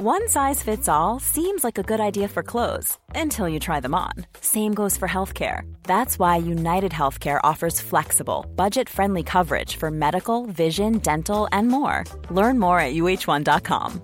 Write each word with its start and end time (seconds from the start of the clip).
One 0.00 0.28
size 0.28 0.62
fits 0.62 0.88
all 0.88 1.18
seems 1.18 1.64
like 1.64 1.76
a 1.76 1.82
good 1.82 1.98
idea 1.98 2.28
for 2.28 2.44
clothes 2.44 2.96
until 3.16 3.48
you 3.48 3.58
try 3.58 3.80
them 3.80 3.96
on. 3.96 4.12
Same 4.40 4.72
goes 4.72 4.96
for 4.96 5.08
healthcare. 5.08 5.62
That's 5.82 6.20
why 6.20 6.36
United 6.36 6.92
Healthcare 6.92 7.40
offers 7.42 7.80
flexible, 7.80 8.46
budget 8.54 8.88
friendly 8.88 9.24
coverage 9.24 9.74
for 9.74 9.90
medical, 9.90 10.46
vision, 10.46 10.98
dental, 10.98 11.48
and 11.50 11.66
more. 11.66 12.04
Learn 12.30 12.60
more 12.60 12.78
at 12.78 12.94
uh1.com. 12.94 14.00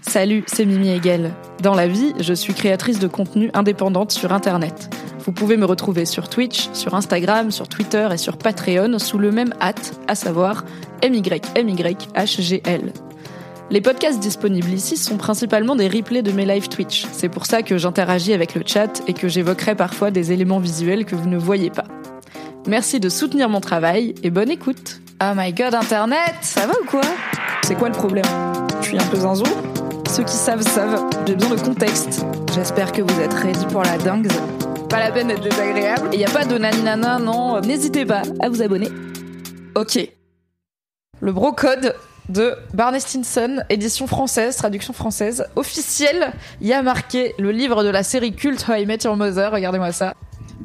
Salut, 0.00 0.44
c'est 0.46 0.64
Mimi 0.64 0.88
Hegel. 0.88 1.34
Dans 1.62 1.76
la 1.76 1.86
vie, 1.86 2.14
je 2.20 2.32
suis 2.32 2.54
créatrice 2.54 2.98
de 2.98 3.06
contenu 3.06 3.50
indépendante 3.52 4.12
sur 4.12 4.32
Internet. 4.32 4.88
Vous 5.24 5.32
pouvez 5.32 5.56
me 5.56 5.64
retrouver 5.64 6.04
sur 6.04 6.28
Twitch, 6.28 6.68
sur 6.72 6.94
Instagram, 6.94 7.52
sur 7.52 7.68
Twitter 7.68 8.08
et 8.12 8.16
sur 8.16 8.36
Patreon 8.36 8.98
sous 8.98 9.18
le 9.18 9.30
même 9.30 9.54
hâte, 9.60 9.94
à 10.08 10.16
savoir 10.16 10.64
MYMYHGL. 11.02 12.92
Les 13.70 13.80
podcasts 13.80 14.18
disponibles 14.18 14.70
ici 14.70 14.96
sont 14.96 15.16
principalement 15.16 15.76
des 15.76 15.86
replays 15.86 16.22
de 16.22 16.32
mes 16.32 16.44
live 16.44 16.68
Twitch. 16.68 17.06
C'est 17.12 17.28
pour 17.28 17.46
ça 17.46 17.62
que 17.62 17.78
j'interagis 17.78 18.32
avec 18.32 18.56
le 18.56 18.62
chat 18.66 19.02
et 19.06 19.12
que 19.12 19.28
j'évoquerai 19.28 19.76
parfois 19.76 20.10
des 20.10 20.32
éléments 20.32 20.58
visuels 20.58 21.04
que 21.04 21.14
vous 21.14 21.28
ne 21.28 21.38
voyez 21.38 21.70
pas. 21.70 21.84
Merci 22.66 22.98
de 22.98 23.08
soutenir 23.08 23.48
mon 23.48 23.60
travail 23.60 24.16
et 24.24 24.30
bonne 24.30 24.50
écoute. 24.50 25.00
Oh 25.22 25.32
my 25.36 25.52
god, 25.52 25.74
Internet, 25.74 26.34
ça 26.40 26.66
va 26.66 26.74
ou 26.82 26.84
quoi? 26.84 27.00
C'est 27.62 27.76
quoi 27.76 27.88
le 27.88 27.94
problème? 27.94 28.26
Je 28.80 28.88
suis 28.88 28.98
un 28.98 29.06
peu 29.06 29.18
zinzou 29.18 29.44
Ceux 30.10 30.24
qui 30.24 30.34
savent 30.34 30.62
savent, 30.62 31.08
j'ai 31.26 31.36
besoin 31.36 31.54
de 31.54 31.62
contexte. 31.62 32.24
J'espère 32.54 32.90
que 32.90 33.02
vous 33.02 33.20
êtes 33.20 33.32
ready 33.32 33.64
pour 33.66 33.84
la 33.84 33.96
dingue. 33.98 34.28
Pas 34.92 35.00
la 35.00 35.10
peine 35.10 35.28
d'être 35.28 35.42
désagréable. 35.42 36.10
Et 36.12 36.18
y 36.18 36.24
a 36.26 36.30
pas 36.30 36.44
de 36.44 36.58
naninana, 36.58 37.18
non. 37.18 37.60
N'hésitez 37.62 38.04
pas 38.04 38.20
à 38.40 38.48
vous 38.50 38.60
abonner. 38.62 38.88
Ok. 39.74 39.98
Le 41.20 41.32
brocode 41.32 41.94
de 42.28 42.54
Barney 42.74 43.00
Stinson, 43.00 43.62
édition 43.70 44.06
française, 44.06 44.54
traduction 44.56 44.92
française, 44.92 45.46
officielle. 45.56 46.32
Il 46.60 46.66
y 46.66 46.74
a 46.74 46.82
marqué 46.82 47.34
le 47.38 47.52
livre 47.52 47.84
de 47.84 47.88
la 47.88 48.02
série 48.02 48.34
culte 48.34 48.66
How 48.68 48.74
I 48.74 48.86
Met 48.86 48.98
Your 49.04 49.16
Mother. 49.16 49.50
Regardez-moi 49.52 49.92
ça. 49.92 50.12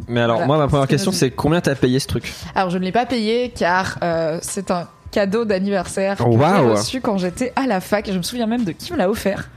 Mais 0.09 0.19
alors, 0.21 0.37
Voilà. 0.37 0.47
moi, 0.47 0.57
ma 0.57 0.67
première 0.67 0.87
question, 0.87 1.11
c'est 1.13 1.31
combien 1.31 1.61
t'as 1.61 1.75
payé 1.75 1.99
ce 1.99 2.07
truc? 2.07 2.33
Alors 2.53 2.69
je 2.69 2.77
ne 2.77 2.83
l'ai 2.83 2.91
pas 2.91 3.05
payé 3.05 3.49
car 3.57 3.97
euh, 4.03 4.39
c'est 4.41 4.71
un 4.71 4.87
cadeau 5.11 5.45
d'anniversaire 5.45 6.17
que 6.17 6.23
Oh, 6.23 6.35
Waouh. 6.37 6.63
j'ai 6.65 6.71
reçu 6.71 7.01
quand 7.01 7.17
j'étais 7.17 7.53
à 7.55 7.65
la 7.65 7.79
fac. 7.79 8.05
Je 8.11 8.17
me 8.17 8.23
souviens 8.23 8.45
même 8.45 8.65
de 8.65 8.73
qui 8.73 8.91
me 8.91 8.97
l'a 8.97 9.09
offert. 9.09 9.49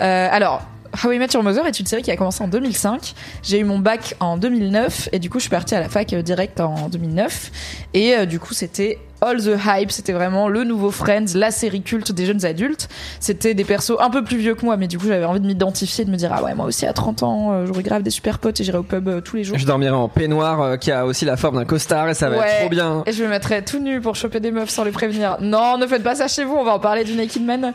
Euh, 0.00 0.28
alors. 0.30 0.62
How 0.92 1.10
I 1.10 1.18
Met 1.18 1.28
Mother 1.42 1.66
est 1.66 1.80
une 1.80 1.86
série 1.86 2.02
qui 2.02 2.10
a 2.10 2.16
commencé 2.16 2.42
en 2.44 2.48
2005. 2.48 3.14
J'ai 3.42 3.58
eu 3.58 3.64
mon 3.64 3.78
bac 3.78 4.14
en 4.20 4.36
2009 4.36 5.08
et 5.12 5.18
du 5.18 5.30
coup 5.30 5.38
je 5.38 5.44
suis 5.44 5.50
partie 5.50 5.74
à 5.74 5.80
la 5.80 5.88
fac 5.88 6.12
euh, 6.12 6.22
direct 6.22 6.60
en 6.60 6.88
2009. 6.88 7.50
Et 7.94 8.14
euh, 8.14 8.26
du 8.26 8.38
coup 8.38 8.52
c'était 8.52 8.98
all 9.22 9.38
the 9.42 9.56
hype, 9.64 9.90
c'était 9.90 10.12
vraiment 10.12 10.48
le 10.48 10.64
nouveau 10.64 10.90
Friends, 10.90 11.26
la 11.34 11.50
série 11.50 11.82
culte 11.82 12.12
des 12.12 12.26
jeunes 12.26 12.44
adultes. 12.44 12.88
C'était 13.20 13.54
des 13.54 13.64
persos 13.64 13.96
un 14.00 14.10
peu 14.10 14.22
plus 14.24 14.36
vieux 14.36 14.54
que 14.54 14.64
moi, 14.64 14.76
mais 14.76 14.88
du 14.88 14.98
coup 14.98 15.06
j'avais 15.06 15.24
envie 15.24 15.40
de 15.40 15.46
m'identifier, 15.46 16.04
de 16.04 16.10
me 16.10 16.16
dire 16.16 16.30
ah 16.34 16.42
ouais 16.42 16.54
moi 16.54 16.66
aussi 16.66 16.86
à 16.86 16.92
30 16.92 17.22
ans 17.22 17.52
euh, 17.52 17.66
j'aurais 17.66 17.82
grave 17.82 18.02
des 18.02 18.10
super 18.10 18.38
potes 18.38 18.60
et 18.60 18.64
j'irai 18.64 18.78
au 18.78 18.82
pub 18.82 19.08
euh, 19.08 19.20
tous 19.20 19.36
les 19.36 19.44
jours. 19.44 19.56
Je 19.56 19.64
dormirai 19.66 19.92
en 19.94 20.08
peignoir 20.08 20.60
euh, 20.60 20.76
qui 20.76 20.90
a 20.90 21.06
aussi 21.06 21.24
la 21.24 21.36
forme 21.36 21.56
d'un 21.56 21.64
costard 21.64 22.08
et 22.08 22.14
ça 22.14 22.28
va 22.28 22.38
Ouais. 22.38 22.48
être 22.48 22.60
trop 22.60 22.68
bien. 22.68 23.02
Et 23.06 23.12
je 23.12 23.22
me 23.22 23.28
mettrais 23.28 23.62
tout 23.62 23.78
nu 23.78 24.00
pour 24.00 24.16
choper 24.16 24.40
des 24.40 24.50
meufs 24.50 24.70
sans 24.70 24.84
les 24.84 24.90
prévenir. 24.90 25.36
Non, 25.40 25.78
ne 25.78 25.86
faites 25.86 26.02
pas 26.02 26.14
ça 26.16 26.26
chez 26.28 26.44
vous, 26.44 26.54
on 26.54 26.64
va 26.64 26.74
en 26.74 26.78
parler 26.80 27.04
du 27.04 27.14
Naked 27.14 27.44
Man. 27.44 27.72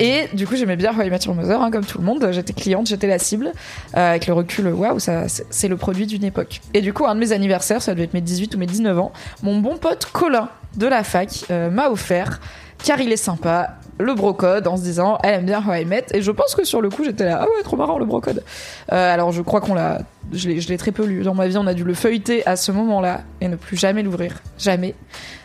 Et 0.00 0.28
du 0.32 0.46
coup, 0.46 0.56
j'aimais 0.56 0.76
bien 0.76 0.92
How 0.98 1.02
I 1.02 1.10
Met 1.10 1.18
Your 1.26 1.34
Mother, 1.34 1.60
hein, 1.60 1.70
comme 1.70 1.84
tout 1.84 1.98
le 1.98 2.04
monde. 2.04 2.26
J'étais 2.32 2.52
cliente, 2.52 2.86
j'étais 2.86 3.06
la 3.06 3.18
cible. 3.18 3.52
Avec 3.92 4.26
le 4.26 4.32
recul, 4.32 4.66
waouh, 4.68 4.98
ça, 4.98 5.24
c'est 5.50 5.68
le 5.68 5.76
produit 5.76 6.06
d'une 6.06 6.24
époque. 6.24 6.60
Et 6.74 6.80
du 6.80 6.92
coup, 6.92 7.06
un 7.06 7.14
de 7.14 7.20
mes 7.20 7.32
anniversaires, 7.32 7.82
ça 7.82 7.92
devait 7.92 8.04
être 8.04 8.14
mes 8.14 8.20
18 8.20 8.54
ou 8.54 8.58
mes 8.58 8.66
19 8.66 8.98
ans, 8.98 9.12
mon 9.42 9.58
bon 9.58 9.76
pote 9.76 10.06
Colin 10.12 10.48
de 10.76 10.86
la 10.86 11.04
fac 11.04 11.44
euh, 11.50 11.70
m'a 11.70 11.88
offert, 11.88 12.40
car 12.84 13.00
il 13.00 13.12
est 13.12 13.16
sympa, 13.16 13.76
le 13.98 14.14
brocode 14.14 14.66
en 14.66 14.76
se 14.76 14.82
disant 14.82 15.18
elle 15.22 15.34
aime 15.34 15.46
bien 15.46 15.62
How 15.66 15.74
I 15.74 15.84
Met 15.84 16.06
et 16.12 16.22
je 16.22 16.30
pense 16.30 16.54
que 16.54 16.64
sur 16.64 16.82
le 16.82 16.90
coup 16.90 17.04
j'étais 17.04 17.24
là 17.24 17.38
ah 17.42 17.44
ouais 17.44 17.62
trop 17.62 17.76
marrant 17.76 17.98
le 17.98 18.04
brocode. 18.04 18.44
Euh, 18.92 19.14
alors 19.14 19.32
je 19.32 19.42
crois 19.42 19.60
qu'on 19.60 19.74
l'a 19.74 20.00
je 20.32 20.48
l'ai 20.48 20.76
très 20.76 20.92
peu 20.92 21.04
lu. 21.04 21.22
Dans 21.22 21.34
ma 21.34 21.46
vie 21.48 21.56
on 21.56 21.66
a 21.66 21.74
dû 21.74 21.84
le 21.84 21.94
feuilleter 21.94 22.46
à 22.46 22.56
ce 22.56 22.72
moment 22.72 23.00
là 23.00 23.22
et 23.40 23.48
ne 23.48 23.56
plus 23.56 23.76
jamais 23.76 24.02
l'ouvrir. 24.02 24.42
Jamais. 24.58 24.94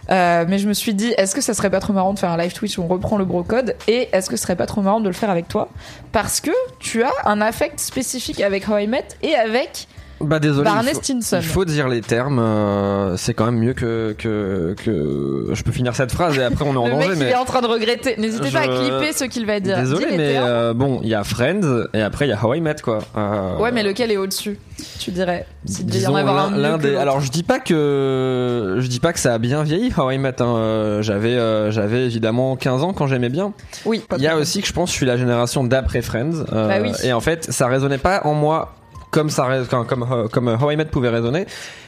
Euh, 0.10 0.46
mais 0.48 0.58
je 0.58 0.68
me 0.68 0.74
suis 0.74 0.94
dit, 0.94 1.14
est-ce 1.18 1.34
que 1.36 1.42
ça 1.42 1.54
serait 1.54 1.70
pas 1.70 1.80
trop 1.80 1.94
marrant 1.94 2.14
de 2.14 2.20
faire 2.20 2.32
un 2.32 2.38
live 2.38 2.54
Twitch 2.54 2.78
où 2.78 2.82
on 2.82 2.88
reprend 2.88 3.18
le 3.18 3.24
brocode 3.24 3.76
Et 3.88 4.10
est-ce 4.12 4.30
que 4.30 4.36
ce 4.36 4.44
serait 4.44 4.58
pas 4.58 4.66
trop 4.66 4.82
marrant 4.82 5.00
de 5.00 5.08
le 5.08 5.14
faire 5.14 5.30
avec 5.30 5.48
toi? 5.48 5.70
Parce 6.12 6.42
que 6.42 6.52
tu 6.80 7.04
as 7.04 7.14
un 7.26 7.40
affect 7.40 7.80
spécifique 7.80 8.42
avec 8.42 8.68
How 8.68 8.80
I 8.80 8.88
Met 8.88 9.06
et 9.22 9.36
avec 9.36 9.88
Bah 10.24 10.40
désolé. 10.40 10.70
Il 10.70 11.42
faut, 11.44 11.64
il 11.66 11.72
dire 11.74 11.88
les 11.88 12.02
termes. 12.02 12.40
euh, 12.40 13.16
c'est 13.18 13.34
quand 13.34 13.46
même 13.46 13.58
mieux 13.60 13.74
que, 13.74 14.16
que 14.18 14.76
que 14.84 15.48
je 15.54 15.64
peux 15.64 15.72
finir 15.72 15.96
cette 15.96 16.12
phrase 16.12 16.38
et 16.38 16.44
après 16.44 16.66
on 16.68 16.74
est 16.74 16.78
en 16.78 16.86
le 16.86 16.92
danger. 16.92 17.10
mec 17.10 17.18
mais 17.20 17.30
est 17.32 17.36
en 17.36 17.46
train 17.46 17.62
de 17.62 17.68
regretter. 17.68 18.16
N'hésitez 18.18 18.50
pas 18.52 18.60
à 18.60 18.64
Je- 18.64 18.80
clipper 18.90 19.14
ce 19.14 19.24
qu'il 19.26 19.46
va 19.46 19.60
dire. 19.60 19.78
désolé, 19.78 20.06
Dis 20.06 20.12
les 20.12 20.18
mais 20.18 20.34
termes. 20.34 20.46
euh, 20.48 20.74
bon, 20.74 21.00
il 21.04 21.10
y 21.10 21.16
a 21.16 21.24
Friends 21.24 21.86
et 21.94 22.02
après 22.02 22.26
il 22.28 22.30
y 22.30 22.34
a 22.34 22.44
How 22.46 22.54
I 22.56 22.62
Met 22.62 22.76
quoi. 22.84 23.00
Euh, 23.18 23.58
Ouais, 23.60 23.72
mais 23.72 23.84
lequel 23.84 24.12
est 24.12 24.18
au-dessus 24.18 24.58
Tu 25.00 25.12
dirais? 25.12 25.46
S'il 25.66 25.86
devait 25.86 26.00
y 26.00 26.08
en 26.08 26.12
Disons 26.12 26.16
avoir 26.16 26.46
un 26.46 26.50
l'un 26.52 26.56
mieux 26.58 26.62
l'un 26.62 26.78
que 26.78 26.82
des. 26.84 26.90
l'autre. 26.90 27.02
Alors 27.02 27.22
je 27.22 27.32
dis 27.32 27.44
pas 27.44 27.60
que 27.60 28.78
je 28.80 28.88
dis 28.88 29.00
pas 29.00 29.14
que 29.14 29.20
ça 29.20 29.34
a 29.34 29.38
bien 29.38 29.64
vieilli 29.64 29.92
How 29.96 30.12
I 30.12 30.18
Met. 30.18 30.42
hein. 30.42 30.46
Euh, 30.56 31.02
J'avais 31.02 31.36
euh, 31.36 31.72
j'avais 31.72 32.06
évidemment 32.06 32.56
15 32.56 32.84
ans 32.84 32.94
quand 32.94 33.08
j'aimais 33.08 33.30
bien. 33.30 33.54
oui. 33.86 34.04
Il 34.18 34.24
y 34.24 34.28
a 34.28 34.38
aussi 34.38 34.62
que 34.62 34.68
je 34.68 34.74
pense 34.74 34.90
que 34.90 34.94
je 34.94 34.98
suis 34.98 35.06
la 35.06 35.18
génération 35.18 35.64
d'après 35.64 36.02
Friends. 36.02 36.46
euh, 36.54 36.68
Bah 36.68 36.76
oui. 36.82 36.92
Et 37.04 37.14
en 37.14 37.20
fait, 37.22 37.52
ça 37.52 37.68
résonnait 37.68 37.98
pas 37.98 38.22
en 38.26 38.34
moi 38.34 38.74
comme 39.12 39.30
ça 39.30 39.48
comme 39.70 39.86
comme, 39.86 40.08
euh, 40.10 40.28
comme 40.28 40.48
euh, 40.48 40.58
How 40.58 40.72
I 40.72 40.78
Met 40.78 40.86
pouvait 40.86 41.10
résonner. 41.10 41.46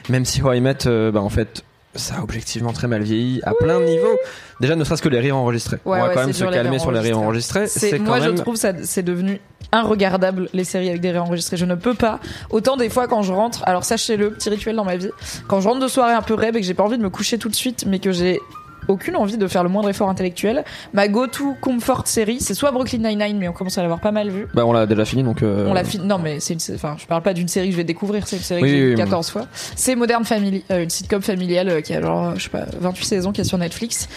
Même 0.08 0.24
si 0.24 0.42
How 0.42 0.52
I 0.52 0.60
Met, 0.60 0.86
euh, 0.86 1.10
bah 1.10 1.20
en 1.20 1.30
fait. 1.30 1.64
Ça 1.96 2.16
a 2.16 2.22
objectivement 2.24 2.72
très 2.72 2.88
mal 2.88 3.04
vieilli 3.04 3.40
à 3.44 3.52
plein 3.54 3.78
de 3.78 3.84
niveaux. 3.84 4.16
Déjà, 4.58 4.74
ne 4.74 4.82
serait-ce 4.82 5.00
que 5.00 5.08
les 5.08 5.20
rires 5.20 5.36
enregistrés. 5.36 5.76
Ouais, 5.84 5.98
On 5.98 6.02
va 6.02 6.08
ouais, 6.08 6.14
quand 6.14 6.22
même 6.22 6.32
se 6.32 6.44
calmer 6.44 6.80
sur 6.80 6.90
les 6.90 6.98
rires 6.98 7.20
enregistrés. 7.20 7.68
C'est 7.68 8.00
moi 8.00 8.18
même... 8.18 8.36
je 8.36 8.42
trouve 8.42 8.56
ça 8.56 8.72
c'est 8.82 9.04
devenu 9.04 9.40
inregardable 9.70 10.48
les 10.52 10.64
séries 10.64 10.88
avec 10.88 11.00
des 11.00 11.12
rires 11.12 11.22
enregistrés. 11.22 11.56
Je 11.56 11.66
ne 11.66 11.76
peux 11.76 11.94
pas. 11.94 12.18
Autant 12.50 12.76
des 12.76 12.88
fois 12.88 13.06
quand 13.06 13.22
je 13.22 13.32
rentre, 13.32 13.62
alors 13.64 13.84
sachez-le, 13.84 14.32
petit 14.32 14.50
rituel 14.50 14.74
dans 14.74 14.84
ma 14.84 14.96
vie, 14.96 15.10
quand 15.46 15.60
je 15.60 15.68
rentre 15.68 15.78
de 15.78 15.86
soirée 15.86 16.14
un 16.14 16.22
peu 16.22 16.34
rêve 16.34 16.56
et 16.56 16.60
que 16.60 16.66
j'ai 16.66 16.74
pas 16.74 16.82
envie 16.82 16.98
de 16.98 17.02
me 17.02 17.10
coucher 17.10 17.38
tout 17.38 17.48
de 17.48 17.54
suite, 17.54 17.84
mais 17.86 18.00
que 18.00 18.10
j'ai 18.10 18.40
aucune 18.88 19.16
envie 19.16 19.36
de 19.36 19.46
faire 19.46 19.62
le 19.62 19.68
moindre 19.68 19.88
effort 19.90 20.08
intellectuel, 20.08 20.64
ma 20.92 21.08
go-to 21.08 21.54
comfort 21.60 22.06
série, 22.06 22.40
c'est 22.40 22.54
soit 22.54 22.70
Brooklyn 22.72 22.98
Nine-Nine, 22.98 23.38
mais 23.38 23.48
on 23.48 23.52
commence 23.52 23.78
à 23.78 23.82
l'avoir 23.82 24.00
pas 24.00 24.12
mal 24.12 24.30
vu. 24.30 24.46
Bah, 24.54 24.64
on 24.66 24.72
l'a 24.72 24.86
déjà 24.86 25.04
fini 25.04 25.22
donc. 25.22 25.42
euh, 25.42 25.66
On 25.68 25.74
l'a 25.74 25.84
fini. 25.84 26.06
Non, 26.06 26.18
mais 26.18 26.40
c'est 26.40 26.54
une. 26.54 26.74
Enfin, 26.74 26.96
je 26.98 27.06
parle 27.06 27.22
pas 27.22 27.34
d'une 27.34 27.48
série 27.48 27.66
que 27.68 27.72
je 27.72 27.76
vais 27.78 27.84
découvrir. 27.84 28.26
C'est 28.26 28.36
une 28.36 28.42
série 28.42 28.62
Oui, 28.62 28.68
que 28.70 28.74
j'ai 28.76 28.84
oui, 28.84 28.90
oui. 28.92 28.96
14 28.96 29.30
fois. 29.30 29.46
C'est 29.76 29.94
Modern 29.96 30.24
Family, 30.24 30.64
euh, 30.70 30.82
une 30.84 30.90
sitcom 30.90 31.22
familiale 31.22 31.68
euh, 31.68 31.80
qui 31.80 31.94
a 31.94 32.00
genre, 32.00 32.34
je 32.36 32.42
sais 32.44 32.48
pas, 32.50 32.64
28 32.80 33.04
saisons 33.04 33.32
qui 33.32 33.40
est 33.40 33.44
sur 33.44 33.58
Netflix. 33.58 34.08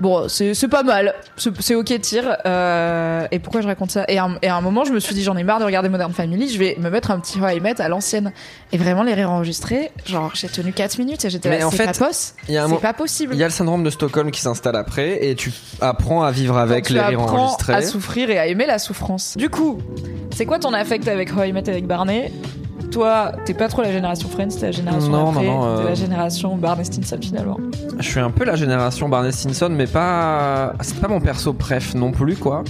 Bon, 0.00 0.28
c'est 0.28 0.68
pas 0.68 0.82
mal. 0.84 1.14
C'est 1.58 1.74
ok 1.74 2.00
tir. 2.00 2.36
Euh, 2.46 3.26
et 3.32 3.38
pourquoi 3.40 3.60
je 3.62 3.66
raconte 3.66 3.90
ça? 3.90 4.04
Et 4.08 4.18
à, 4.18 4.24
un- 4.24 4.38
et 4.42 4.48
à 4.48 4.54
un 4.56 4.60
moment, 4.60 4.84
je 4.84 4.92
me 4.92 5.00
suis 5.00 5.14
dit, 5.14 5.22
j'en 5.22 5.36
ai 5.36 5.42
marre 5.42 5.58
de 5.58 5.64
regarder 5.64 5.88
Modern 5.88 6.12
Family. 6.12 6.48
Je 6.48 6.58
vais 6.58 6.76
me 6.78 6.88
mettre 6.88 7.10
un 7.10 7.18
petit 7.18 7.38
Met 7.40 7.80
à 7.80 7.88
l'ancienne. 7.88 8.32
Et 8.72 8.78
vraiment, 8.78 9.02
les 9.02 9.14
rires 9.14 9.30
enregistrés, 9.30 9.90
genre, 10.06 10.30
j'ai 10.34 10.48
tenu 10.48 10.72
4 10.72 10.98
minutes 10.98 11.24
et 11.24 11.30
j'étais 11.30 11.48
Mais 11.48 11.58
là, 11.58 11.66
en 11.66 11.70
c'est 11.70 11.78
fait, 11.78 11.98
pas 11.98 12.06
poss. 12.06 12.34
il 12.48 12.54
y 12.54 12.58
a 12.58 12.64
un 12.64 12.70
pas 12.76 12.92
possible. 12.92 13.34
Il 13.34 13.40
y 13.40 13.42
a 13.42 13.46
le 13.46 13.52
syndrome 13.52 13.82
de 13.82 13.90
Stockholm 13.90 14.30
qui 14.30 14.40
s'installe 14.40 14.76
après 14.76 15.24
et 15.26 15.34
tu 15.34 15.52
apprends 15.80 16.22
à 16.22 16.30
vivre 16.30 16.56
avec 16.58 16.90
les 16.90 17.00
rires 17.00 17.20
enregistrés. 17.20 17.74
à 17.74 17.82
souffrir 17.82 18.30
et 18.30 18.38
à 18.38 18.46
aimer 18.46 18.66
la 18.66 18.78
souffrance. 18.78 19.36
Du 19.36 19.48
coup, 19.50 19.78
c'est 20.34 20.46
quoi 20.46 20.58
ton 20.58 20.72
affect 20.74 21.08
avec 21.08 21.36
How 21.36 21.44
I 21.44 21.52
Met 21.52 21.68
avec 21.68 21.86
Barney? 21.86 22.32
Toi, 22.90 23.32
t'es 23.44 23.54
pas 23.54 23.68
trop 23.68 23.82
la 23.82 23.92
génération 23.92 24.28
Friends, 24.28 24.48
t'es 24.48 24.66
la 24.66 24.72
génération 24.72 25.10
Non, 25.10 25.30
après, 25.30 25.44
non, 25.46 25.60
non, 25.60 25.76
t'es 25.76 25.82
euh, 25.82 25.88
la 25.88 25.94
génération 25.94 26.56
Barney 26.56 26.84
Stinson 26.84 27.18
finalement. 27.20 27.58
Je 27.98 28.08
suis 28.08 28.20
un 28.20 28.30
peu 28.30 28.44
la 28.44 28.56
génération 28.56 29.08
Barney 29.08 29.32
Stinson, 29.32 29.68
mais 29.70 29.86
pas. 29.86 30.72
C'est 30.80 30.98
pas 31.00 31.08
mon 31.08 31.20
perso 31.20 31.52
préf 31.52 31.94
non 31.94 32.12
plus, 32.12 32.36
quoi. 32.36 32.64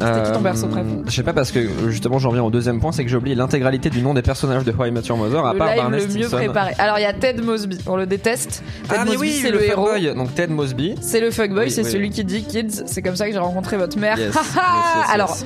C'était 0.00 0.22
qui 0.22 0.32
ton 0.32 0.42
perso 0.42 0.66
préf 0.66 0.84
Je 1.06 1.10
sais 1.12 1.22
pas 1.22 1.32
parce 1.34 1.52
que 1.52 1.60
justement 1.88 2.18
j'en 2.18 2.30
viens 2.32 2.42
au 2.42 2.50
deuxième 2.50 2.80
point, 2.80 2.90
c'est 2.90 3.04
que 3.04 3.10
j'ai 3.10 3.16
oublié 3.16 3.36
l'intégralité 3.36 3.88
du 3.88 4.02
nom 4.02 4.14
des 4.14 4.22
personnages 4.22 4.64
de 4.64 4.72
How 4.72 4.86
I 4.86 4.90
Met 4.90 5.02
Your 5.02 5.16
Mother 5.16 5.44
à 5.44 5.52
le 5.52 5.58
part 5.58 5.68
live 5.68 5.76
Barney 5.76 6.06
le 6.06 6.14
mieux 6.14 6.28
préparé. 6.28 6.72
Alors 6.78 6.98
il 6.98 7.02
y 7.02 7.04
a 7.04 7.12
Ted 7.12 7.40
Mosby, 7.40 7.78
on 7.86 7.94
le 7.96 8.06
déteste. 8.06 8.64
Ted 8.88 8.96
Ah 8.98 9.04
Mosby 9.04 9.18
oui, 9.20 9.38
c'est 9.42 9.50
le, 9.50 9.62
héros. 9.62 9.86
fuckboy. 9.86 10.14
donc 10.16 10.34
Ted 10.34 10.52
Mosby. 10.52 10.94
C'est 11.00 11.20
le 11.20 11.30
fuckboy, 11.30 11.66
Oui, 11.66 11.70
c'est 11.70 11.84
oui, 11.84 11.90
celui 11.90 12.10
qui 12.10 12.24
dit 12.24 12.42
Kids, 12.42 12.82
c'est 12.86 13.02
comme 13.02 13.14
ça 13.16 13.26
que 13.26 13.32
j'ai 13.32 13.38
rencontré 13.38 13.76
votre 13.76 13.96
mère. 13.98 14.18
Yes, 14.18 14.34
yes, 14.34 14.44
yes. 14.54 15.06
Alors, 15.12 15.36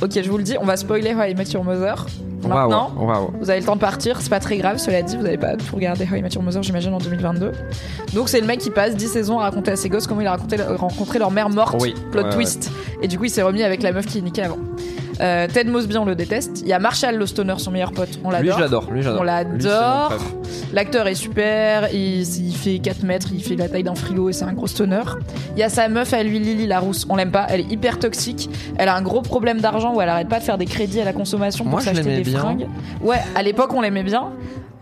ok, 0.00 0.10
je 0.22 0.30
vous 0.30 0.38
le 0.38 0.44
dis, 0.44 0.56
on 0.58 0.64
va 0.64 0.76
spoiler 0.78 1.12
How 1.14 1.24
I 1.24 1.34
Met 1.34 1.50
Your 1.52 1.64
Mother. 1.64 2.06
Maintenant. 2.46 2.92
Vous 3.40 3.50
avez 3.50 3.60
le 3.60 3.66
temps 3.66 3.74
de 3.74 3.80
partir, 3.80 4.20
c'est 4.20 4.30
pas 4.30 4.40
très 4.40 4.56
grave, 4.56 4.78
cela 4.78 5.02
dit, 5.02 5.16
vous 5.16 5.26
avez 5.26 5.38
pas 5.38 5.56
tout 5.56 5.74
regardé 5.74 6.06
How 6.10 6.16
I 6.16 6.22
Met 6.22 6.28
Your 6.30 6.42
Mother, 6.42 6.62
j'imagine, 6.62 6.94
en 6.94 6.98
2022. 6.98 7.52
Donc 8.14 8.28
c'est 8.28 8.40
le 8.40 8.46
mec 8.46 8.60
qui 8.60 8.70
passe 8.70 8.94
10 8.96 9.08
saisons 9.08 9.38
à 9.38 9.44
raconter 9.44 9.72
à 9.72 9.76
ses 9.76 9.88
gosses 9.88 10.06
comment 10.06 10.20
il 10.20 10.26
a 10.26 10.32
raconté, 10.32 10.56
rencontré 10.56 11.18
leur 11.18 11.30
mère 11.30 11.50
morte, 11.50 11.76
Oui, 11.80 11.94
plot 12.12 12.22
ouais, 12.22 12.30
twist. 12.30 12.70
Et 13.02 13.08
du 13.08 13.18
coup, 13.18 13.24
il 13.24 13.30
s'est 13.30 13.42
remis 13.42 13.62
avec 13.62 13.82
la 13.82 13.92
meuf 13.92 14.06
qui 14.06 14.22
niquait 14.22 14.42
avant. 14.42 14.58
Euh, 15.20 15.46
Ted 15.52 15.70
Mosby, 15.70 15.96
on 15.98 16.04
le 16.04 16.14
déteste. 16.14 16.60
Il 16.62 16.68
y 16.68 16.72
a 16.72 16.78
Marshall 16.78 17.16
le 17.16 17.26
stoner, 17.26 17.54
son 17.58 17.70
meilleur 17.70 17.92
pote, 17.92 18.08
on 18.24 18.30
Lui 18.30 18.36
l'adore. 18.48 18.56
je 18.56 18.62
l'adore, 18.62 18.90
lui 18.92 19.02
j'adore. 19.02 19.20
On 19.20 19.24
Lui, 19.24 19.62
c'est 19.62 19.68
mon 19.68 19.74
l'adore. 19.74 20.12
L'acteur 20.72 21.06
est 21.08 21.14
super, 21.14 21.92
il, 21.92 22.20
il 22.22 22.54
fait 22.56 22.78
4 22.78 23.02
mètres, 23.02 23.28
il 23.32 23.42
fait 23.42 23.56
la 23.56 23.68
taille 23.68 23.82
d'un 23.82 23.94
frigo 23.94 24.28
et 24.28 24.32
c'est 24.32 24.44
un 24.44 24.52
gros 24.52 24.66
stoner. 24.66 25.02
Il 25.56 25.58
y 25.60 25.62
a 25.62 25.68
sa 25.68 25.88
meuf 25.88 26.12
à 26.14 26.22
lui, 26.22 26.38
Lily 26.38 26.66
la 26.66 26.78
rousse, 26.78 27.06
on 27.08 27.16
l'aime 27.16 27.30
pas, 27.32 27.46
elle 27.50 27.60
est 27.60 27.70
hyper 27.72 27.98
toxique. 27.98 28.48
Elle 28.76 28.88
a 28.88 28.94
un 28.94 29.02
gros 29.02 29.22
problème 29.22 29.60
d'argent 29.60 29.94
où 29.94 30.00
elle 30.00 30.08
arrête 30.08 30.28
pas 30.28 30.38
de 30.38 30.44
faire 30.44 30.58
des 30.58 30.66
crédits 30.66 31.00
à 31.00 31.04
la 31.04 31.12
consommation 31.12 31.64
pour 31.64 31.80
s'acheter 31.80 32.02
des 32.16 32.20
bien. 32.22 32.38
fringues. 32.38 32.68
Ouais, 33.02 33.18
à 33.34 33.42
l'époque 33.42 33.72
on 33.74 33.80
l'aimait 33.80 34.04
bien. 34.04 34.30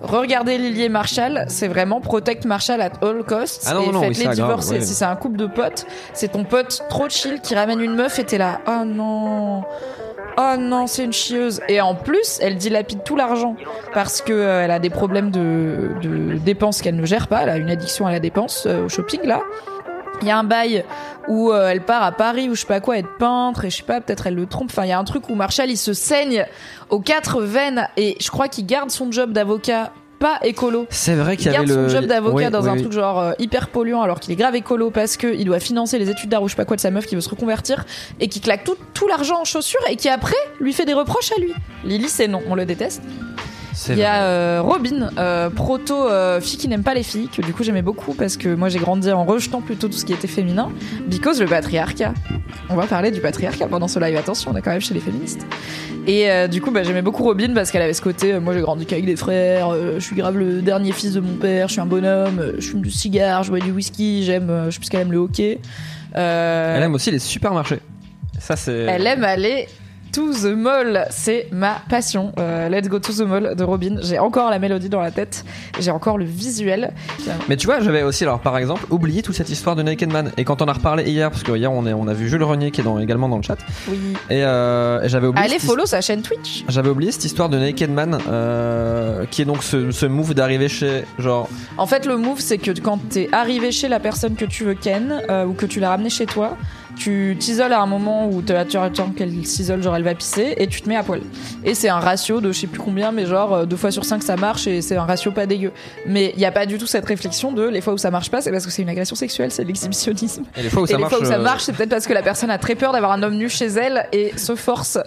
Regardez 0.02 0.58
Lily 0.58 0.82
et 0.84 0.88
Marshall, 0.90 1.46
c'est 1.48 1.68
vraiment 1.68 2.00
protect 2.02 2.44
Marshall 2.44 2.82
at 2.82 2.92
all 3.02 3.24
costs 3.24 3.64
Ah 3.66 3.74
non, 3.74 3.82
et 3.82 3.92
non, 3.92 4.00
oui, 4.00 4.06
faites-les 4.08 4.24
grave, 4.24 4.34
divorcer. 4.34 4.74
ouais. 4.74 4.80
Si 4.82 4.92
c'est 4.92 5.06
un 5.06 5.16
couple 5.16 5.38
de 5.38 5.46
potes, 5.46 5.86
c'est 6.12 6.32
ton 6.32 6.44
pote 6.44 6.82
trop 6.90 7.08
chill 7.08 7.40
qui 7.40 7.54
ramène 7.54 7.80
une 7.80 7.94
meuf 7.94 8.18
et 8.18 8.24
t'es 8.24 8.36
là, 8.36 8.60
oh 8.68 8.84
non, 8.84 9.62
oh 10.36 10.54
non, 10.58 10.86
c'est 10.86 11.04
une 11.04 11.12
chieuse. 11.12 11.60
Et 11.68 11.80
en 11.80 11.94
plus, 11.94 12.38
elle 12.40 12.56
dilapide 12.56 13.02
tout 13.04 13.16
l'argent 13.16 13.56
parce 13.94 14.20
que 14.22 14.32
euh, 14.32 14.64
elle 14.64 14.70
a 14.70 14.78
des 14.78 14.90
problèmes 14.90 15.30
de, 15.30 15.90
dépenses 16.44 16.82
qu'elle 16.82 16.96
ne 16.96 17.06
gère 17.06 17.28
pas. 17.28 17.42
Elle 17.42 17.50
a 17.50 17.56
une 17.56 17.70
addiction 17.70 18.06
à 18.06 18.12
la 18.12 18.20
dépense 18.20 18.66
euh, 18.66 18.84
au 18.84 18.88
shopping 18.88 19.20
là. 19.24 19.40
Il 20.22 20.28
y 20.28 20.30
a 20.30 20.38
un 20.38 20.44
bail 20.44 20.82
où 21.28 21.52
euh, 21.52 21.68
elle 21.68 21.82
part 21.82 22.02
à 22.02 22.10
Paris 22.12 22.48
ou 22.48 22.54
je 22.54 22.62
sais 22.62 22.66
pas 22.66 22.80
quoi 22.80 22.96
être 22.96 23.18
peintre 23.18 23.66
et 23.66 23.70
je 23.70 23.76
sais 23.76 23.82
pas 23.82 24.00
peut-être 24.00 24.26
elle 24.26 24.34
le 24.34 24.46
trompe. 24.46 24.70
Enfin 24.70 24.84
il 24.84 24.88
y 24.88 24.92
a 24.92 24.98
un 24.98 25.04
truc 25.04 25.28
où 25.28 25.34
Marshall 25.34 25.70
il 25.70 25.76
se 25.76 25.92
saigne 25.92 26.46
aux 26.88 27.00
quatre 27.00 27.42
veines 27.42 27.88
et 27.98 28.16
je 28.18 28.30
crois 28.30 28.48
qu'il 28.48 28.64
garde 28.64 28.90
son 28.90 29.12
job 29.12 29.32
d'avocat 29.32 29.92
pas 30.18 30.38
écolo. 30.42 30.86
C'est 30.90 31.14
vrai 31.14 31.36
qu'il 31.36 31.48
Il 31.48 31.54
y 31.54 31.56
avait 31.56 31.66
le. 31.66 31.88
son 31.88 31.94
job 31.96 32.06
d'avocat 32.06 32.50
dans 32.50 32.68
un 32.68 32.74
oui. 32.74 32.80
truc 32.80 32.92
genre 32.92 33.20
euh, 33.20 33.32
hyper 33.38 33.68
polluant 33.68 34.02
alors 34.02 34.20
qu'il 34.20 34.32
est 34.32 34.36
grave 34.36 34.54
écolo 34.54 34.90
parce 34.90 35.16
que 35.16 35.34
il 35.34 35.44
doit 35.44 35.60
financer 35.60 35.98
les 35.98 36.10
études 36.10 36.30
d'art 36.30 36.42
ou 36.42 36.48
je 36.48 36.52
sais 36.52 36.56
pas 36.56 36.64
quoi 36.64 36.76
de 36.76 36.80
sa 36.80 36.90
meuf 36.90 37.06
qui 37.06 37.14
veut 37.14 37.20
se 37.20 37.28
reconvertir 37.28 37.84
et 38.20 38.28
qui 38.28 38.40
claque 38.40 38.64
tout, 38.64 38.76
tout 38.94 39.08
l'argent 39.08 39.40
en 39.40 39.44
chaussures 39.44 39.80
et 39.90 39.96
qui 39.96 40.08
après 40.08 40.36
lui 40.60 40.72
fait 40.72 40.84
des 40.84 40.94
reproches 40.94 41.32
à 41.36 41.40
lui. 41.40 41.52
Lily 41.84 42.08
c'est 42.08 42.28
non, 42.28 42.42
on 42.48 42.54
le 42.54 42.64
déteste. 42.64 43.02
Il 43.88 43.98
y 43.98 44.04
a 44.04 44.24
euh, 44.24 44.60
Robin, 44.62 45.10
euh, 45.18 45.50
proto 45.50 46.08
euh, 46.08 46.40
fille 46.40 46.58
qui 46.58 46.68
n'aime 46.68 46.82
pas 46.82 46.94
les 46.94 47.02
filles, 47.02 47.28
que 47.28 47.42
du 47.42 47.52
coup 47.52 47.62
j'aimais 47.62 47.82
beaucoup 47.82 48.14
parce 48.14 48.36
que 48.36 48.54
moi 48.54 48.68
j'ai 48.68 48.78
grandi 48.78 49.10
en 49.10 49.24
rejetant 49.24 49.60
plutôt 49.60 49.88
tout 49.88 49.98
ce 49.98 50.04
qui 50.04 50.12
était 50.12 50.28
féminin, 50.28 50.70
because 51.08 51.40
le 51.40 51.46
patriarcat. 51.46 52.14
On 52.70 52.74
va 52.74 52.86
parler 52.86 53.10
du 53.10 53.20
patriarcat 53.20 53.66
pendant 53.66 53.88
ce 53.88 53.98
live, 53.98 54.16
attention, 54.16 54.50
on 54.52 54.56
est 54.56 54.62
quand 54.62 54.70
même 54.70 54.80
chez 54.80 54.94
les 54.94 55.00
féministes. 55.00 55.46
Et 56.06 56.28
du 56.48 56.60
coup 56.62 56.70
bah, 56.70 56.82
j'aimais 56.84 57.02
beaucoup 57.02 57.22
Robin 57.22 57.52
parce 57.54 57.70
qu'elle 57.70 57.82
avait 57.82 57.92
ce 57.92 58.02
côté, 58.02 58.38
moi 58.38 58.54
j'ai 58.54 58.60
grandi 58.60 58.86
qu'avec 58.86 59.04
des 59.04 59.16
frères, 59.16 59.74
je 59.74 60.00
suis 60.00 60.16
grave 60.16 60.38
le 60.38 60.62
dernier 60.62 60.92
fils 60.92 61.12
de 61.12 61.20
mon 61.20 61.34
père, 61.34 61.68
je 61.68 61.72
suis 61.72 61.80
un 61.80 61.86
bonhomme, 61.86 62.54
je 62.58 62.68
fume 62.68 62.82
du 62.82 62.90
cigare, 62.90 63.42
je 63.42 63.50
bois 63.50 63.60
du 63.60 63.72
whisky, 63.72 64.24
j'aime, 64.24 64.66
je 64.66 64.70
sais 64.70 64.78
plus 64.78 64.88
qu'elle 64.88 65.02
aime 65.02 65.12
le 65.12 65.18
hockey. 65.18 65.60
Elle 66.14 66.82
aime 66.82 66.94
aussi 66.94 67.10
les 67.10 67.18
supermarchés. 67.18 67.80
Ça, 68.38 68.56
c'est. 68.56 68.72
elle 68.72 69.06
aime 69.06 69.24
aller 69.24 69.66
to 70.16 70.32
the 70.32 70.54
mall, 70.56 71.06
c'est 71.10 71.46
ma 71.52 71.76
passion. 71.90 72.32
Euh, 72.38 72.70
let's 72.70 72.88
go 72.88 72.98
to 72.98 73.12
the 73.12 73.20
mall 73.20 73.54
de 73.54 73.62
Robin. 73.64 73.96
J'ai 74.02 74.18
encore 74.18 74.48
la 74.50 74.58
mélodie 74.58 74.88
dans 74.88 75.00
la 75.02 75.10
tête, 75.10 75.44
j'ai 75.78 75.90
encore 75.90 76.16
le 76.16 76.24
visuel. 76.24 76.94
Mais 77.48 77.56
tu 77.56 77.66
vois, 77.66 77.80
j'avais 77.80 78.02
aussi, 78.02 78.24
alors 78.24 78.40
par 78.40 78.56
exemple, 78.56 78.86
oublié 78.90 79.20
toute 79.22 79.34
cette 79.34 79.50
histoire 79.50 79.76
de 79.76 79.82
Naked 79.82 80.10
Man. 80.10 80.32
Et 80.38 80.44
quand 80.44 80.62
on 80.62 80.66
a 80.68 80.72
reparlé 80.72 81.04
hier, 81.04 81.30
parce 81.30 81.42
que 81.42 81.52
hier 81.52 81.70
on, 81.70 81.86
est, 81.86 81.92
on 81.92 82.08
a 82.08 82.14
vu 82.14 82.28
Jules 82.30 82.42
Renier 82.42 82.70
qui 82.70 82.80
est 82.80 82.84
dans- 82.84 82.98
également 82.98 83.28
dans 83.28 83.36
le 83.36 83.42
chat, 83.42 83.58
Oui. 83.88 83.98
et, 84.30 84.42
euh, 84.42 85.02
et 85.02 85.08
j'avais 85.10 85.26
oublié. 85.26 85.44
Allez 85.44 85.58
follow 85.58 85.84
sa 85.84 86.00
chaîne 86.00 86.22
Twitch. 86.22 86.64
J'avais 86.68 86.88
oublié 86.88 87.12
cette 87.12 87.24
histoire 87.26 87.50
de 87.50 87.58
Naked 87.58 87.90
Man, 87.90 88.18
euh, 88.28 89.26
qui 89.30 89.42
est 89.42 89.44
donc 89.44 89.62
ce, 89.62 89.90
ce 89.90 90.06
move 90.06 90.32
d'arriver 90.32 90.68
chez, 90.68 91.04
genre, 91.18 91.48
En 91.76 91.86
fait, 91.86 92.06
le 92.06 92.16
move, 92.16 92.40
c'est 92.40 92.58
que 92.58 92.70
quand 92.80 92.98
t'es 93.10 93.28
arrivé 93.32 93.70
chez 93.70 93.88
la 93.88 94.00
personne 94.00 94.34
que 94.34 94.46
tu 94.46 94.64
veux 94.64 94.74
ken 94.74 95.20
ou 95.46 95.52
que 95.52 95.66
tu 95.66 95.78
l'as 95.78 95.90
ramené 95.90 96.08
chez 96.08 96.24
toi, 96.26 96.56
tu 96.96 97.36
t'isoles 97.38 97.72
à 97.72 97.80
un 97.80 97.86
moment 97.86 98.28
où 98.28 98.42
tu 98.42 98.52
attends 98.52 99.10
qu'elle 99.10 99.46
s'isole, 99.46 99.82
genre 99.82 99.96
elle 99.96 100.02
va 100.02 100.14
pisser, 100.14 100.54
et 100.56 100.66
tu 100.66 100.80
te 100.80 100.88
mets 100.88 100.96
à 100.96 101.02
poil. 101.02 101.20
Et 101.64 101.74
c'est 101.74 101.88
un 101.88 102.00
ratio 102.00 102.40
de 102.40 102.52
je 102.52 102.60
sais 102.60 102.66
plus 102.66 102.80
combien, 102.80 103.12
mais 103.12 103.26
genre 103.26 103.52
euh, 103.52 103.64
deux 103.66 103.76
fois 103.76 103.90
sur 103.90 104.04
cinq 104.04 104.22
ça 104.22 104.36
marche 104.36 104.66
et 104.66 104.82
c'est 104.82 104.96
un 104.96 105.04
ratio 105.04 105.30
pas 105.30 105.46
dégueu. 105.46 105.72
Mais 106.06 106.32
il 106.34 106.40
y 106.40 106.44
a 106.44 106.52
pas 106.52 106.66
du 106.66 106.78
tout 106.78 106.86
cette 106.86 107.04
réflexion 107.04 107.52
de 107.52 107.68
les 107.68 107.80
fois 107.80 107.92
où 107.92 107.98
ça 107.98 108.10
marche 108.10 108.30
pas, 108.30 108.40
c'est 108.40 108.50
parce 108.50 108.64
que 108.64 108.72
c'est 108.72 108.82
une 108.82 108.88
agression 108.88 109.16
sexuelle, 109.16 109.50
c'est 109.50 109.64
l'exhibitionnisme. 109.64 110.44
et 110.56 110.62
les 110.62 110.70
fois 110.70 110.82
où 110.82 110.86
et 110.86 110.88
ça 110.88 110.96
les 110.96 111.02
marche. 111.02 111.14
fois 111.14 111.22
où 111.22 111.28
ça 111.28 111.34
euh, 111.34 111.42
marche, 111.42 111.62
c'est 111.64 111.72
peut-être 111.72 111.90
parce 111.90 112.06
que 112.06 112.14
la 112.14 112.22
personne 112.22 112.50
a 112.50 112.58
très 112.58 112.74
peur 112.74 112.92
d'avoir 112.92 113.12
un 113.12 113.22
homme 113.22 113.36
nu 113.36 113.48
chez 113.48 113.66
elle 113.66 114.06
et 114.12 114.36
se 114.36 114.54
force. 114.54 114.98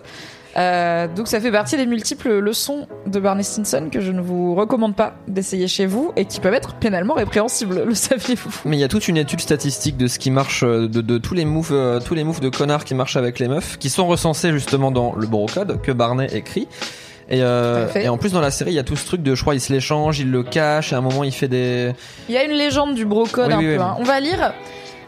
Euh, 0.57 1.07
donc 1.07 1.27
ça 1.27 1.39
fait 1.39 1.51
partie 1.51 1.77
des 1.77 1.85
multiples 1.85 2.39
leçons 2.39 2.87
de 3.05 3.19
Barney 3.19 3.43
Stinson 3.43 3.89
que 3.91 4.01
je 4.01 4.11
ne 4.11 4.19
vous 4.19 4.55
recommande 4.55 4.95
pas 4.95 5.13
d'essayer 5.27 5.67
chez 5.67 5.85
vous 5.85 6.11
et 6.15 6.25
qui 6.25 6.39
peuvent 6.39 6.53
être 6.55 6.73
pénalement 6.75 7.13
répréhensibles, 7.13 7.83
le 7.85 7.93
saviez-vous? 7.93 8.49
Mais 8.65 8.75
il 8.77 8.79
y 8.79 8.83
a 8.83 8.87
toute 8.87 9.07
une 9.07 9.17
étude 9.17 9.41
statistique 9.41 9.95
de 9.95 10.07
ce 10.07 10.17
qui 10.17 10.31
marche, 10.31 10.63
euh, 10.63 10.87
de, 10.87 11.01
de 11.01 11.17
tous 11.19 11.35
les 11.35 11.45
moves, 11.45 11.69
euh, 11.71 11.99
tous 11.99 12.15
les 12.15 12.23
moves 12.23 12.39
de 12.39 12.49
connards 12.49 12.83
qui 12.83 12.95
marchent 12.95 13.15
avec 13.17 13.37
les 13.39 13.47
meufs, 13.47 13.77
qui 13.77 13.89
sont 13.89 14.07
recensés 14.07 14.51
justement 14.51 14.89
dans 14.91 15.13
le 15.15 15.27
brocode 15.27 15.81
que 15.81 15.91
Barney 15.91 16.27
écrit. 16.33 16.67
Et, 17.31 17.43
euh, 17.43 17.87
et 17.93 18.09
en 18.09 18.17
plus 18.17 18.31
dans 18.31 18.41
la 18.41 18.49
série, 18.49 18.71
il 18.71 18.75
y 18.75 18.79
a 18.79 18.83
tout 18.83 18.95
ce 18.95 19.05
truc 19.05 19.21
de, 19.21 19.35
je 19.35 19.41
crois, 19.43 19.53
il 19.53 19.61
se 19.61 19.71
l'échange, 19.71 20.19
il 20.19 20.31
le 20.31 20.41
cache, 20.41 20.91
et 20.93 20.95
à 20.95 20.97
un 20.97 21.01
moment 21.01 21.23
il 21.23 21.31
fait 21.31 21.47
des. 21.47 21.93
Il 22.27 22.33
y 22.33 22.37
a 22.39 22.43
une 22.43 22.57
légende 22.57 22.95
du 22.95 23.05
brocode 23.05 23.49
Oui, 23.49 23.53
un 23.53 23.57
oui, 23.59 23.65
peu. 23.65 23.71
oui. 23.75 23.79
hein. 23.83 23.95
On 23.99 24.03
va 24.03 24.19
lire. 24.19 24.51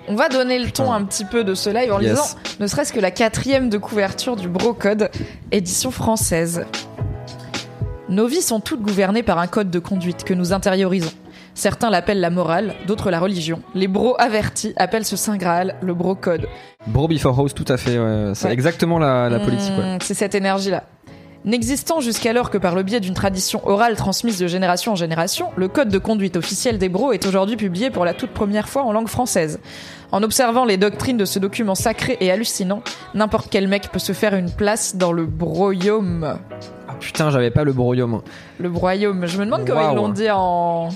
On 0.08 0.16
va 0.16 0.30
donner 0.30 0.60
le 0.60 0.72
ton 0.72 0.92
un 0.92 1.04
petit 1.06 1.26
peu 1.26 1.44
de 1.44 1.54
ce 1.54 1.70
live 1.70 1.92
en 1.94 2.00
Yes. 2.00 2.12
lisant 2.12 2.24
ne 2.60 2.68
serait-ce 2.68 2.92
que 2.92 3.00
la 3.00 3.12
quatrième 3.12 3.70
de 3.70 3.78
couverture 3.78 4.36
du 4.36 4.48
Brocode, 4.50 5.10
édition 5.52 5.92
française. 5.92 6.66
Nos 8.10 8.28
vies 8.28 8.42
sont 8.42 8.60
toutes 8.60 8.82
gouvernées 8.82 9.24
par 9.24 9.38
un 9.40 9.48
code 9.48 9.70
de 9.72 9.80
conduite 9.80 10.24
que 10.24 10.34
nous 10.34 10.52
intériorisons. 10.54 11.12
Certains 11.54 11.90
l'appellent 11.90 12.20
la 12.20 12.30
morale, 12.30 12.74
d'autres 12.88 13.12
la 13.12 13.20
religion. 13.20 13.62
Les 13.76 13.88
bros 13.88 14.16
avertis 14.20 14.74
appellent 14.78 15.06
ce 15.06 15.16
saint 15.16 15.38
Graal 15.38 15.76
le 15.82 15.94
brocode. 15.94 16.48
Bro 16.88 17.08
before 17.08 17.38
house, 17.40 17.54
tout 17.54 17.66
à 17.68 17.78
fait. 17.78 17.98
ouais. 18.00 18.32
C'est 18.34 18.48
Ouais. 18.48 18.54
exactement 18.54 19.00
la, 19.00 19.30
la 19.30 19.40
politique. 19.40 19.74
ouais. 19.78 19.96
Mmh, 19.96 20.00
C'est 20.02 20.14
cette 20.14 20.34
énergie-là. 20.36 20.84
N'existant 21.44 22.02
jusqu'alors 22.02 22.52
que 22.52 22.60
par 22.60 22.76
le 22.76 22.84
biais 22.84 23.00
d'une 23.00 23.16
tradition 23.16 23.68
orale 23.68 23.96
transmise 23.96 24.38
de 24.38 24.46
génération 24.46 24.92
en 24.92 24.96
génération, 24.96 25.48
le 25.56 25.68
code 25.68 25.90
de 25.90 25.98
conduite 25.98 26.38
officiel 26.38 26.78
des 26.78 26.88
bros 26.88 27.14
est 27.14 27.26
aujourd'hui 27.26 27.56
publié 27.56 27.90
pour 27.90 28.06
la 28.06 28.14
toute 28.14 28.30
première 28.30 28.70
fois 28.70 28.84
en 28.84 28.92
langue 28.92 29.08
française. 29.08 29.60
En 30.12 30.22
observant 30.22 30.66
les 30.66 30.78
doctrines 30.78 31.18
de 31.18 31.26
ce 31.26 31.40
document 31.40 31.74
sacré 31.74 32.16
et 32.20 32.32
hallucinant, 32.32 32.84
n'importe 33.16 33.48
quel 33.50 33.68
mec 33.68 33.90
peut 33.92 33.98
se 33.98 34.14
faire 34.14 34.36
une 34.36 34.52
place 34.52 34.98
dans 34.98 35.12
le 35.12 35.26
broyaume. 35.26 36.38
Ah 36.88 36.94
putain, 37.00 37.32
j'avais 37.32 37.50
pas 37.50 37.64
le 37.64 37.74
broyaume. 37.74 38.22
Le 38.60 38.70
broyaume. 38.70 39.26
Je 39.26 39.40
me 39.40 39.46
demande 39.46 39.66
comment 39.66 39.92
ils 39.92 39.96
l'ont 39.96 40.10
dit 40.10 40.30
en, 40.30 40.90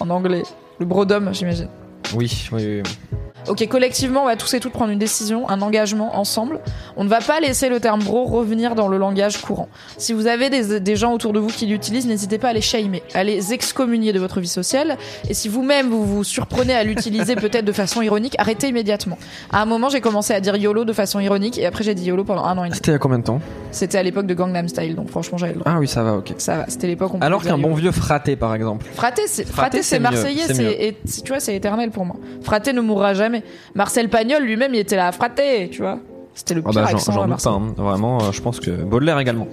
en 0.00 0.10
anglais. 0.10 0.42
Le 0.80 0.84
brodome, 0.84 1.32
j'imagine. 1.32 1.68
Oui, 2.14 2.48
oui, 2.52 2.82
oui. 2.82 3.18
Ok, 3.48 3.66
collectivement, 3.68 4.22
on 4.22 4.26
va 4.26 4.36
tous 4.36 4.52
et 4.54 4.60
toutes 4.60 4.72
prendre 4.72 4.90
une 4.90 4.98
décision, 4.98 5.48
un 5.48 5.62
engagement 5.62 6.18
ensemble. 6.18 6.60
On 6.96 7.04
ne 7.04 7.08
va 7.08 7.20
pas 7.20 7.40
laisser 7.40 7.68
le 7.68 7.80
terme 7.80 8.02
bro 8.02 8.24
revenir 8.24 8.74
dans 8.74 8.88
le 8.88 8.98
langage 8.98 9.38
courant. 9.40 9.68
Si 9.96 10.12
vous 10.12 10.26
avez 10.26 10.50
des, 10.50 10.80
des 10.80 10.96
gens 10.96 11.12
autour 11.12 11.32
de 11.32 11.38
vous 11.38 11.48
qui 11.48 11.66
l'utilisent, 11.66 12.06
n'hésitez 12.06 12.38
pas 12.38 12.48
à 12.48 12.52
les 12.52 12.60
shamer, 12.60 13.02
à 13.14 13.24
les 13.24 13.52
excommunier 13.52 14.12
de 14.12 14.18
votre 14.18 14.40
vie 14.40 14.48
sociale. 14.48 14.96
Et 15.28 15.34
si 15.34 15.48
vous-même 15.48 15.88
vous 15.88 16.04
vous 16.04 16.24
surprenez 16.24 16.74
à 16.74 16.84
l'utiliser 16.84 17.36
peut-être 17.36 17.64
de 17.64 17.72
façon 17.72 18.02
ironique, 18.02 18.34
arrêtez 18.38 18.68
immédiatement. 18.68 19.18
À 19.50 19.62
un 19.62 19.66
moment, 19.66 19.88
j'ai 19.88 20.00
commencé 20.00 20.34
à 20.34 20.40
dire 20.40 20.56
YOLO 20.56 20.84
de 20.84 20.92
façon 20.92 21.20
ironique 21.20 21.58
et 21.58 21.66
après 21.66 21.84
j'ai 21.84 21.94
dit 21.94 22.04
YOLO 22.04 22.24
pendant 22.24 22.44
un 22.44 22.58
an 22.58 22.64
et 22.64 22.68
demi. 22.68 22.76
C'était 22.76 22.90
il 22.90 22.94
y 22.94 22.96
a 22.96 22.98
combien 22.98 23.18
de 23.18 23.24
temps? 23.24 23.40
C'était 23.70 23.98
à 23.98 24.02
l'époque 24.02 24.26
de 24.26 24.34
Gangnam 24.34 24.68
Style, 24.68 24.94
donc 24.94 25.10
franchement 25.10 25.38
j'avais 25.38 25.54
le 25.54 25.60
droit. 25.60 25.72
Ah 25.74 25.78
oui, 25.78 25.88
ça 25.88 26.02
va, 26.02 26.14
ok. 26.14 26.34
Ça 26.38 26.58
va, 26.58 26.64
c'était 26.68 26.86
l'époque 26.86 27.12
on 27.14 27.20
Alors 27.20 27.42
qu'un 27.42 27.58
bon 27.58 27.74
vieux 27.74 27.92
fraté, 27.92 28.36
par 28.36 28.54
exemple. 28.54 28.86
Fraté, 28.94 29.22
c'est 29.26 29.44
Fraté, 29.44 29.52
Fraté, 29.52 29.76
c'est 29.78 29.82
c'est 29.82 29.96
mieux, 29.98 30.02
marseillais, 30.02 30.44
c'est 30.48 30.64
et 30.64 30.96
tu 31.22 31.28
vois, 31.28 31.40
c'est 31.40 31.54
éternel 31.54 31.90
pour 31.90 32.04
moi. 32.04 32.16
Fraté 32.42 32.72
ne 32.72 32.80
mourra 32.80 33.14
jamais. 33.14 33.37
Marcel 33.74 34.08
Pagnol 34.08 34.42
lui-même, 34.42 34.74
il 34.74 34.80
était 34.80 34.96
là, 34.96 35.10
Fraté, 35.12 35.68
tu 35.70 35.82
vois. 35.82 35.98
C'était 36.34 36.54
le 36.54 36.62
Ah 36.66 36.70
pire 36.70 36.82
bah, 36.82 36.88
j'en 36.90 36.96
accent 36.98 37.20
à 37.22 37.26
Marseille. 37.26 37.52
hein. 37.52 37.74
Vraiment, 37.76 38.18
euh, 38.22 38.32
je 38.32 38.40
pense 38.40 38.60
que 38.60 38.70
Baudelaire 38.70 39.18
également. 39.18 39.48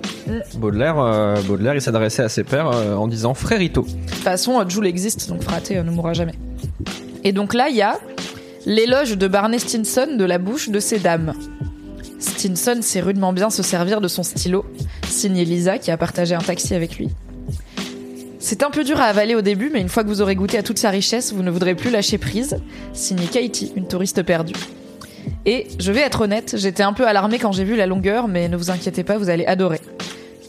Baudelaire, 0.58 1.00
euh, 1.00 1.36
Baudelaire, 1.42 1.74
il 1.74 1.82
s'adressait 1.82 2.22
à 2.24 2.30
ses 2.30 2.44
pères 2.44 2.70
euh, 2.72 2.96
en 2.96 3.08
disant 3.08 3.34
frérito. 3.34 3.82
De 3.82 3.88
toute 3.89 4.20
façon, 4.20 4.63
Jules 4.70 4.86
existe, 4.86 5.27
donc 5.30 5.42
Fraté 5.42 5.77
euh, 5.77 5.84
ne 5.84 5.89
mourra 5.89 6.13
jamais. 6.13 6.36
Et 7.24 7.32
donc 7.32 7.56
là, 7.56 7.70
il 7.70 7.75
y 7.75 7.82
a 7.82 7.98
l'éloge 8.68 9.18
de 9.18 9.27
Barney 9.27 9.58
Stinson 9.58 10.15
de 10.15 10.25
la 10.25 10.38
bouche 10.38 10.70
de 10.70 10.80
ces 10.80 11.00
dames. 11.00 11.34
Stinson 12.20 12.77
sait 12.82 13.01
rudement 13.01 13.34
bien 13.34 13.50
se 13.50 13.63
servir 13.63 14.00
de 14.00 14.08
son 14.08 14.22
stylo, 14.24 14.63
signé 15.08 15.44
Lisa 15.44 15.80
qui 15.80 15.89
a 15.89 15.98
partagé 15.98 16.36
un 16.36 16.39
taxi 16.39 16.75
avec 16.75 16.98
lui. 16.98 17.10
C'est 18.48 18.62
un 18.62 18.70
peu 18.70 18.84
dur 18.84 19.02
à 19.02 19.06
avaler 19.06 19.34
au 19.34 19.42
début, 19.42 19.72
mais 19.74 19.82
une 19.82 19.90
fois 19.90 20.04
que 20.04 20.08
vous 20.08 20.22
aurez 20.22 20.36
goûté 20.36 20.60
à 20.60 20.62
toute 20.62 20.78
sa 20.78 20.92
richesse, 20.92 21.34
vous 21.34 21.42
ne 21.42 21.50
voudrez 21.50 21.74
plus 21.74 21.90
lâcher 21.90 22.20
prise. 22.20 22.60
Signé 22.94 23.25
Katie, 23.25 23.74
une 23.75 23.88
touriste 23.88 24.22
perdue. 24.22 24.54
Et 25.48 25.66
je 25.80 25.92
vais 25.92 26.02
être 26.02 26.22
honnête, 26.22 26.54
j'étais 26.56 26.84
un 26.84 26.94
peu 26.94 27.08
alarmée 27.08 27.40
quand 27.40 27.52
j'ai 27.52 27.64
vu 27.64 27.75
la 27.75 27.88
longueur, 27.88 28.28
mais 28.28 28.48
ne 28.48 28.56
vous 28.56 28.70
inquiétez 28.70 29.04
pas, 29.04 29.18
vous 29.18 29.32
allez 29.32 29.48
adorer. 29.48 29.80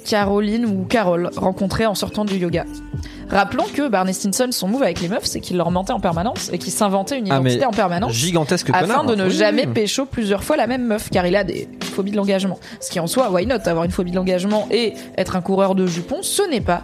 Caroline 0.06 0.64
ou 0.66 0.84
Carole, 0.88 1.30
rencontrée 1.36 1.84
en 1.86 1.94
sortant 1.94 2.24
du 2.24 2.36
yoga. 2.36 2.64
Rappelons 3.28 3.64
que 3.74 3.88
Barney 3.88 4.12
Stinson, 4.12 4.48
son 4.52 4.68
move 4.68 4.84
avec 4.84 5.00
les 5.00 5.08
meufs, 5.08 5.24
c'est 5.24 5.40
qu'il 5.40 5.56
leur 5.56 5.72
mentait 5.72 5.92
en 5.92 5.98
permanence 5.98 6.48
et 6.52 6.58
qu'il 6.58 6.72
s'inventait 6.72 7.18
une 7.18 7.30
Ah, 7.32 7.38
identité 7.40 7.64
en 7.66 7.72
permanence 7.72 8.12
Gigantesque 8.12 8.70
afin 8.70 8.80
connard. 8.86 9.04
de 9.06 9.14
ne 9.16 9.24
Oui, 9.24 9.30
jamais 9.32 9.66
pécho 9.66 10.06
plusieurs 10.06 10.44
fois 10.44 10.56
la 10.56 10.68
même 10.68 10.84
meuf, 10.86 11.10
car 11.10 11.26
il 11.26 11.34
a 11.34 11.42
des 11.42 11.68
phobies 11.80 12.12
de 12.12 12.16
l'engagement. 12.16 12.58
Ce 12.80 12.88
qui 12.90 13.00
en 13.00 13.08
soi, 13.08 13.30
why 13.32 13.46
not 13.46 13.56
Avoir 13.66 13.84
une 13.84 13.90
phobie 13.90 14.12
de 14.12 14.16
l'engagement 14.16 14.68
et 14.70 14.94
être 15.18 15.34
un 15.34 15.40
coureur 15.40 15.74
de 15.74 15.86
jupons, 15.88 16.22
ce 16.22 16.48
n'est 16.48 16.60
pas 16.60 16.82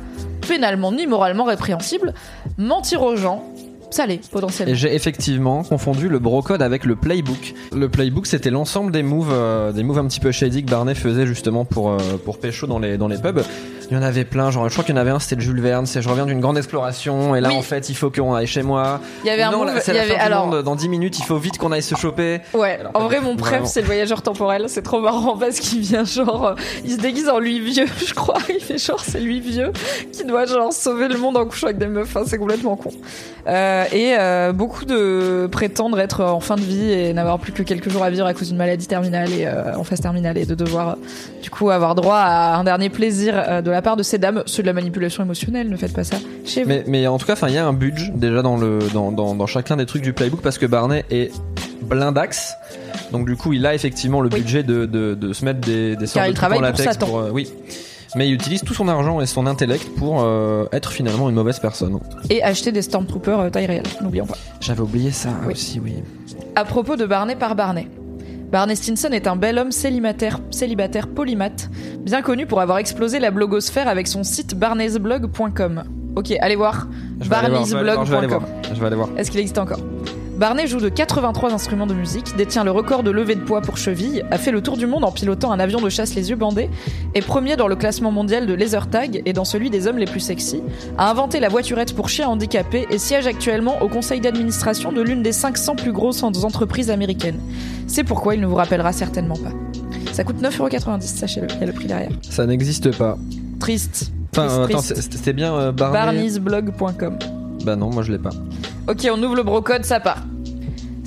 pénalement 0.48 0.90
ni 0.90 1.06
moralement 1.06 1.44
répréhensible. 1.44 2.12
Mentir 2.58 3.02
aux 3.02 3.14
gens, 3.14 3.44
Et 4.68 4.74
j'ai 4.74 4.94
effectivement 4.94 5.62
confondu 5.62 6.08
le 6.08 6.18
brocode 6.18 6.62
avec 6.62 6.84
le 6.84 6.96
playbook. 6.96 7.54
Le 7.74 7.88
playbook, 7.88 8.26
c'était 8.26 8.50
l'ensemble 8.50 8.92
des 8.92 9.02
moves, 9.02 9.32
euh, 9.32 9.72
des 9.72 9.82
moves 9.82 9.98
un 9.98 10.06
petit 10.06 10.20
peu 10.20 10.32
shady 10.32 10.64
que 10.64 10.70
Barney 10.70 10.94
faisait 10.94 11.26
justement 11.26 11.64
pour 11.64 11.90
euh, 11.90 11.98
pour 12.24 12.38
pécho 12.38 12.66
dans 12.66 12.78
les 12.78 13.18
pubs. 13.18 13.42
Il 13.92 13.96
y 13.96 13.98
en 13.98 14.02
avait 14.02 14.24
plein, 14.24 14.50
genre 14.50 14.66
je 14.70 14.72
crois 14.72 14.84
qu'il 14.84 14.94
y 14.94 14.98
en 14.98 15.00
avait 15.02 15.10
un, 15.10 15.18
c'était 15.18 15.34
le 15.34 15.42
Jules 15.42 15.60
Verne, 15.60 15.84
c'est 15.84 16.00
je 16.00 16.08
reviens 16.08 16.24
d'une 16.24 16.40
grande 16.40 16.56
exploration 16.56 17.36
et 17.36 17.42
là 17.42 17.50
Oui. 17.50 17.56
en 17.56 17.60
fait 17.60 17.90
il 17.90 17.94
faut 17.94 18.10
qu'on 18.10 18.32
aille 18.32 18.46
chez 18.46 18.62
moi. 18.62 19.00
Il 19.22 19.26
y 19.26 19.30
avait 19.30 19.42
un 19.42 19.50
non, 19.50 19.66
move- 19.66 19.74
là, 19.74 19.82
il 19.86 19.94
y 19.94 19.98
avait 19.98 20.14
alors 20.14 20.46
monde, 20.46 20.62
dans 20.62 20.74
10 20.76 20.88
minutes 20.88 21.18
il 21.18 21.24
faut 21.26 21.36
vite 21.36 21.58
qu'on 21.58 21.72
aille 21.72 21.82
se 21.82 21.94
choper. 21.94 22.40
Ouais, 22.54 22.78
Alors, 22.80 22.92
en 22.94 23.00
vrai, 23.00 23.20
mon 23.20 23.36
préf, 23.36 23.64
c'est 23.66 23.82
le 23.82 23.86
voyageur 23.86 24.22
temporel. 24.22 24.64
C'est 24.68 24.80
trop 24.80 25.02
marrant 25.02 25.36
parce 25.36 25.60
qu'il 25.60 25.80
vient 25.80 26.04
genre. 26.04 26.46
euh, 26.46 26.54
il 26.86 26.92
se 26.92 26.96
déguise 26.96 27.28
en 27.28 27.38
lui 27.38 27.60
vieux, 27.60 27.84
je 28.06 28.14
crois. 28.14 28.38
Il 28.48 28.60
fait 28.64 28.78
genre, 28.78 29.00
c'est 29.06 29.20
lui 29.20 29.40
vieux 29.40 29.72
qui 30.10 30.24
doit 30.24 30.46
genre 30.46 30.72
sauver 30.72 31.08
le 31.08 31.18
monde 31.18 31.36
en 31.36 31.44
couchant 31.44 31.66
avec 31.66 31.76
des 31.76 31.86
meufs. 31.86 32.08
Enfin, 32.16 32.22
c'est 32.26 32.38
complètement 32.38 32.76
con. 32.76 32.92
Euh, 33.46 33.84
et 33.92 34.14
euh, 34.18 34.52
beaucoup 34.54 34.86
de 34.86 35.48
prétendre 35.52 36.00
être 36.00 36.24
en 36.24 36.40
fin 36.40 36.56
de 36.56 36.62
vie 36.62 36.92
et 36.92 37.12
n'avoir 37.12 37.38
plus 37.38 37.52
que 37.52 37.62
quelques 37.62 37.90
jours 37.90 38.04
à 38.04 38.08
vivre 38.08 38.24
à 38.24 38.32
cause 38.32 38.48
d'une 38.48 38.56
maladie 38.56 38.86
terminale 38.86 39.30
et 39.34 39.46
en 39.76 39.84
phase 39.84 40.00
terminale 40.00 40.38
et 40.38 40.46
de 40.46 40.54
devoir 40.54 40.96
du 41.42 41.50
coup 41.50 41.68
avoir 41.70 41.94
droit 41.94 42.16
à 42.16 42.54
un 42.56 42.64
dernier 42.64 42.88
plaisir 42.88 43.62
de 43.62 43.70
la 43.70 43.81
part 43.82 43.96
de 43.96 44.02
ces 44.02 44.18
dames. 44.18 44.42
Ceux 44.46 44.62
de 44.62 44.66
la 44.68 44.72
manipulation 44.72 45.22
émotionnelle, 45.22 45.68
ne 45.68 45.76
faites 45.76 45.92
pas 45.92 46.04
ça 46.04 46.16
chez 46.46 46.62
vous. 46.62 46.68
Mais, 46.68 46.84
mais 46.86 47.06
en 47.06 47.18
tout 47.18 47.26
cas, 47.26 47.36
il 47.48 47.54
y 47.54 47.58
a 47.58 47.66
un 47.66 47.72
budget 47.72 48.10
déjà 48.14 48.40
dans 48.42 48.56
le 48.56 48.78
dans, 48.94 49.12
dans, 49.12 49.34
dans 49.34 49.46
chacun 49.46 49.76
des 49.76 49.86
trucs 49.86 50.02
du 50.02 50.12
playbook 50.12 50.40
parce 50.40 50.58
que 50.58 50.66
Barney 50.66 51.04
est 51.10 51.30
blindax. 51.82 52.54
Donc 53.10 53.26
du 53.26 53.36
coup, 53.36 53.52
il 53.52 53.66
a 53.66 53.74
effectivement 53.74 54.20
le 54.20 54.30
Oui. 54.32 54.40
budget 54.40 54.62
de, 54.62 54.86
de, 54.86 55.14
de 55.14 55.32
se 55.32 55.44
mettre 55.44 55.60
des, 55.60 55.96
des 55.96 56.06
sortes 56.06 56.26
de 56.26 56.32
trucs 56.32 56.36
en 56.36 56.40
travaille 56.40 56.58
pour 56.58 56.62
latex 56.66 56.92
Satan. 56.92 57.20
euh, 57.20 57.30
oui. 57.30 57.52
Mais 58.14 58.28
il 58.28 58.34
utilise 58.34 58.60
tout 58.62 58.74
son 58.74 58.88
argent 58.88 59.20
et 59.22 59.26
son 59.26 59.46
intellect 59.46 59.88
pour 59.96 60.20
euh, 60.22 60.66
être 60.72 60.92
finalement 60.92 61.30
une 61.30 61.34
mauvaise 61.34 61.58
personne. 61.58 61.98
Et 62.28 62.42
acheter 62.42 62.70
des 62.70 62.82
Stormtroopers 62.82 63.40
euh, 63.40 63.48
taille 63.50 63.64
réelle, 63.66 63.84
n'oublions 64.02 64.26
pas. 64.26 64.36
J'avais 64.60 64.82
oublié 64.82 65.10
ça 65.10 65.30
Oui. 65.46 65.52
aussi, 65.54 65.80
oui. 65.80 65.94
À 66.54 66.64
propos 66.66 66.96
de 66.96 67.06
Barney 67.06 67.36
par 67.36 67.54
Barney. 67.54 67.88
Barney 68.52 68.76
Stinson 68.76 69.08
est 69.12 69.26
un 69.26 69.34
bel 69.34 69.58
homme 69.58 69.72
célibataire, 69.72 70.38
célibataire 70.50 71.08
polymathe, 71.08 71.70
bien 72.00 72.20
connu 72.20 72.44
pour 72.44 72.60
avoir 72.60 72.76
explosé 72.76 73.18
la 73.18 73.30
blogosphère 73.30 73.88
avec 73.88 74.06
son 74.06 74.24
site 74.24 74.54
barneysblog.com. 74.54 75.84
Ok, 76.16 76.32
allez 76.38 76.56
voir. 76.56 76.86
Barneysblog.com. 77.30 78.44
Je 78.74 78.78
vais 78.78 78.86
aller 78.86 78.96
voir. 78.96 79.08
Est-ce 79.16 79.30
qu'il 79.30 79.40
existe 79.40 79.56
encore? 79.56 79.80
Barney 80.42 80.66
joue 80.66 80.80
de 80.80 80.88
83 80.88 81.52
instruments 81.52 81.86
de 81.86 81.94
musique, 81.94 82.34
détient 82.36 82.64
le 82.64 82.72
record 82.72 83.04
de 83.04 83.12
levée 83.12 83.36
de 83.36 83.42
poids 83.42 83.60
pour 83.60 83.76
cheville, 83.76 84.24
a 84.32 84.38
fait 84.38 84.50
le 84.50 84.60
tour 84.60 84.76
du 84.76 84.88
monde 84.88 85.04
en 85.04 85.12
pilotant 85.12 85.52
un 85.52 85.60
avion 85.60 85.80
de 85.80 85.88
chasse 85.88 86.16
les 86.16 86.30
yeux 86.30 86.34
bandés, 86.34 86.68
est 87.14 87.24
premier 87.24 87.54
dans 87.54 87.68
le 87.68 87.76
classement 87.76 88.10
mondial 88.10 88.48
de 88.48 88.52
laser 88.52 88.90
tag 88.90 89.22
et 89.24 89.32
dans 89.32 89.44
celui 89.44 89.70
des 89.70 89.86
hommes 89.86 89.98
les 89.98 90.04
plus 90.04 90.18
sexy, 90.18 90.60
a 90.98 91.08
inventé 91.08 91.38
la 91.38 91.48
voiturette 91.48 91.94
pour 91.94 92.08
chiens 92.08 92.26
handicapés 92.26 92.88
et 92.90 92.98
siège 92.98 93.28
actuellement 93.28 93.80
au 93.82 93.88
conseil 93.88 94.20
d'administration 94.20 94.90
de 94.90 95.00
l'une 95.00 95.22
des 95.22 95.30
500 95.30 95.76
plus 95.76 95.92
grosses 95.92 96.24
entreprises 96.24 96.90
américaines. 96.90 97.38
C'est 97.86 98.02
pourquoi 98.02 98.34
il 98.34 98.40
ne 98.40 98.46
vous 98.46 98.56
rappellera 98.56 98.92
certainement 98.92 99.36
pas. 99.36 99.52
Ça 100.12 100.24
coûte 100.24 100.42
9,90€, 100.42 101.02
sachez-le, 101.02 101.46
il 101.54 101.60
y 101.60 101.62
a 101.62 101.66
le 101.66 101.72
prix 101.72 101.86
derrière. 101.86 102.10
Ça 102.28 102.46
n'existe 102.46 102.98
pas. 102.98 103.16
Triste. 103.60 104.10
Enfin, 104.36 104.64
Triste, 104.64 104.90
attends, 104.90 105.02
c'était 105.02 105.34
bien 105.34 105.54
euh. 105.54 105.70
Barneysblog.com. 105.70 107.16
Bah 107.64 107.76
non, 107.76 107.90
moi 107.90 108.02
je 108.02 108.10
l'ai 108.10 108.18
pas. 108.18 108.32
Ok, 108.88 109.08
on 109.08 109.22
ouvre 109.22 109.36
le 109.36 109.44
brocode, 109.44 109.84
ça 109.84 110.00
part. 110.00 110.24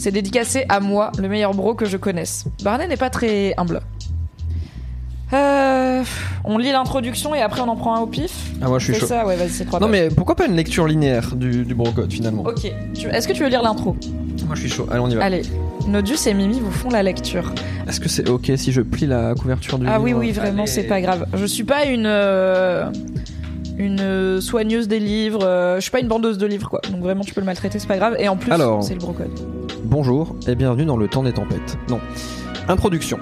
C'est 0.05 0.11
dédicacé 0.11 0.65
à 0.69 0.79
moi, 0.81 1.11
le 1.17 1.27
meilleur 1.27 1.55
bro 1.55 1.73
que 1.73 1.85
je 1.85 1.97
connaisse. 1.97 2.45
Barney 2.63 2.87
n'est 2.87 2.95
pas 2.95 3.09
très 3.09 3.55
humble. 3.57 3.81
Euh, 5.33 6.03
on 6.43 6.59
lit 6.59 6.71
l'introduction 6.71 7.33
et 7.33 7.41
après 7.41 7.61
on 7.61 7.67
en 7.69 7.75
prend 7.75 7.95
un 7.95 8.01
au 8.01 8.05
pif. 8.05 8.51
Ah 8.61 8.67
moi 8.67 8.77
je 8.77 8.83
suis 8.85 8.93
C'est 8.93 8.99
chaud. 8.99 9.05
ça, 9.07 9.25
ouais, 9.25 9.35
vas-y, 9.35 9.49
c'est 9.49 9.65
trois 9.65 9.79
Non 9.79 9.87
pages. 9.89 9.99
mais 9.99 10.09
pourquoi 10.09 10.35
pas 10.35 10.45
une 10.45 10.55
lecture 10.55 10.85
linéaire 10.85 11.35
du, 11.35 11.65
du 11.65 11.73
brocode 11.73 12.13
finalement 12.13 12.43
Ok, 12.43 12.71
Tu- 12.93 13.07
est-ce 13.07 13.27
que 13.27 13.33
tu 13.33 13.41
veux 13.41 13.49
lire 13.49 13.63
l'intro 13.63 13.95
Moi 14.45 14.53
je 14.53 14.59
suis 14.59 14.69
chaud. 14.69 14.85
Allez 14.91 14.99
on 14.99 15.09
y 15.09 15.15
va. 15.15 15.23
Allez, 15.23 15.41
Nodus 15.87 16.19
et 16.27 16.35
Mimi 16.35 16.59
vous 16.59 16.69
font 16.71 16.91
la 16.91 17.01
lecture. 17.01 17.51
Est-ce 17.89 17.99
que 17.99 18.07
c'est 18.07 18.29
ok 18.29 18.51
si 18.57 18.71
je 18.71 18.81
plie 18.81 19.07
la 19.07 19.33
couverture 19.33 19.79
du 19.79 19.87
Ah 19.89 19.99
oui, 19.99 20.11
livre 20.11 20.19
oui, 20.19 20.31
vraiment, 20.33 20.61
Allez. 20.63 20.71
c'est 20.71 20.83
pas 20.83 21.01
grave. 21.01 21.25
Je 21.33 21.45
suis 21.47 21.63
pas 21.63 21.85
une. 21.85 22.05
euh, 22.05 22.91
Une 23.77 23.99
euh, 23.99 24.41
soigneuse 24.41 24.87
des 24.87 24.99
livres, 24.99 25.43
euh, 25.43 25.75
je 25.75 25.81
suis 25.81 25.91
pas 25.91 25.99
une 25.99 26.07
bandeuse 26.07 26.37
de 26.37 26.45
livres 26.45 26.69
quoi, 26.69 26.79
donc 26.91 27.01
vraiment 27.01 27.23
tu 27.23 27.33
peux 27.33 27.41
le 27.41 27.45
maltraiter, 27.45 27.77
c'est 27.77 27.87
pas 27.87 27.97
grave. 27.97 28.15
Et 28.19 28.29
en 28.29 28.37
plus, 28.37 28.51
Alors. 28.51 28.81
c'est 28.83 28.93
le 28.93 28.99
brocode. 28.99 29.31
Bonjour 29.83 30.35
et 30.47 30.55
bienvenue 30.55 30.85
dans 30.85 30.97
le 30.97 31.07
temps 31.07 31.23
des 31.23 31.33
tempêtes. 31.33 31.77
Non. 31.89 31.99
Introduction. 32.67 33.19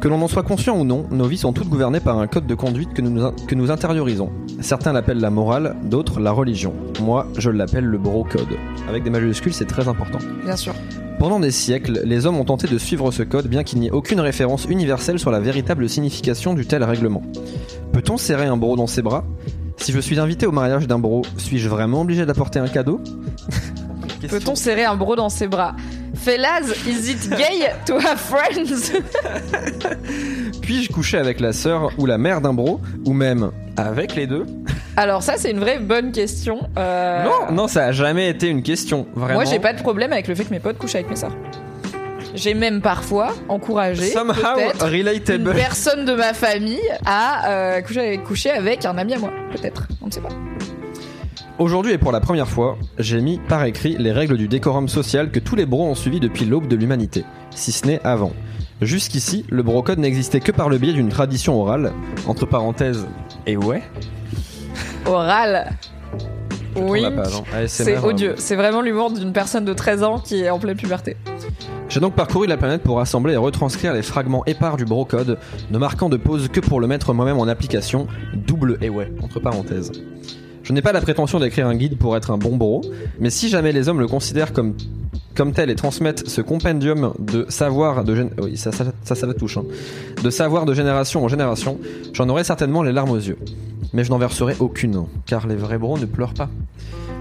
Que 0.00 0.06
l'on 0.06 0.22
en 0.22 0.28
soit 0.28 0.44
conscient 0.44 0.78
ou 0.78 0.84
non, 0.84 1.06
nos 1.10 1.26
vies 1.26 1.38
sont 1.38 1.52
toutes 1.52 1.68
gouvernées 1.68 1.98
par 1.98 2.18
un 2.18 2.28
code 2.28 2.46
de 2.46 2.54
conduite 2.54 2.92
que 2.94 3.02
nous, 3.02 3.32
que 3.48 3.54
nous 3.56 3.72
intériorisons. 3.72 4.30
Certains 4.60 4.92
l'appellent 4.92 5.18
la 5.18 5.30
morale, 5.30 5.74
d'autres 5.82 6.20
la 6.20 6.30
religion. 6.30 6.72
Moi, 7.00 7.26
je 7.36 7.50
l'appelle 7.50 7.84
le 7.84 7.98
bro-code. 7.98 8.56
Avec 8.88 9.02
des 9.02 9.10
majuscules, 9.10 9.52
c'est 9.52 9.64
très 9.64 9.88
important. 9.88 10.18
Bien 10.44 10.54
sûr. 10.54 10.72
Pendant 11.18 11.40
des 11.40 11.50
siècles, 11.50 12.02
les 12.04 12.26
hommes 12.26 12.36
ont 12.36 12.44
tenté 12.44 12.68
de 12.68 12.78
suivre 12.78 13.10
ce 13.10 13.24
code 13.24 13.48
bien 13.48 13.64
qu'il 13.64 13.80
n'y 13.80 13.88
ait 13.88 13.90
aucune 13.90 14.20
référence 14.20 14.66
universelle 14.66 15.18
sur 15.18 15.32
la 15.32 15.40
véritable 15.40 15.88
signification 15.88 16.54
du 16.54 16.64
tel 16.64 16.84
règlement. 16.84 17.22
Peut-on 17.92 18.16
serrer 18.18 18.46
un 18.46 18.56
bro 18.56 18.76
dans 18.76 18.86
ses 18.86 19.02
bras? 19.02 19.24
Si 19.78 19.90
je 19.90 19.98
suis 19.98 20.20
invité 20.20 20.46
au 20.46 20.52
mariage 20.52 20.86
d'un 20.86 21.00
bro, 21.00 21.22
suis-je 21.38 21.68
vraiment 21.68 22.02
obligé 22.02 22.24
d'apporter 22.24 22.60
un 22.60 22.68
cadeau? 22.68 23.00
Peut-on 24.28 24.54
serrer 24.54 24.84
un 24.84 24.96
bro 24.96 25.16
dans 25.16 25.28
ses 25.28 25.48
bras? 25.48 25.74
Fellas, 26.20 26.62
is 26.86 27.08
it 27.08 27.30
gay 27.30 27.70
to 27.86 27.98
have 27.98 28.18
friends? 28.20 28.92
Puis-je 30.62 30.92
coucher 30.92 31.18
avec 31.18 31.40
la 31.40 31.52
sœur 31.52 31.90
ou 31.98 32.06
la 32.06 32.18
mère 32.18 32.40
d'un 32.40 32.52
bro 32.52 32.80
Ou 33.06 33.12
même 33.12 33.50
avec 33.76 34.14
les 34.14 34.26
deux? 34.26 34.44
Alors 34.96 35.22
ça, 35.22 35.34
c'est 35.36 35.50
une 35.50 35.60
vraie 35.60 35.78
bonne 35.78 36.10
question. 36.12 36.68
Euh, 36.76 37.24
Non, 37.24 37.52
non, 37.52 37.68
ça 37.68 37.86
a 37.86 37.92
jamais 37.92 38.28
été 38.28 38.48
une 38.48 38.62
question. 38.62 39.06
Vraiment. 39.14 39.34
Moi, 39.40 39.44
j'ai 39.44 39.60
pas 39.60 39.72
de 39.72 39.80
problème 39.80 40.12
avec 40.12 40.26
le 40.28 40.34
fait 40.34 40.44
que 40.44 40.50
mes 40.50 40.60
potes 40.60 40.78
couchent 40.78 40.96
avec 40.96 41.08
mes 41.08 41.16
sœurs. 41.16 41.36
J'ai 42.34 42.52
même 42.54 42.82
parfois 42.82 43.32
encouragé 43.48 44.12
une 44.14 45.52
personne 45.54 46.04
de 46.04 46.14
ma 46.14 46.34
famille 46.34 46.78
à 47.06 47.48
euh, 47.50 47.80
coucher, 47.80 48.00
avec, 48.00 48.24
coucher 48.24 48.50
avec 48.50 48.84
un 48.84 48.98
ami 48.98 49.14
à 49.14 49.18
moi, 49.18 49.30
peut-être. 49.52 49.88
On 50.02 50.06
ne 50.08 50.12
sait 50.12 50.20
pas. 50.20 50.28
Aujourd'hui 51.58 51.92
et 51.92 51.98
pour 51.98 52.12
la 52.12 52.20
première 52.20 52.46
fois, 52.48 52.78
j'ai 52.98 53.20
mis 53.20 53.38
par 53.48 53.64
écrit 53.64 53.96
les 53.98 54.12
règles 54.12 54.36
du 54.36 54.46
décorum 54.46 54.88
social 54.88 55.30
que 55.30 55.40
tous 55.40 55.56
les 55.56 55.66
bros 55.66 55.86
ont 55.86 55.96
suivi 55.96 56.20
depuis 56.20 56.44
l'aube 56.44 56.68
de 56.68 56.76
l'humanité, 56.76 57.24
si 57.50 57.72
ce 57.72 57.86
n'est 57.86 58.00
avant. 58.04 58.32
Jusqu'ici, 58.80 59.44
le 59.48 59.64
brocode 59.64 59.98
n'existait 59.98 60.38
que 60.38 60.52
par 60.52 60.68
le 60.68 60.78
biais 60.78 60.92
d'une 60.92 61.08
tradition 61.08 61.60
orale, 61.60 61.92
entre 62.28 62.46
parenthèses, 62.46 63.08
et 63.46 63.56
ouais. 63.56 63.82
Oral. 65.04 65.72
Je 66.76 66.80
tourne 66.80 66.90
Oui. 66.90 67.04
hein. 67.04 67.22
ASMR, 67.52 67.66
C'est 67.66 67.98
odieux. 67.98 68.34
C'est 68.36 68.54
vraiment 68.54 68.80
l'humour 68.80 69.10
d'une 69.10 69.32
personne 69.32 69.64
de 69.64 69.72
13 69.72 70.04
ans 70.04 70.18
qui 70.20 70.42
est 70.42 70.50
en 70.50 70.60
pleine 70.60 70.76
puberté. 70.76 71.16
J'ai 71.88 71.98
donc 71.98 72.14
parcouru 72.14 72.46
la 72.46 72.56
planète 72.56 72.82
pour 72.82 72.98
rassembler 72.98 73.32
et 73.32 73.36
retranscrire 73.36 73.94
les 73.94 74.02
fragments 74.02 74.44
épars 74.46 74.76
du 74.76 74.84
brocode, 74.84 75.38
ne 75.72 75.78
marquant 75.78 76.08
de 76.08 76.18
pause 76.18 76.48
que 76.52 76.60
pour 76.60 76.78
le 76.80 76.86
mettre 76.86 77.12
moi-même 77.14 77.38
en 77.38 77.48
application, 77.48 78.06
double 78.34 78.78
et 78.80 78.90
ouais, 78.90 79.10
entre 79.22 79.40
parenthèses. 79.40 79.90
Je 80.68 80.74
n'ai 80.74 80.82
pas 80.82 80.92
la 80.92 81.00
prétention 81.00 81.40
d'écrire 81.40 81.66
un 81.66 81.74
guide 81.74 81.96
pour 81.96 82.14
être 82.14 82.30
un 82.30 82.36
bon 82.36 82.58
bro, 82.58 82.82
mais 83.20 83.30
si 83.30 83.48
jamais 83.48 83.72
les 83.72 83.88
hommes 83.88 84.00
le 84.00 84.06
considèrent 84.06 84.52
comme, 84.52 84.74
comme 85.34 85.54
tel 85.54 85.70
et 85.70 85.74
transmettent 85.74 86.28
ce 86.28 86.42
compendium 86.42 87.14
de 87.18 87.46
savoir 87.48 88.04
de 88.04 88.14
gén- 88.14 88.28
hein. 89.56 90.64
de 90.66 90.74
génération 90.74 91.24
en 91.24 91.28
génération, 91.28 91.78
j'en 92.12 92.28
aurai 92.28 92.44
certainement 92.44 92.82
les 92.82 92.92
larmes 92.92 93.12
aux 93.12 93.16
yeux. 93.16 93.38
Mais 93.94 94.04
je 94.04 94.10
n'en 94.10 94.18
verserai 94.18 94.56
aucune, 94.58 95.06
car 95.24 95.46
les 95.46 95.56
vrais 95.56 95.78
bros 95.78 95.96
ne 95.96 96.04
pleurent 96.04 96.34
pas. 96.34 96.50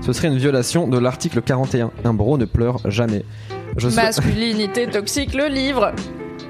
Ce 0.01 0.11
serait 0.11 0.27
une 0.27 0.37
violation 0.37 0.89
de 0.89 0.97
l'article 0.97 1.41
41. 1.41 1.91
Un 2.03 2.13
bro 2.13 2.37
ne 2.37 2.43
pleure 2.43 2.81
jamais. 2.91 3.23
Masculinité 3.95 4.87
toxique, 4.87 5.33
le 5.33 5.47
livre. 5.47 5.93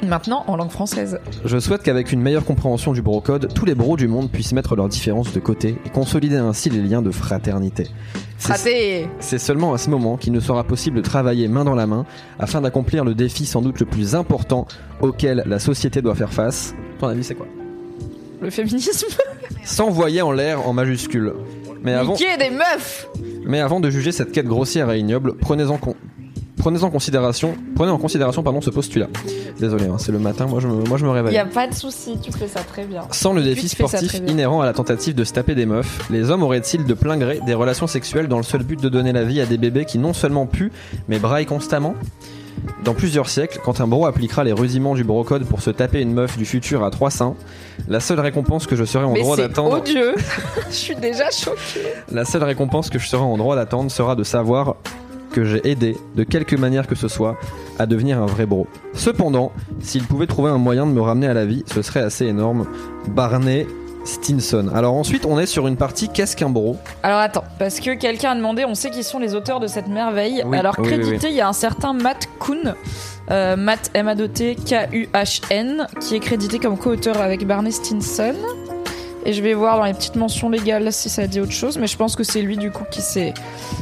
Maintenant 0.03 0.43
en 0.47 0.55
langue 0.57 0.69
française. 0.69 1.19
Je 1.43 1.57
souhaite 1.57 1.81
qu'avec 1.81 2.11
une 2.11 2.21
meilleure 2.21 2.45
compréhension 2.45 2.93
du 2.93 3.01
brocode, 3.01 3.51
tous 3.53 3.65
les 3.65 3.73
bros 3.75 3.97
du 3.97 4.07
monde 4.07 4.29
puissent 4.29 4.53
mettre 4.53 4.75
leurs 4.75 4.89
différences 4.89 5.33
de 5.33 5.39
côté 5.39 5.75
et 5.85 5.89
consolider 5.89 6.35
ainsi 6.37 6.69
les 6.69 6.81
liens 6.81 7.01
de 7.01 7.09
fraternité. 7.11 7.87
C'est- 8.37 9.07
seulement 9.39 9.73
à 9.73 9.77
ce 9.79 9.89
moment 9.89 10.15
qu'il 10.17 10.33
nous 10.33 10.41
sera 10.41 10.63
possible 10.63 10.97
de 10.97 11.01
travailler 11.01 11.47
main 11.47 11.65
dans 11.65 11.73
la 11.73 11.87
main 11.87 12.05
afin 12.37 12.61
d'accomplir 12.61 13.03
le 13.03 13.15
défi 13.15 13.45
sans 13.47 13.61
doute 13.61 13.79
le 13.79 13.85
plus 13.87 14.13
important 14.15 14.67
auquel 15.01 15.43
la 15.47 15.57
société 15.59 16.01
doit 16.03 16.15
faire 16.15 16.31
face. 16.31 16.75
Ton 16.99 17.07
avis 17.07 17.23
c'est 17.23 17.35
quoi? 17.35 17.47
Le 18.39 18.49
féminisme. 18.51 19.07
S'envoyer 19.63 20.21
en 20.21 20.31
l'air 20.31 20.67
en 20.67 20.73
majuscule. 20.73 21.33
Mais 21.83 21.93
avant, 21.93 22.13
Niquer 22.13 22.37
des 22.37 22.49
meufs? 22.51 23.07
mais 23.45 23.59
avant 23.59 23.79
de 23.79 23.89
juger 23.89 24.11
cette 24.11 24.31
quête 24.31 24.45
grossière 24.47 24.91
et 24.91 24.99
ignoble, 24.99 25.35
prenez-en 25.37 25.77
con- 25.77 25.95
Prenez 26.67 26.83
en 26.83 26.89
considération, 26.89 27.55
prenez 27.77 27.91
en 27.93 27.97
considération 27.97 28.43
pardon, 28.43 28.59
ce 28.59 28.69
postulat. 28.69 29.07
Désolé, 29.57 29.85
hein, 29.85 29.95
c'est 29.97 30.11
le 30.11 30.19
matin, 30.19 30.47
moi 30.47 30.59
je 30.59 30.67
me, 30.67 30.83
moi 30.83 30.97
je 30.97 31.05
me 31.05 31.11
réveille. 31.11 31.33
Y 31.33 31.37
a 31.37 31.45
pas 31.45 31.65
de 31.65 31.73
souci, 31.73 32.17
tu 32.21 32.29
fais 32.29 32.49
ça 32.49 32.59
très 32.59 32.83
bien. 32.83 33.03
Sans 33.11 33.31
le 33.31 33.41
défi 33.41 33.69
sportif 33.69 34.15
inhérent 34.27 34.59
à 34.59 34.65
la 34.65 34.73
tentative 34.73 35.15
de 35.15 35.23
se 35.23 35.31
taper 35.31 35.55
des 35.55 35.65
meufs, 35.65 36.01
les 36.09 36.29
hommes 36.29 36.43
auraient-ils 36.43 36.83
de 36.83 36.93
plein 36.93 37.15
gré 37.15 37.39
des 37.45 37.53
relations 37.53 37.87
sexuelles 37.87 38.27
dans 38.27 38.35
le 38.35 38.43
seul 38.43 38.63
but 38.63 38.81
de 38.81 38.89
donner 38.89 39.13
la 39.13 39.23
vie 39.23 39.39
à 39.39 39.45
des 39.45 39.57
bébés 39.57 39.85
qui 39.85 39.97
non 39.97 40.11
seulement 40.11 40.45
puent, 40.45 40.73
mais 41.07 41.19
braillent 41.19 41.45
constamment? 41.45 41.95
Dans 42.83 42.93
plusieurs 42.93 43.29
siècles, 43.29 43.61
quand 43.63 43.79
un 43.79 43.87
bro 43.87 44.05
appliquera 44.05 44.43
les 44.43 44.51
rudiments 44.51 44.93
du 44.93 45.05
brocode 45.05 45.45
pour 45.45 45.61
se 45.61 45.69
taper 45.69 46.01
une 46.01 46.11
meuf 46.11 46.37
du 46.37 46.43
futur 46.43 46.83
à 46.83 46.91
trois 46.91 47.11
seins, 47.11 47.35
la 47.87 48.01
seule 48.01 48.19
récompense 48.19 48.67
que 48.67 48.75
je 48.75 48.83
serai 48.83 49.05
en 49.05 49.13
Mais 49.13 49.21
droit 49.21 49.37
d'attendre, 49.37 49.77
odieux. 49.77 50.15
Je 50.69 50.75
suis 50.75 50.95
déjà 50.97 51.31
choquée. 51.31 51.93
la 52.11 52.25
seule 52.25 52.43
récompense 52.43 52.89
que 52.89 52.99
je 52.99 53.07
serai 53.07 53.23
en 53.23 53.37
droit 53.37 53.55
d'attendre 53.55 53.89
sera 53.89 54.17
de 54.17 54.23
savoir 54.23 54.75
que 55.37 55.45
j'ai 55.45 55.69
aidé, 55.69 55.95
de 56.15 56.23
quelque 56.23 56.55
manière 56.55 56.87
que 56.87 56.95
ce 56.95 57.07
soit, 57.07 57.37
à 57.77 57.85
devenir 57.85 58.19
un 58.19 58.25
vrai 58.25 58.47
bro. 58.47 58.65
Cependant, 58.95 59.51
s'il 59.81 60.03
pouvait 60.03 60.25
trouver 60.25 60.49
un 60.49 60.57
moyen 60.57 60.87
de 60.87 60.91
me 60.91 60.99
ramener 60.99 61.27
à 61.27 61.35
la 61.35 61.45
vie, 61.45 61.63
ce 61.71 61.83
serait 61.83 61.99
assez 61.99 62.25
énorme. 62.25 62.65
Barney 63.09 63.67
Stinson. 64.03 64.71
Alors 64.73 64.95
ensuite, 64.95 65.27
on 65.27 65.37
est 65.37 65.45
sur 65.45 65.67
une 65.67 65.75
partie 65.75 66.09
qu'est-ce 66.09 66.35
qu'un 66.35 66.49
bro? 66.49 66.77
Alors 67.03 67.19
attends, 67.19 67.43
parce 67.59 67.79
que 67.79 67.93
quelqu'un 67.93 68.31
a 68.31 68.35
demandé, 68.35 68.65
on 68.65 68.73
sait 68.73 68.89
qui 68.89 69.03
sont 69.03 69.19
les 69.19 69.35
auteurs 69.35 69.59
de 69.59 69.67
cette 69.67 69.87
merveille. 69.87 70.41
Oui, 70.43 70.57
Alors 70.57 70.73
oui, 70.79 70.87
crédité, 70.87 71.27
il 71.29 71.35
y 71.35 71.41
a 71.41 71.47
un 71.47 71.53
certain 71.53 71.93
Matt 71.93 72.27
Kuhn, 72.39 72.73
euh, 73.29 73.55
Matt 73.55 73.91
M 73.93 74.07
A 74.07 74.15
T 74.15 74.55
K 74.55 74.87
U 74.91 75.07
H 75.13 75.43
N, 75.51 75.85
qui 76.01 76.15
est 76.15 76.19
crédité 76.19 76.57
comme 76.57 76.79
co-auteur 76.79 77.21
avec 77.21 77.45
Barney 77.45 77.71
Stinson. 77.71 78.33
Et 79.27 79.33
je 79.33 79.41
vais 79.41 79.53
voir 79.53 79.77
dans 79.77 79.83
les 79.83 79.93
petites 79.93 80.15
mentions 80.15 80.49
légales 80.49 80.93
si 80.93 81.09
ça 81.09 81.27
dit 81.27 81.41
autre 81.41 81.51
chose, 81.51 81.77
mais 81.77 81.87
je 81.87 81.97
pense 81.97 82.15
que 82.15 82.23
c'est 82.23 82.41
lui 82.41 82.55
du 82.55 82.71
coup 82.71 82.85
qui 82.89 83.01
s'est 83.01 83.33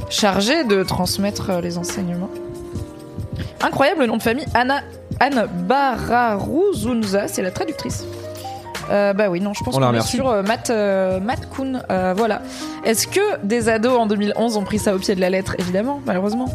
chargé 0.10 0.64
de 0.64 0.82
transmettre 0.82 1.52
euh, 1.52 1.62
les 1.62 1.78
enseignements. 1.78 2.32
Incroyable 3.62 4.02
le 4.02 4.08
nom 4.08 4.18
de 4.18 4.24
famille, 4.24 4.48
Anna 4.56 4.82
Anne 5.20 5.48
Bararuzunza, 5.68 7.28
c'est 7.28 7.44
la 7.44 7.52
traductrice. 7.52 8.06
Euh, 8.92 9.14
bah 9.14 9.30
oui, 9.30 9.42
non, 9.42 9.54
je 9.54 9.64
pense 9.64 9.76
qu'on 9.76 9.94
est 9.94 10.02
sur 10.02 10.30
euh, 10.30 10.44
Matt, 10.44 10.70
euh, 10.70 11.20
Matt 11.20 11.50
Kuhn. 11.50 11.82
Euh, 11.90 12.14
voilà. 12.16 12.42
Est-ce 12.84 13.08
que 13.08 13.38
des 13.44 13.70
ados 13.70 13.98
en 13.98 14.06
2011 14.06 14.58
ont 14.58 14.64
pris 14.64 14.80
ça 14.80 14.96
au 14.96 15.00
pied 15.00 15.16
de 15.16 15.22
la 15.22 15.30
lettre? 15.30 15.56
Évidemment, 15.60 16.02
malheureusement. 16.06 16.46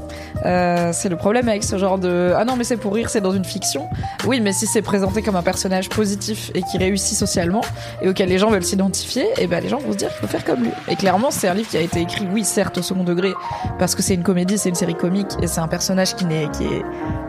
Euh, 0.47 0.91
c'est 0.93 1.09
le 1.09 1.17
problème 1.17 1.49
avec 1.49 1.65
ce 1.65 1.77
genre 1.77 1.99
de 1.99 2.33
ah 2.37 2.45
non 2.45 2.57
mais 2.57 2.65
c'est 2.65 2.77
pour 2.77 2.95
rire, 2.95 3.11
c'est 3.11 3.21
dans 3.21 3.33
une 3.33 3.45
fiction. 3.45 3.89
Oui, 4.27 4.41
mais 4.41 4.53
si 4.53 4.67
c'est 4.67 4.83
présenté 4.83 5.23
comme 5.23 5.37
un 5.37 5.43
personnage 5.43 5.89
positif 5.89 6.51
et 6.55 6.63
qui 6.63 6.79
réussit 6.79 7.17
socialement 7.17 7.63
et 8.01 8.09
auquel 8.09 8.29
les 8.29 8.39
gens 8.39 8.51
veulent 8.51 8.65
s'identifier, 8.65 9.27
et 9.39 9.47
ben 9.47 9.63
les 9.63 9.69
gens 9.69 9.79
vont 9.79 9.93
se 9.93 9.97
dire 9.97 10.09
qu'il 10.09 10.19
faut 10.21 10.27
faire 10.27 10.45
comme 10.45 10.63
lui. 10.63 10.71
Et 10.89 10.97
clairement, 10.97 11.31
c'est 11.31 11.49
un 11.49 11.55
livre 11.55 11.69
qui 11.69 11.77
a 11.77 11.81
été 11.81 12.01
écrit, 12.01 12.27
oui, 12.33 12.45
certes 12.45 12.79
au 12.79 12.83
second 12.83 13.05
degré, 13.05 13.33
parce 13.79 13.95
que 13.95 14.03
c'est 14.03 14.15
une 14.15 14.23
comédie, 14.23 14.57
c'est 14.57 14.69
une 14.69 14.75
série 14.75 14.95
comique 14.95 15.31
et 15.43 15.47
c'est 15.47 15.61
un 15.61 15.69
personnage 15.69 16.15
qui 16.15 16.25
est 16.25 16.83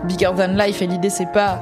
bigger 0.05 0.31
than 0.37 0.55
life 0.55 0.81
et 0.81 0.87
l'idée 0.87 1.09
c'est 1.09 1.31
pas 1.31 1.61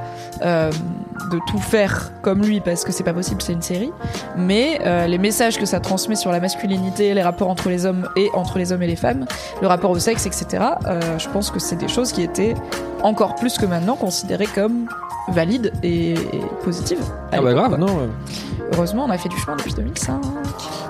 de 1.30 1.38
tout 1.46 1.58
faire 1.58 2.12
comme 2.22 2.42
lui 2.42 2.60
parce 2.60 2.84
que 2.84 2.92
c'est 2.92 3.04
pas 3.04 3.12
possible, 3.12 3.42
c'est 3.42 3.52
une 3.52 3.62
série. 3.62 3.92
Mais 4.36 4.80
euh, 4.84 5.06
les 5.06 5.18
messages 5.18 5.58
que 5.58 5.66
ça 5.66 5.80
transmet 5.80 6.16
sur 6.16 6.32
la 6.32 6.40
masculinité, 6.40 7.14
les 7.14 7.22
rapports 7.22 7.48
entre 7.48 7.68
les 7.68 7.86
hommes 7.86 8.08
et 8.16 8.30
entre 8.34 8.58
les 8.58 8.72
hommes 8.72 8.82
et 8.82 8.86
les 8.86 8.96
femmes, 8.96 9.26
le 9.60 9.66
rapport 9.66 9.90
au 9.90 9.98
sexe, 9.98 10.26
etc. 10.26 10.64
euh, 10.86 11.18
je 11.18 11.28
pense 11.28 11.50
que 11.50 11.58
c'est 11.58 11.76
des 11.76 11.88
choses 11.88 12.12
qui 12.12 12.22
étaient 12.22 12.54
encore 13.02 13.34
plus 13.34 13.58
que 13.58 13.66
maintenant 13.66 13.96
considérées 13.96 14.48
comme 14.54 14.88
valides 15.28 15.72
et, 15.82 16.12
et 16.12 16.42
positives. 16.64 17.02
Ah 17.32 17.40
bah 17.40 17.52
grave, 17.52 17.68
quoi. 17.70 17.78
non. 17.78 17.86
euh. 18.00 18.06
Heureusement, 18.74 19.06
on 19.08 19.10
a 19.10 19.18
fait 19.18 19.28
du 19.28 19.36
chemin 19.36 19.56
depuis 19.56 19.72
2005. 19.74 20.20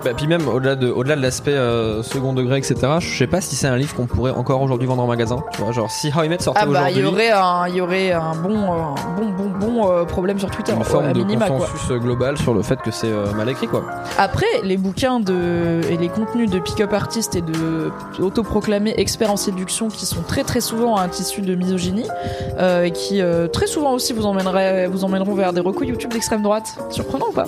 Bah, 0.04 0.10
puis 0.16 0.26
même 0.26 0.46
au-delà 0.48 0.76
de, 0.76 0.90
au-delà 0.90 1.16
de 1.16 1.22
l'aspect 1.22 1.52
euh, 1.54 2.02
second 2.02 2.32
degré, 2.34 2.58
etc. 2.58 2.76
Je 2.98 3.18
sais 3.18 3.26
pas 3.26 3.40
si 3.40 3.56
c'est 3.56 3.66
un 3.68 3.76
livre 3.76 3.94
qu'on 3.94 4.06
pourrait 4.06 4.32
encore 4.32 4.60
aujourd'hui 4.62 4.86
vendre 4.86 5.02
en 5.02 5.06
magasin. 5.06 5.42
Tu 5.52 5.62
vois, 5.62 5.72
genre 5.72 5.90
si 5.90 6.10
How 6.14 6.24
I 6.24 6.28
Met 6.28 6.40
sortait 6.40 6.60
Ah 6.62 6.66
bah 6.66 6.90
il 6.90 6.98
y 6.98 7.04
aurait 7.04 7.30
un, 7.30 7.66
il 7.68 7.76
y 7.76 7.80
aurait 7.80 8.12
un 8.12 8.34
bon, 8.34 8.50
euh, 8.54 8.76
un 8.82 9.20
bon, 9.20 9.30
bon, 9.30 9.50
bon 9.58 9.90
euh, 9.92 10.04
problème 10.04 10.38
sur 10.38 10.50
Twitter, 10.50 10.72
une 10.72 10.84
forme 10.84 11.06
à 11.06 11.12
de 11.12 11.20
minima, 11.20 11.48
consensus 11.48 11.90
euh, 11.90 11.98
global 11.98 12.36
sur 12.38 12.54
le 12.54 12.62
fait 12.62 12.80
que 12.82 12.90
c'est 12.90 13.10
euh, 13.10 13.32
mal 13.32 13.48
écrit, 13.48 13.66
quoi. 13.66 13.82
Après, 14.18 14.46
les 14.62 14.76
bouquins 14.76 15.20
de, 15.20 15.80
et 15.90 15.96
les 15.96 16.08
contenus 16.08 16.50
de 16.50 16.58
pick-up 16.58 16.92
artistes 16.92 17.34
et 17.36 17.42
de 17.42 17.90
autoproclamés 18.20 18.94
experts 18.98 19.30
en 19.32 19.36
séduction 19.36 19.88
qui 19.88 20.06
sont 20.06 20.22
très 20.22 20.44
très 20.44 20.60
souvent 20.60 20.96
un 20.98 21.08
tissu 21.08 21.40
de 21.40 21.54
misogynie 21.54 22.06
euh, 22.58 22.84
et 22.84 22.90
qui 22.90 23.20
euh, 23.22 23.48
très 23.48 23.66
souvent 23.66 23.92
aussi 23.92 24.12
vous, 24.12 24.26
emmèneraient, 24.26 24.86
vous 24.86 25.04
emmèneront 25.04 25.34
vers 25.34 25.52
des 25.52 25.60
recours 25.60 25.84
YouTube 25.84 26.12
d'extrême 26.12 26.29
droite. 26.38 26.78
Surprenant 26.90 27.26
ou 27.30 27.32
pas 27.32 27.46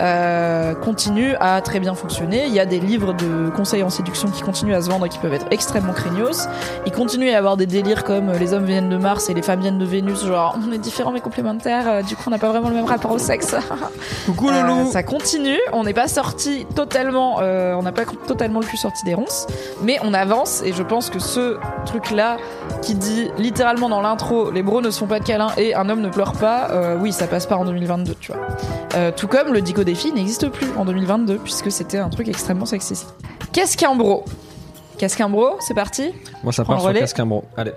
euh, 0.00 0.74
Continuent 0.74 1.34
à 1.40 1.60
très 1.60 1.80
bien 1.80 1.94
fonctionner. 1.94 2.46
Il 2.46 2.52
y 2.52 2.60
a 2.60 2.66
des 2.66 2.80
livres 2.80 3.12
de 3.12 3.50
conseils 3.50 3.82
en 3.82 3.90
séduction 3.90 4.28
qui 4.30 4.42
continuent 4.42 4.74
à 4.74 4.82
se 4.82 4.90
vendre 4.90 5.06
et 5.06 5.08
qui 5.08 5.18
peuvent 5.18 5.34
être 5.34 5.46
extrêmement 5.50 5.92
craignos. 5.92 6.48
Il 6.86 6.92
continue 6.92 7.28
à 7.28 7.32
y 7.32 7.34
avoir 7.34 7.56
des 7.56 7.66
délires 7.66 8.04
comme 8.04 8.30
euh, 8.30 8.38
les 8.38 8.52
hommes 8.52 8.64
viennent 8.64 8.88
de 8.88 8.96
Mars 8.96 9.28
et 9.28 9.34
les 9.34 9.42
femmes 9.42 9.60
viennent 9.60 9.78
de 9.78 9.84
Vénus, 9.84 10.24
genre 10.24 10.56
on 10.66 10.72
est 10.72 10.78
différents 10.78 11.12
mais 11.12 11.20
complémentaires, 11.20 11.88
euh, 11.88 12.02
du 12.02 12.16
coup 12.16 12.24
on 12.26 12.30
n'a 12.30 12.38
pas 12.38 12.48
vraiment 12.48 12.68
le 12.68 12.74
même 12.74 12.84
rapport 12.84 13.12
au 13.12 13.18
sexe. 13.18 13.54
Coucou 14.26 14.50
Euh, 14.50 14.84
ça 14.86 15.02
continue, 15.02 15.58
on 15.72 15.84
n'est 15.84 15.94
pas 15.94 16.08
sorti 16.08 16.66
totalement, 16.74 17.38
euh, 17.40 17.74
on 17.74 17.82
n'a 17.82 17.92
pas 17.92 18.04
totalement 18.26 18.60
le 18.60 18.66
cul 18.66 18.76
sorti 18.76 19.04
des 19.04 19.14
ronces, 19.14 19.46
mais 19.82 19.98
on 20.02 20.14
avance 20.14 20.62
et 20.64 20.72
je 20.72 20.82
pense 20.82 21.10
que 21.10 21.18
ce 21.18 21.58
truc-là 21.86 22.36
qui 22.82 22.94
dit 22.94 23.30
littéralement 23.38 23.88
dans 23.88 24.00
l'intro, 24.00 24.50
les 24.50 24.62
bros 24.62 24.80
ne 24.80 24.90
se 24.90 24.98
font 24.98 25.06
pas 25.06 25.20
de 25.20 25.24
câlins 25.24 25.52
et 25.56 25.74
un 25.74 25.88
homme 25.88 26.00
ne 26.00 26.08
pleure 26.08 26.32
pas, 26.32 26.70
oui, 27.00 27.12
ça 27.12 27.26
passe 27.26 27.46
pas 27.46 27.56
en 27.56 27.64
2022, 27.64 28.13
tu 28.20 28.32
vois. 28.32 28.46
Euh, 28.94 29.10
tout 29.14 29.26
comme 29.28 29.52
le 29.52 29.60
dico 29.62 29.84
défi 29.84 30.12
n'existe 30.12 30.48
plus 30.48 30.66
en 30.76 30.84
2022 30.84 31.38
puisque 31.38 31.70
c'était 31.70 31.98
un 31.98 32.08
truc 32.08 32.28
extrêmement 32.28 32.66
sexiste. 32.66 33.14
Qu'est-ce 33.52 33.76
qu'un 33.76 33.94
bro 33.94 34.24
Qu'est-ce 34.98 35.16
qu'un 35.16 35.28
bro 35.28 35.56
C'est 35.60 35.74
parti 35.74 36.12
Moi, 36.42 36.52
ça 36.52 36.64
part 36.64 36.76
le 36.76 36.82
sur 36.82 36.92
qu'est-ce 36.92 37.14
qu'un 37.14 37.26
bro. 37.26 37.44
Allez. 37.56 37.72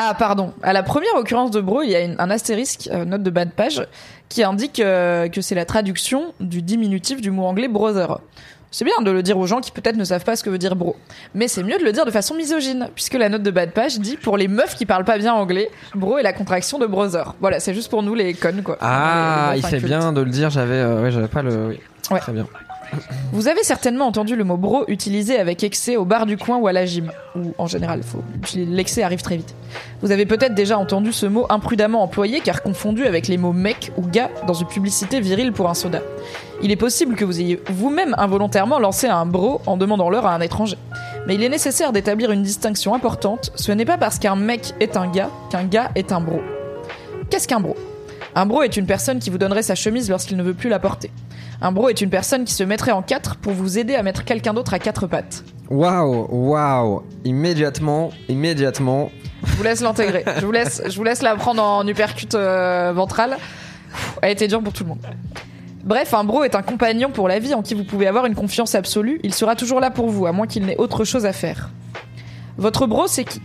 Ah 0.00 0.14
pardon. 0.16 0.52
À 0.62 0.72
la 0.72 0.82
première 0.82 1.14
occurrence 1.16 1.50
de 1.50 1.60
bro, 1.60 1.82
il 1.82 1.90
y 1.90 1.96
a 1.96 2.00
une- 2.00 2.16
un 2.18 2.30
astérisque, 2.30 2.88
euh, 2.92 3.04
note 3.04 3.22
de 3.22 3.30
bas 3.30 3.44
de 3.44 3.50
page, 3.50 3.84
qui 4.28 4.44
indique 4.44 4.78
euh, 4.80 5.28
que 5.28 5.40
c'est 5.40 5.54
la 5.56 5.64
traduction 5.64 6.34
du 6.38 6.62
diminutif 6.62 7.20
du 7.20 7.30
mot 7.32 7.44
anglais 7.44 7.66
brother. 7.68 8.20
C'est 8.70 8.84
bien 8.84 9.00
de 9.02 9.10
le 9.10 9.22
dire 9.22 9.38
aux 9.38 9.46
gens 9.46 9.60
qui 9.60 9.70
peut-être 9.70 9.96
ne 9.96 10.04
savent 10.04 10.24
pas 10.24 10.36
ce 10.36 10.44
que 10.44 10.50
veut 10.50 10.58
dire 10.58 10.76
bro. 10.76 10.96
Mais 11.34 11.48
c'est 11.48 11.62
mieux 11.62 11.78
de 11.78 11.84
le 11.84 11.92
dire 11.92 12.04
de 12.04 12.10
façon 12.10 12.34
misogyne, 12.34 12.88
puisque 12.94 13.14
la 13.14 13.28
note 13.28 13.42
de 13.42 13.50
bas 13.50 13.64
de 13.66 13.70
page 13.72 13.98
dit 13.98 14.16
pour 14.16 14.36
les 14.36 14.48
meufs 14.48 14.74
qui 14.74 14.84
parlent 14.84 15.04
pas 15.04 15.18
bien 15.18 15.32
anglais, 15.32 15.70
bro 15.94 16.18
est 16.18 16.22
la 16.22 16.32
contraction 16.32 16.78
de 16.78 16.86
brother. 16.86 17.34
Voilà, 17.40 17.60
c'est 17.60 17.74
juste 17.74 17.90
pour 17.90 18.02
nous 18.02 18.14
les 18.14 18.34
connes 18.34 18.62
quoi. 18.62 18.76
Ah, 18.80 19.52
Les 19.54 19.60
il 19.60 19.66
fait 19.66 19.80
bien 19.80 20.12
de 20.12 20.20
le 20.20 20.30
dire. 20.30 20.50
J'avais, 20.50 20.74
euh, 20.74 21.02
ouais, 21.02 21.10
j'avais 21.10 21.28
pas 21.28 21.42
le. 21.42 21.68
Oui. 21.68 21.80
Ouais. 22.10 22.20
Très 22.20 22.32
bien. 22.32 22.46
Vous 23.32 23.48
avez 23.48 23.62
certainement 23.62 24.06
entendu 24.06 24.36
le 24.36 24.44
mot 24.44 24.56
bro 24.56 24.84
utilisé 24.88 25.38
avec 25.38 25.62
excès 25.62 25.96
au 25.96 26.04
bar 26.04 26.26
du 26.26 26.36
coin 26.36 26.56
ou 26.56 26.66
à 26.66 26.72
la 26.72 26.86
gym. 26.86 27.12
Ou 27.36 27.54
en 27.58 27.66
général, 27.66 28.00
l'excès 28.54 29.02
arrive 29.02 29.22
très 29.22 29.36
vite. 29.36 29.54
Vous 30.02 30.10
avez 30.10 30.26
peut-être 30.26 30.54
déjà 30.54 30.78
entendu 30.78 31.12
ce 31.12 31.26
mot 31.26 31.46
imprudemment 31.50 32.02
employé 32.02 32.40
car 32.40 32.62
confondu 32.62 33.06
avec 33.06 33.28
les 33.28 33.36
mots 33.36 33.52
mec 33.52 33.92
ou 33.96 34.02
gars 34.02 34.30
dans 34.46 34.54
une 34.54 34.66
publicité 34.66 35.20
virile 35.20 35.52
pour 35.52 35.68
un 35.68 35.74
soda. 35.74 36.00
Il 36.62 36.70
est 36.70 36.76
possible 36.76 37.14
que 37.14 37.24
vous 37.24 37.40
ayez 37.40 37.62
vous-même 37.68 38.14
involontairement 38.18 38.78
lancé 38.78 39.06
un 39.06 39.26
bro 39.26 39.60
en 39.66 39.76
demandant 39.76 40.10
l'heure 40.10 40.26
à 40.26 40.34
un 40.34 40.40
étranger. 40.40 40.76
Mais 41.26 41.34
il 41.34 41.42
est 41.42 41.48
nécessaire 41.48 41.92
d'établir 41.92 42.30
une 42.32 42.42
distinction 42.42 42.94
importante. 42.94 43.52
Ce 43.54 43.70
n'est 43.70 43.84
pas 43.84 43.98
parce 43.98 44.18
qu'un 44.18 44.36
mec 44.36 44.72
est 44.80 44.96
un 44.96 45.08
gars 45.08 45.30
qu'un 45.50 45.64
gars 45.64 45.90
est 45.94 46.12
un 46.12 46.20
bro. 46.20 46.40
Qu'est-ce 47.30 47.46
qu'un 47.46 47.60
bro? 47.60 47.76
Un 48.34 48.46
bro 48.46 48.62
est 48.62 48.76
une 48.76 48.86
personne 48.86 49.18
qui 49.18 49.30
vous 49.30 49.38
donnerait 49.38 49.62
sa 49.62 49.74
chemise 49.74 50.08
lorsqu'il 50.08 50.36
ne 50.36 50.42
veut 50.42 50.54
plus 50.54 50.70
la 50.70 50.78
porter. 50.78 51.10
Un 51.60 51.72
bro 51.72 51.88
est 51.88 52.00
une 52.00 52.10
personne 52.10 52.44
qui 52.44 52.54
se 52.54 52.62
mettrait 52.62 52.92
en 52.92 53.02
quatre 53.02 53.36
pour 53.36 53.52
vous 53.52 53.78
aider 53.78 53.96
à 53.96 54.04
mettre 54.04 54.24
quelqu'un 54.24 54.54
d'autre 54.54 54.74
à 54.74 54.78
quatre 54.78 55.08
pattes. 55.08 55.44
Waouh, 55.70 56.28
waouh. 56.30 57.02
Immédiatement, 57.24 58.10
immédiatement. 58.28 59.10
Je 59.44 59.56
vous 59.56 59.62
laisse 59.64 59.80
l'intégrer. 59.80 60.24
Je 60.38 60.46
vous 60.46 60.52
laisse, 60.52 60.82
je 60.86 60.96
vous 60.96 61.02
laisse 61.02 61.20
la 61.20 61.34
prendre 61.34 61.62
en 61.62 61.86
uppercut 61.86 62.34
euh, 62.34 62.92
ventral. 62.94 63.36
Elle 64.22 64.32
été 64.32 64.46
dure 64.46 64.62
pour 64.62 64.72
tout 64.72 64.84
le 64.84 64.90
monde. 64.90 65.00
Bref, 65.82 66.14
un 66.14 66.22
bro 66.22 66.44
est 66.44 66.54
un 66.54 66.62
compagnon 66.62 67.10
pour 67.10 67.28
la 67.28 67.40
vie 67.40 67.54
en 67.54 67.62
qui 67.62 67.74
vous 67.74 67.84
pouvez 67.84 68.06
avoir 68.06 68.26
une 68.26 68.34
confiance 68.34 68.74
absolue. 68.74 69.20
Il 69.24 69.34
sera 69.34 69.56
toujours 69.56 69.80
là 69.80 69.90
pour 69.90 70.08
vous, 70.10 70.26
à 70.26 70.32
moins 70.32 70.46
qu'il 70.46 70.64
n'ait 70.64 70.76
autre 70.76 71.04
chose 71.04 71.26
à 71.26 71.32
faire. 71.32 71.70
Votre 72.56 72.86
bro, 72.86 73.06
c'est 73.08 73.24
qui? 73.24 73.40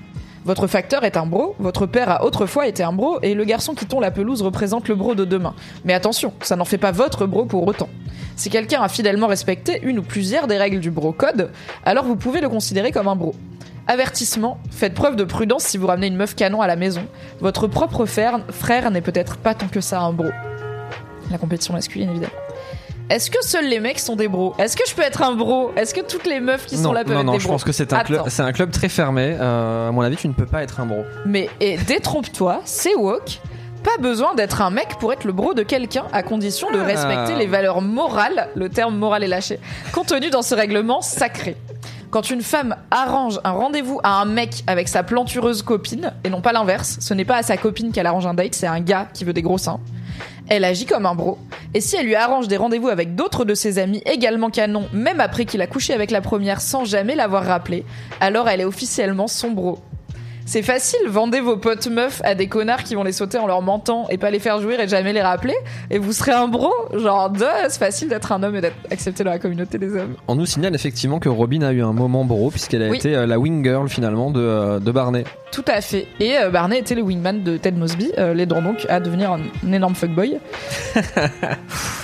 Votre 0.46 0.68
facteur 0.68 1.06
est 1.06 1.16
un 1.16 1.26
bro, 1.26 1.56
votre 1.58 1.86
père 1.86 2.10
a 2.10 2.26
autrefois 2.26 2.68
été 2.68 2.84
un 2.84 2.92
bro, 2.92 3.20
et 3.22 3.34
le 3.34 3.46
garçon 3.46 3.76
qui 3.76 3.86
tond 3.86 4.02
la 4.02 4.12
pelouse 4.12 4.42
représente 4.42 4.90
le 4.90 4.96
bro 4.96 5.16
de 5.16 5.24
demain. 5.24 5.56
Mais 5.86 5.94
attention, 5.94 6.34
ça 6.42 6.58
n'en 6.58 6.66
fait 6.66 6.78
pas 6.78 6.92
votre 6.92 7.26
bro 7.26 7.46
pour 7.46 7.66
autant. 7.66 7.88
Si 8.36 8.50
quelqu'un 8.50 8.82
a 8.82 8.90
fidèlement 8.90 9.28
respecté 9.28 9.80
une 9.84 10.00
ou 10.00 10.04
plusieurs 10.04 10.48
des 10.48 10.58
règles 10.58 10.80
du 10.80 10.92
bro 10.92 11.14
code, 11.14 11.52
alors 11.86 12.04
vous 12.04 12.18
pouvez 12.18 12.42
le 12.42 12.50
considérer 12.50 12.92
comme 12.92 13.08
un 13.08 13.16
bro. 13.16 13.34
Avertissement, 13.88 14.60
faites 14.70 14.94
preuve 14.94 15.16
de 15.16 15.24
prudence 15.24 15.64
si 15.64 15.78
vous 15.78 15.88
ramenez 15.88 16.08
une 16.08 16.18
meuf 16.18 16.36
canon 16.36 16.62
à 16.62 16.68
la 16.68 16.76
maison. 16.76 17.04
Votre 17.40 17.68
propre 17.68 18.06
frère, 18.06 18.40
frère 18.50 18.92
n'est 18.92 19.02
peut-être 19.02 19.38
pas 19.38 19.54
tant 19.54 19.68
que 19.68 19.82
ça 19.82 20.02
un 20.02 20.12
bro. 20.12 20.30
La 21.32 21.38
compétition 21.38 21.74
masculine, 21.74 22.10
évidemment. 22.10 22.43
Est-ce 23.14 23.30
que 23.30 23.38
seuls 23.46 23.68
les 23.68 23.80
mecs 23.80 24.00
sont 24.00 24.16
des 24.16 24.28
bros? 24.28 24.56
Est-ce 24.58 24.76
que 24.76 24.82
je 24.90 24.96
peux 24.96 25.04
être 25.04 25.22
un 25.22 25.36
bro? 25.36 25.72
Est-ce 25.76 25.94
que 25.94 26.02
toutes 26.02 26.26
les 26.26 26.40
meufs 26.40 26.66
qui 26.66 26.78
sont 26.78 26.86
non, 26.86 26.94
là 26.94 27.04
peuvent 27.04 27.14
non, 27.14 27.20
être 27.20 27.26
non, 27.28 27.34
des 27.34 27.40
je 27.40 27.44
bros? 27.44 27.54
pense 27.54 27.64
que 27.64 27.72
c'est 27.72 27.94
un, 27.94 28.00
club, 28.00 28.24
c'est 28.28 28.42
un 28.42 28.52
club 28.52 28.72
très 28.72 28.90
fermé. 28.90 29.38
Euh, 29.40 29.90
à 29.90 29.92
mon 29.92 30.02
avis, 30.02 30.16
tu 30.16 30.28
ne 30.28 30.34
peux 30.34 30.48
pas 30.48 30.64
être 30.64 30.80
un 30.80 30.88
bro. 30.88 31.04
Mais 31.24 31.48
et 31.60 31.78
détrompe-toi, 31.78 32.62
c'est 32.66 32.96
woke. 32.96 33.40
Pas 33.84 34.02
besoin 34.02 34.34
d'être 34.34 34.64
un 34.64 34.72
mec 34.72 34.98
pour 35.00 35.14
être 35.14 35.26
le 35.26 35.32
bro 35.32 35.54
de 35.54 35.62
quelqu'un, 35.62 36.06
à 36.12 36.24
condition 36.24 36.72
de 36.72 36.80
Ah. 36.80 36.86
respecter 36.86 37.36
les 37.36 37.46
valeurs 37.46 37.84
morales, 37.84 38.50
le 38.56 38.68
terme 38.70 38.98
moral 38.98 39.24
est 39.24 39.28
lâché, 39.28 39.60
contenues 39.92 40.32
dans 40.32 40.42
ce 40.42 40.56
règlement 40.56 41.02
sacré. 41.04 41.56
Quand 42.10 42.32
une 42.32 42.42
femme 42.42 42.76
arrange 42.90 43.40
un 43.44 43.52
rendez-vous 43.52 44.00
à 44.04 44.22
un 44.22 44.26
mec 44.26 44.64
avec 44.66 44.88
sa 44.88 45.04
plantureuse 45.04 45.62
copine, 45.62 46.14
et 46.24 46.32
non 46.32 46.42
pas 46.42 46.52
l'inverse, 46.52 46.98
ce 47.00 47.14
n'est 47.14 47.26
pas 47.26 47.38
à 47.38 47.44
sa 47.44 47.58
copine 47.58 47.92
qu'elle 47.92 48.08
arrange 48.08 48.26
un 48.26 48.34
date, 48.34 48.56
c'est 48.56 48.66
un 48.68 48.80
gars 48.80 49.08
qui 49.14 49.24
veut 49.24 49.34
des 49.34 49.44
gros 49.44 49.60
seins. 49.60 49.80
Elle 50.50 50.66
agit 50.66 50.86
comme 50.86 51.06
un 51.06 51.16
bro. 51.16 51.38
Et 51.74 51.82
si 51.82 51.96
elle 51.96 52.06
lui 52.06 52.16
arrange 52.16 52.48
des 52.48 52.58
rendez-vous 52.58 52.90
avec 52.90 53.16
d'autres 53.16 53.46
de 53.46 53.56
ses 53.56 53.80
amis 53.80 54.02
également 54.06 54.50
canons, 54.50 54.88
même 54.94 55.20
après 55.20 55.46
qu'il 55.46 55.62
a 55.62 55.68
couché 55.68 55.94
avec 55.94 56.12
la 56.12 56.22
première 56.22 56.62
sans 56.62 56.86
jamais 56.86 57.16
l'avoir 57.16 57.46
rappelé, 57.46 57.86
alors 58.20 58.50
elle 58.50 58.62
est 58.62 58.66
officiellement 58.66 59.28
son 59.28 59.52
bro. 59.52 59.80
C'est 60.46 60.62
facile, 60.62 61.00
vendez 61.08 61.40
vos 61.40 61.58
potes 61.58 61.88
meufs 61.88 62.22
à 62.26 62.36
des 62.36 62.48
connards 62.48 62.84
qui 62.84 62.96
vont 62.96 63.04
les 63.04 63.12
sauter 63.14 63.38
en 63.38 63.48
leur 63.48 63.62
mentant 63.62 64.08
et 64.10 64.18
pas 64.18 64.30
les 64.30 64.40
faire 64.40 64.60
jouir 64.62 64.80
et 64.80 64.88
jamais 64.88 65.14
les 65.14 65.22
rappeler, 65.22 65.56
et 65.90 65.98
vous 66.00 66.12
serez 66.14 66.32
un 66.34 66.48
bro. 66.48 66.72
Genre, 66.94 67.32
c'est 67.70 67.80
facile 67.80 68.10
d'être 68.10 68.32
un 68.32 68.44
homme 68.44 68.56
et 68.58 68.62
d'être 68.62 68.76
accepté 68.92 69.24
dans 69.24 69.32
la 69.32 69.40
communauté 69.40 69.78
des 69.78 69.96
hommes. 69.96 70.16
On 70.28 70.36
nous 70.36 70.46
signale 70.46 70.76
effectivement 70.76 71.20
que 71.20 71.30
Robin 71.30 71.62
a 71.62 71.72
eu 71.72 71.82
un 71.82 71.94
moment 71.94 72.26
bro 72.26 72.50
puisqu'elle 72.52 72.84
a 72.84 72.90
Oui. 72.90 72.98
été 72.98 73.16
euh, 73.16 73.26
la 73.26 73.40
wing 73.40 73.64
girl 73.64 73.88
finalement 73.90 74.32
de, 74.32 74.42
euh, 74.42 74.80
de 74.80 74.92
Barney. 74.92 75.24
Tout 75.52 75.66
à 75.68 75.82
fait. 75.82 76.08
Et 76.20 76.38
euh, 76.38 76.50
Barney 76.50 76.78
était 76.80 76.96
le 76.96 77.02
wingman 77.04 77.44
de 77.44 77.58
Ted 77.58 77.78
Mosby, 77.78 78.12
euh, 78.18 78.34
l'aidant 78.34 78.62
donc 78.62 78.86
à 78.90 79.00
devenir 79.00 79.32
un, 79.32 79.40
un 79.68 79.72
énorme 79.72 79.96
fuckboy. 79.96 80.40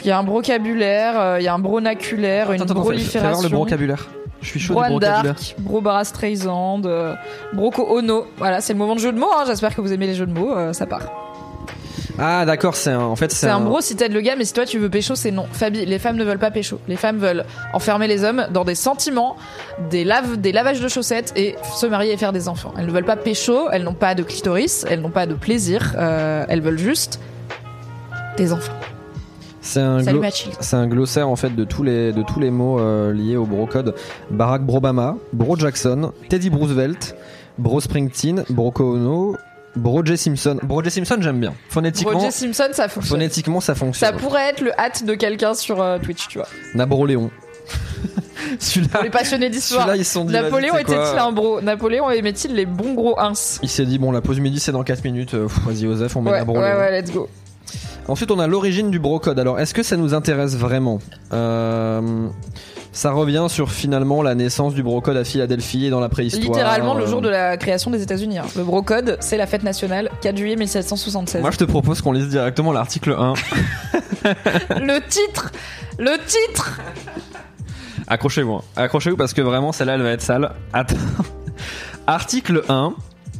Il 0.03 0.07
y 0.07 0.11
a 0.11 0.17
un 0.17 0.23
brocabulaire, 0.23 1.19
euh, 1.19 1.37
il 1.39 1.43
y 1.43 1.47
a 1.49 1.53
un 1.53 1.59
bronaculaire, 1.59 2.51
une 2.53 2.61
Attends, 2.61 2.73
attends, 2.73 2.83
fais- 2.91 2.97
fais 2.99 3.19
voir 3.19 3.41
le 3.41 3.49
prolifération. 3.49 4.09
Je 4.41 4.47
suis 4.47 4.59
chaud 4.59 4.73
Bro 4.73 4.83
du 4.83 4.87
Anne 4.87 4.93
vocabulaire. 4.93 5.23
Dark, 5.35 5.55
Bro 5.59 6.03
Streisand, 6.03 6.81
euh, 6.85 7.13
Broco 7.53 7.85
Ono. 7.97 8.25
Voilà, 8.37 8.61
c'est 8.61 8.73
le 8.73 8.79
moment 8.79 8.95
de 8.95 8.99
jeu 8.99 9.11
de 9.11 9.19
mots. 9.19 9.29
hein. 9.37 9.43
J'espère 9.47 9.75
que 9.75 9.81
vous 9.81 9.91
aimez 9.93 10.07
les 10.07 10.15
jeux 10.15 10.25
de 10.27 10.33
mots. 10.37 10.55
euh, 10.55 10.73
ça 10.73 10.85
part. 10.85 11.01
Ah 12.21 12.45
d'accord, 12.45 12.75
c'est 12.75 12.91
un- 12.91 12.99
en 12.99 13.15
fait 13.15 13.31
C'est 13.31 13.47
un 13.47 13.61
bro 13.61 13.79
si 13.79 13.95
t'aides 13.95 14.11
le 14.11 14.19
gars, 14.19 14.35
mais 14.37 14.43
si 14.43 14.51
toi 14.51 14.65
tu 14.65 14.77
veux 14.77 14.89
pécho, 14.89 15.15
c'est 15.15 15.31
non. 15.31 15.45
Fabi, 15.53 15.85
les 15.85 15.99
femmes 15.99 16.17
ne 16.17 16.25
veulent 16.25 16.37
pas 16.39 16.51
pécho. 16.51 16.77
Les 16.89 16.97
femmes 16.97 17.17
veulent 17.17 17.45
enfermer 17.73 18.07
les 18.07 18.25
hommes 18.25 18.45
dans 18.51 18.65
des 18.65 18.75
sentiments, 18.75 19.37
des, 19.89 20.05
des 20.37 20.51
lavages 20.51 20.81
de 20.81 20.87
chaussettes 20.89 21.31
et 21.37 21.55
se 21.77 21.85
marier 21.85 22.11
et 22.11 22.17
faire 22.17 22.33
des 22.33 22.49
enfants. 22.49 22.73
Elles 22.77 22.87
ne 22.87 22.91
veulent 22.91 23.05
pas 23.05 23.15
pécho, 23.15 23.69
elles 23.71 23.83
n'ont 23.83 23.93
pas 23.93 24.15
de 24.15 24.23
clitoris, 24.23 24.85
elles 24.89 24.99
n'ont 24.99 25.11
pas 25.11 25.27
de 25.27 25.33
plaisir, 25.33 25.93
euh, 25.97 26.43
elles 26.49 26.61
veulent 26.61 26.77
juste 26.79 27.21
des 28.35 28.51
enfants. 28.51 28.73
C'est 29.61 29.81
un, 29.81 30.87
glossaire 30.87 31.27
en 31.29 31.35
fait 31.35 31.55
de 31.55 31.63
tous 31.63 31.83
les, 31.83 32.11
de 32.13 32.23
tous 32.23 32.39
les 32.39 32.49
mots 32.49 32.79
euh, 32.79 33.11
liés 33.13 33.35
au 33.35 33.45
bro 33.45 33.65
code. 33.65 33.93
Barack 34.31 34.63
Brobama, 34.65 35.17
Bro 35.33 35.57
Jackson, 35.57 36.11
Teddy 36.29 36.49
Roosevelt, 36.49 37.15
Bro 37.57 37.81
Springsteen, 37.81 38.45
Bro 38.49 38.73
Ono, 38.79 39.35
Bro 39.75 40.05
J 40.05 40.17
Simpson. 40.17 40.59
Bro 40.63 40.83
J 40.83 40.91
Simpson 40.91 41.17
j'aime 41.19 41.39
bien. 41.39 41.53
Phonétiquement, 41.69 42.31
Simpson, 42.31 42.69
ça 42.71 42.87
fonctionne. 42.87 43.17
phonétiquement 43.19 43.59
ça 43.59 43.73
Ça 43.73 43.79
fonctionne. 43.79 44.15
pourrait 44.17 44.49
être 44.49 44.61
le 44.61 44.71
hâte 44.79 45.03
de 45.03 45.13
quelqu'un 45.15 45.53
sur 45.53 45.81
euh, 45.81 45.99
Twitch, 45.99 46.27
tu 46.29 46.37
vois. 46.39 46.47
Nabro 46.73 47.05
Léon. 47.05 47.29
celui-là, 48.59 48.89
Pour 48.93 49.03
les 49.03 49.09
passionnés 49.09 49.49
d'histoire. 49.49 49.81
celui-là 49.83 49.97
ils 50.01 50.05
sont 50.05 50.25
dit. 50.25 50.33
Napoléon 50.33 50.77
était-il 50.77 51.19
un 51.19 51.31
bro 51.31 51.61
Napoléon 51.61 52.09
aimait-il 52.09 52.55
les 52.55 52.65
bons 52.65 52.93
gros 52.93 53.19
ins 53.19 53.33
Il 53.61 53.69
s'est 53.69 53.85
dit 53.85 53.99
bon 53.99 54.11
la 54.11 54.21
pause 54.21 54.39
midi 54.39 54.59
c'est 54.59 54.71
dans 54.71 54.83
4 54.83 55.03
minutes. 55.03 55.33
euh, 55.35 55.47
Vas-y 55.65 55.85
Osef 55.85 56.15
on 56.15 56.21
met 56.21 56.31
Ouais, 56.31 56.37
Nabro 56.39 56.55
ouais, 56.57 56.73
ouais, 56.75 57.01
let's 57.01 57.11
go. 57.11 57.29
Ensuite, 58.09 58.31
on 58.31 58.39
a 58.39 58.47
l'origine 58.47 58.89
du 58.91 58.99
brocode. 58.99 59.37
Alors, 59.39 59.59
est-ce 59.59 59.73
que 59.73 59.83
ça 59.83 59.95
nous 59.97 60.13
intéresse 60.13 60.55
vraiment 60.55 60.99
Euh, 61.31 62.27
Ça 62.91 63.11
revient 63.11 63.45
sur 63.49 63.71
finalement 63.71 64.23
la 64.23 64.33
naissance 64.33 64.73
du 64.73 64.81
brocode 64.81 65.15
à 65.15 65.23
Philadelphie 65.23 65.85
et 65.85 65.89
dans 65.91 65.99
la 65.99 66.09
préhistoire. 66.09 66.43
Littéralement 66.51 66.95
le 66.95 67.03
Euh, 67.03 67.07
jour 67.07 67.21
de 67.21 67.29
la 67.29 67.55
création 67.55 67.91
des 67.91 68.01
États-Unis. 68.01 68.39
hein. 68.39 68.45
Le 68.57 68.63
brocode, 68.63 69.17
c'est 69.19 69.37
la 69.37 69.45
fête 69.45 69.61
nationale, 69.63 70.09
4 70.21 70.35
juillet 70.35 70.55
1776. 70.55 71.41
Moi, 71.41 71.51
je 71.51 71.57
te 71.57 71.65
propose 71.65 72.01
qu'on 72.01 72.11
lise 72.13 72.29
directement 72.29 72.71
l'article 72.71 73.11
1. 73.17 73.33
Le 74.23 74.99
titre 75.07 75.51
Le 75.99 76.17
titre 76.25 76.79
Accrochez-vous. 78.07 78.53
hein. 78.55 78.61
Accrochez-vous 78.75 79.17
parce 79.17 79.33
que 79.33 79.41
vraiment, 79.43 79.71
celle-là, 79.71 79.93
elle 79.93 80.01
va 80.01 80.09
être 80.11 80.21
sale. 80.23 80.51
Attends. 80.73 80.95
Article 82.07 82.63
1, 82.69 82.93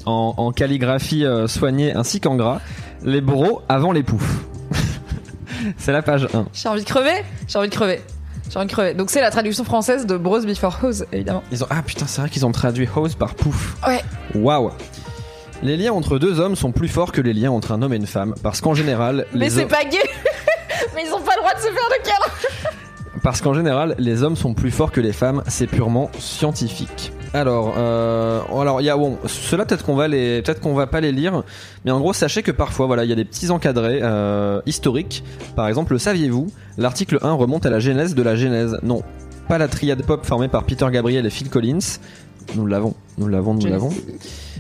en, 0.05 0.34
en 0.38 0.51
calligraphie 0.51 1.25
euh, 1.25 1.47
soignée 1.47 1.91
ainsi 1.93 2.19
qu'en 2.21 2.36
gras. 2.36 2.60
Les 3.03 3.21
bros 3.21 3.62
avant 3.67 3.91
les 3.91 4.03
poufs. 4.03 4.41
C'est 5.77 5.91
la 5.91 6.01
page 6.01 6.27
1. 6.33 6.47
J'ai 6.53 6.69
envie 6.69 6.81
de 6.83 6.87
crever 6.89 7.23
J'ai 7.47 7.57
envie 7.59 7.69
de 7.69 7.73
crever. 7.75 8.01
J'ai 8.49 8.57
envie 8.57 8.67
de 8.67 8.71
crever. 8.71 8.93
Donc 8.93 9.09
c'est 9.09 9.21
la 9.21 9.31
traduction 9.31 9.63
française 9.63 10.05
de 10.05 10.17
Bros 10.17 10.39
Before 10.41 10.79
Hose, 10.83 11.05
évidemment. 11.11 11.43
Ils 11.51 11.63
ont... 11.63 11.67
Ah 11.69 11.81
putain, 11.81 12.05
c'est 12.07 12.21
vrai 12.21 12.29
qu'ils 12.29 12.45
ont 12.45 12.51
traduit 12.51 12.87
hose 12.95 13.15
par 13.15 13.35
pouf. 13.35 13.75
Ouais. 13.87 14.03
Waouh. 14.35 14.71
Les 15.61 15.75
liens 15.77 15.91
entre 15.93 16.17
deux 16.19 16.39
hommes 16.39 16.55
sont 16.55 16.71
plus 16.71 16.87
forts 16.87 17.11
que 17.11 17.21
les 17.21 17.33
liens 17.33 17.51
entre 17.51 17.73
un 17.73 17.81
homme 17.81 17.93
et 17.93 17.97
une 17.97 18.07
femme, 18.07 18.33
parce 18.41 18.61
qu'en 18.61 18.73
général, 18.73 19.25
Mais 19.33 19.39
les 19.45 19.49
c'est 19.49 19.63
hommes- 19.63 19.67
pas 19.69 19.83
gay 19.83 19.97
Mais 20.95 21.03
ils 21.05 21.13
ont 21.13 21.21
pas 21.21 21.33
le 21.35 21.41
droit 21.41 21.53
de 21.53 21.59
se 21.59 21.63
faire 21.65 21.73
de 21.73 22.03
câlin 22.03 22.33
parce 23.21 23.41
qu'en 23.41 23.53
général, 23.53 23.95
les 23.99 24.23
hommes 24.23 24.37
sont 24.37 24.53
plus 24.53 24.71
forts 24.71 24.93
que 24.93 25.01
les 25.01 25.11
femmes, 25.11 25.43
c'est 25.47 25.67
purement 25.67 26.09
scientifique. 26.19 27.11
Alors, 27.33 27.75
euh, 27.77 28.41
alors 28.59 28.81
il 28.81 28.85
y 28.85 28.89
a 28.89 28.97
bon, 28.97 29.17
cela 29.27 29.65
peut-être 29.65 29.85
qu'on 29.85 29.95
va 29.95 30.07
les, 30.07 30.41
peut-être 30.41 30.61
qu'on 30.61 30.73
va 30.73 30.87
pas 30.87 30.99
les 30.99 31.11
lire, 31.11 31.43
mais 31.85 31.91
en 31.91 31.99
gros, 31.99 32.13
sachez 32.13 32.41
que 32.41 32.51
parfois, 32.51 32.87
voilà, 32.87 33.03
il 33.03 33.09
y 33.09 33.13
a 33.13 33.15
des 33.15 33.25
petits 33.25 33.51
encadrés 33.51 33.99
euh, 34.01 34.61
historiques. 34.65 35.23
Par 35.55 35.67
exemple, 35.67 35.93
le 35.93 35.99
saviez-vous? 35.99 36.47
L'article 36.77 37.19
1 37.21 37.33
remonte 37.33 37.65
à 37.65 37.69
la 37.69 37.79
genèse 37.79 38.15
de 38.15 38.23
la 38.23 38.35
genèse. 38.35 38.79
Non, 38.81 39.03
pas 39.47 39.57
la 39.57 39.67
triade 39.67 40.03
pop 40.03 40.25
formée 40.25 40.47
par 40.47 40.63
Peter 40.63 40.87
Gabriel 40.91 41.25
et 41.25 41.29
Phil 41.29 41.49
Collins. 41.49 41.99
Nous 42.55 42.65
l'avons, 42.65 42.95
nous 43.17 43.27
l'avons, 43.27 43.53
nous 43.53 43.67
l'avons. 43.67 43.89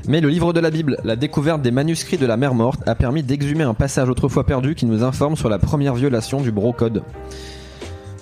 Mais 0.07 0.21
le 0.21 0.29
livre 0.29 0.53
de 0.53 0.59
la 0.59 0.69
Bible, 0.69 0.97
la 1.03 1.15
découverte 1.15 1.61
des 1.61 1.71
manuscrits 1.71 2.17
de 2.17 2.25
la 2.25 2.37
mer 2.37 2.53
morte, 2.53 2.87
a 2.87 2.93
permis 2.93 3.23
d'exhumer 3.23 3.63
un 3.63 3.73
passage 3.73 4.09
autrefois 4.09 4.45
perdu 4.45 4.75
qui 4.75 4.85
nous 4.85 5.03
informe 5.03 5.35
sur 5.35 5.49
la 5.49 5.57
première 5.57 5.95
violation 5.95 6.39
du 6.41 6.51
brocode. 6.51 7.03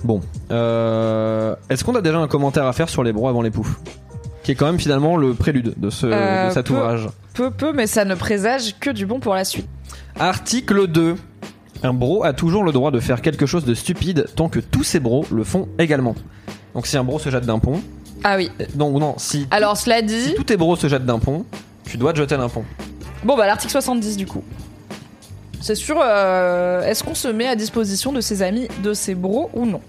Bon, 0.03 0.21
euh, 0.51 1.55
est-ce 1.69 1.83
qu'on 1.83 1.95
a 1.95 2.01
déjà 2.01 2.17
un 2.17 2.27
commentaire 2.27 2.65
à 2.65 2.73
faire 2.73 2.87
sur 2.87 3.03
les 3.03 3.11
bros 3.11 3.27
avant 3.27 3.41
les 3.41 3.51
poufs? 3.51 3.79
Qui 4.47 4.53
est 4.53 4.55
quand 4.55 4.67
même 4.67 4.79
finalement 4.79 5.17
le 5.17 5.33
prélude 5.33 5.73
de, 5.75 5.89
ce, 5.89 6.05
Euh, 6.05 6.47
de 6.47 6.53
cet 6.53 6.67
peu. 6.67 6.75
ouvrage. 6.75 7.09
Peu, 7.33 7.51
peu, 7.51 7.73
mais 7.73 7.85
ça 7.85 8.05
ne 8.05 8.15
présage 8.15 8.79
que 8.79 8.89
du 8.89 9.05
bon 9.05 9.19
pour 9.19 9.35
la 9.35 9.43
suite. 9.43 9.67
Article 10.17 10.87
2. 10.87 11.15
Un 11.83 11.93
bro 11.93 12.23
a 12.23 12.31
toujours 12.31 12.63
le 12.63 12.71
droit 12.71 12.89
de 12.91 13.01
faire 13.01 13.21
quelque 13.21 13.45
chose 13.45 13.65
de 13.65 13.73
stupide 13.73 14.25
tant 14.37 14.47
que 14.47 14.61
tous 14.61 14.83
ses 14.85 15.01
bros 15.01 15.25
le 15.33 15.43
font 15.43 15.67
également. 15.79 16.15
Donc 16.75 16.87
si 16.87 16.95
un 16.95 17.03
bro 17.03 17.19
se 17.19 17.29
jette 17.29 17.45
d'un 17.45 17.59
pont, 17.59 17.81
Ah 18.23 18.37
oui. 18.37 18.49
non 18.77 18.87
ou 18.87 18.99
non, 18.99 19.15
si, 19.17 19.47
Alors 19.51 19.75
cela 19.75 19.97
si 19.99 20.05
dit... 20.05 20.33
tous 20.37 20.45
tes 20.45 20.55
bros 20.55 20.77
se 20.77 20.87
jettent 20.87 21.05
d'un 21.05 21.19
pont, 21.19 21.43
tu 21.83 21.97
dois 21.97 22.13
te 22.13 22.17
jeter 22.19 22.37
d'un 22.37 22.47
pont. 22.47 22.63
Bon 23.25 23.35
bah 23.35 23.47
l'article 23.47 23.73
70 23.73 24.15
du 24.15 24.27
coup. 24.27 24.45
C'est 25.59 25.75
sûr, 25.75 25.97
euh, 26.01 26.83
est-ce 26.83 27.03
qu'on 27.03 27.15
se 27.15 27.27
met 27.27 27.47
à 27.47 27.57
disposition 27.57 28.13
de 28.13 28.21
ses 28.21 28.41
amis, 28.43 28.69
de 28.81 28.93
ses 28.93 29.13
bros 29.13 29.49
ou 29.53 29.65
non? 29.65 29.81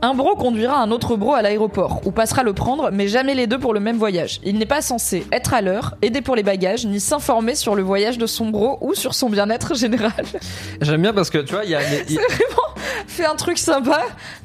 Un 0.00 0.14
bro 0.14 0.36
conduira 0.36 0.80
un 0.80 0.92
autre 0.92 1.16
bro 1.16 1.34
à 1.34 1.42
l'aéroport 1.42 2.00
ou 2.04 2.12
passera 2.12 2.44
le 2.44 2.52
prendre, 2.52 2.90
mais 2.92 3.08
jamais 3.08 3.34
les 3.34 3.48
deux 3.48 3.58
pour 3.58 3.74
le 3.74 3.80
même 3.80 3.96
voyage. 3.96 4.38
Il 4.44 4.56
n'est 4.56 4.64
pas 4.66 4.80
censé 4.80 5.26
être 5.32 5.54
à 5.54 5.60
l'heure, 5.60 5.96
aider 6.02 6.20
pour 6.22 6.36
les 6.36 6.44
bagages, 6.44 6.86
ni 6.86 7.00
s'informer 7.00 7.56
sur 7.56 7.74
le 7.74 7.82
voyage 7.82 8.16
de 8.16 8.26
son 8.26 8.46
bro 8.50 8.78
ou 8.80 8.94
sur 8.94 9.12
son 9.14 9.28
bien-être 9.28 9.74
général. 9.74 10.12
J'aime 10.80 11.02
bien 11.02 11.12
parce 11.12 11.30
que 11.30 11.38
tu 11.38 11.52
vois, 11.52 11.64
il 11.64 11.70
y 11.70 11.74
a, 11.74 11.80
a- 11.80 11.82
Fais 13.08 13.26
un 13.26 13.34
truc 13.34 13.58
sympa, 13.58 14.02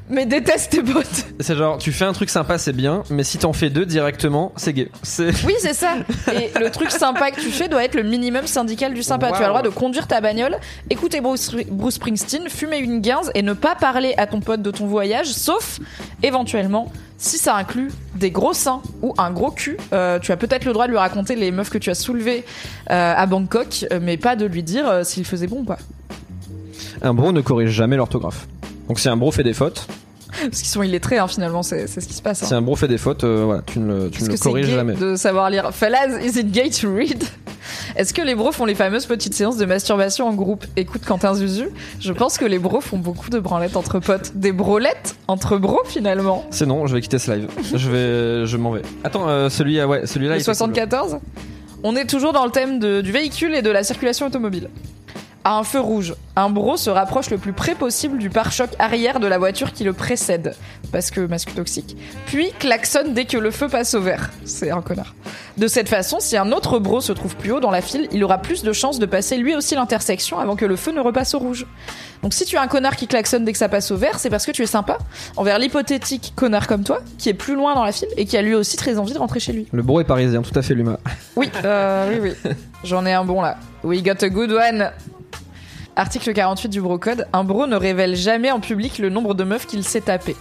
mais 0.09 0.25
déteste 0.25 0.71
tes 0.71 0.83
potes. 0.83 1.25
c'est 1.39 1.55
genre 1.55 1.77
tu 1.77 1.91
fais 1.91 2.05
un 2.05 2.13
truc 2.13 2.29
sympa 2.29 2.57
c'est 2.57 2.73
bien, 2.73 3.03
mais 3.09 3.23
si 3.23 3.37
t'en 3.37 3.53
fais 3.53 3.69
deux 3.69 3.85
directement, 3.85 4.51
c'est 4.55 4.73
gay. 4.73 4.89
C'est 5.01 5.31
Oui, 5.45 5.53
c'est 5.59 5.73
ça. 5.73 5.95
Et 6.33 6.57
le 6.59 6.69
truc 6.69 6.91
sympa 6.91 7.31
que 7.31 7.39
tu 7.39 7.49
fais 7.49 7.67
doit 7.67 7.83
être 7.83 7.95
le 7.95 8.03
minimum 8.03 8.47
syndical 8.47 8.93
du 8.93 9.03
sympa. 9.03 9.31
Tu 9.31 9.37
as 9.37 9.41
le 9.41 9.47
droit 9.47 9.61
de 9.61 9.69
conduire 9.69 10.07
ta 10.07 10.21
bagnole, 10.21 10.57
écouter 10.89 11.21
Bruce, 11.21 11.55
Bruce 11.69 11.95
Springsteen, 11.95 12.49
fumer 12.49 12.77
une 12.77 13.01
guinze 13.01 13.31
et 13.35 13.41
ne 13.41 13.53
pas 13.53 13.75
parler 13.75 14.13
à 14.17 14.27
ton 14.27 14.39
pote 14.39 14.61
de 14.61 14.71
ton 14.71 14.87
voyage, 14.87 15.27
sauf 15.27 15.79
éventuellement 16.21 16.91
si 17.17 17.37
ça 17.37 17.55
inclut 17.55 17.89
des 18.15 18.31
gros 18.31 18.53
seins 18.53 18.81
ou 19.01 19.13
un 19.17 19.31
gros 19.31 19.51
cul. 19.51 19.77
Euh, 19.93 20.19
tu 20.19 20.31
as 20.31 20.37
peut-être 20.37 20.65
le 20.65 20.73
droit 20.73 20.87
de 20.87 20.91
lui 20.91 20.97
raconter 20.97 21.35
les 21.35 21.51
meufs 21.51 21.69
que 21.69 21.77
tu 21.77 21.89
as 21.89 21.95
soulevées 21.95 22.43
euh, 22.91 23.13
à 23.15 23.25
Bangkok, 23.25 23.85
euh, 23.91 23.99
mais 24.01 24.17
pas 24.17 24.35
de 24.35 24.45
lui 24.45 24.61
dire 24.63 24.87
euh, 24.87 25.03
s'il 25.03 25.23
faisait 25.25 25.47
bon 25.47 25.59
ou 25.61 25.63
pas. 25.63 25.77
un 27.01 27.13
bro 27.13 27.31
ne 27.31 27.41
corrige 27.41 27.69
jamais 27.71 27.95
l'orthographe. 27.95 28.47
Donc 28.87 28.99
si 28.99 29.07
un 29.09 29.17
bro 29.17 29.31
fait 29.31 29.43
des 29.43 29.53
fautes, 29.53 29.87
Parce 30.41 30.59
qu'ils 30.61 30.67
sont 30.67 30.83
illettrés, 30.83 31.17
hein, 31.19 31.27
finalement, 31.27 31.63
c'est 31.63 31.87
c'est 31.87 32.01
ce 32.01 32.07
qui 32.07 32.13
se 32.15 32.21
passe. 32.21 32.43
hein. 32.43 32.47
si 32.47 32.53
un 32.53 32.61
bro 32.61 32.75
fait 32.75 32.87
des 32.87 32.97
fautes, 32.97 33.23
euh, 33.23 33.43
voilà, 33.45 33.61
tu 33.65 33.79
ne 33.79 33.85
le, 33.87 34.09
tu 34.09 34.21
ne 34.21 34.27
que 34.27 34.31
le 34.31 34.37
c'est 34.37 34.43
corriges 34.43 34.67
gay 34.67 34.73
jamais. 34.75 34.93
de 34.93 35.15
savoir 35.15 35.49
lire 35.49 35.71
Fellas, 35.73 36.19
is 36.21 36.39
it 36.39 36.51
gay 36.51 36.69
to 36.69 36.93
read? 36.93 37.23
Est-ce 37.95 38.13
que 38.13 38.21
les 38.21 38.33
bros 38.35 38.51
font 38.51 38.65
les 38.65 38.75
fameuses 38.75 39.05
petites 39.05 39.35
séances 39.35 39.57
de 39.57 39.65
masturbation 39.65 40.27
en 40.27 40.33
groupe? 40.33 40.65
Écoute 40.75 41.03
Quentin 41.05 41.33
Zuzu, 41.35 41.69
je 41.99 42.11
pense 42.11 42.37
que 42.37 42.45
les 42.45 42.57
bros 42.59 42.81
font 42.81 42.97
beaucoup 42.97 43.29
de 43.29 43.39
branlettes 43.39 43.77
entre 43.77 43.99
potes. 43.99 44.31
Des 44.35 44.51
brolettes 44.51 45.15
entre 45.27 45.57
bros 45.57 45.79
finalement? 45.85 46.43
C'est 46.49 46.65
non, 46.65 46.87
je 46.87 46.95
vais 46.95 47.01
quitter 47.01 47.19
ce 47.19 47.31
live. 47.31 47.47
je 47.73 47.89
vais, 47.89 48.45
je 48.47 48.57
m'en 48.57 48.71
vais. 48.71 48.81
Attends, 49.03 49.29
euh, 49.29 49.49
celui, 49.49 49.79
ah 49.79 49.87
ouais, 49.87 50.05
celui-là. 50.07 50.31
Le 50.33 50.39
il 50.39 50.41
était 50.41 50.45
cool. 50.51 50.55
74 50.55 51.17
On 51.83 51.95
est 51.95 52.05
toujours 52.05 52.33
dans 52.33 52.45
le 52.45 52.51
thème 52.51 52.79
de- 52.79 53.01
du 53.01 53.11
véhicule 53.11 53.53
et 53.53 53.61
de 53.61 53.69
la 53.69 53.83
circulation 53.83 54.25
automobile. 54.25 54.69
À 55.45 55.57
un 55.57 55.63
feu 55.63 55.81
rouge, 55.81 56.15
un 56.37 56.49
bro 56.49 56.77
se 56.77 56.89
rapproche 56.89 57.29
le 57.29 57.37
plus 57.37 57.51
près 57.51 57.75
possible 57.75 58.17
du 58.17 58.29
pare-choc 58.29 58.69
arrière 58.79 59.19
de 59.19 59.27
la 59.27 59.37
voiture 59.37 59.73
qui 59.73 59.83
le 59.83 59.91
précède, 59.91 60.55
parce 60.93 61.11
que 61.11 61.19
masque 61.19 61.53
toxique, 61.53 61.97
puis 62.27 62.53
klaxonne 62.59 63.13
dès 63.13 63.25
que 63.25 63.35
le 63.35 63.51
feu 63.51 63.67
passe 63.67 63.93
au 63.93 63.99
vert. 63.99 64.29
C'est 64.45 64.71
un 64.71 64.81
connard. 64.81 65.13
De 65.57 65.67
cette 65.67 65.89
façon, 65.89 66.21
si 66.21 66.37
un 66.37 66.53
autre 66.53 66.79
bro 66.79 67.01
se 67.01 67.11
trouve 67.11 67.35
plus 67.35 67.51
haut 67.51 67.59
dans 67.59 67.71
la 67.71 67.81
file, 67.81 68.07
il 68.13 68.23
aura 68.23 68.37
plus 68.37 68.63
de 68.63 68.71
chances 68.71 68.99
de 68.99 69.05
passer 69.05 69.35
lui 69.35 69.53
aussi 69.53 69.75
l'intersection 69.75 70.39
avant 70.39 70.55
que 70.55 70.63
le 70.63 70.77
feu 70.77 70.93
ne 70.93 71.01
repasse 71.01 71.33
au 71.33 71.39
rouge. 71.39 71.67
Donc 72.21 72.33
si 72.33 72.45
tu 72.45 72.55
as 72.55 72.61
un 72.61 72.67
connard 72.67 72.95
qui 72.95 73.07
klaxonne 73.07 73.43
dès 73.43 73.51
que 73.51 73.57
ça 73.57 73.67
passe 73.67 73.91
au 73.91 73.97
vert, 73.97 74.19
c'est 74.19 74.29
parce 74.29 74.45
que 74.45 74.51
tu 74.51 74.61
es 74.61 74.65
sympa 74.65 74.97
envers 75.35 75.59
l'hypothétique 75.59 76.31
connard 76.37 76.67
comme 76.67 76.85
toi, 76.85 77.01
qui 77.17 77.27
est 77.27 77.33
plus 77.33 77.55
loin 77.55 77.75
dans 77.75 77.83
la 77.83 77.91
file 77.91 78.07
et 78.15 78.25
qui 78.25 78.37
a 78.37 78.41
lui 78.41 78.55
aussi 78.55 78.77
très 78.77 78.97
envie 78.97 79.13
de 79.13 79.19
rentrer 79.19 79.41
chez 79.41 79.51
lui. 79.51 79.67
Le 79.73 79.83
bro 79.83 79.99
est 79.99 80.05
parisien, 80.05 80.41
tout 80.41 80.57
à 80.57 80.61
fait 80.61 80.73
l'humain. 80.73 80.99
Oui, 81.35 81.51
euh, 81.65 82.17
oui, 82.17 82.31
oui. 82.45 82.51
J'en 82.85 83.05
ai 83.05 83.11
un 83.11 83.25
bon 83.25 83.41
là. 83.41 83.57
We 83.83 84.01
got 84.01 84.23
a 84.23 84.29
good 84.29 84.51
one. 84.51 84.89
Article 85.95 86.33
48 86.33 86.69
du 86.69 86.81
Brocode. 86.81 87.27
Un 87.33 87.43
bro 87.43 87.67
ne 87.67 87.75
révèle 87.75 88.15
jamais 88.15 88.51
en 88.51 88.59
public 88.59 88.97
le 88.97 89.09
nombre 89.09 89.33
de 89.35 89.43
meufs 89.43 89.67
qu'il 89.67 89.83
s'est 89.83 90.01
tapé. 90.01 90.35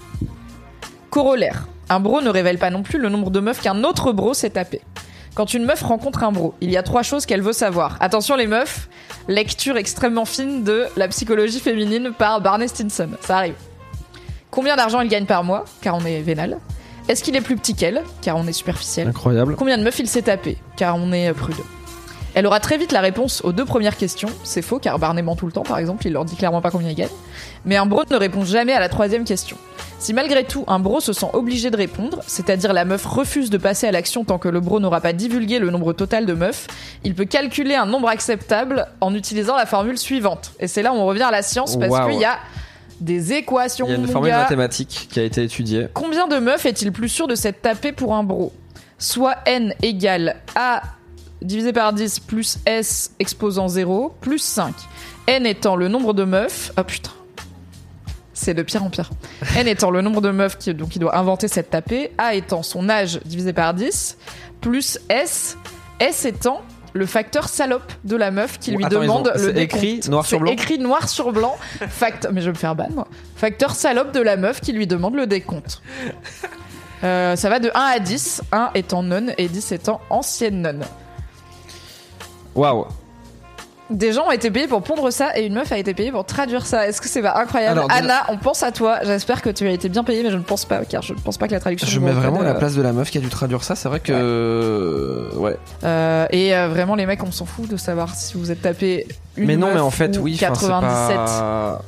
Corollaire. 1.10 1.66
Un 1.90 2.00
bro 2.00 2.22
ne 2.22 2.30
révèle 2.30 2.58
pas 2.58 2.70
non 2.70 2.82
plus 2.82 2.98
le 2.98 3.10
nombre 3.10 3.30
de 3.30 3.40
meufs 3.40 3.60
qu'un 3.60 3.84
autre 3.84 4.12
bro 4.12 4.32
s'est 4.32 4.50
tapé. 4.50 4.80
Quand 5.34 5.52
une 5.52 5.64
meuf 5.64 5.82
rencontre 5.82 6.24
un 6.24 6.32
bro, 6.32 6.54
il 6.60 6.70
y 6.70 6.76
a 6.76 6.82
trois 6.82 7.02
choses 7.02 7.26
qu'elle 7.26 7.42
veut 7.42 7.52
savoir. 7.52 7.96
Attention 8.00 8.36
les 8.36 8.46
meufs, 8.46 8.88
lecture 9.28 9.76
extrêmement 9.76 10.24
fine 10.24 10.64
de 10.64 10.86
La 10.96 11.08
psychologie 11.08 11.60
féminine 11.60 12.12
par 12.16 12.40
Barney 12.40 12.68
Stinson. 12.68 13.10
Ça 13.20 13.38
arrive. 13.38 13.54
Combien 14.50 14.76
d'argent 14.76 15.00
il 15.00 15.08
gagne 15.08 15.26
par 15.26 15.44
mois, 15.44 15.64
car 15.80 15.96
on 15.96 16.04
est 16.04 16.20
vénal 16.20 16.58
Est-ce 17.08 17.22
qu'il 17.24 17.34
est 17.36 17.40
plus 17.40 17.56
petit 17.56 17.74
qu'elle, 17.74 18.02
car 18.20 18.36
on 18.36 18.46
est 18.46 18.52
superficiel 18.52 19.08
Incroyable. 19.08 19.56
Combien 19.56 19.78
de 19.78 19.82
meufs 19.82 19.98
il 19.98 20.08
s'est 20.08 20.22
tapé, 20.22 20.58
car 20.76 20.96
on 20.96 21.12
est 21.12 21.30
euh, 21.30 21.34
prude 21.34 21.56
Elle 22.34 22.46
aura 22.46 22.60
très 22.60 22.78
vite 22.78 22.92
la 22.92 23.00
réponse 23.00 23.42
aux 23.44 23.52
deux 23.52 23.64
premières 23.64 23.96
questions. 23.96 24.30
C'est 24.42 24.62
faux, 24.62 24.78
car 24.78 24.98
Barney 24.98 25.22
ment 25.22 25.36
tout 25.36 25.46
le 25.46 25.52
temps, 25.52 25.62
par 25.62 25.78
exemple, 25.78 26.06
il 26.06 26.12
leur 26.12 26.24
dit 26.24 26.36
clairement 26.36 26.62
pas 26.62 26.70
combien 26.70 26.88
il 26.88 26.94
gagne. 26.94 27.08
Mais 27.64 27.76
un 27.76 27.84
bro 27.84 28.02
ne 28.10 28.16
répond 28.16 28.44
jamais 28.44 28.72
à 28.72 28.80
la 28.80 28.88
troisième 28.88 29.24
question. 29.24 29.58
Si 29.98 30.14
malgré 30.14 30.44
tout 30.44 30.64
un 30.66 30.78
bro 30.78 31.00
se 31.00 31.12
sent 31.12 31.28
obligé 31.32 31.70
de 31.70 31.76
répondre, 31.76 32.20
c'est-à-dire 32.26 32.72
la 32.72 32.84
meuf 32.84 33.04
refuse 33.04 33.50
de 33.50 33.58
passer 33.58 33.86
à 33.86 33.92
l'action 33.92 34.24
tant 34.24 34.38
que 34.38 34.48
le 34.48 34.60
bro 34.60 34.80
n'aura 34.80 35.00
pas 35.00 35.12
divulgué 35.12 35.58
le 35.58 35.70
nombre 35.70 35.92
total 35.92 36.26
de 36.26 36.32
meufs, 36.32 36.66
il 37.04 37.14
peut 37.14 37.24
calculer 37.26 37.74
un 37.74 37.86
nombre 37.86 38.08
acceptable 38.08 38.88
en 39.00 39.14
utilisant 39.14 39.56
la 39.56 39.66
formule 39.66 39.98
suivante. 39.98 40.52
Et 40.58 40.66
c'est 40.66 40.82
là 40.82 40.92
où 40.92 40.96
on 40.96 41.06
revient 41.06 41.22
à 41.22 41.30
la 41.30 41.42
science 41.42 41.76
parce 41.78 42.08
qu'il 42.08 42.18
y 42.18 42.24
a 42.24 42.38
des 43.00 43.34
équations. 43.34 43.86
Il 43.86 43.90
y 43.90 43.94
a 43.94 43.98
une 43.98 44.08
formule 44.08 44.32
mathématique 44.32 45.08
qui 45.10 45.20
a 45.20 45.22
été 45.22 45.42
étudiée. 45.44 45.86
Combien 45.92 46.26
de 46.26 46.38
meufs 46.38 46.64
est-il 46.66 46.92
plus 46.92 47.08
sûr 47.08 47.28
de 47.28 47.34
s'être 47.34 47.60
tapé 47.60 47.92
pour 47.92 48.14
un 48.14 48.24
bro 48.24 48.52
Soit 48.98 49.36
n 49.46 49.74
égale 49.82 50.36
a 50.54 50.82
divisé 51.42 51.72
par 51.72 51.92
10 51.92 52.20
plus 52.20 52.59
s 52.66 53.12
exposant 53.18 53.68
0 53.68 54.14
plus 54.20 54.38
5. 54.38 54.74
n 55.26 55.46
étant 55.46 55.76
le 55.76 55.88
nombre 55.88 56.14
de 56.14 56.24
meufs. 56.24 56.72
Oh 56.78 56.83
putain. 56.85 57.11
C'est 58.35 58.55
de 58.55 58.62
pire 58.62 58.83
en 58.83 58.90
pire. 58.90 59.11
n 59.57 59.68
étant 59.68 59.90
le 59.90 60.00
nombre 60.00 60.20
de 60.20 60.31
meufs 60.31 60.59
qui, 60.59 60.72
donc, 60.74 60.96
il 60.96 60.98
doit 60.98 61.16
inventer 61.16 61.48
cette 61.48 61.70
tapée. 61.70 62.12
a 62.18 62.35
étant 62.35 62.62
son 62.62 62.88
âge 62.88 63.20
divisé 63.24 63.52
par 63.52 63.74
10 63.74 64.16
plus 64.61 64.98
s. 65.09 65.57
s 66.00 66.24
étant 66.24 66.62
le 66.94 67.07
facteur 67.07 67.48
salope 67.48 67.90
de 68.05 68.16
la 68.16 68.31
meuf 68.31 68.59
qui 68.59 68.70
lui 68.72 68.85
Attends, 68.85 69.00
demande 69.00 69.33
ont- 69.35 69.40
le 69.40 69.59
écrit 69.59 70.00
noir 70.11 70.26
sur 70.26 70.37
C'est 70.38 70.42
blanc 70.42 70.52
écrit 70.52 70.78
noir 70.78 71.09
sur 71.09 71.33
blanc. 71.33 71.57
Fact... 71.88 72.28
Mais 72.33 72.40
je 72.42 72.46
vais 72.46 72.52
me 72.52 72.59
faire 72.59 72.74
ban, 72.74 72.88
moi. 72.94 73.09
Facteur 73.37 73.74
salope 73.74 74.12
de 74.12 74.20
la 74.20 74.37
meuf 74.37 74.61
qui 74.61 74.72
lui 74.72 74.87
demande 74.87 75.14
le 75.14 75.26
décompte. 75.26 75.81
Euh, 77.05 77.35
ça 77.35 77.48
va 77.48 77.59
de 77.59 77.70
1 77.74 77.81
à 77.81 77.98
10, 77.98 78.42
1 78.52 78.70
étant 78.74 79.02
nonne 79.02 79.33
et 79.38 79.48
10 79.48 79.72
étant 79.72 80.00
ancienne 80.11 80.61
nonne. 80.62 80.85
Waouh. 82.54 82.86
Des 83.90 84.12
gens 84.12 84.28
ont 84.28 84.30
été 84.30 84.50
payés 84.50 84.68
pour 84.68 84.82
pondre 84.82 85.10
ça 85.12 85.38
et 85.38 85.44
une 85.44 85.52
meuf 85.52 85.70
a 85.70 85.76
été 85.76 85.92
payée 85.92 86.10
pour 86.10 86.24
traduire 86.24 86.64
ça. 86.64 86.88
Est-ce 86.88 87.00
que 87.00 87.08
c'est 87.08 87.20
pas 87.20 87.36
incroyable 87.36 87.78
Alors, 87.80 87.92
Anna, 87.92 88.22
on 88.28 88.38
pense 88.38 88.62
à 88.62 88.72
toi. 88.72 89.00
J'espère 89.02 89.42
que 89.42 89.50
tu 89.50 89.66
as 89.66 89.70
été 89.70 89.90
bien 89.90 90.02
payée, 90.02 90.22
mais 90.22 90.30
je 90.30 90.38
ne 90.38 90.42
pense 90.42 90.64
pas, 90.64 90.82
car 90.86 91.02
je 91.02 91.12
ne 91.12 91.18
pense 91.18 91.36
pas 91.36 91.46
que 91.46 91.52
la 91.52 91.60
traduction. 91.60 91.86
Je 91.88 92.00
mets 92.00 92.12
vraiment 92.12 92.40
à 92.40 92.44
la 92.44 92.50
euh, 92.50 92.54
place 92.54 92.74
de 92.74 92.80
la 92.80 92.92
meuf 92.92 93.10
qui 93.10 93.18
a 93.18 93.20
dû 93.20 93.28
traduire 93.28 93.62
ça. 93.62 93.76
C'est 93.76 93.88
vrai 93.88 94.00
que. 94.00 95.28
Ouais. 95.36 95.58
euh, 95.84 96.26
et 96.30 96.56
euh, 96.56 96.68
vraiment, 96.68 96.94
les 96.94 97.04
mecs, 97.04 97.22
on 97.22 97.32
s'en 97.32 97.44
fout 97.44 97.68
de 97.68 97.76
savoir 97.76 98.14
si 98.14 98.38
vous 98.38 98.50
êtes 98.50 98.62
tapé 98.62 99.08
une 99.36 99.46
mais 99.46 99.56
non, 99.56 99.66
meuf 99.66 99.74
mais 99.74 99.80
en 99.80 99.90
fait, 99.90 100.16
ou 100.16 100.22
oui. 100.22 100.34
enfin, 100.42 100.54
c'est 100.54 100.68
97. 100.68 101.16
pas- 101.16 101.82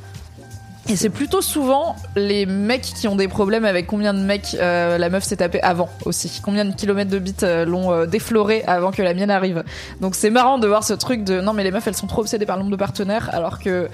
Et 0.88 0.96
c'est 0.96 1.08
plutôt 1.08 1.40
souvent 1.40 1.96
les 2.14 2.44
mecs 2.44 2.82
qui 2.82 3.08
ont 3.08 3.16
des 3.16 3.28
problèmes 3.28 3.64
avec 3.64 3.86
combien 3.86 4.12
de 4.12 4.18
mecs 4.18 4.54
euh, 4.60 4.98
la 4.98 5.08
meuf 5.08 5.24
s'est 5.24 5.36
tapée 5.36 5.62
avant 5.62 5.88
aussi. 6.04 6.42
Combien 6.44 6.66
de 6.66 6.74
kilomètres 6.74 7.10
de 7.10 7.18
bits 7.18 7.34
euh, 7.42 7.64
l'ont 7.64 7.90
euh, 7.90 8.06
défloré 8.06 8.62
avant 8.66 8.90
que 8.90 9.00
la 9.00 9.14
mienne 9.14 9.30
arrive. 9.30 9.64
Donc 10.02 10.14
c'est 10.14 10.28
marrant 10.28 10.58
de 10.58 10.68
voir 10.68 10.84
ce 10.84 10.92
truc 10.92 11.24
de 11.24 11.40
non 11.40 11.54
mais 11.54 11.64
les 11.64 11.70
meufs 11.70 11.86
elles 11.86 11.96
sont 11.96 12.06
trop 12.06 12.20
obsédées 12.20 12.44
par 12.44 12.56
le 12.56 12.62
nombre 12.62 12.72
de 12.72 12.78
partenaires 12.78 13.30
alors 13.32 13.60
que 13.60 13.88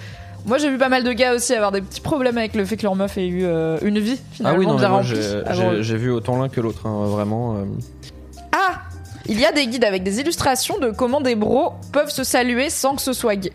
moi 0.47 0.59
j'ai 0.59 0.69
vu 0.69 0.79
pas 0.79 0.89
mal 0.89 1.05
de 1.05 1.13
gars 1.13 1.33
aussi 1.35 1.55
avoir 1.55 1.71
des 1.71 1.81
petits 1.81 2.01
problèmes 2.01 2.39
avec 2.39 2.57
le 2.57 2.65
fait 2.65 2.77
que 2.77 2.83
leur 2.83 2.97
meuf 2.97 3.17
ait 3.19 3.29
eu 3.29 3.45
une 3.83 3.99
vie 4.01 4.19
Ah 4.19 4.33
finalement 4.33 4.59
oui, 4.59 4.67
non, 4.67 4.75
bien 4.77 4.89
remplie. 4.89 5.17
j'ai 5.81 5.97
vu 5.97 6.11
autant 6.11 6.39
l'un 6.39 6.49
que 6.49 6.61
l'autre, 6.61 6.87
hein, 6.87 7.05
vraiment. 7.07 7.57
Ah 8.51 8.81
Il 9.27 9.39
y 9.39 9.45
a 9.45 9.53
des 9.53 9.67
guides 9.69 9.85
avec 9.85 10.03
des 10.03 10.19
illustrations 10.19 10.79
de 10.79 10.91
comment 10.91 11.21
des 11.21 11.37
bros 11.37 11.75
peuvent 11.93 12.11
se 12.11 12.25
saluer 12.25 12.69
sans 12.69 12.97
que 12.97 13.03
ce 13.03 13.13
soit 13.13 13.37
gay. 13.37 13.53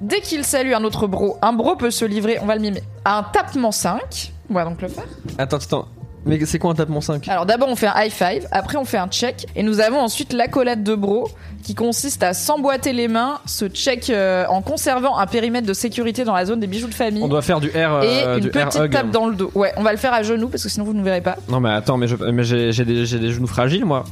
Dès 0.00 0.20
qu'il 0.20 0.44
salue 0.44 0.72
un 0.72 0.82
autre 0.84 1.06
bro, 1.06 1.36
un 1.42 1.52
bro 1.52 1.76
peut 1.76 1.90
se 1.90 2.04
livrer, 2.04 2.38
on 2.40 2.46
va 2.46 2.54
le 2.54 2.60
mimer, 2.62 2.82
à 3.04 3.18
un 3.18 3.22
tapement 3.22 3.70
5. 3.72 4.32
On 4.50 4.54
va 4.54 4.64
donc 4.64 4.80
le 4.80 4.88
faire. 4.88 5.04
Attends, 5.36 5.58
attends. 5.58 5.88
Mais 6.26 6.38
c'est 6.44 6.58
quoi 6.58 6.72
un 6.72 6.74
tapement 6.74 7.00
5 7.00 7.28
Alors 7.28 7.46
d'abord 7.46 7.68
on 7.68 7.76
fait 7.76 7.86
un 7.86 7.94
high 7.96 8.12
five, 8.12 8.46
après 8.50 8.76
on 8.76 8.84
fait 8.84 8.98
un 8.98 9.08
check, 9.08 9.46
et 9.56 9.62
nous 9.62 9.80
avons 9.80 10.00
ensuite 10.00 10.34
l'accolade 10.34 10.82
de 10.82 10.94
bro 10.94 11.30
qui 11.62 11.74
consiste 11.74 12.22
à 12.22 12.34
s'emboîter 12.34 12.92
les 12.92 13.08
mains, 13.08 13.40
se 13.46 13.68
check 13.68 14.10
euh, 14.10 14.44
en 14.48 14.60
conservant 14.60 15.16
un 15.18 15.26
périmètre 15.26 15.66
de 15.66 15.72
sécurité 15.72 16.24
dans 16.24 16.34
la 16.34 16.44
zone 16.44 16.60
des 16.60 16.66
bijoux 16.66 16.88
de 16.88 16.94
famille. 16.94 17.22
On 17.22 17.28
doit 17.28 17.40
faire 17.42 17.60
du 17.60 17.68
R. 17.68 18.02
Et 18.02 18.24
euh, 18.24 18.34
une 18.36 18.40
du 18.40 18.48
R 18.48 18.52
petite 18.68 18.80
hug. 18.82 18.90
tape 18.90 19.10
dans 19.10 19.28
le 19.28 19.34
dos. 19.34 19.50
Ouais, 19.54 19.72
on 19.76 19.82
va 19.82 19.92
le 19.92 19.98
faire 19.98 20.12
à 20.12 20.22
genoux 20.22 20.48
parce 20.48 20.62
que 20.62 20.68
sinon 20.68 20.84
vous 20.84 20.94
ne 20.94 21.02
verrez 21.02 21.22
pas. 21.22 21.36
Non, 21.48 21.60
mais 21.60 21.70
attends, 21.70 21.96
mais 21.96 22.06
j'ai 22.06 22.84
des, 22.84 23.06
des 23.06 23.32
genoux 23.32 23.46
fragiles, 23.46 23.84
moi. 23.86 24.04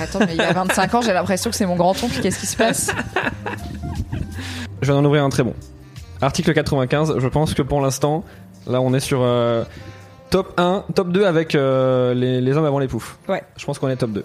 Attends, 0.00 0.20
mais 0.20 0.34
il 0.34 0.40
a 0.40 0.52
25 0.52 0.94
ans, 0.94 1.02
j'ai 1.02 1.12
l'impression 1.12 1.50
que 1.50 1.56
c'est 1.56 1.66
mon 1.66 1.76
grand-oncle, 1.76 2.20
qu'est-ce 2.22 2.38
qui 2.38 2.46
se 2.46 2.56
passe? 2.56 2.90
Je 4.84 4.92
viens 4.92 5.00
d'en 5.00 5.06
ouvrir 5.06 5.24
un 5.24 5.30
très 5.30 5.42
bon. 5.42 5.54
Article 6.20 6.52
95, 6.52 7.14
je 7.18 7.28
pense 7.28 7.54
que 7.54 7.62
pour 7.62 7.80
l'instant, 7.80 8.22
là 8.66 8.82
on 8.82 8.92
est 8.92 9.00
sur 9.00 9.20
euh, 9.22 9.64
top 10.28 10.52
1, 10.58 10.84
top 10.94 11.08
2 11.08 11.24
avec 11.24 11.54
euh, 11.54 12.12
les, 12.12 12.42
les 12.42 12.52
hommes 12.54 12.66
avant 12.66 12.78
les 12.78 12.86
poufs. 12.86 13.18
Ouais. 13.26 13.42
Je 13.56 13.64
pense 13.64 13.78
qu'on 13.78 13.88
est 13.88 13.96
top 13.96 14.10
2. 14.10 14.24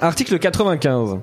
Article 0.00 0.38
95. 0.38 1.18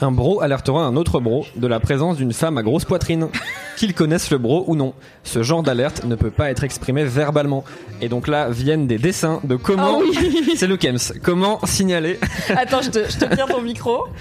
Un 0.00 0.12
bro 0.12 0.40
alertera 0.40 0.84
un 0.84 0.94
autre 0.94 1.18
bro 1.18 1.44
de 1.56 1.66
la 1.66 1.80
présence 1.80 2.16
d'une 2.16 2.32
femme 2.32 2.58
à 2.58 2.62
grosse 2.62 2.84
poitrine. 2.84 3.26
Qu'ils 3.76 3.92
connaissent 3.92 4.30
le 4.30 4.38
bro 4.38 4.62
ou 4.68 4.76
non. 4.76 4.94
Ce 5.24 5.42
genre 5.42 5.64
d'alerte 5.64 6.04
ne 6.04 6.14
peut 6.14 6.30
pas 6.30 6.48
être 6.48 6.62
exprimé 6.62 7.02
verbalement. 7.04 7.64
Et 8.00 8.08
donc 8.08 8.28
là 8.28 8.48
viennent 8.50 8.86
des 8.86 8.98
dessins 8.98 9.40
de 9.42 9.56
comment... 9.56 9.98
Ah 10.00 10.04
oui 10.08 10.52
C'est 10.56 10.68
le 10.68 10.76
Kems. 10.76 11.18
Comment 11.24 11.58
signaler... 11.64 12.20
Attends, 12.56 12.82
je 12.82 12.90
te, 12.90 12.98
je 13.10 13.18
te 13.18 13.34
tiens 13.34 13.46
ton 13.48 13.62
micro. 13.62 14.04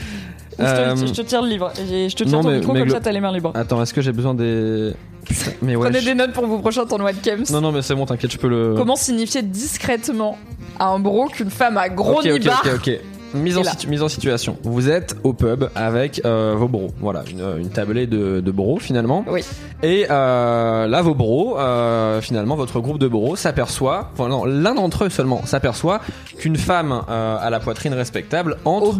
Ou 0.59 0.61
Je, 0.61 0.65
te, 0.67 0.71
Euh, 0.71 0.95
je 1.07 1.13
te 1.13 1.21
tire 1.21 1.41
le 1.41 1.49
livre. 1.49 1.71
Et 1.91 2.09
Je 2.09 2.15
te 2.15 2.23
tiens 2.23 2.37
non, 2.37 2.41
ton 2.43 2.49
mais- 2.49 2.57
micro 2.59 2.73
mais 2.73 2.79
comme 2.81 2.89
ça 2.89 2.99
t'as 3.01 3.11
les 3.11 3.19
mains 3.19 3.31
libres. 3.33 3.51
Attends, 3.55 3.81
est-ce 3.81 3.93
que 3.93 4.01
j'ai 4.01 4.11
besoin 4.11 4.33
des... 4.33 4.93
Putain, 5.25 5.51
mais 5.61 5.75
ouais. 5.75 5.85
Prenez 5.89 5.99
je- 6.01 6.05
des 6.05 6.15
notes 6.15 6.33
pour 6.33 6.45
vos 6.45 6.59
prochains 6.59 6.85
tournois 6.85 7.13
de 7.13 7.17
Kems. 7.19 7.45
Non, 7.51 7.61
non, 7.61 7.71
mais 7.71 7.81
c'est 7.81 7.95
bon, 7.95 8.05
t'inquiète, 8.05 8.31
je 8.31 8.37
peux 8.37 8.47
le... 8.49 8.73
Comment 8.77 8.95
signifier 8.95 9.41
discrètement 9.41 10.37
à 10.79 10.87
un 10.87 10.99
bro 10.99 11.27
qu'une 11.27 11.49
femme 11.51 11.77
a 11.77 11.89
gros 11.89 12.19
ok, 12.19 12.25
ok, 12.27 12.39
nibar 12.39 12.63
ok, 12.65 12.71
ok. 12.87 12.99
Mise 13.33 13.57
en, 13.57 13.63
situ- 13.63 13.87
mise 13.87 14.01
en 14.03 14.09
situation. 14.09 14.57
Vous 14.63 14.89
êtes 14.89 15.15
au 15.23 15.33
pub 15.33 15.65
avec 15.75 16.21
euh, 16.25 16.55
vos 16.57 16.67
bros. 16.67 16.91
Voilà, 16.99 17.23
une, 17.31 17.61
une 17.61 17.69
tablée 17.69 18.07
de, 18.07 18.39
de 18.41 18.51
bros 18.51 18.79
finalement. 18.79 19.25
Oui. 19.27 19.43
Et 19.81 20.05
euh, 20.09 20.87
là, 20.87 21.01
vos 21.01 21.15
bros, 21.15 21.57
euh, 21.59 22.21
finalement, 22.21 22.55
votre 22.55 22.79
groupe 22.79 22.99
de 22.99 23.07
bros 23.07 23.35
s'aperçoit, 23.35 24.09
enfin 24.13 24.27
non, 24.29 24.45
l'un 24.45 24.75
d'entre 24.75 25.05
eux 25.05 25.09
seulement 25.09 25.41
s'aperçoit 25.45 25.99
qu'une 26.37 26.57
femme 26.57 27.01
à 27.09 27.49
la 27.49 27.59
poitrine 27.59 27.93
respectable 27.93 28.57
entre 28.65 28.97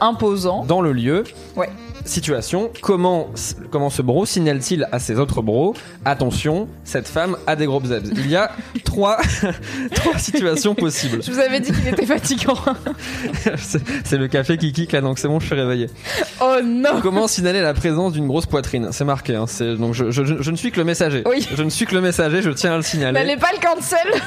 imposant. 0.00 0.64
dans 0.64 0.80
le 0.80 0.92
lieu. 0.92 1.24
Ouais. 1.56 1.68
Situation, 2.04 2.70
comment, 2.80 3.28
comment 3.70 3.88
ce 3.88 4.02
bro 4.02 4.26
signale-t-il 4.26 4.88
à 4.90 4.98
ses 4.98 5.20
autres 5.20 5.40
bros 5.40 5.74
Attention, 6.04 6.66
cette 6.82 7.06
femme 7.06 7.36
a 7.46 7.54
des 7.54 7.66
gros 7.66 7.78
bzebs. 7.78 8.08
Il 8.16 8.28
y 8.28 8.34
a 8.34 8.50
trois, 8.84 9.18
trois 9.94 10.18
situations 10.18 10.74
possibles. 10.74 11.22
Je 11.22 11.30
vous 11.30 11.38
avais 11.38 11.60
dit 11.60 11.70
qu'il 11.70 11.86
était 11.86 12.06
fatigant. 12.06 12.56
C'est 14.04 14.18
le 14.18 14.28
café 14.28 14.56
qui 14.58 14.72
kick 14.72 14.92
là, 14.92 15.00
donc 15.00 15.18
c'est 15.18 15.28
bon, 15.28 15.40
je 15.40 15.46
suis 15.46 15.54
réveillé. 15.54 15.88
oh 16.40 16.56
non 16.64 17.00
Comment 17.02 17.26
signaler 17.28 17.60
la 17.60 17.74
présence 17.74 18.12
d'une 18.12 18.26
grosse 18.26 18.46
poitrine? 18.46 18.88
C'est 18.92 19.04
marqué, 19.04 19.34
hein, 19.34 19.46
c'est- 19.46 19.76
donc 19.76 19.94
je, 19.94 20.10
je- 20.10 20.24
je- 20.24 20.40
je 20.42 20.50
ne 20.50 20.56
suis 20.56 20.70
que 20.72 20.78
le 20.78 20.84
messager. 20.84 21.22
Oui. 21.26 21.46
Je 21.54 21.62
ne 21.62 21.70
suis 21.70 21.86
que 21.86 21.94
le 21.94 22.00
messager, 22.00 22.42
je 22.42 22.50
tiens 22.50 22.74
à 22.74 22.76
le 22.76 22.82
signaler. 22.82 23.12
N'allez 23.18 23.36
pas 23.36 23.50
le 23.52 23.60
cancel 23.60 24.20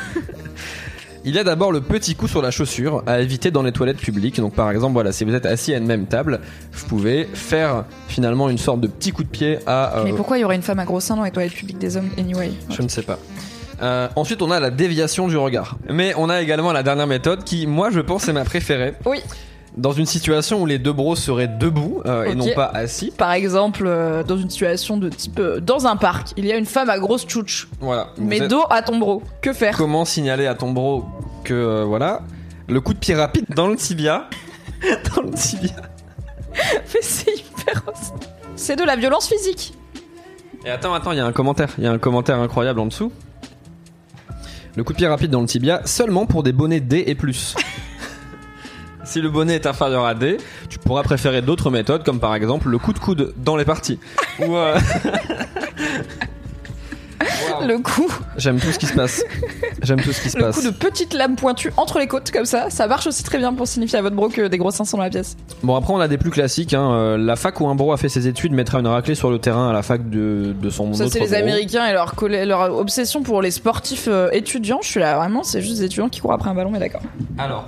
Il 1.28 1.34
y 1.34 1.40
a 1.40 1.44
d'abord 1.44 1.72
le 1.72 1.82
petit 1.82 2.14
coup 2.14 2.28
sur 2.28 2.44
la 2.44 2.52
chaussure 2.52 3.02
à 3.08 3.20
éviter 3.20 3.50
dans 3.50 3.64
les 3.64 3.72
toilettes 3.72 3.98
publiques. 3.98 4.40
Donc 4.40 4.54
par 4.54 4.70
exemple, 4.70 4.94
voilà, 4.94 5.12
si 5.12 5.24
vous 5.24 5.34
êtes 5.34 5.48
assis 5.48 5.74
à 5.74 5.78
une 5.78 5.88
même 5.88 6.06
table, 6.06 6.40
vous 6.72 6.86
pouvez 6.88 7.28
faire 7.34 7.86
finalement 8.08 8.48
une 8.48 8.60
sorte 8.60 8.80
de 8.82 8.86
petit 8.88 9.12
coup 9.12 9.24
de 9.24 9.30
pied 9.30 9.58
à. 9.66 9.98
euh, 9.98 10.04
Mais 10.04 10.14
pourquoi 10.14 10.38
il 10.38 10.42
y 10.42 10.44
aurait 10.44 10.56
une 10.56 10.62
femme 10.62 10.78
à 10.78 10.86
gros 10.86 11.00
seins 11.00 11.16
dans 11.16 11.24
les 11.24 11.32
toilettes 11.32 11.54
publiques 11.54 11.80
des 11.80 11.98
hommes 11.98 12.10
anyway? 12.20 12.52
Je 12.70 12.80
ne 12.84 12.88
sais 12.88 13.02
pas. 13.02 13.18
Euh, 13.82 14.08
ensuite, 14.16 14.42
on 14.42 14.52
a 14.52 14.60
la 14.60 14.70
déviation 14.72 15.28
du 15.28 15.38
regard. 15.38 15.78
Mais 15.90 16.14
on 16.18 16.30
a 16.30 16.42
également 16.42 16.72
la 16.72 16.84
dernière 16.84 17.08
méthode 17.08 17.44
qui, 17.44 17.68
moi, 17.68 17.90
je 17.92 18.00
pense, 18.00 18.28
est 18.28 18.34
ma 18.34 18.46
préférée. 18.46 18.94
Oui. 19.06 19.20
Dans 19.78 19.92
une 19.92 20.06
situation 20.06 20.62
où 20.62 20.66
les 20.66 20.80
deux 20.80 20.94
bros 20.94 21.18
seraient 21.18 21.50
debout 21.50 22.02
euh, 22.06 22.24
et 22.24 22.30
Ok. 22.30 22.36
non 22.38 22.48
pas 22.56 22.72
assis. 22.74 23.12
Par 23.12 23.34
exemple, 23.34 23.84
euh, 23.86 24.24
dans 24.24 24.38
une 24.38 24.50
situation 24.50 24.96
de 24.96 25.10
type... 25.10 25.38
euh, 25.40 25.60
dans 25.60 25.86
un 25.86 25.98
parc, 25.98 26.30
il 26.38 26.46
y 26.46 26.52
a 26.54 26.56
une 26.56 26.66
femme 26.66 26.90
à 26.90 26.98
grosse 26.98 27.26
tchouch. 27.26 27.68
Voilà. 27.82 28.08
Vous 28.16 28.24
Mais 28.26 28.38
êtes- 28.38 28.48
dos 28.50 28.64
à 28.70 28.82
ton 28.82 28.98
bro. 28.98 29.22
Que 29.42 29.52
faire? 29.52 29.76
Comment 29.76 30.06
signaler 30.06 30.48
à 30.48 30.56
ton 30.56 30.72
bro 30.72 31.04
que 31.44 31.54
euh, 31.54 31.84
voilà 31.84 32.22
le 32.70 32.80
coup 32.80 32.94
de 32.94 33.00
pied 33.00 33.14
rapide 33.16 33.46
dans 33.54 33.68
le 33.68 33.76
tibia, 33.76 34.30
dans 35.16 35.22
le 35.24 35.32
tibia. 35.32 35.72
Mais 36.56 37.00
c'est 37.02 37.32
hyper... 37.38 37.84
C'est 38.56 38.78
de 38.78 38.84
la 38.84 38.96
violence 38.96 39.28
physique. 39.28 39.74
Et 40.66 40.70
attends, 40.70 40.94
attends, 40.94 41.12
il 41.12 41.18
y 41.18 41.22
a 41.22 41.26
un 41.26 41.34
commentaire, 41.34 41.70
il 41.78 41.84
y 41.84 41.88
a 41.88 41.92
un 41.92 41.98
commentaire 42.00 42.40
incroyable 42.40 42.80
en 42.80 42.86
dessous. 42.86 43.12
Le 44.76 44.84
coup 44.84 44.92
de 44.92 44.98
pied 44.98 45.08
rapide 45.08 45.32
dans 45.32 45.42
le 45.42 45.48
tibia 45.48 45.82
seulement 45.86 46.26
pour 46.26 46.44
des 46.44 46.52
bonnets 46.52 46.82
D 46.82 47.04
et 47.08 47.16
plus. 47.16 47.56
si 49.06 49.22
le 49.22 49.30
bonnet 49.30 49.56
est 49.56 49.66
inférieur 49.66 50.06
à 50.06 50.14
D, 50.14 50.38
tu 50.70 50.80
pourras 50.80 51.04
préférer 51.04 51.42
d'autres 51.42 51.72
méthodes 51.72 52.04
comme 52.04 52.20
par 52.20 52.36
exemple 52.36 52.68
le 52.68 52.78
coup 52.78 52.92
de 52.92 53.00
coude 53.00 53.34
dans 53.38 53.56
les 53.56 53.64
parties. 53.64 54.00
Ou 54.40 54.58
euh, 54.58 54.78
Le 57.68 57.80
coup, 57.80 58.08
J'aime 58.38 58.60
tout 58.60 58.72
ce 58.72 58.78
qui 58.80 58.86
se 58.86 58.94
passe. 58.94 59.24
J'aime 59.82 60.02
tout 60.02 60.12
ce 60.12 60.22
qui 60.22 60.30
se 60.30 60.38
le 60.38 60.44
passe. 60.46 60.56
coup 60.58 60.62
de 60.64 60.70
petite 60.70 61.14
lame 61.14 61.36
pointue 61.36 61.72
entre 61.78 62.00
les 62.00 62.08
côtes 62.08 62.32
comme 62.32 62.46
ça, 62.46 62.70
ça 62.70 62.88
marche 62.88 63.08
aussi 63.08 63.24
très 63.24 63.38
bien 63.38 63.54
pour 63.54 63.68
signifier 63.68 63.98
à 64.00 64.02
votre 64.02 64.16
bro 64.16 64.30
que 64.30 64.48
des 64.48 64.58
gros 64.58 64.72
seins 64.72 64.86
sont 64.86 64.98
dans 64.98 65.04
la 65.04 65.10
pièce. 65.10 65.36
Bon 65.64 65.76
après 65.76 65.94
on 65.94 66.00
a 66.00 66.08
des 66.08 66.18
plus 66.18 66.32
classiques. 66.32 66.74
Hein. 66.74 66.92
Euh, 66.94 67.18
La 67.18 67.36
fac 67.36 67.60
où 67.62 67.68
un 67.68 67.76
bro 67.76 67.92
a 67.94 67.98
fait 67.98 68.10
ses 68.10 68.28
études 68.28 68.52
mettra 68.54 68.80
une 68.80 68.88
raclée 68.88 69.16
sur 69.16 69.30
le 69.32 69.40
terrain 69.40 69.70
à 69.70 69.74
la 69.74 69.82
fac 69.84 70.10
de, 70.10 70.54
de 70.60 70.70
son 70.70 70.94
Ça 70.94 71.08
c'est 71.10 71.20
les 71.20 71.26
bro. 71.28 71.36
Américains 71.36 71.86
et 71.88 72.46
leur, 72.46 72.76
obsession 72.78 73.24
pour 73.24 73.42
les 73.42 73.52
sportifs 73.52 74.08
euh, 74.08 74.30
étudiants. 74.32 74.80
Je 74.84 74.88
suis 74.90 75.00
là 75.00 75.16
vraiment, 75.18 75.44
c'est 75.44 75.62
juste 75.62 75.78
des 75.80 75.84
étudiants 75.86 76.10
qui 76.10 76.20
courent 76.22 76.34
après 76.34 76.50
un 76.50 76.56
ballon, 76.56 76.70
mais 76.72 76.80
d'accord. 76.80 77.02
Alors 77.38 77.68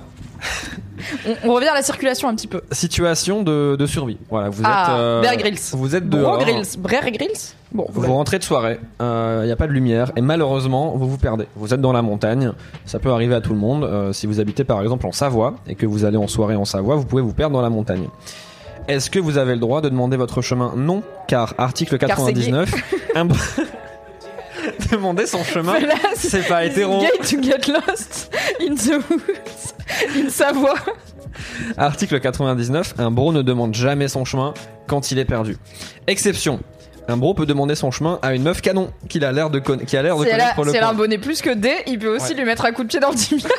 On, 1.26 1.48
on 1.50 1.54
revient 1.54 1.68
à 1.68 1.74
la 1.74 1.82
circulation 1.82 2.28
un 2.28 2.34
petit 2.34 2.46
peu. 2.46 2.60
situation 2.72 3.42
de, 3.42 3.76
de 3.78 3.86
survie. 3.86 4.18
Voilà 4.30 4.48
vous 4.50 4.62
Ah, 4.64 4.84
êtes. 4.84 4.98
euh, 5.00 5.20
Bear 5.22 5.36
Grylls. 5.36 5.58
Vous 5.72 5.94
êtes 5.96 6.04
Bro. 6.08 6.38
Grills, 6.38 6.76
Brer 6.78 7.10
Grills. 7.12 7.54
Bon, 7.72 7.86
Vous 7.92 8.12
rentrez 8.14 8.38
de 8.38 8.44
soirée, 8.44 8.80
il 9.00 9.44
n'y 9.44 9.52
a 9.52 9.56
pas 9.56 9.66
de 9.66 9.72
lumière 9.72 10.10
et 10.16 10.22
malheureusement 10.22 10.96
vous 10.96 11.06
vous 11.08 11.18
perdez. 11.18 11.46
Vous 11.54 11.74
êtes 11.74 11.80
dans 11.82 11.92
la 11.92 12.00
montagne, 12.00 12.52
ça 12.86 12.98
peut 12.98 13.10
arriver 13.10 13.34
à 13.34 13.42
tout 13.42 13.52
le 13.52 13.58
monde. 13.58 13.84
Euh, 13.84 14.12
si 14.14 14.26
vous 14.26 14.40
habitez 14.40 14.64
par 14.64 14.80
exemple 14.80 15.06
en 15.06 15.12
Savoie 15.12 15.56
et 15.66 15.74
que 15.74 15.84
vous 15.84 16.06
allez 16.06 16.16
en 16.16 16.28
soirée 16.28 16.56
en 16.56 16.64
Savoie, 16.64 16.96
vous 16.96 17.04
pouvez 17.04 17.20
vous 17.20 17.34
perdre 17.34 17.54
dans 17.54 17.60
la 17.62 17.68
montagne. 17.68 18.08
Est-ce 18.88 19.10
que 19.10 19.18
vous 19.18 19.36
avez 19.36 19.52
le 19.52 19.60
droit 19.60 19.82
de 19.82 19.90
demander 19.90 20.16
votre 20.16 20.40
chemin 20.40 20.72
Non, 20.76 21.02
car 21.26 21.52
article 21.58 21.98
Car 21.98 22.18
c'est 22.18 22.32
gay. 22.32 22.50
99, 22.50 22.72
un- 23.16 23.28
demander 24.90 25.26
son 25.26 25.44
chemin, 25.44 25.74
c'est 26.14 26.48
pas 26.48 26.64
hétéro. 26.64 27.00
gay 27.00 27.10
to 27.20 27.42
get 27.42 27.70
lost 27.70 28.34
in 28.60 28.74
the 28.76 28.94
woods 29.10 29.74
in 30.16 30.30
Savoie. 30.30 30.74
Article 31.76 32.18
99, 32.18 32.94
un 32.98 33.10
bro 33.10 33.32
ne 33.32 33.42
demande 33.42 33.74
jamais 33.74 34.08
son 34.08 34.24
chemin 34.24 34.54
quand 34.86 35.10
il 35.10 35.18
est 35.18 35.24
perdu. 35.26 35.58
Exception. 36.06 36.60
Un 37.10 37.16
bro 37.16 37.32
peut 37.34 37.46
demander 37.46 37.74
son 37.74 37.90
chemin 37.90 38.18
à 38.22 38.34
une 38.34 38.42
meuf 38.42 38.60
canon 38.60 38.90
qu'il 39.08 39.24
a 39.24 39.32
l'air 39.32 39.48
de 39.50 39.58
conna- 39.60 39.84
qui 39.84 39.96
a 39.96 40.02
l'air 40.02 40.16
de 40.16 40.24
connaître 40.24 40.62
le 40.62 40.70
si 40.70 40.76
elle 40.76 40.84
a 40.84 40.90
un 40.90 40.94
bonnet 40.94 41.16
plus 41.18 41.40
que 41.40 41.50
D, 41.50 41.70
il 41.86 41.98
peut 41.98 42.14
aussi 42.14 42.32
Ouais. 42.32 42.38
lui 42.40 42.44
mettre 42.44 42.66
un 42.66 42.72
coup 42.72 42.82
de 42.84 42.88
pied 42.88 43.00
dans 43.00 43.10
le 43.10 43.16
tibia. 43.16 43.48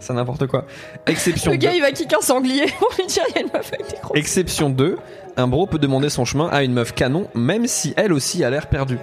C'est 0.00 0.12
n'importe 0.14 0.46
quoi. 0.46 0.64
Exception 1.06 1.50
Le 1.50 1.56
gars, 1.56 1.70
2. 1.70 1.76
il 1.76 1.80
va 1.82 1.90
kick 1.90 2.12
un 2.14 2.20
sanglier 2.20 2.66
pour 2.78 2.88
lui 2.98 3.06
dire 3.06 3.24
il 3.30 3.34
y 3.34 3.38
a 3.38 3.40
une 3.42 3.50
meuf 3.52 3.72
avec 3.72 3.88
des 3.90 3.96
gros. 4.00 4.14
Exception 4.14 4.70
2, 4.70 4.96
un 5.36 5.48
bro 5.48 5.66
peut 5.66 5.78
demander 5.78 6.08
son 6.08 6.24
chemin 6.24 6.48
à 6.50 6.62
une 6.62 6.72
meuf 6.72 6.94
canon, 6.94 7.26
même 7.34 7.66
si 7.66 7.94
elle 7.96 8.12
aussi 8.12 8.44
a 8.44 8.50
l'air 8.50 8.68
perdue. 8.68 8.98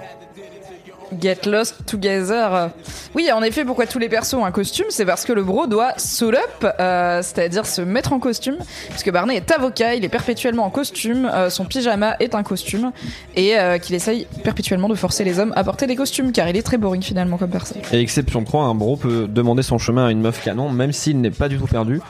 Get 1.19 1.45
lost 1.45 1.85
together. 1.85 2.69
Oui, 3.13 3.29
en 3.31 3.41
effet, 3.43 3.63
pourquoi 3.63 3.85
tous 3.85 3.99
les 3.99 4.09
persos 4.09 4.35
ont 4.35 4.45
un 4.45 4.51
costume 4.51 4.85
C'est 4.89 5.05
parce 5.05 5.25
que 5.25 5.33
le 5.33 5.43
bro 5.43 5.67
doit 5.67 5.93
soul 5.97 6.35
up, 6.35 6.73
euh, 6.79 7.21
c'est-à-dire 7.21 7.65
se 7.65 7.81
mettre 7.81 8.13
en 8.13 8.19
costume. 8.19 8.57
Parce 8.89 9.03
que 9.03 9.11
Barney 9.11 9.35
est 9.35 9.51
avocat, 9.51 9.95
il 9.95 10.03
est 10.03 10.09
perpétuellement 10.09 10.65
en 10.65 10.69
costume, 10.69 11.29
euh, 11.33 11.49
son 11.49 11.65
pyjama 11.65 12.15
est 12.19 12.35
un 12.35 12.43
costume, 12.43 12.91
et 13.35 13.57
euh, 13.57 13.77
qu'il 13.77 13.95
essaye 13.95 14.27
perpétuellement 14.43 14.89
de 14.89 14.95
forcer 14.95 15.23
les 15.23 15.39
hommes 15.39 15.53
à 15.55 15.63
porter 15.63 15.87
des 15.87 15.95
costumes, 15.95 16.31
car 16.31 16.47
il 16.49 16.57
est 16.57 16.63
très 16.63 16.77
boring 16.77 17.01
finalement 17.01 17.37
comme 17.37 17.51
personne. 17.51 17.81
Et 17.91 17.99
exception 17.99 18.43
3, 18.43 18.63
un 18.65 18.75
bro 18.75 18.97
peut 18.97 19.27
demander 19.27 19.63
son 19.63 19.77
chemin 19.77 20.07
à 20.07 20.11
une 20.11 20.21
meuf 20.21 20.43
canon, 20.43 20.69
même 20.69 20.91
s'il 20.91 21.21
n'est 21.21 21.31
pas 21.31 21.49
du 21.49 21.57
tout 21.57 21.67
perdu. 21.67 22.01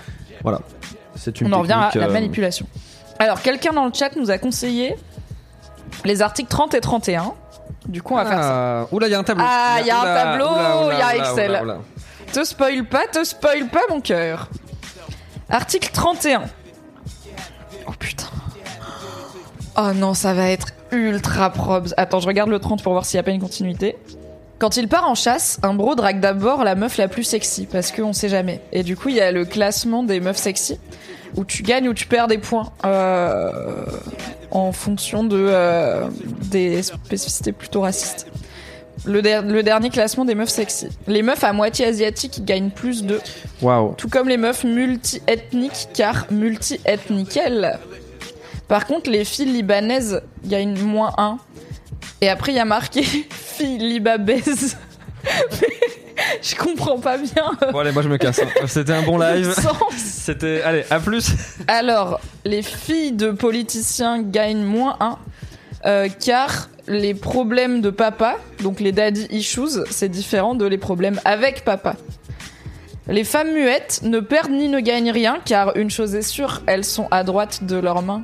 Voilà. 0.43 0.61
C'est 1.15 1.41
une 1.41 1.47
On 1.47 1.57
en 1.57 1.61
revient 1.61 1.73
à 1.73 1.91
la 1.95 2.07
manipulation. 2.07 2.67
Alors, 3.19 3.41
quelqu'un 3.41 3.71
dans 3.71 3.85
le 3.85 3.93
chat 3.93 4.15
nous 4.17 4.29
a 4.29 4.37
conseillé 4.37 4.95
les 6.03 6.21
articles 6.21 6.49
30 6.49 6.73
et 6.73 6.81
31. 6.81 7.33
Du 7.87 8.01
coup, 8.01 8.13
on 8.13 8.17
va 8.17 8.25
faire 8.25 8.41
ça. 8.41 8.81
Ah, 8.81 8.87
oula, 8.91 9.07
il 9.07 9.11
y 9.11 9.15
a 9.15 9.19
un 9.19 9.23
tableau. 9.23 9.45
Ah, 9.47 9.77
il 9.79 9.87
y 9.87 9.91
a 9.91 10.01
un 10.01 10.03
tableau, 10.03 10.91
il 10.91 10.97
y 10.97 11.01
a 11.01 11.15
Excel. 11.17 11.79
Te 12.31 12.43
spoil 12.43 12.83
pas, 12.85 13.07
te 13.07 13.23
spoil 13.23 13.67
pas, 13.67 13.81
mon 13.89 14.01
cœur. 14.01 14.49
Article 15.49 15.89
31. 15.91 16.43
Oh 17.87 17.91
putain. 17.99 18.25
Oh 19.77 19.91
non, 19.93 20.13
ça 20.13 20.33
va 20.33 20.49
être 20.49 20.67
ultra 20.91 21.51
probs. 21.51 21.93
Attends, 21.97 22.19
je 22.19 22.27
regarde 22.27 22.49
le 22.49 22.59
30 22.59 22.81
pour 22.81 22.93
voir 22.93 23.05
s'il 23.05 23.17
n'y 23.17 23.19
a 23.19 23.23
pas 23.23 23.31
une 23.31 23.41
continuité. 23.41 23.97
Quand 24.57 24.77
il 24.77 24.87
part 24.87 25.07
en 25.09 25.15
chasse, 25.15 25.59
un 25.63 25.73
bro 25.73 25.95
drague 25.95 26.19
d'abord 26.21 26.63
la 26.63 26.75
meuf 26.75 26.97
la 26.97 27.07
plus 27.09 27.23
sexy, 27.25 27.67
parce 27.69 27.91
qu'on 27.91 28.13
sait 28.13 28.29
jamais. 28.29 28.61
Et 28.71 28.83
du 28.83 28.95
coup, 28.95 29.09
il 29.09 29.15
y 29.15 29.21
a 29.21 29.31
le 29.31 29.43
classement 29.45 30.01
des 30.03 30.19
meufs 30.21 30.37
sexy, 30.37 30.79
où 31.35 31.43
tu 31.43 31.61
gagnes 31.61 31.89
ou 31.89 31.93
tu 31.93 32.07
perds 32.07 32.27
des 32.27 32.37
points 32.37 32.71
euh, 32.85 33.51
en 34.51 34.71
fonction 34.71 35.25
de 35.25 35.37
euh, 35.37 36.07
des 36.49 36.81
spécificités 36.83 37.51
plutôt 37.51 37.81
racistes. 37.81 38.27
Le, 39.03 39.21
der- 39.21 39.41
le 39.43 39.61
dernier 39.61 39.89
classement 39.89 40.23
des 40.23 40.35
meufs 40.35 40.49
sexy. 40.49 40.87
Les 41.07 41.21
meufs 41.21 41.43
à 41.43 41.51
moitié 41.51 41.85
asiatiques 41.85 42.45
gagnent 42.45 42.69
plus 42.71 43.03
de, 43.03 43.19
Waouh. 43.61 43.93
tout 43.97 44.07
comme 44.07 44.29
les 44.29 44.37
meufs 44.37 44.63
multi-ethniques, 44.63 45.89
car 45.93 46.27
multi-ethniquelles. 46.31 47.77
Par 48.69 48.87
contre, 48.87 49.09
les 49.11 49.25
filles 49.25 49.45
libanaises 49.51 50.21
gagnent 50.45 50.79
moins 50.79 51.11
1. 51.17 51.37
Et 52.21 52.29
après, 52.29 52.51
il 52.51 52.55
y 52.55 52.59
a 52.59 52.65
marqué 52.65 53.03
libabaises. 53.59 54.77
Mais 55.61 55.67
je 56.41 56.55
comprends 56.55 56.99
pas 56.99 57.17
bien 57.17 57.51
Bon, 57.71 57.79
allez, 57.79 57.91
moi 57.91 58.03
je 58.03 58.09
me 58.09 58.17
casse. 58.17 58.39
hein. 58.39 58.47
C'était 58.67 58.93
un 58.93 59.01
bon 59.03 59.17
live. 59.17 59.53
C'était. 59.97 60.61
Allez, 60.63 60.85
à 60.89 60.99
plus. 60.99 61.31
Alors, 61.67 62.19
les 62.45 62.61
filles 62.61 63.11
de 63.11 63.31
politiciens 63.31 64.21
gagnent 64.21 64.63
moins 64.63 64.97
1. 64.99 65.17
euh, 65.85 66.07
car 66.23 66.69
les 66.87 67.13
problèmes 67.15 67.81
de 67.81 67.89
papa, 67.89 68.37
donc 68.61 68.79
les 68.79 68.91
daddy 68.91 69.27
issues, 69.31 69.83
c'est 69.89 70.09
différent 70.09 70.53
de 70.55 70.65
les 70.65 70.77
problèmes 70.77 71.19
avec 71.25 71.65
papa. 71.65 71.95
Les 73.07 73.23
femmes 73.23 73.51
muettes 73.53 74.01
ne 74.03 74.19
perdent 74.19 74.51
ni 74.51 74.67
ne 74.67 74.79
gagnent 74.79 75.11
rien, 75.11 75.39
car 75.45 75.75
une 75.77 75.89
chose 75.91 76.15
est 76.15 76.21
sûre, 76.23 76.61
elles 76.67 76.83
sont 76.85 77.07
à 77.11 77.23
droite 77.23 77.63
de 77.63 77.75
leurs 77.77 78.01
mains. 78.03 78.23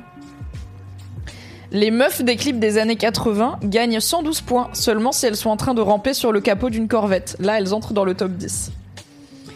Les 1.74 1.90
meufs 1.90 2.22
des 2.22 2.36
clips 2.36 2.58
des 2.60 2.76
années 2.78 2.96
80 2.96 3.58
gagnent 3.64 3.98
112 3.98 4.42
points 4.42 4.68
seulement 4.74 5.10
si 5.10 5.24
elles 5.26 5.36
sont 5.36 5.48
en 5.50 5.56
train 5.56 5.72
de 5.74 5.80
ramper 5.80 6.12
sur 6.12 6.30
le 6.30 6.40
capot 6.40 6.68
d'une 6.70 6.86
corvette. 6.86 7.36
Là, 7.40 7.58
elles 7.58 7.72
entrent 7.72 7.94
dans 7.94 8.04
le 8.04 8.12
top 8.14 8.32
10. 8.32 8.72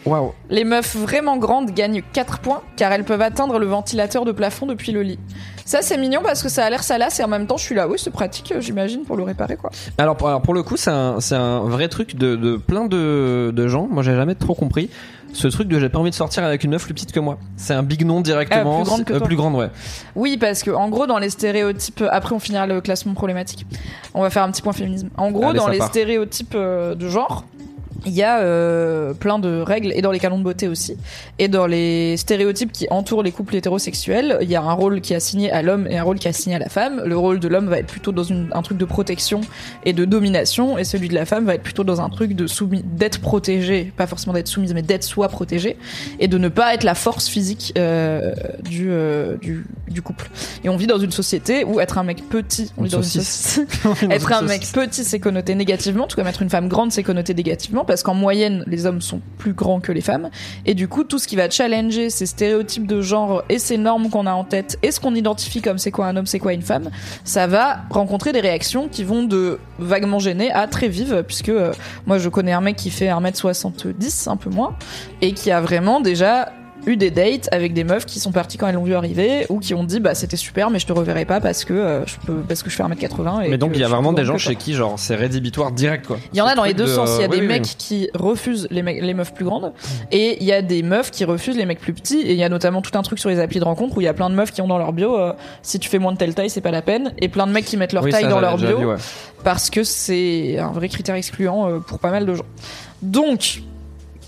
Waouh. 0.05 0.31
Les 0.49 0.63
meufs 0.63 0.95
vraiment 0.95 1.37
grandes 1.37 1.71
gagnent 1.71 2.01
4 2.13 2.39
points 2.39 2.61
car 2.77 2.91
elles 2.93 3.03
peuvent 3.03 3.21
atteindre 3.21 3.59
le 3.59 3.65
ventilateur 3.67 4.25
de 4.25 4.31
plafond 4.31 4.65
depuis 4.65 4.91
le 4.93 5.03
lit. 5.03 5.19
Ça 5.65 5.79
c'est 5.81 5.97
mignon 5.97 6.21
parce 6.23 6.41
que 6.41 6.47
ça 6.47 6.63
a 6.63 6.69
l'air 6.69 6.81
salace 6.81 7.19
et 7.19 7.23
en 7.25 7.27
même 7.27 7.45
temps 7.45 7.57
je 7.57 7.63
suis 7.65 7.75
là, 7.75 7.89
oui 7.89 7.97
c'est 8.01 8.09
pratique 8.09 8.53
euh, 8.53 8.61
j'imagine 8.61 9.01
pour 9.01 9.17
le 9.17 9.23
réparer 9.23 9.57
quoi. 9.57 9.69
Alors, 9.97 10.15
pour- 10.15 10.29
alors 10.29 10.41
pour 10.41 10.53
le 10.53 10.63
coup, 10.63 10.77
c'est 10.77 10.89
un, 10.91 11.59
vrai 11.65 11.89
truc 11.89 12.15
de, 12.15 12.37
de 12.37 12.55
plein 12.55 12.85
de, 12.85 13.51
de 13.53 13.67
gens. 13.67 13.85
Moi, 13.91 14.01
j'ai 14.01 14.15
jamais 14.15 14.35
trop 14.35 14.53
compris 14.55 14.89
ce 15.37 15.47
truc 15.49 15.67
de 15.67 15.79
j'ai 15.79 15.89
pas 15.89 15.99
envie 15.99 16.09
de 16.09 16.15
sortir 16.15 16.43
avec 16.43 16.63
une 16.63 16.71
meuf 16.71 16.85
plus 16.85 16.95
petite 16.95 17.11
que 17.11 17.19
moi. 17.19 17.37
C'est 17.57 17.73
un 17.73 17.83
big 17.83 18.03
non 18.03 18.21
directement. 18.21 18.79
Ah, 18.79 18.81
plus 18.81 18.89
grande 18.89 19.05
que 19.05 19.13
euh, 19.13 19.17
toi. 19.19 19.27
plus 19.27 19.35
grande, 19.35 19.55
ouais. 19.55 19.69
Oui 20.15 20.37
parce 20.37 20.63
que 20.63 20.71
en 20.71 20.89
gros 20.89 21.05
dans 21.05 21.19
les 21.19 21.29
stéréotypes, 21.29 22.03
après 22.09 22.33
on 22.33 22.39
finira 22.39 22.65
le 22.65 22.81
classement 22.81 23.13
problématique. 23.13 23.67
On 24.15 24.23
va 24.23 24.31
faire 24.31 24.43
un 24.43 24.51
petit 24.51 24.63
point 24.63 24.73
féminisme. 24.73 25.09
En 25.15 25.29
gros 25.29 25.49
Allez, 25.49 25.59
dans 25.59 25.67
les 25.67 25.79
stéréotypes 25.79 26.55
euh, 26.55 26.95
de 26.95 27.07
genre, 27.07 27.45
il 28.05 28.13
y 28.13 28.23
a 28.23 28.39
euh, 28.39 29.13
plein 29.13 29.39
de 29.39 29.59
règles 29.61 29.91
et 29.95 30.01
dans 30.01 30.11
les 30.11 30.19
canons 30.19 30.37
de 30.39 30.43
beauté 30.43 30.67
aussi. 30.67 30.97
Et 31.39 31.47
dans 31.47 31.65
les 31.67 32.15
stéréotypes 32.17 32.71
qui 32.71 32.87
entourent 32.89 33.23
les 33.23 33.31
couples 33.31 33.55
hétérosexuels 33.55 34.37
il 34.41 34.49
y 34.49 34.55
a 34.55 34.61
un 34.61 34.73
rôle 34.73 35.01
qui 35.01 35.13
est 35.13 35.15
assigné 35.15 35.51
à 35.51 35.61
l'homme 35.61 35.87
et 35.89 35.97
un 35.97 36.03
rôle 36.03 36.19
qui 36.19 36.27
est 36.27 36.29
assigné 36.29 36.55
à 36.55 36.59
la 36.59 36.69
femme. 36.69 37.01
Le 37.05 37.17
rôle 37.17 37.39
de 37.39 37.47
l'homme 37.47 37.67
va 37.67 37.79
être 37.79 37.87
plutôt 37.87 38.11
dans 38.11 38.23
une- 38.23 38.49
un 38.53 38.61
truc 38.61 38.77
de 38.77 38.85
protection 38.85 39.41
et 39.85 39.93
de 39.93 40.05
domination 40.05 40.77
et 40.77 40.83
celui 40.83 41.09
de 41.09 41.13
la 41.15 41.25
femme 41.25 41.45
va 41.45 41.55
être 41.55 41.63
plutôt 41.63 41.83
dans 41.83 42.01
un 42.01 42.09
truc 42.09 42.33
de 42.33 42.47
soumis 42.47 42.83
d'être 42.83 43.19
protégée 43.19 43.91
pas 43.95 44.07
forcément 44.07 44.33
d'être 44.33 44.47
soumise 44.47 44.73
mais 44.73 44.81
d'être 44.81 45.03
soi 45.03 45.27
protégée 45.29 45.77
et 46.19 46.27
de 46.27 46.37
ne 46.37 46.49
pas 46.49 46.73
être 46.73 46.83
la 46.83 46.95
force 46.95 47.27
physique 47.27 47.73
euh, 47.77 48.33
du, 48.63 48.87
euh, 48.89 49.37
du 49.37 49.65
du 49.89 50.01
couple. 50.01 50.29
Et 50.63 50.69
on 50.69 50.77
vit 50.77 50.87
dans 50.87 50.99
une 50.99 51.11
société 51.11 51.63
où 51.63 51.79
être 51.79 51.97
un 51.97 52.03
mec 52.03 52.27
petit 52.29 52.71
on 52.77 52.83
vit 52.83 52.89
dans 52.89 52.97
une 53.01 53.21
société 53.21 53.67
être 54.11 54.31
un 54.33 54.41
mec 54.41 54.61
petit, 54.71 55.03
c'est 55.03 55.19
connoté 55.19 55.55
négativement, 55.55 56.07
tout 56.07 56.15
comme 56.15 56.27
être 56.27 56.41
une 56.41 56.49
femme 56.49 56.67
grande, 56.67 56.91
c'est 56.91 57.03
connoté 57.03 57.33
négativement, 57.33 57.83
parce 57.87 58.03
qu'en 58.03 58.13
moyenne, 58.13 58.63
les 58.67 58.85
hommes 58.85 59.01
sont 59.01 59.21
plus 59.37 59.53
grands 59.53 59.79
que 59.79 59.91
les 59.91 60.01
femmes. 60.01 60.29
Et 60.65 60.73
du 60.73 60.87
coup, 60.87 61.03
tout 61.03 61.17
ce 61.17 61.27
qui 61.27 61.35
va 61.35 61.49
challenger 61.49 62.09
ces 62.09 62.25
stéréotypes 62.25 62.85
de 62.85 63.01
genre 63.01 63.43
et 63.49 63.57
ces 63.57 63.77
normes 63.77 64.09
qu'on 64.09 64.27
a 64.27 64.33
en 64.33 64.43
tête, 64.43 64.77
et 64.83 64.91
ce 64.91 64.99
qu'on 64.99 65.15
identifie 65.15 65.61
comme 65.61 65.77
c'est 65.77 65.91
quoi 65.91 66.07
un 66.07 66.15
homme, 66.15 66.27
c'est 66.27 66.39
quoi 66.39 66.53
une 66.53 66.61
femme, 66.61 66.89
ça 67.23 67.47
va 67.47 67.79
rencontrer 67.89 68.33
des 68.33 68.41
réactions 68.41 68.87
qui 68.87 69.03
vont 69.03 69.23
de 69.23 69.59
vaguement 69.79 70.19
gênées 70.19 70.51
à 70.51 70.67
très 70.67 70.87
vives, 70.87 71.23
puisque 71.25 71.49
euh, 71.49 71.71
moi, 72.05 72.17
je 72.17 72.29
connais 72.29 72.53
un 72.53 72.61
mec 72.61 72.75
qui 72.75 72.89
fait 72.89 73.07
1m70, 73.07 74.29
un 74.29 74.37
peu 74.37 74.49
moins, 74.49 74.75
et 75.21 75.33
qui 75.33 75.51
a 75.51 75.61
vraiment 75.61 76.01
déjà 76.01 76.51
eu 76.85 76.95
des 76.95 77.11
dates 77.11 77.49
avec 77.51 77.73
des 77.73 77.83
meufs 77.83 78.05
qui 78.05 78.19
sont 78.19 78.31
parties 78.31 78.57
quand 78.57 78.67
elles 78.67 78.75
l'ont 78.75 78.83
vu 78.85 78.95
arriver 78.95 79.45
ou 79.49 79.59
qui 79.59 79.73
ont 79.73 79.83
dit 79.83 79.99
bah 79.99 80.15
c'était 80.15 80.37
super 80.37 80.69
mais 80.69 80.79
je 80.79 80.85
te 80.87 80.93
reverrai 80.93 81.25
pas 81.25 81.41
parce 81.41 81.65
que 81.65 81.73
euh, 81.73 82.05
je 82.05 82.15
peux 82.25 82.35
parce 82.47 82.63
que 82.63 82.69
je 82.69 82.75
fais 82.77 82.83
1m80 82.83 83.43
et 83.45 83.49
Mais 83.49 83.57
donc, 83.57 83.71
il 83.73 83.81
y 83.81 83.83
a 83.83 83.89
vraiment 83.89 84.13
des 84.13 84.23
gens 84.23 84.37
chez 84.37 84.55
qui, 84.55 84.73
genre, 84.73 84.97
c'est 84.97 85.15
rédhibitoire 85.15 85.71
direct, 85.71 86.07
quoi. 86.07 86.17
Il 86.31 86.37
y 86.37 86.41
en 86.41 86.45
a 86.45 86.55
dans 86.55 86.63
les 86.63 86.73
deux 86.73 86.85
de- 86.85 86.89
sens. 86.89 87.15
Il 87.17 87.21
y 87.21 87.25
a 87.25 87.27
oui, 87.27 87.35
des 87.35 87.41
oui, 87.41 87.47
mecs 87.47 87.63
oui. 87.63 87.75
qui 87.77 88.09
refusent 88.13 88.67
les, 88.71 88.83
mecs- 88.83 89.01
les 89.01 89.13
meufs 89.13 89.33
plus 89.33 89.43
grandes 89.43 89.73
et 90.11 90.37
il 90.39 90.45
y 90.45 90.53
a 90.53 90.61
des 90.61 90.81
meufs 90.81 91.11
qui 91.11 91.25
refusent 91.25 91.57
les 91.57 91.65
mecs 91.65 91.79
plus 91.81 91.93
petits. 91.93 92.19
Et 92.21 92.31
il 92.31 92.37
y 92.37 92.43
a 92.43 92.49
notamment 92.49 92.81
tout 92.81 92.97
un 92.97 93.01
truc 93.01 93.19
sur 93.19 93.29
les 93.29 93.39
applis 93.39 93.59
de 93.59 93.65
rencontre 93.65 93.97
où 93.97 94.01
il 94.01 94.05
y 94.05 94.07
a 94.07 94.13
plein 94.13 94.29
de 94.29 94.35
meufs 94.35 94.51
qui 94.53 94.61
ont 94.61 94.67
dans 94.67 94.77
leur 94.77 94.93
bio 94.93 95.17
euh, 95.17 95.33
si 95.61 95.79
tu 95.79 95.89
fais 95.89 95.99
moins 95.99 96.13
de 96.13 96.17
telle 96.17 96.35
taille, 96.35 96.49
c'est 96.49 96.61
pas 96.61 96.71
la 96.71 96.81
peine. 96.81 97.11
Et 97.19 97.27
plein 97.27 97.47
de 97.47 97.51
mecs 97.51 97.65
qui 97.65 97.75
mettent 97.75 97.93
leur 97.93 98.07
taille 98.07 98.23
ça, 98.23 98.29
dans 98.29 98.39
leur 98.39 98.55
bio 98.57 98.77
vu, 98.77 98.85
ouais. 98.85 98.95
parce 99.43 99.69
que 99.69 99.83
c'est 99.83 100.57
un 100.57 100.71
vrai 100.71 100.87
critère 100.87 101.15
excluant 101.15 101.69
euh, 101.69 101.79
pour 101.79 101.99
pas 101.99 102.11
mal 102.11 102.25
de 102.25 102.33
gens. 102.33 102.45
Donc, 103.01 103.61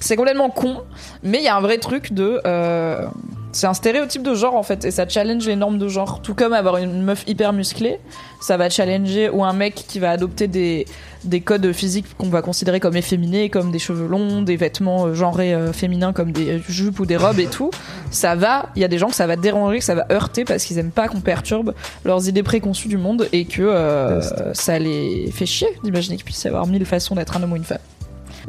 c'est 0.02 0.16
complètement 0.16 0.50
con, 0.50 0.78
mais 1.24 1.40
il 1.40 1.44
y 1.44 1.48
a 1.48 1.56
un 1.56 1.62
vrai 1.62 1.78
truc 1.78 2.14
de. 2.14 2.42
euh, 2.46 3.06
C'est 3.52 3.66
un 3.68 3.74
stéréotype 3.74 4.22
de 4.22 4.36
genre 4.36 4.56
en 4.56 4.64
fait, 4.64 4.86
et 4.86 4.92
ça 4.92 5.08
challenge 5.08 5.48
les 5.48 5.56
normes 5.56 5.80
de 5.80 5.88
genre. 5.88 6.22
Tout 6.22 6.36
comme 6.36 6.54
avoir 6.54 6.78
une 6.78 7.02
meuf 7.02 7.24
hyper 7.28 7.52
musclée, 7.52 8.00
ça 8.42 8.58
va 8.58 8.70
challenger, 8.70 9.30
ou 9.32 9.44
un 9.44 9.54
mec 9.54 9.74
qui 9.74 10.00
va 10.00 10.12
adopter 10.12 10.48
des, 10.48 10.86
des 11.24 11.42
codes 11.42 11.74
physiques 11.74 12.06
qu'on 12.18 12.30
va 12.30 12.42
considérer 12.44 12.80
comme 12.80 12.96
efféminés, 12.96 13.50
comme 13.50 13.72
des 13.72 13.80
cheveux 13.80 14.08
longs, 14.08 14.44
des 14.44 14.56
vêtements 14.56 15.08
euh, 15.08 15.14
genrés 15.16 15.54
euh, 15.56 15.74
féminins 15.74 16.14
comme 16.14 16.32
des 16.32 16.62
jupes 16.70 17.00
ou 17.00 17.08
des 17.08 17.18
robes 17.18 17.40
et 17.40 17.48
tout. 17.48 17.72
Ça 18.12 18.36
va, 18.36 18.70
il 18.76 18.82
y 18.84 18.86
a 18.86 18.88
des 18.88 19.00
gens 19.00 19.08
que 19.08 19.16
ça 19.16 19.26
va 19.26 19.36
déranger, 19.36 19.80
que 19.80 19.84
ça 19.84 19.96
va 19.96 20.06
heurter 20.12 20.46
parce 20.46 20.64
qu'ils 20.64 20.78
aiment 20.78 20.92
pas 20.92 21.08
qu'on 21.08 21.22
perturbe 21.22 21.74
leurs 22.06 22.28
idées 22.30 22.44
préconçues 22.44 22.88
du 22.88 22.98
monde 22.98 23.28
et 23.34 23.46
que 23.46 23.64
euh, 23.64 24.22
ça 24.54 24.78
les 24.78 25.32
fait 25.32 25.48
chier 25.48 25.70
d'imaginer 25.84 26.18
qu'il 26.18 26.26
puisse 26.26 26.44
y 26.44 26.48
avoir 26.48 26.68
mille 26.68 26.86
façons 26.86 27.16
d'être 27.16 27.36
un 27.36 27.42
homme 27.44 27.54
ou 27.54 27.56
une 27.56 27.64
femme. 27.64 27.80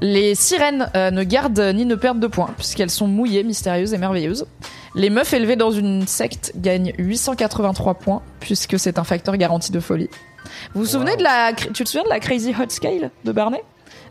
Les 0.01 0.35
sirènes 0.35 0.91
euh, 0.97 1.11
ne 1.11 1.23
gardent 1.25 1.73
ni 1.75 1.85
ne 1.85 1.95
perdent 1.95 2.21
de 2.21 2.27
points, 2.27 2.51
puisqu'elles 2.57 2.91
sont 2.91 3.07
mouillées, 3.07 3.43
mystérieuses 3.43 3.93
et 3.93 3.99
merveilleuses. 3.99 4.47
Les 4.95 5.11
meufs 5.11 5.33
élevées 5.33 5.57
dans 5.57 5.71
une 5.71 6.07
secte 6.07 6.53
gagnent 6.57 6.93
883 6.99 7.95
points, 7.95 8.23
puisque 8.41 8.79
c'est 8.79 8.99
un 8.99 9.05
facteur 9.05 9.37
garanti 9.37 9.73
de 9.73 9.81
folie. 9.81 10.09
Vous 10.75 10.81
vous 10.83 10.87
souvenez 10.87 11.17
de 11.17 11.23
la... 11.23 11.53
Tu 11.53 11.85
te 11.85 11.89
souviens 11.89 12.05
de 12.05 12.09
la 12.09 12.19
Crazy 12.19 12.55
Hot 12.59 12.71
Scale 12.71 13.11
de 13.25 13.33
Barney? 13.33 13.61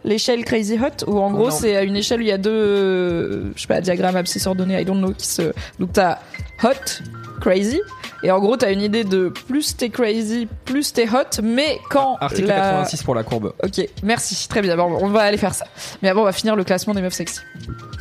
L'échelle 0.06 0.46
Crazy 0.46 0.78
Hot, 0.80 1.06
où 1.12 1.20
en 1.20 1.32
gros 1.32 1.50
Non. 1.50 1.52
c'est 1.52 1.86
une 1.86 1.96
échelle 1.96 2.20
où 2.20 2.24
il 2.24 2.30
y 2.30 2.32
a 2.32 2.38
deux, 2.38 2.52
euh, 2.52 3.52
je 3.56 3.62
sais 3.62 3.68
pas, 3.68 3.82
diagrammes 3.82 4.16
abscisses 4.16 4.48
ordonnés, 4.48 4.80
I 4.80 4.86
don't 4.86 5.00
know, 5.00 5.12
qui 5.12 5.28
se... 5.28 5.54
Donc 5.80 5.92
t'as 5.94 6.20
Hot, 6.64 7.04
Crazy, 7.42 7.82
et 8.24 8.32
en 8.32 8.39
gros 8.39 8.57
t'as 8.57 8.72
une 8.72 8.82
idée 8.82 9.03
de 9.03 9.30
plus 9.30 9.76
t'es 9.76 9.89
crazy, 9.89 10.47
plus 10.65 10.93
t'es 10.93 11.07
hot, 11.07 11.41
mais 11.43 11.80
quand 11.89 12.17
Article 12.20 12.47
la... 12.47 12.55
86 12.55 13.03
pour 13.03 13.15
la 13.15 13.24
courbe. 13.24 13.53
Ok, 13.63 13.88
merci, 14.03 14.47
très 14.47 14.61
bien. 14.61 14.76
Bon, 14.76 14.97
on 15.01 15.07
va 15.09 15.22
aller 15.22 15.38
faire 15.38 15.53
ça. 15.53 15.65
Mais 16.01 16.09
avant, 16.09 16.22
on 16.22 16.26
va 16.26 16.32
finir 16.32 16.55
le 16.55 16.63
classement 16.63 16.93
des 16.93 17.01
meufs 17.01 17.13
sexy. 17.13 17.39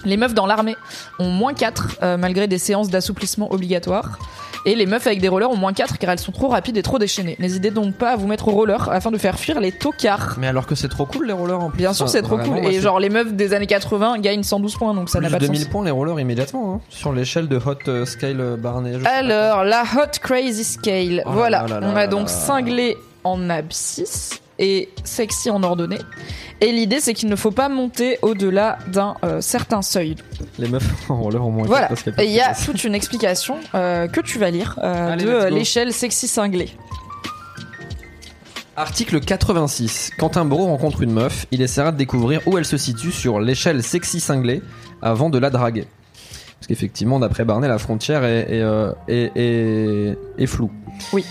Les 0.05 0.17
meufs 0.17 0.35
dans 0.35 0.47
l'armée 0.47 0.77
ont 1.19 1.29
moins 1.29 1.55
4 1.55 1.99
euh, 2.03 2.17
malgré 2.17 2.47
des 2.47 2.59
séances 2.59 2.89
d'assouplissement 2.89 3.53
obligatoires. 3.53 4.19
Et 4.65 4.75
les 4.75 4.87
meufs 4.87 5.07
avec 5.07 5.21
des 5.21 5.29
rollers 5.29 5.51
ont 5.51 5.57
moins 5.57 5.73
4 5.73 5.99
car 5.99 6.11
elles 6.11 6.19
sont 6.19 6.33
trop 6.33 6.49
rapides 6.49 6.77
et 6.77 6.83
trop 6.83 6.99
déchaînées. 6.99 7.37
N'hésitez 7.39 7.71
donc 7.71 7.95
pas 7.95 8.11
à 8.11 8.17
vous 8.17 8.27
mettre 8.27 8.49
au 8.49 8.53
roller 8.53 8.91
afin 8.91 9.11
de 9.11 9.19
faire 9.19 9.39
fuir 9.39 9.61
les 9.61 9.73
tocards. 9.73 10.37
Mais 10.39 10.47
alors 10.47 10.67
que 10.67 10.75
c'est 10.75 10.89
trop 10.89 11.07
cool 11.07 11.27
les 11.27 11.33
rollers 11.33 11.61
en 11.61 11.71
plus. 11.71 11.79
Bien 11.79 11.93
sûr, 11.93 12.09
c'est 12.09 12.23
trop 12.23 12.39
cool. 12.39 12.59
Et 12.65 12.81
genre, 12.81 13.01
les 13.01 13.09
meufs 13.09 13.33
des 13.33 13.55
années 13.55 13.67
80 13.67 14.19
gagnent 14.19 14.43
112 14.43 14.77
points, 14.77 14.95
donc 14.95 15.09
ça 15.09 15.21
n'a 15.21 15.31
pas 15.31 15.39
de 15.39 15.47
de 15.47 15.53
1000 15.53 15.61
sens. 15.61 15.69
points 15.69 15.85
les 15.85 15.91
rollers 15.91 16.21
immédiatement 16.21 16.75
hein, 16.75 16.81
sur 16.89 17.13
l'échelle 17.13 17.49
de 17.49 17.57
Hot 17.57 17.89
euh, 17.89 18.05
Scale 18.05 18.41
euh, 18.41 18.57
Barney. 18.57 18.97
Alors, 19.05 19.65
la 19.65 19.83
Hot 19.83 20.19
Crazy 20.21 20.65
Scale. 20.65 21.23
Oh 21.25 21.31
là 21.31 21.35
voilà, 21.35 21.67
là 21.67 21.81
là 21.81 21.91
on 21.93 21.97
a 21.97 22.07
donc 22.07 22.29
cinglé 22.29 22.97
en 23.25 23.51
abscisse 23.51 24.41
et 24.59 24.89
sexy 25.05 25.51
en 25.51 25.63
ordonnée. 25.63 25.99
Et 26.61 26.73
l'idée, 26.73 27.01
c'est 27.01 27.15
qu'il 27.15 27.29
ne 27.29 27.37
faut 27.37 27.51
pas 27.53 27.69
monter 27.69 28.19
au-delà 28.23 28.79
d'un 28.89 29.15
euh, 29.25 29.41
certain 29.41 29.83
seuil. 29.83 30.17
Les 30.59 30.69
meufs 30.69 30.85
en 31.11 31.17
roller 31.23 31.45
au 31.45 31.51
moins. 31.51 31.67
Voilà. 31.67 31.89
Et 32.19 32.25
il 32.25 32.33
y 32.33 32.41
a 32.41 32.55
toute 32.55 32.83
une 32.85 32.95
explication 32.95 33.57
euh, 33.75 34.09
que 34.09 34.21
tu 34.21 34.39
vas 34.39 34.51
lire 34.51 34.79
euh, 34.83 35.13
Allez, 35.13 35.25
de 35.25 35.47
l'échelle 35.55 35.93
sexy 35.93 36.27
cinglée. 36.27 36.71
Article 38.77 39.19
86. 39.21 40.13
Quand 40.19 40.37
un 40.37 40.45
bro 40.45 40.67
rencontre 40.67 41.03
une 41.03 41.13
meuf, 41.13 41.47
il 41.51 41.63
essaiera 41.63 41.91
de 41.91 41.97
découvrir 41.97 42.41
où 42.47 42.59
elle 42.59 42.65
se 42.65 42.77
situe 42.77 43.11
sur 43.11 43.41
l'échelle 43.41 43.83
sexy 43.83 44.21
cinglée 44.21 44.63
avant 45.03 45.31
de 45.31 45.39
la 45.39 45.51
draguer. 45.51 45.87
Parce 46.59 46.69
qu'effectivement, 46.69 47.19
d'après 47.19 47.45
Barnet, 47.45 47.67
la 47.69 47.79
frontière 47.79 48.25
est, 48.25 48.47
est, 48.51 48.63
est- 49.09 49.33
est- 49.37 50.19
est 50.39 50.47
floue. 50.47 50.71
Oui. 51.13 51.25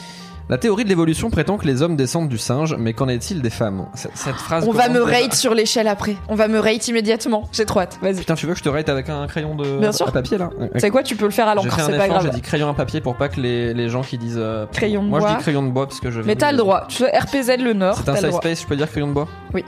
La 0.49 0.57
théorie 0.57 0.85
de 0.85 0.89
l'évolution 0.89 1.29
prétend 1.29 1.57
que 1.57 1.65
les 1.65 1.81
hommes 1.81 1.97
descendent 1.97 2.29
du 2.29 2.37
singe, 2.37 2.73
mais 2.79 2.93
qu'en 2.93 3.09
est-il 3.09 3.41
des 3.41 3.49
femmes 3.49 3.85
Cette, 3.95 4.15
cette 4.15 4.35
phrase. 4.35 4.65
On 4.65 4.71
va 4.71 4.87
me 4.87 5.01
rate 5.01 5.33
sur 5.33 5.53
l'échelle 5.53 5.89
après. 5.89 6.15
On 6.29 6.35
va 6.35 6.47
me 6.47 6.57
rate 6.59 6.87
immédiatement. 6.87 7.49
J'ai 7.51 7.65
trop 7.65 7.81
hâte. 7.81 7.99
Vas-y. 8.01 8.15
Putain, 8.19 8.35
tu 8.35 8.45
veux 8.45 8.53
que 8.53 8.59
je 8.59 8.63
te 8.63 8.69
rate 8.69 8.87
avec 8.87 9.09
un 9.09 9.27
crayon 9.27 9.55
de 9.55 9.79
Bien 9.79 9.91
sûr. 9.91 10.07
à 10.07 10.11
papier 10.11 10.37
là 10.37 10.49
sais 10.77 10.89
quoi, 10.89 11.03
tu 11.03 11.17
peux 11.17 11.25
le 11.25 11.31
faire 11.31 11.49
à 11.49 11.55
l'encre, 11.55 11.77
c'est 11.77 11.97
pas 11.97 12.05
effort, 12.05 12.19
j'ai 12.21 12.27
grave. 12.27 12.35
dit 12.35 12.41
crayon 12.41 12.69
à 12.69 12.73
papier 12.73 13.01
pour 13.01 13.15
pas 13.17 13.27
que 13.27 13.41
les, 13.41 13.73
les 13.73 13.89
gens 13.89 14.01
qui 14.03 14.17
disent. 14.17 14.35
euh, 14.39 14.65
Crayon 14.71 15.03
de 15.03 15.09
Moi 15.09 15.19
je 15.19 15.25
bois. 15.25 15.35
dis 15.35 15.41
crayon 15.41 15.63
de 15.63 15.69
bois 15.69 15.85
parce 15.87 15.99
que 15.99 16.11
je 16.11 16.21
Mais 16.21 16.35
t'as 16.37 16.51
le 16.51 16.57
droit. 16.57 16.85
Tu 16.87 17.03
veux 17.03 17.09
RPZ 17.09 17.57
le 17.61 17.73
Nord, 17.73 17.97
C'est 18.05 18.09
un 18.09 18.15
safe 18.15 18.35
space, 18.35 18.61
je 18.61 18.67
peux 18.67 18.75
dire 18.77 18.89
crayon 18.89 19.07
de 19.09 19.13
bois 19.13 19.27
Oui. 19.53 19.65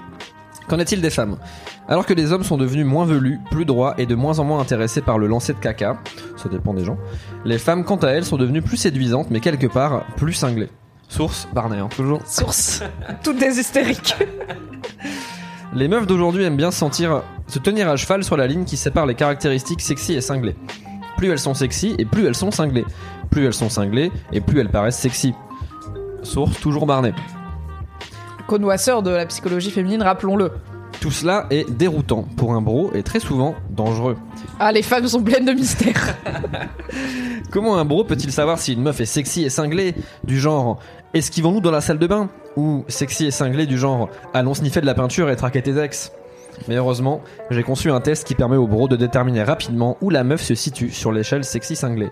Qu'en 0.70 0.78
est-il 0.78 1.02
des 1.02 1.10
femmes? 1.10 1.38
Alors 1.88 2.06
que 2.06 2.14
les 2.14 2.32
hommes 2.32 2.44
sont 2.44 2.56
devenus 2.56 2.86
moins 2.86 3.06
velus, 3.06 3.40
plus 3.50 3.66
droits 3.66 3.96
et 3.98 4.06
de 4.06 4.14
moins 4.14 4.38
en 4.38 4.44
moins 4.44 4.60
intéressés 4.60 5.02
par 5.02 5.18
le 5.18 5.26
lancer 5.26 5.54
de 5.54 5.58
caca, 5.58 5.98
ça 6.38 6.48
dépend 6.48 6.76
des 6.76 6.86
gens, 6.86 6.98
les 7.44 7.58
femmes 7.58 7.84
quant 7.84 7.96
à 7.96 8.10
elles 8.10 8.24
sont 8.24 8.38
devenues 8.38 8.62
plus 8.62 8.78
séduisantes 8.78 9.32
mais 9.32 9.40
quelque 9.40 9.66
part 9.66 10.06
plus 10.16 10.34
cinglées. 10.34 10.70
Source, 11.08 11.48
Barnet, 11.54 11.80
hein, 11.80 11.90
toujours. 11.90 12.22
Source. 12.28 12.84
Toutes 13.24 13.40
des 13.40 13.60
hystériques. 13.60 14.16
Les 15.74 15.88
meufs 15.88 16.06
d'aujourd'hui 16.06 16.44
aiment 16.44 16.58
bien 16.58 16.72
se 16.72 16.78
sentir, 16.78 17.24
se 17.48 17.58
tenir 17.58 17.90
à 17.90 17.96
cheval 17.96 18.24
sur 18.24 18.38
la 18.38 18.46
ligne 18.46 18.64
qui 18.64 18.78
sépare 18.78 19.08
les 19.08 19.16
caractéristiques 19.16 19.82
sexy 19.82 20.14
et 20.14 20.22
cinglées. 20.22 20.56
Plus 21.18 21.30
elles 21.30 21.40
sont 21.40 21.54
sexy 21.56 21.96
et 21.98 22.06
plus 22.06 22.26
elles 22.26 22.36
sont 22.36 22.52
cinglées. 22.52 22.86
Plus 23.30 23.46
elles 23.46 23.54
sont 23.54 23.70
cinglées 23.70 24.12
et 24.32 24.42
plus 24.42 24.60
elles 24.60 24.70
paraissent 24.70 24.98
sexy. 24.98 25.34
Source, 26.24 26.60
toujours 26.60 26.86
Barnet. 26.86 27.14
Connoisseur 28.50 29.04
de 29.04 29.12
la 29.12 29.28
psychologie 29.28 29.70
féminine, 29.70 30.02
rappelons-le. 30.02 30.50
Tout 31.02 31.12
cela 31.12 31.46
est 31.52 31.70
déroutant 31.70 32.26
pour 32.36 32.56
un 32.56 32.62
bro 32.62 32.90
et 32.96 33.04
très 33.04 33.20
souvent 33.20 33.54
dangereux. 33.70 34.18
Ah, 34.60 34.72
les 34.72 34.82
femmes 34.82 35.08
sont 35.08 35.22
pleines 35.22 35.46
de 35.46 35.52
mystères. 35.52 36.18
Comment 37.52 37.78
un 37.78 37.86
bro 37.86 38.04
peut-il 38.04 38.32
savoir 38.32 38.58
si 38.58 38.74
une 38.74 38.82
meuf 38.82 39.00
est 39.02 39.06
sexy 39.06 39.44
et 39.44 39.52
cinglée 39.52 39.94
Du 40.24 40.40
genre, 40.40 40.80
esquivons-nous 41.14 41.62
dans 41.62 41.70
la 41.70 41.80
salle 41.80 42.00
de 42.00 42.08
bain? 42.08 42.28
Ou 42.56 42.86
sexy 42.88 43.28
et 43.28 43.32
cinglée 43.32 43.68
du 43.68 43.78
genre, 43.78 44.10
allons 44.34 44.56
sniffer 44.56 44.82
de 44.82 44.88
la 44.88 44.96
peinture 44.96 45.30
et 45.30 45.36
traquer 45.36 45.62
tes 45.62 45.78
ex? 45.78 46.12
Mais 46.68 46.76
heureusement, 46.76 47.22
j'ai 47.50 47.64
conçu 47.64 47.92
un 47.92 48.02
test 48.02 48.26
qui 48.28 48.36
permet 48.36 48.58
au 48.58 48.68
bro 48.68 48.88
de 48.88 48.96
déterminer 48.96 49.44
rapidement 49.44 49.98
où 50.02 50.10
la 50.10 50.24
meuf 50.24 50.42
se 50.42 50.56
situe 50.56 50.92
sur 50.92 51.12
l'échelle 51.12 51.44
sexy 51.44 51.76
cinglée. 51.76 52.12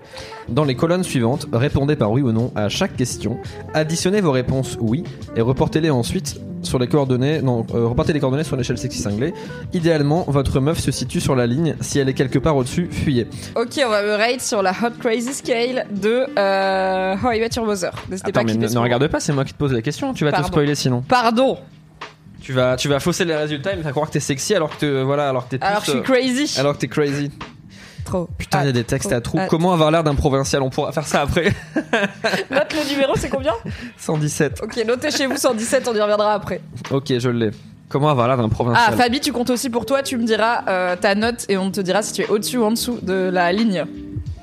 Dans 0.50 0.64
les 0.64 0.76
colonnes 0.76 1.04
suivantes, 1.04 1.48
répondez 1.52 1.96
par 1.96 2.12
oui 2.12 2.22
ou 2.22 2.32
non 2.32 2.52
à 2.56 2.70
chaque 2.70 2.96
question, 2.96 3.38
additionnez 3.74 4.22
vos 4.22 4.32
réponses 4.32 4.78
oui 4.80 5.04
et 5.36 5.42
reportez-les 5.42 5.90
ensuite 5.90 6.40
sur 6.64 6.80
les 6.80 6.88
coordonnées, 6.88 7.42
non, 7.42 7.66
euh, 7.74 7.88
reportez 7.88 8.14
les 8.14 8.20
coordonnées 8.20 8.44
sur 8.44 8.56
l'échelle 8.56 8.78
sexy 8.78 9.02
cinglée. 9.02 9.34
Idéalement, 9.74 10.26
votre 10.28 10.60
meuf 10.60 10.80
se 10.80 10.92
situe 10.92 11.22
sur 11.22 11.36
la 11.36 11.48
ligne. 11.48 11.76
Si 11.82 12.00
elle 12.00 12.10
est 12.10 12.14
quelque 12.14 12.40
part 12.40 12.56
au-dessus, 12.56 12.90
fuyez. 12.92 13.28
ok, 13.56 13.82
on 13.86 13.90
va 13.90 14.04
me 14.04 14.16
rate 14.16 14.42
sur 14.42 14.62
la 14.62 14.72
Hot 14.72 14.98
Crazy 15.00 15.34
Scale 15.34 15.86
de 15.92 16.26
euh, 16.38 17.16
How 17.24 17.32
I 17.32 17.40
Met 17.40 17.50
Your 17.56 17.66
Mother. 17.66 17.92
N'hésitez 18.10 18.32
pas 18.32 18.44
mais 18.44 18.56
ne, 18.56 18.78
regarde 18.80 19.08
pas, 19.08 19.20
c'est 19.20 19.34
moi 19.34 19.46
qui 19.46 19.54
te 19.54 19.58
pose 19.58 19.74
la 19.74 19.82
question. 19.82 20.14
Tu 20.14 20.24
vas 20.24 20.32
Pardon. 20.32 20.48
te 20.48 20.52
spoiler 20.52 20.76
sinon. 20.76 21.04
Pardon. 21.08 21.58
Tu 22.48 22.54
vas, 22.54 22.78
tu 22.78 22.88
vas 22.88 23.02
fausser 23.02 23.26
les 23.26 23.36
résultats 23.36 23.74
et 23.74 23.76
me 23.76 23.84
faire 23.84 23.92
croire 23.92 24.08
que 24.08 24.14
t'es 24.14 24.22
sexy 24.22 24.56
alors 24.56 24.70
que 24.70 24.80
t'es, 24.80 25.04
voilà, 25.04 25.28
alors 25.28 25.50
que 25.50 25.58
t'es 25.58 25.66
Alors 25.66 25.84
que 25.84 25.92
plus, 25.92 26.00
je 26.00 26.04
suis 26.06 26.14
euh, 26.14 26.16
crazy. 26.46 26.58
alors 26.58 26.74
que 26.76 26.78
t'es 26.80 26.88
crazy. 26.88 27.30
Trop. 28.06 28.30
Putain, 28.38 28.60
il 28.62 28.64
y 28.64 28.68
a 28.68 28.70
Ah, 28.70 28.72
des 28.72 28.84
textes 28.86 29.10
trop. 29.10 29.18
à 29.18 29.20
trous. 29.20 29.38
Ah. 29.42 29.48
Comment 29.50 29.74
avoir 29.74 29.92
l'air 29.92 30.02
d'un 30.02 30.16
provincial? 30.16 30.62
On 30.62 30.70
pourra 30.70 30.94
faire 30.94 31.06
ça 31.06 31.24
après. 31.24 31.48
Note 32.50 32.74
le 32.74 32.90
numéro, 32.90 33.12
c'est 33.18 33.28
combien? 33.28 33.52
117. 33.98 34.62
Ok, 34.64 34.82
notez 34.88 35.12
chez 35.12 35.28
vous 35.28 35.36
117, 35.36 35.90
on 35.90 35.94
y 35.94 36.00
reviendra 36.00 36.36
après. 36.36 36.62
Ok, 36.90 37.12
je 37.20 37.28
l'ai. 37.28 37.52
Comment 37.90 38.08
avoir 38.08 38.30
l'air 38.30 38.38
d'un 38.38 38.46
Ah, 38.46 38.50
provincial 38.50 38.96
Fabi, 38.96 39.20
tu 39.20 39.34
comptes 39.34 39.50
aussi 39.50 39.70
pour 39.70 39.86
toi, 39.86 40.02
tu 40.02 40.16
me 40.16 40.24
diras 40.24 40.64
euh, 40.70 40.96
ta 40.96 41.16
note 41.16 41.46
et 41.50 41.58
on 41.58 41.70
te 41.70 41.82
dira 41.82 42.02
si 42.02 42.14
tu 42.14 42.22
es 42.22 42.30
au-dessus 42.30 42.60
ou 42.60 42.64
en 42.64 42.72
dessous 42.72 42.98
de 43.02 43.30
la 43.30 43.52
ligne. 43.52 43.84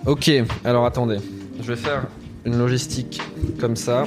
Ok, 0.05 0.31
alors 0.63 0.85
attendez. 0.85 1.21
Je 1.59 1.73
vais 1.73 1.77
faire 1.81 2.03
une 2.45 2.59
logistique 2.59 3.21
comme 3.61 3.77
ça. 3.77 4.05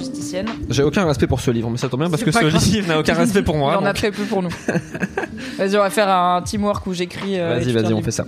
J'ai 0.70 0.84
aucun 0.84 1.06
respect 1.06 1.28
pour 1.28 1.40
ce 1.42 1.50
livre, 1.52 1.70
mais 1.70 1.78
ça 1.78 1.90
tombe 1.90 2.02
bien 2.02 2.10
parce 2.10 2.24
que 2.24 2.32
ce 2.32 2.40
grave. 2.40 2.64
livre 2.72 2.88
n'a 2.88 3.00
aucun 3.00 3.14
respect 3.16 3.42
pour 3.42 3.58
moi. 3.58 3.76
Il 3.80 3.84
en 3.84 3.86
a 3.86 3.94
très 3.94 4.12
peu 4.12 4.24
pour 4.24 4.44
nous. 4.44 4.50
Vas-y, 5.58 5.76
on 5.76 5.82
va 5.82 5.90
faire 5.90 6.10
un 6.10 6.42
teamwork 6.42 6.86
où 6.88 6.94
j'écris. 6.94 7.40
euh, 7.40 7.58
Vas-y, 7.60 7.72
vas-y, 7.72 7.94
on 7.94 8.02
fait 8.02 8.12
ça. 8.12 8.26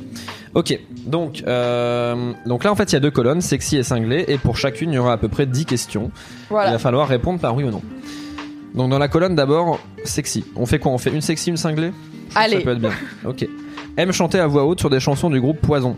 Ok, 0.56 0.80
donc, 1.06 1.44
euh, 1.46 2.32
donc 2.48 2.64
là 2.64 2.72
en 2.72 2.76
fait 2.76 2.92
il 2.92 2.94
y 2.94 2.96
a 2.96 3.00
deux 3.00 3.12
colonnes, 3.12 3.40
sexy 3.42 3.78
et 3.78 3.84
cinglé, 3.84 4.26
et 4.28 4.40
pour 4.40 4.58
chacune 4.58 4.92
il 4.92 4.96
y 4.96 4.98
aura 4.98 5.14
à 5.14 5.18
peu 5.18 5.28
près 5.28 5.46
10 5.46 5.66
questions. 5.66 6.10
Il 6.50 6.56
va 6.56 6.80
falloir 6.80 7.08
répondre 7.08 7.40
par 7.40 7.56
oui 7.56 7.64
ou 7.66 7.70
non. 7.70 7.84
Donc 8.74 8.90
dans 8.90 8.98
la 8.98 9.08
colonne 9.10 9.36
d'abord, 9.36 9.80
sexy. 10.06 10.44
On 10.56 10.66
fait 10.66 10.80
quoi? 10.80 10.92
On 10.92 10.98
fait 10.98 11.12
une 11.12 11.22
sexy, 11.22 11.52
une 11.52 11.58
cinglée? 11.58 11.92
Ça 12.32 12.40
Allez. 12.42 12.62
peut 12.62 12.72
être 12.72 12.80
bien. 12.80 12.92
Ok. 13.26 13.48
Aime 13.98 14.12
chanter 14.12 14.40
à 14.40 14.48
voix 14.48 14.66
haute 14.66 14.80
sur 14.80 14.90
des 14.90 15.00
chansons 15.00 15.30
du 15.30 15.40
groupe 15.40 15.60
Poison. 15.62 15.96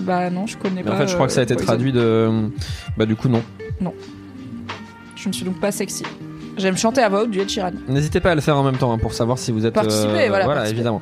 Bah 0.00 0.30
non, 0.30 0.46
je 0.46 0.56
connais 0.56 0.76
Mais 0.76 0.90
pas. 0.90 0.94
en 0.94 0.96
fait 0.98 1.06
je 1.08 1.14
crois 1.14 1.26
que 1.26 1.32
ça 1.32 1.40
a 1.40 1.42
été 1.44 1.52
euh, 1.54 1.56
Poison. 1.56 1.66
traduit 1.72 1.92
de... 1.92 2.50
Bah 2.96 3.06
du 3.06 3.14
coup 3.16 3.28
non. 3.28 3.42
Je 5.16 5.28
ne 5.28 5.32
suis 5.32 5.44
donc 5.44 5.60
pas 5.60 5.70
sexy. 5.70 6.02
J'aime 6.56 6.76
chanter 6.76 7.00
à 7.02 7.08
voix 7.08 7.22
haute 7.22 7.30
du 7.30 7.40
Ed 7.40 7.48
Sheeran. 7.48 7.70
N'hésitez 7.88 8.20
pas 8.20 8.32
à 8.32 8.34
le 8.34 8.40
faire 8.40 8.56
en 8.56 8.62
même 8.64 8.76
temps 8.76 8.92
hein, 8.92 8.98
pour 8.98 9.14
savoir 9.14 9.38
si 9.38 9.52
vous 9.52 9.64
êtes... 9.64 9.72
Participer, 9.74 10.28
voilà, 10.28 10.44
participer. 10.46 10.74
évidemment. 10.76 11.00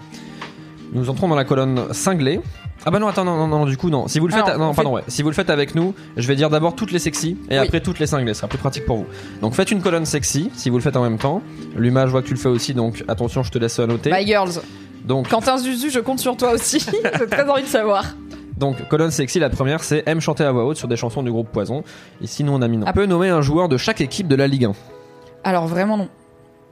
Nous 0.92 1.08
entrons 1.08 1.28
dans 1.28 1.36
la 1.36 1.44
colonne 1.44 1.92
cinglée. 1.92 2.40
Ah 2.84 2.90
bah 2.90 2.98
non, 2.98 3.08
attends, 3.08 3.24
non, 3.24 3.36
non, 3.36 3.46
non, 3.46 3.66
du 3.66 3.76
coup 3.76 3.90
non. 3.90 4.08
Si 4.08 4.18
vous 4.20 4.26
le 4.26 4.32
faites, 4.32 4.44
Ah 4.46 4.52
non, 4.54 4.58
non, 4.66 4.70
on 4.70 4.74
pardon, 4.74 4.92
ouais. 4.94 5.02
Si 5.08 5.22
vous 5.22 5.28
le 5.28 5.34
faites 5.34 5.50
avec 5.50 5.74
nous, 5.74 5.94
je 6.16 6.26
vais 6.26 6.34
dire 6.36 6.50
d'abord 6.50 6.74
toutes 6.74 6.92
les 6.92 6.98
sexy 6.98 7.36
et 7.50 7.58
Oui. 7.58 7.66
après 7.66 7.80
toutes 7.80 7.98
les 7.98 8.06
cinglées. 8.06 8.32
Ce 8.34 8.40
sera 8.40 8.48
plus 8.48 8.58
pratique 8.58 8.86
pour 8.86 8.96
vous. 8.98 9.06
Donc 9.42 9.54
faites 9.54 9.70
une 9.70 9.82
colonne 9.82 10.06
sexy 10.06 10.50
si 10.54 10.70
vous 10.70 10.76
le 10.76 10.82
faites 10.82 10.96
en 10.96 11.02
même 11.02 11.18
temps. 11.18 11.42
Luma, 11.76 12.06
je 12.06 12.10
vois 12.10 12.22
que 12.22 12.28
tu 12.28 12.34
le 12.34 12.40
fais 12.40 12.48
aussi, 12.48 12.74
donc 12.74 13.04
attention, 13.08 13.42
je 13.42 13.50
te 13.50 13.58
laisse 13.58 13.78
noter. 13.80 14.10
My 14.12 14.26
girls. 14.26 14.60
Donc, 15.04 15.28
Quentin 15.28 15.56
Zuzu, 15.58 15.90
je 15.90 16.00
compte 16.00 16.20
sur 16.20 16.36
toi 16.36 16.52
aussi. 16.52 16.78
J'ai 17.18 17.26
très 17.26 17.48
envie 17.48 17.62
de 17.62 17.68
savoir. 17.68 18.04
Donc 18.60 18.86
colonne 18.88 19.10
sexy, 19.10 19.40
la 19.40 19.50
première 19.50 19.82
c'est 19.82 20.04
aime 20.06 20.20
chanter 20.20 20.44
à 20.44 20.52
voix 20.52 20.64
haute 20.64 20.76
sur 20.76 20.86
des 20.86 20.94
chansons 20.96 21.24
du 21.24 21.32
groupe 21.32 21.48
Poison. 21.50 21.82
Ici, 22.20 22.44
nous 22.44 22.52
on 22.52 22.62
a 22.62 22.68
mis 22.68 22.76
non. 22.76 22.84
Ah. 22.86 22.90
On 22.90 22.92
peut 22.94 23.06
nommer 23.06 23.28
un 23.30 23.40
joueur 23.42 23.68
de 23.68 23.76
chaque 23.76 24.00
équipe 24.00 24.28
de 24.28 24.36
la 24.36 24.46
Ligue 24.46 24.66
1. 24.66 24.72
Alors 25.42 25.66
vraiment 25.66 25.96
non. 25.96 26.08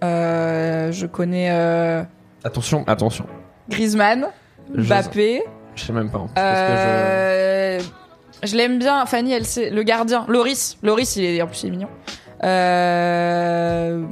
Euh, 0.05 0.93
je 0.93 1.07
connais 1.07 1.49
euh, 1.51 2.05
Attention, 2.45 2.84
attention. 2.86 3.24
Griezmann, 3.68 4.28
Je- 4.74 4.82
Mbappé, 4.82 5.43
Je 5.74 5.82
sais 5.84 5.93
même 5.93 6.11
pas. 6.11 6.18
hein, 6.18 6.28
parce 6.34 6.61
que 6.61 6.72
Euh, 6.72 7.78
je 8.45 8.57
l'aime 8.57 8.78
bien, 8.78 9.05
Fanny, 9.07 9.32
elle 9.32 9.45
c'est 9.45 9.70
le 9.70 9.82
gardien, 9.82 10.24
Loris. 10.28 10.78
Loris, 10.84 11.16
il 11.16 11.24
est 11.24 11.43
en 11.43 11.47
plus 11.49 11.64
il 11.64 11.68
est 11.68 11.70
mignon. 11.72 11.89
Euh, 12.45 14.05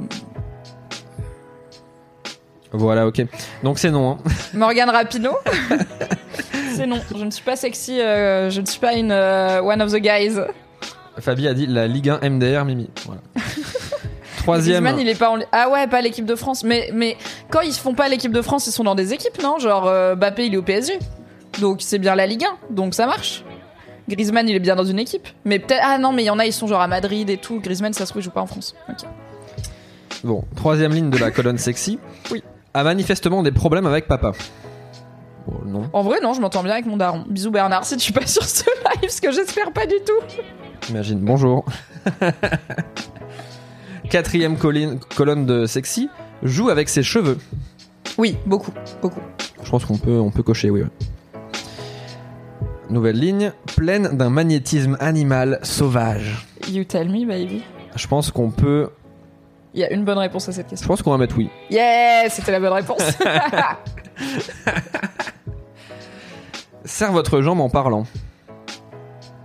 Voilà, 2.71 3.07
ok. 3.07 3.23
Donc 3.63 3.79
c'est 3.79 3.91
non. 3.91 4.11
hein. 4.11 4.17
Morgan 4.53 4.89
Rapino. 4.89 5.31
c'est 6.75 6.85
non, 6.85 6.99
je 7.15 7.23
ne 7.23 7.31
suis 7.31 7.43
pas 7.43 7.55
sexy, 7.55 7.99
euh, 7.99 8.49
je 8.49 8.61
ne 8.61 8.65
suis 8.65 8.79
pas 8.79 8.93
une 8.93 9.11
euh, 9.11 9.61
one 9.61 9.81
of 9.81 9.91
the 9.91 9.97
guys. 9.97 10.39
Fabi 11.19 11.47
a 11.47 11.53
dit 11.53 11.65
la 11.65 11.87
Ligue 11.87 12.09
1 12.09 12.29
MDR 12.29 12.65
Mimi. 12.65 12.89
Voilà. 13.05 13.21
Troisième. 14.37 14.83
Griezmann, 14.83 15.01
il 15.01 15.09
est 15.09 15.17
pas 15.17 15.31
en... 15.31 15.39
Ah 15.51 15.69
ouais, 15.69 15.87
pas 15.87 16.01
l'équipe 16.01 16.25
de 16.25 16.35
France. 16.35 16.63
Mais, 16.63 16.89
mais 16.93 17.17
quand 17.49 17.61
ils 17.61 17.73
font 17.73 17.93
pas 17.95 18.07
l'équipe 18.07 18.31
de 18.31 18.41
France, 18.41 18.67
ils 18.67 18.71
sont 18.71 18.83
dans 18.83 18.95
des 18.95 19.13
équipes, 19.13 19.41
non? 19.41 19.57
Genre 19.59 19.87
euh, 19.87 20.15
Mbappé, 20.15 20.45
il 20.45 20.53
est 20.53 20.57
au 20.57 20.61
PSG. 20.61 20.99
Donc 21.59 21.81
c'est 21.81 21.97
bien 21.97 22.15
la 22.15 22.27
Ligue 22.27 22.45
1, 22.45 22.73
donc 22.73 22.93
ça 22.93 23.07
marche. 23.07 23.43
Griezmann, 24.07 24.47
il 24.47 24.55
est 24.55 24.59
bien 24.59 24.75
dans 24.75 24.85
une 24.85 24.99
équipe. 24.99 25.27
Mais 25.43 25.59
peut-être... 25.59 25.81
Ah 25.83 25.97
non, 25.97 26.13
mais 26.13 26.23
il 26.23 26.27
y 26.27 26.29
en 26.29 26.39
a, 26.39 26.45
ils 26.45 26.53
sont 26.53 26.67
genre 26.67 26.79
à 26.81 26.87
Madrid 26.87 27.29
et 27.29 27.37
tout. 27.37 27.59
Griezmann, 27.59 27.91
ça 27.93 28.05
se 28.05 28.11
trouve, 28.11 28.21
il 28.21 28.25
joue 28.25 28.31
pas 28.31 28.41
en 28.41 28.47
France. 28.47 28.75
Ok. 28.87 29.07
Bon, 30.23 30.43
troisième 30.55 30.93
ligne 30.93 31.09
de 31.09 31.17
la 31.17 31.31
colonne 31.31 31.57
sexy. 31.57 31.99
Oui. 32.31 32.43
A 32.77 32.83
manifestement 32.83 33.41
des 33.41 33.51
problèmes 33.51 33.87
avec 33.87 34.07
papa. 34.07 34.33
Non. 35.65 35.89
En 35.93 36.03
vrai, 36.03 36.19
non, 36.21 36.33
je 36.33 36.41
m'entends 36.41 36.61
bien 36.61 36.73
avec 36.73 36.85
mon 36.85 36.95
daron. 36.95 37.23
Bisous 37.27 37.49
Bernard, 37.49 37.85
si 37.85 37.97
tu 37.97 38.11
pas 38.13 38.27
sur 38.27 38.43
ce 38.43 38.63
live, 39.01 39.09
ce 39.09 39.19
que 39.19 39.31
j'espère 39.31 39.71
pas 39.71 39.87
du 39.87 39.95
tout. 40.05 40.37
Imagine. 40.91 41.19
Bonjour. 41.21 41.65
Quatrième 44.11 44.57
colline- 44.57 44.99
colonne 45.15 45.47
de 45.47 45.65
sexy. 45.65 46.07
Joue 46.43 46.69
avec 46.69 46.87
ses 46.89 47.01
cheveux. 47.01 47.39
Oui, 48.19 48.37
beaucoup, 48.45 48.71
beaucoup. 49.01 49.21
Je 49.63 49.69
pense 49.71 49.83
qu'on 49.85 49.97
peut, 49.97 50.19
on 50.19 50.29
peut 50.29 50.43
cocher, 50.43 50.69
oui. 50.69 50.81
ouais. 50.83 50.89
Nouvelle 52.91 53.19
ligne. 53.19 53.53
Pleine 53.75 54.15
d'un 54.15 54.29
magnétisme 54.29 54.97
animal 54.99 55.59
sauvage. 55.63 56.45
You 56.69 56.83
tell 56.83 57.09
me, 57.09 57.25
baby. 57.25 57.63
Je 57.95 58.05
pense 58.07 58.29
qu'on 58.29 58.51
peut. 58.51 58.89
Il 59.77 59.81
y 59.81 59.83
a 59.83 59.93
une 59.93 60.03
bonne 60.03 60.17
réponse 60.17 60.49
à 60.49 60.51
cette 60.53 60.65
Je 60.65 60.69
question. 60.71 60.87
pense 60.87 61.03
qu'on 61.03 61.11
va 61.11 61.19
mettre 61.19 61.37
oui. 61.37 61.51
Yeah, 61.69 62.27
c'était 62.31 62.51
la 62.51 62.59
bonne 62.59 62.73
réponse. 62.73 62.97
Serre 66.83 67.11
votre 67.11 67.41
jambe 67.43 67.59
en 67.61 67.69
parlant. 67.69 68.05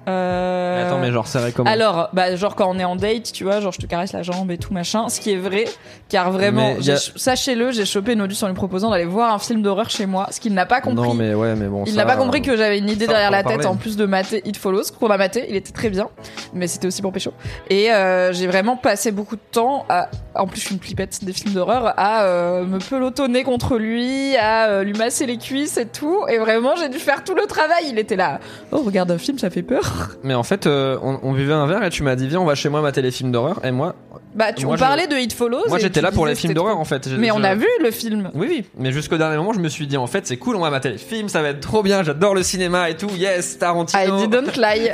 Euh, 0.09 0.87
Attends, 0.87 0.99
mais 1.01 1.13
genre 1.13 1.27
serrer 1.29 1.53
comment? 1.53 1.71
Alors, 1.71 2.09
bah, 2.15 2.35
genre 2.35 2.57
quand 2.57 2.67
on 2.67 2.79
est 2.79 2.85
en 2.85 2.97
date, 2.97 3.31
tu 3.33 3.45
vois, 3.45 3.61
genre 3.61 3.73
je 3.73 3.79
te 3.79 3.85
caresse 3.87 4.15
la 4.15 4.23
jambe 4.23 4.51
et 4.51 4.57
tout 4.57 4.73
machin, 4.73 5.11
ce 5.11 5.21
qui 5.21 5.33
est 5.33 5.37
vrai, 5.37 5.65
car 6.13 6.31
vraiment, 6.31 6.75
j'ai- 6.79 6.95
sachez-le, 7.17 7.73
j'ai 7.73 7.87
chopé 7.87 8.15
Nodus 8.15 8.37
en 8.43 8.49
lui 8.49 8.55
proposant 8.55 8.91
d'aller 8.91 9.07
voir 9.07 9.33
un 9.35 9.39
film 9.39 9.63
d'horreur 9.63 9.89
chez 9.91 10.05
moi, 10.07 10.29
ce 10.31 10.39
qu'il 10.41 10.53
n'a 10.53 10.67
pas 10.67 10.81
compris. 10.83 11.09
Non, 11.09 11.15
mais 11.15 11.33
ouais, 11.35 11.55
mais 11.57 11.67
bon. 11.69 11.85
Il 11.87 11.93
ça- 11.93 11.97
n'a 11.97 12.05
pas 12.05 12.17
compris 12.17 12.43
que 12.43 12.55
j'avais 12.57 12.79
une 12.79 12.91
idée 12.91 13.07
ça, 13.07 13.13
derrière 13.13 13.31
on 13.31 13.33
peut 13.33 13.37
la 13.37 13.41
en 13.41 13.49
tête 13.49 13.63
parler. 13.63 13.67
en 13.67 13.77
plus 13.77 13.97
de 13.97 14.05
mater 14.07 14.43
It 14.47 14.57
Follows, 14.59 14.83
qu'on 15.01 15.09
a 15.09 15.17
maté, 15.17 15.47
il 15.49 15.57
était 15.57 15.73
très 15.73 15.89
bien, 15.91 16.09
mais 16.53 16.67
c'était 16.69 16.87
aussi 16.87 17.01
pour 17.03 17.13
pécho. 17.13 17.33
Et 17.71 17.91
euh, 17.91 18.33
j'ai 18.33 18.47
vraiment 18.47 18.77
passé 18.77 19.11
beaucoup 19.11 19.37
de 19.37 19.41
temps 19.51 19.87
à, 19.89 20.09
en 20.35 20.47
plus 20.47 20.61
je 20.61 20.67
suis 20.67 20.75
une 20.75 20.81
flipette 20.83 21.25
des 21.25 21.33
films 21.33 21.55
d'horreur, 21.55 21.95
à 21.97 22.25
euh, 22.25 22.65
me 22.65 22.79
pelotonner 22.79 23.43
contre 23.43 23.79
lui, 23.79 24.37
à 24.37 24.67
euh, 24.69 24.85
lui 24.85 24.93
masser 24.93 25.25
les 25.27 25.39
cuisses 25.39 25.79
et 25.79 25.87
tout, 25.87 26.19
et 26.29 26.39
vraiment 26.39 26.77
j'ai 26.77 26.91
dû 26.91 26.99
faire 26.99 27.25
tout 27.25 27.35
le 27.35 27.47
travail. 27.47 27.85
Il 27.89 27.99
était 27.99 28.17
là, 28.17 28.39
oh 28.71 28.83
regarde 28.85 29.11
un 29.11 29.19
film, 29.19 29.39
ça 29.39 29.49
fait 29.49 29.63
peur. 29.63 30.11
Mais 30.23 30.35
en 30.35 30.43
fait, 30.43 30.67
euh, 30.67 30.99
on, 31.03 31.19
on 31.23 31.33
buvait 31.33 31.55
un 31.55 31.67
verre 31.67 31.83
et 31.85 31.91
tu 31.91 32.03
m'as 32.03 32.17
dit 32.17 32.29
viens, 32.29 32.41
on 32.41 32.45
va 32.45 32.55
chez 32.55 32.69
moi 32.69 32.83
mater 32.83 33.01
les 33.01 33.11
films 33.11 33.33
d'horreur. 33.33 33.61
Et 33.65 33.71
moi, 33.71 33.95
Bah 34.35 34.53
tu 34.53 34.65
Moi, 34.65 34.75
on 34.75 34.77
je- 34.77 34.81
parlait 34.81 35.07
de 35.07 35.17
It 35.17 35.33
Follows. 35.35 35.65
moi 35.69 35.79
et 35.79 35.81
j'étais 35.83 36.01
tu 36.01 36.05
là 36.05 36.11
pour 36.11 36.25
les 36.27 36.35
films 36.35 36.51
c'était 36.51 36.55
d'horreur 36.55 36.73
trop- 36.75 36.81
en 36.81 36.85
fait. 36.85 37.09
J'ai- 37.09 37.17
Mais 37.19 37.31
on 37.31 37.39
je- 37.39 37.43
a 37.45 37.55
vu 37.55 37.67
le 37.83 37.91
film. 37.91 38.31
Oui, 38.35 38.47
oui, 38.49 38.65
mais 38.79 38.91
jusqu'au 38.93 39.19
dernier 39.19 39.37
moment, 39.37 39.53
je 39.53 39.59
me 39.61 39.69
suis 39.69 39.87
dit 39.87 39.97
en 39.97 40.07
fait, 40.07 40.27
c'est 40.27 40.37
cool, 40.39 40.57
on 40.57 40.61
va 40.61 40.71
mater 40.71 40.91
les 40.91 40.99
films, 40.99 41.29
ça 41.29 41.43
va 41.43 41.49
être 41.49 41.61
trop 41.61 41.83
bien, 41.83 42.03
j'adore 42.03 42.35
le 42.35 42.43
cinéma 42.43 42.89
et 42.89 42.97
tout, 42.97 43.11
yes, 43.17 43.55
I 43.55 43.59
Tarantino. 43.59 44.27
didn't 44.27 44.53
lie. 44.57 44.89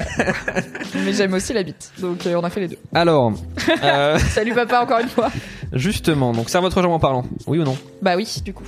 Mais 1.04 1.12
j'aime 1.12 1.34
aussi 1.34 1.52
la 1.52 1.62
bite. 1.62 1.92
Donc 1.98 2.26
euh, 2.26 2.34
on 2.36 2.42
a 2.44 2.50
fait 2.50 2.60
les 2.60 2.68
deux. 2.68 2.78
Alors, 2.94 3.32
euh, 3.84 4.18
Salut 4.30 4.54
papa 4.54 4.80
encore 4.82 4.98
une 5.00 5.08
fois. 5.08 5.30
justement, 5.72 6.32
donc 6.32 6.50
serre 6.50 6.62
votre 6.62 6.84
en 6.84 6.98
parlant, 6.98 7.24
oui 7.46 7.58
ou 7.58 7.64
non? 7.64 7.76
Bah 8.02 8.14
oui, 8.16 8.26
du 8.44 8.52
coup. 8.54 8.64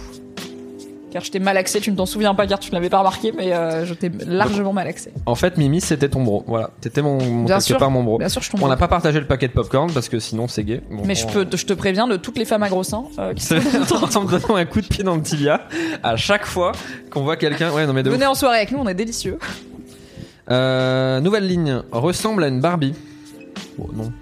Car 1.11 1.25
je 1.25 1.31
t'ai 1.33 1.41
malaxé, 1.41 1.81
tu 1.81 1.91
ne 1.91 1.97
t'en 1.97 2.07
souviens 2.07 2.35
pas 2.37 2.47
car 2.47 2.61
tu 2.61 2.71
ne 2.71 2.75
l'avais 2.77 2.89
pas 2.89 2.99
remarqué, 2.99 3.33
mais 3.37 3.53
euh, 3.53 3.85
je 3.85 3.95
t'ai 3.95 4.11
largement 4.27 4.73
malaxé. 4.73 5.13
En 5.27 5.35
fait, 5.35 5.57
Mimi, 5.57 5.81
c'était 5.81 6.09
ton 6.09 6.23
bro, 6.23 6.45
voilà, 6.47 6.71
t'étais 6.81 7.03
mon, 7.03 7.21
mon 7.21 7.45
Bien 7.45 7.57
quelque 7.57 7.65
sûr. 7.67 7.79
part 7.79 7.91
mon 7.91 8.05
bro. 8.05 8.19
Bien 8.19 8.29
sûr, 8.29 8.41
je 8.43 8.51
tombe. 8.51 8.63
On 8.63 8.69
n'a 8.69 8.77
pas 8.77 8.87
partagé 8.87 9.19
le 9.19 9.27
paquet 9.27 9.49
de 9.49 9.53
popcorn 9.53 9.91
parce 9.93 10.09
que 10.09 10.21
sinon 10.21 10.47
c'est 10.47 10.63
gay. 10.63 10.81
Bon, 10.89 11.03
Mais 11.05 11.17
je 11.17 11.27
on- 11.27 11.31
peux, 11.31 11.47
je 11.57 11.67
te 11.67 11.73
préviens 11.73 12.07
de 12.07 12.17
toutes 12.17 12.39
les 12.39 12.45
femmes 12.45 12.63
à 12.63 12.69
gros 12.69 12.85
seins 12.85 13.05
euh, 13.19 13.35
qui 13.35 13.45
sont 13.45 13.57
C'est 13.61 13.93
en 14.17 14.23
me 14.25 14.31
donnant 14.31 14.55
un 14.55 14.65
coup 14.67 14.81
de 14.81 14.87
pied 14.87 15.03
dans 15.03 15.17
le 15.17 15.23
tibia 15.23 15.63
à 16.05 16.17
chaque 16.17 16.47
fois 16.47 16.73
qu'on 17.11 17.23
voit 17.23 17.37
quelqu'un. 17.37 17.73
Ouais, 17.73 17.87
non 17.87 17.93
mais 17.93 18.03
de 18.05 18.09
ouf. 18.11 18.15
Venez 18.15 18.27
en 18.27 18.35
soirée 18.35 18.59
avec 18.59 18.71
nous, 18.71 18.79
on 18.79 18.87
est 18.87 18.95
délicieux. 18.95 19.39
Euh, 20.51 21.21
nouvelle 21.21 21.47
ligne. 21.49 21.83
Ressemble 21.91 22.45
à 22.45 22.49
une 22.49 22.61
Barbie. 22.61 22.95
Bon, 23.79 23.89
non. 23.95 24.13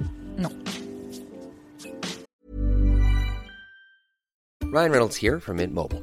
Ryan 4.71 4.91
Reynolds 4.93 5.17
here 5.23 5.41
from 5.41 5.57
Mint 5.57 5.73
Mobile. 5.73 6.03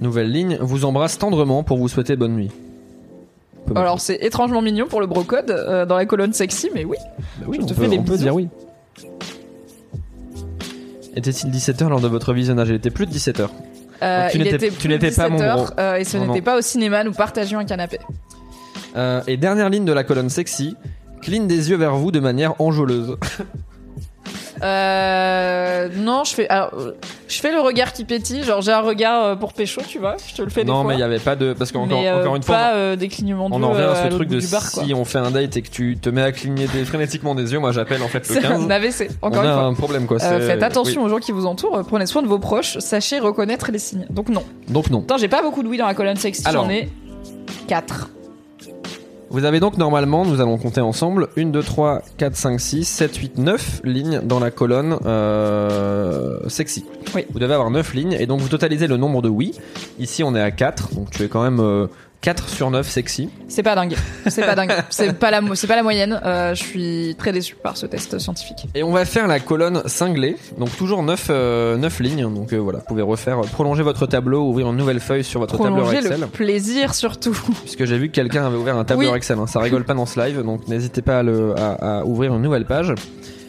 Nouvelle 0.00 0.30
ligne. 0.30 0.58
Vous 0.60 0.84
embrasse 0.84 1.18
tendrement 1.18 1.62
pour 1.62 1.78
vous 1.78 1.88
souhaiter 1.88 2.16
bonne 2.16 2.34
nuit. 2.34 2.50
Alors 3.74 4.00
c'est 4.00 4.16
étrangement 4.22 4.62
mignon 4.62 4.86
pour 4.86 5.00
le 5.00 5.06
brocode 5.06 5.50
euh, 5.50 5.86
dans 5.86 5.96
la 5.96 6.06
colonne 6.06 6.32
sexy, 6.32 6.70
mais 6.74 6.84
oui. 6.84 6.96
Bah 7.38 7.46
oui, 7.48 7.56
je 7.58 7.64
on 7.64 7.66
te 7.66 7.74
peut, 7.74 7.82
fais 7.82 7.88
des 7.88 7.98
on 7.98 8.04
peut 8.04 8.16
dire 8.16 8.34
oui. 8.34 8.48
Était-il 11.16 11.50
17h 11.50 11.88
lors 11.88 12.00
de 12.00 12.08
votre 12.08 12.32
visionnage? 12.32 12.68
Il 12.68 12.74
était 12.74 12.90
plus 12.90 13.06
de 13.06 13.12
17h. 13.12 13.48
Euh, 14.02 14.28
tu 14.30 14.38
n'étais- 14.38 14.70
pas 15.10 15.28
mon 15.30 15.36
17 15.36 15.38
bro. 15.38 15.42
heures, 15.42 15.72
euh, 15.78 15.96
et 15.96 16.04
ce 16.04 16.18
n'était 16.18 16.42
pas 16.42 16.58
au 16.58 16.60
cinéma, 16.60 17.02
nous 17.02 17.12
partagions 17.12 17.58
un 17.58 17.64
canapé. 17.64 17.98
Euh, 18.96 19.22
et 19.26 19.36
dernière 19.36 19.70
ligne 19.70 19.84
de 19.86 19.92
la 19.92 20.04
colonne 20.04 20.28
sexy. 20.28 20.76
Cligne 21.22 21.46
des 21.46 21.70
yeux 21.70 21.76
vers 21.76 21.96
vous 21.96 22.10
de 22.12 22.20
manière 22.20 22.60
enjôleuse. 22.60 23.16
Euh, 24.62 25.88
non, 25.96 26.24
je 26.24 26.34
fais, 26.34 26.48
alors, 26.48 26.70
euh, 26.78 26.92
je 27.28 27.38
fais 27.40 27.52
le 27.52 27.60
regard 27.60 27.92
qui 27.92 28.04
pétille, 28.04 28.42
genre 28.42 28.60
j'ai 28.62 28.72
un 28.72 28.80
regard 28.80 29.24
euh, 29.24 29.36
pour 29.36 29.52
pécho, 29.52 29.80
tu 29.86 29.98
vois, 29.98 30.16
je 30.28 30.34
te 30.34 30.42
le 30.42 30.50
fais 30.50 30.64
des 30.64 30.70
non, 30.70 30.82
fois. 30.82 30.90
mais 30.90 30.96
il 30.96 31.00
y 31.00 31.02
avait 31.02 31.18
pas 31.18 31.36
de. 31.36 31.52
Parce 31.52 31.72
qu'encore 31.72 32.00
euh, 32.02 32.20
encore 32.20 32.36
une 32.36 32.42
fois. 32.42 32.56
pas 32.56 32.74
euh, 32.74 32.96
des 32.96 33.08
clignements 33.08 33.48
On 33.50 33.62
en 33.62 33.70
revient 33.70 33.82
euh, 33.82 33.92
à 33.92 33.96
ce 33.96 34.02
l'autre 34.04 34.16
truc 34.16 34.28
de 34.28 34.50
bar, 34.50 34.62
si 34.62 34.94
on 34.94 35.04
fait 35.04 35.18
un 35.18 35.30
date 35.30 35.56
et 35.56 35.62
que 35.62 35.68
tu 35.70 35.96
te 36.00 36.08
mets 36.08 36.22
à 36.22 36.32
cligner 36.32 36.66
frénétiquement 36.66 37.34
des 37.34 37.52
yeux, 37.52 37.58
moi 37.58 37.72
j'appelle 37.72 38.02
en 38.02 38.08
fait 38.08 38.28
le 38.28 38.34
C'est 38.34 38.40
15. 38.42 38.62
un 38.64 38.70
AVC, 38.70 39.10
encore 39.22 39.40
on 39.40 39.44
une 39.44 39.50
a 39.50 39.54
fois. 39.54 39.62
un 39.64 39.74
problème 39.74 40.06
quoi. 40.06 40.22
Euh, 40.22 40.46
faites 40.46 40.62
attention 40.62 41.02
oui. 41.02 41.06
aux 41.06 41.10
gens 41.10 41.18
qui 41.18 41.32
vous 41.32 41.46
entourent, 41.46 41.82
prenez 41.86 42.06
soin 42.06 42.22
de 42.22 42.28
vos 42.28 42.38
proches, 42.38 42.78
sachez 42.78 43.18
reconnaître 43.18 43.70
les 43.70 43.78
signes. 43.78 44.06
Donc 44.10 44.28
non. 44.28 44.42
Donc 44.68 44.90
non. 44.90 45.00
Attends, 45.00 45.18
j'ai 45.18 45.28
pas 45.28 45.42
beaucoup 45.42 45.62
de 45.62 45.68
oui 45.68 45.76
dans 45.78 45.86
la 45.86 45.94
colonne 45.94 46.16
sexy, 46.16 46.42
j'en 46.50 46.68
ai 46.70 46.88
4. 47.68 48.10
Vous 49.36 49.44
avez 49.44 49.60
donc 49.60 49.76
normalement, 49.76 50.24
nous 50.24 50.40
allons 50.40 50.56
compter 50.56 50.80
ensemble, 50.80 51.28
1, 51.36 51.48
2, 51.48 51.62
3, 51.62 52.00
4, 52.16 52.34
5, 52.34 52.58
6, 52.58 52.84
7, 52.86 53.16
8, 53.16 53.36
9 53.36 53.80
lignes 53.84 54.20
dans 54.24 54.40
la 54.40 54.50
colonne 54.50 54.96
euh, 55.04 56.38
sexy. 56.48 56.86
Oui. 57.14 57.26
Vous 57.30 57.38
devez 57.38 57.52
avoir 57.52 57.70
9 57.70 57.92
lignes 57.92 58.16
et 58.18 58.24
donc 58.24 58.40
vous 58.40 58.48
totalisez 58.48 58.86
le 58.86 58.96
nombre 58.96 59.20
de 59.20 59.28
oui. 59.28 59.52
Ici 59.98 60.24
on 60.24 60.34
est 60.34 60.40
à 60.40 60.50
4, 60.50 60.94
donc 60.94 61.10
tu 61.10 61.22
es 61.22 61.28
quand 61.28 61.42
même 61.42 61.60
euh, 61.60 61.86
4 62.26 62.48
sur 62.48 62.72
9 62.72 62.88
sexy. 62.88 63.30
C'est 63.46 63.62
pas 63.62 63.76
dingue. 63.76 63.94
C'est 64.26 64.44
pas 64.44 64.56
dingue. 64.56 64.72
C'est 64.90 65.12
pas 65.16 65.30
la, 65.30 65.40
mo- 65.40 65.54
c'est 65.54 65.68
pas 65.68 65.76
la 65.76 65.84
moyenne. 65.84 66.20
Euh, 66.24 66.56
je 66.56 66.60
suis 66.64 67.14
très 67.16 67.30
déçu 67.30 67.54
par 67.54 67.76
ce 67.76 67.86
test 67.86 68.18
scientifique. 68.18 68.66
Et 68.74 68.82
on 68.82 68.90
va 68.90 69.04
faire 69.04 69.28
la 69.28 69.38
colonne 69.38 69.82
cinglée, 69.86 70.36
donc 70.58 70.76
toujours 70.76 71.04
9, 71.04 71.26
euh, 71.30 71.76
9 71.76 72.00
lignes. 72.00 72.22
Donc 72.34 72.52
euh, 72.52 72.56
voilà, 72.56 72.80
vous 72.80 72.84
pouvez 72.86 73.02
refaire, 73.02 73.40
prolonger 73.42 73.84
votre 73.84 74.06
tableau, 74.08 74.42
ouvrir 74.42 74.68
une 74.70 74.76
nouvelle 74.76 74.98
feuille 74.98 75.22
sur 75.22 75.38
votre 75.38 75.56
tableur 75.56 75.92
Excel. 75.92 76.20
le 76.22 76.26
plaisir 76.26 76.94
surtout. 76.94 77.38
Puisque 77.62 77.84
j'ai 77.84 77.96
vu 77.96 78.08
que 78.08 78.14
quelqu'un 78.14 78.44
avait 78.44 78.56
ouvert 78.56 78.76
un 78.76 78.84
tableur 78.84 79.12
Oui. 79.12 79.16
Excel, 79.16 79.38
hein. 79.38 79.46
ça 79.46 79.60
rigole 79.60 79.84
pas 79.84 79.94
dans 79.94 80.06
ce 80.06 80.18
live, 80.18 80.42
donc 80.42 80.66
n'hésitez 80.66 81.02
pas 81.02 81.20
à, 81.20 81.22
le- 81.22 81.54
à- 81.56 81.98
à 82.00 82.04
ouvrir 82.04 82.34
une 82.34 82.42
nouvelle 82.42 82.64
page. 82.64 82.92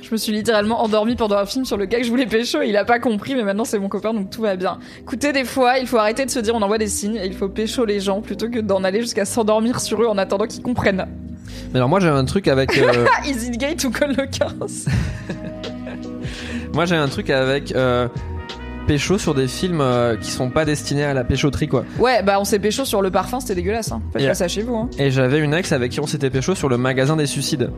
Je 0.08 0.14
me 0.14 0.18
suis 0.18 0.32
littéralement 0.32 0.82
endormie 0.84 1.16
pendant 1.18 1.36
un 1.38 1.46
film 1.46 1.66
sur 1.66 1.76
le 1.76 1.86
gars 1.86 1.98
que 1.98 2.06
je 2.06 2.10
voulais 2.10 2.26
pécho 2.26 2.62
et 2.62 2.70
il 2.70 2.78
a 2.78 2.86
pas 2.86 2.98
compris, 3.00 3.36
mais 3.36 3.44
maintenant 3.44 3.66
c'est 3.66 3.78
mon 3.78 3.90
copain 3.90 4.14
donc 4.14 4.30
tout 4.30 4.42
va 4.42 4.56
bien. 4.56 4.80
Écoutez, 5.02 5.34
des 5.34 5.44
fois, 5.44 5.80
il 5.80 5.88
faut 5.88 5.98
arrêter 5.98 6.26
de 6.26 6.30
se 6.32 6.40
dire 6.40 6.56
on 6.56 6.62
envoie 6.62 6.78
des 6.78 6.88
signes 6.88 7.18
et 7.18 7.26
il 7.26 7.34
faut 7.34 7.50
pécho 7.50 7.84
les 7.84 8.00
gens 8.00 8.22
plutôt 8.22 8.50
que 8.50 8.60
d'en 8.60 8.86
aller 8.86 9.02
jusqu'à 9.02 9.26
s'endormir 9.26 9.82
sur 9.82 10.02
eux 10.02 10.08
en 10.08 10.18
attendant 10.18 10.46
qu'ils 10.48 10.62
comprennent. 10.64 11.06
Mais 11.74 11.78
alors 11.80 11.90
moi 11.90 12.00
j'ai 12.00 12.08
un 12.08 12.24
truc 12.24 12.48
avec... 12.48 12.78
euh, 12.78 13.06
Ah, 13.22 13.28
Easy 13.28 13.52
Gate 13.52 13.84
ou 13.84 13.92
Col 13.92 14.14
le 14.18 14.28
15 14.28 14.86
Moi 16.74 16.86
j'ai 16.86 16.96
un 16.96 17.08
truc 17.10 17.30
avec 17.30 17.76
euh, 17.76 18.08
pécho 18.88 19.18
sur 19.18 19.34
des 19.36 19.48
films 19.50 19.82
euh, 19.82 20.16
qui 20.16 20.32
sont 20.32 20.50
pas 20.50 20.64
destinés 20.64 21.04
à 21.04 21.14
la 21.14 21.26
péchoterie 21.26 21.68
quoi. 21.68 21.84
Ouais, 22.00 22.24
bah 22.24 22.38
on 22.40 22.46
s'est 22.46 22.60
pécho 22.60 22.86
sur 22.86 23.02
le 23.02 23.12
parfum, 23.12 23.42
c'était 23.42 23.56
dégueulasse. 23.56 23.92
Hein. 23.92 24.02
Faites 24.14 24.22
Yeah. 24.22 24.32
pas 24.32 24.36
ça 24.36 24.48
chez 24.48 24.62
vous. 24.62 24.76
Hein. 24.76 24.90
Et 25.00 25.12
j'avais 25.12 25.40
une 25.40 25.54
ex 25.54 25.72
avec 25.74 25.92
qui 25.92 26.00
on 26.00 26.08
s'était 26.08 26.30
pécho 26.30 26.56
sur 26.56 26.70
le 26.70 26.78
magasin 26.78 27.18
des 27.18 27.26
suicides. 27.26 27.72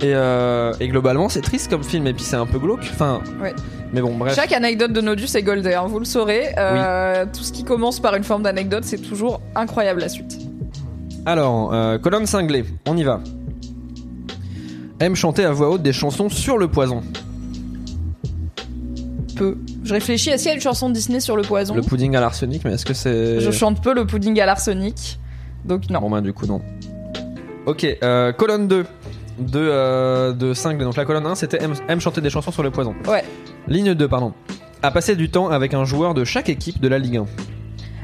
Et, 0.00 0.14
euh, 0.14 0.72
et 0.80 0.88
globalement, 0.88 1.28
c'est 1.28 1.40
triste 1.40 1.68
comme 1.70 1.82
film, 1.82 2.06
et 2.06 2.14
puis 2.14 2.22
c'est 2.22 2.36
un 2.36 2.46
peu 2.46 2.58
glauque. 2.58 2.88
Enfin, 2.92 3.20
Ouais. 3.42 3.52
mais 3.92 4.00
bon, 4.00 4.14
bref. 4.16 4.34
Chaque 4.34 4.52
anecdote 4.52 4.92
de 4.92 5.00
Nodus 5.00 5.26
est 5.34 5.42
goldée, 5.42 5.74
hein, 5.74 5.86
vous 5.88 5.98
le 5.98 6.04
saurez. 6.04 6.54
Euh, 6.56 7.24
Tout 7.32 7.42
ce 7.42 7.52
qui 7.52 7.64
commence 7.64 7.98
par 7.98 8.14
une 8.14 8.22
forme 8.24 8.42
d'anecdote, 8.44 8.84
c'est 8.84 8.98
toujours 8.98 9.40
incroyable 9.56 10.00
la 10.00 10.08
suite. 10.08 10.38
Alors, 11.26 11.72
euh, 11.74 11.98
colonne 11.98 12.26
cinglée, 12.26 12.64
on 12.86 12.96
y 12.96 13.02
va. 13.02 13.20
Aime 15.00 15.16
chanter 15.16 15.44
à 15.44 15.50
voix 15.52 15.70
haute 15.70 15.82
des 15.82 15.92
chansons 15.92 16.28
sur 16.28 16.58
le 16.58 16.68
poison. 16.68 17.02
Peu. 19.36 19.56
Je 19.84 19.94
réfléchis, 19.94 20.30
est-ce 20.30 20.42
qu'il 20.44 20.50
y 20.50 20.52
a 20.52 20.56
une 20.56 20.60
chanson 20.60 20.88
de 20.88 20.94
Disney 20.94 21.20
sur 21.20 21.36
le 21.36 21.42
poison 21.42 21.74
Le 21.74 21.82
pudding 21.82 22.14
à 22.16 22.20
l'arsenic, 22.20 22.64
mais 22.64 22.72
est-ce 22.74 22.84
que 22.84 22.94
c'est. 22.94 23.40
Je 23.40 23.50
chante 23.50 23.82
peu 23.82 23.94
le 23.94 24.06
pudding 24.06 24.40
à 24.40 24.46
l'arsenic. 24.46 25.18
Donc 25.64 25.88
non. 25.90 26.00
Bon, 26.00 26.10
bah, 26.10 26.20
du 26.20 26.32
coup, 26.32 26.46
non. 26.46 26.60
Ok, 27.66 27.86
colonne 28.36 28.66
2 28.68 28.84
de, 29.38 29.58
euh, 29.58 30.32
de 30.32 30.54
cinglé. 30.54 30.84
Donc, 30.84 30.96
la 30.96 31.04
colonne 31.04 31.26
1, 31.26 31.34
c'était 31.34 31.62
aime, 31.62 31.74
aime 31.88 32.00
chanter 32.00 32.20
des 32.20 32.30
chansons 32.30 32.50
sur 32.52 32.62
le 32.62 32.70
poison. 32.70 32.94
Ouais. 33.06 33.24
Ligne 33.66 33.94
2, 33.94 34.08
pardon. 34.08 34.32
A 34.82 34.90
passer 34.90 35.16
du 35.16 35.28
temps 35.30 35.48
avec 35.48 35.74
un 35.74 35.84
joueur 35.84 36.14
de 36.14 36.24
chaque 36.24 36.48
équipe 36.48 36.80
de 36.80 36.88
la 36.88 36.98
Ligue 36.98 37.16
1. 37.18 37.26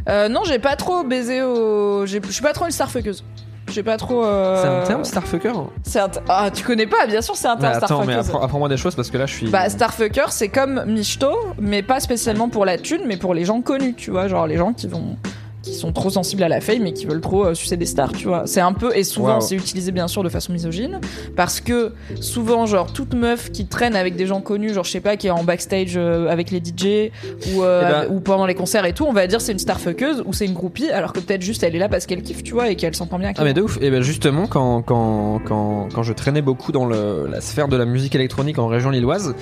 Euh, 0.08 0.28
non, 0.28 0.40
j'ai 0.44 0.58
pas 0.58 0.76
trop 0.76 1.02
baisé 1.04 1.42
au. 1.42 2.04
j'ai- 2.06 2.20
Je 2.26 2.30
suis 2.32 2.42
pas 2.42 2.52
trop 2.52 2.66
une 2.66 2.70
starfuckeuse. 2.70 3.24
J'ai 3.70 3.82
pas 3.82 3.96
trop. 3.96 4.22
euh, 4.24 4.60
C'est 4.60 4.68
un 4.68 4.86
terme, 4.86 5.04
Starfucker 5.04 5.52
c'est 5.82 5.98
un 5.98 6.08
t- 6.10 6.20
Ah, 6.28 6.50
tu 6.52 6.62
connais 6.64 6.86
pas, 6.86 7.06
bien 7.06 7.22
sûr, 7.22 7.34
c'est 7.34 7.48
un 7.48 7.54
Mais 7.54 7.62
terme 7.62 7.74
attends, 7.82 8.04
mais 8.04 8.12
starfuckeuse. 8.12 8.42
apprends-moi 8.44 8.68
des 8.68 8.76
choses 8.76 8.94
parce 8.94 9.10
que 9.10 9.16
là, 9.16 9.24
je 9.24 9.32
suis. 9.34 9.48
Bah, 9.48 9.70
Starfucker, 9.70 10.26
c'est 10.28 10.48
comme 10.48 10.84
Michto, 10.86 11.30
mais 11.58 11.82
pas 11.82 11.98
spécialement 12.00 12.50
pour 12.50 12.66
la 12.66 12.76
thune, 12.76 13.00
mais 13.06 13.16
pour 13.16 13.32
les 13.32 13.46
gens 13.46 13.62
connus, 13.62 13.94
tu 13.94 14.10
vois. 14.10 14.28
Genre 14.28 14.46
les 14.46 14.58
gens 14.58 14.74
qui 14.74 14.86
vont. 14.86 15.16
Qui 15.64 15.74
sont 15.74 15.92
trop 15.92 16.10
sensibles 16.10 16.42
à 16.42 16.48
la 16.48 16.60
fame 16.60 16.86
et 16.86 16.92
qui 16.92 17.06
veulent 17.06 17.20
trop 17.22 17.46
euh, 17.46 17.54
sucer 17.54 17.76
des 17.76 17.86
stars, 17.86 18.12
tu 18.12 18.28
vois. 18.28 18.42
C'est 18.46 18.60
un 18.60 18.72
peu. 18.72 18.94
Et 18.96 19.02
souvent, 19.02 19.36
Wow. 19.36 19.40
c'est 19.40 19.54
utilisé 19.56 19.92
bien 19.92 20.06
sûr 20.08 20.22
de 20.22 20.28
façon 20.28 20.52
misogyne. 20.52 21.00
Parce 21.36 21.60
que 21.60 21.92
souvent, 22.20 22.66
genre, 22.66 22.92
toute 22.92 23.14
meuf 23.14 23.50
qui 23.50 23.66
traîne 23.66 23.96
avec 23.96 24.14
des 24.16 24.26
gens 24.26 24.40
connus, 24.42 24.74
genre, 24.74 24.84
je 24.84 24.90
sais 24.90 25.00
pas, 25.00 25.16
qui 25.16 25.26
est 25.28 25.30
en 25.30 25.42
backstage 25.42 25.94
euh, 25.96 26.28
avec 26.28 26.50
les 26.50 26.58
DJ 26.58 27.10
ou, 27.54 27.62
euh, 27.62 27.82
Eh 27.84 27.90
ben- 28.08 28.14
ou 28.16 28.20
pendant 28.20 28.46
les 28.46 28.54
concerts 28.54 28.84
et 28.84 28.92
tout, 28.92 29.04
on 29.06 29.12
va 29.12 29.26
dire 29.26 29.40
c'est 29.40 29.52
une 29.52 29.58
starfuckeuse 29.58 30.22
ou 30.26 30.32
c'est 30.32 30.44
une 30.46 30.52
groupie, 30.54 30.90
alors 30.90 31.12
que 31.12 31.20
peut-être 31.20 31.42
juste 31.42 31.62
elle 31.62 31.74
est 31.74 31.78
là 31.78 31.88
parce 31.88 32.04
qu'elle 32.06 32.22
kiffe, 32.22 32.42
tu 32.42 32.52
vois, 32.52 32.68
et 32.68 32.76
qu'elle 32.76 32.94
s'entend 32.94 33.18
bien 33.18 33.28
avec 33.28 33.38
Ah 33.40 33.44
mais 33.44 33.54
de 33.54 33.62
ouf 33.62 33.78
Et 33.80 33.90
ben 33.90 34.02
justement 34.02 34.46
quand, 34.46 34.82
quand, 34.82 35.40
quand, 35.44 35.88
quand 35.94 36.02
je 36.02 36.12
traînais 36.12 36.42
beaucoup 36.42 36.72
dans 36.72 36.84
le, 36.84 37.26
la 37.30 37.40
sphère 37.40 37.68
de 37.68 37.76
la 37.76 37.86
musique 37.86 38.14
électronique 38.14 38.58
en 38.58 38.66
région 38.66 38.90
lilloise 38.90 39.34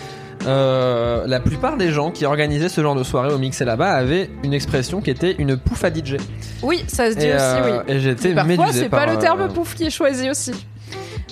euh, 0.46 1.26
La 1.26 1.40
plupart 1.40 1.76
des 1.76 1.90
gens 1.90 2.10
qui 2.10 2.24
organisaient 2.26 2.68
ce 2.68 2.80
genre 2.80 2.94
de 2.94 3.02
soirée 3.02 3.32
au 3.32 3.38
mixé 3.38 3.64
là-bas 3.64 3.92
avaient 3.92 4.30
une 4.42 4.54
expression 4.54 5.00
qui 5.00 5.10
était 5.10 5.34
une 5.38 5.56
pouffe 5.56 5.84
à 5.84 5.92
DJ 5.92 6.16
Oui, 6.62 6.84
ça 6.88 7.10
se 7.10 7.16
dit 7.16 7.26
Et, 7.26 7.34
aussi, 7.34 7.44
euh, 7.44 7.82
oui. 7.86 7.92
et 7.94 8.00
j'étais 8.00 8.34
Parfois, 8.34 8.72
c'est 8.72 8.88
pas 8.88 9.06
le 9.06 9.18
terme 9.18 9.42
euh, 9.42 9.48
pouf 9.48 9.74
qui 9.74 9.84
est 9.84 9.90
choisi 9.90 10.30
aussi. 10.30 10.52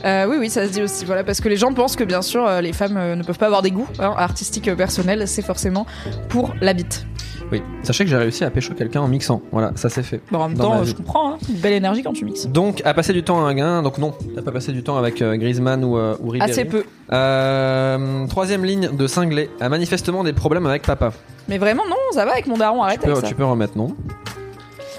Euh, 0.05 0.27
oui, 0.29 0.37
oui, 0.41 0.51
ça 0.51 0.67
se 0.67 0.73
dit 0.73 0.83
aussi. 0.83 1.05
Voilà, 1.05 1.25
parce 1.25 1.41
que 1.41 1.49
les 1.49 1.57
gens 1.57 1.73
pensent 1.75 1.97
que 1.97 2.05
bien 2.05 2.23
sûr, 2.23 2.49
les 2.63 2.73
femmes 2.73 3.17
ne 3.17 3.23
peuvent 3.23 3.39
pas 3.39 3.47
avoir 3.47 3.63
des 3.63 3.71
goûts 3.71 3.89
hein, 3.99 4.15
artistiques 4.17 4.75
personnels. 4.75 5.29
C'est 5.29 5.43
forcément 5.43 5.87
pour 6.29 6.55
la 6.61 6.73
bite. 6.73 7.07
Oui, 7.53 7.63
sachez 7.83 8.05
que 8.05 8.11
j'ai 8.11 8.17
réussi 8.17 8.45
à 8.45 8.51
pécho 8.51 8.75
quelqu'un 8.75 9.01
en 9.01 9.09
mixant 9.09 9.43
Voilà, 9.51 9.73
ça 9.75 9.89
c'est 9.89 10.03
fait 10.05 10.21
Bon, 10.31 10.39
en 10.39 10.49
même 10.49 10.57
Dans 10.57 10.65
temps, 10.71 10.79
ma 10.79 10.85
je 10.85 10.95
comprends. 10.95 11.33
Hein, 11.33 11.39
une 11.49 11.57
belle 11.57 11.73
énergie 11.73 12.03
quand 12.03 12.13
tu 12.13 12.25
mixes. 12.25 12.47
Donc 12.47 12.81
à 12.85 12.95
passer 12.95 13.13
du 13.13 13.23
temps 13.25 13.45
à 13.45 13.49
un 13.49 13.55
gain 13.55 13.83
Donc 13.83 13.99
non, 13.99 14.15
t'as 14.35 14.43
pas 14.43 14.53
passé 14.53 14.73
du 14.73 14.83
temps 14.83 14.97
avec 14.97 15.21
euh, 15.21 15.37
Griezmann 15.37 15.85
ou, 15.85 15.97
euh, 15.99 16.17
ou 16.21 16.29
Ribéry 16.31 16.51
Assez 16.51 16.65
peu. 16.65 16.85
Euh, 17.13 18.27
Troisième 18.29 18.65
ligne 18.65 18.91
de 18.97 19.07
cinglé 19.07 19.51
A 19.61 19.69
manifestement 19.69 20.23
des 20.23 20.33
problèmes 20.33 20.67
avec 20.67 20.83
papa 20.83 21.13
Mais 21.49 21.59
vraiment, 21.59 21.83
non, 21.89 21.97
ça 22.13 22.25
va 22.25 22.33
avec 22.33 22.47
mon 22.47 22.57
daron. 22.57 22.83
Arrête 22.83 23.01
tu 23.01 23.07
peux, 23.07 23.13
avec 23.13 23.23
ça. 23.25 23.29
tu 23.29 23.35
peux 23.35 23.45
remettre 23.45 23.77
non? 23.77 23.97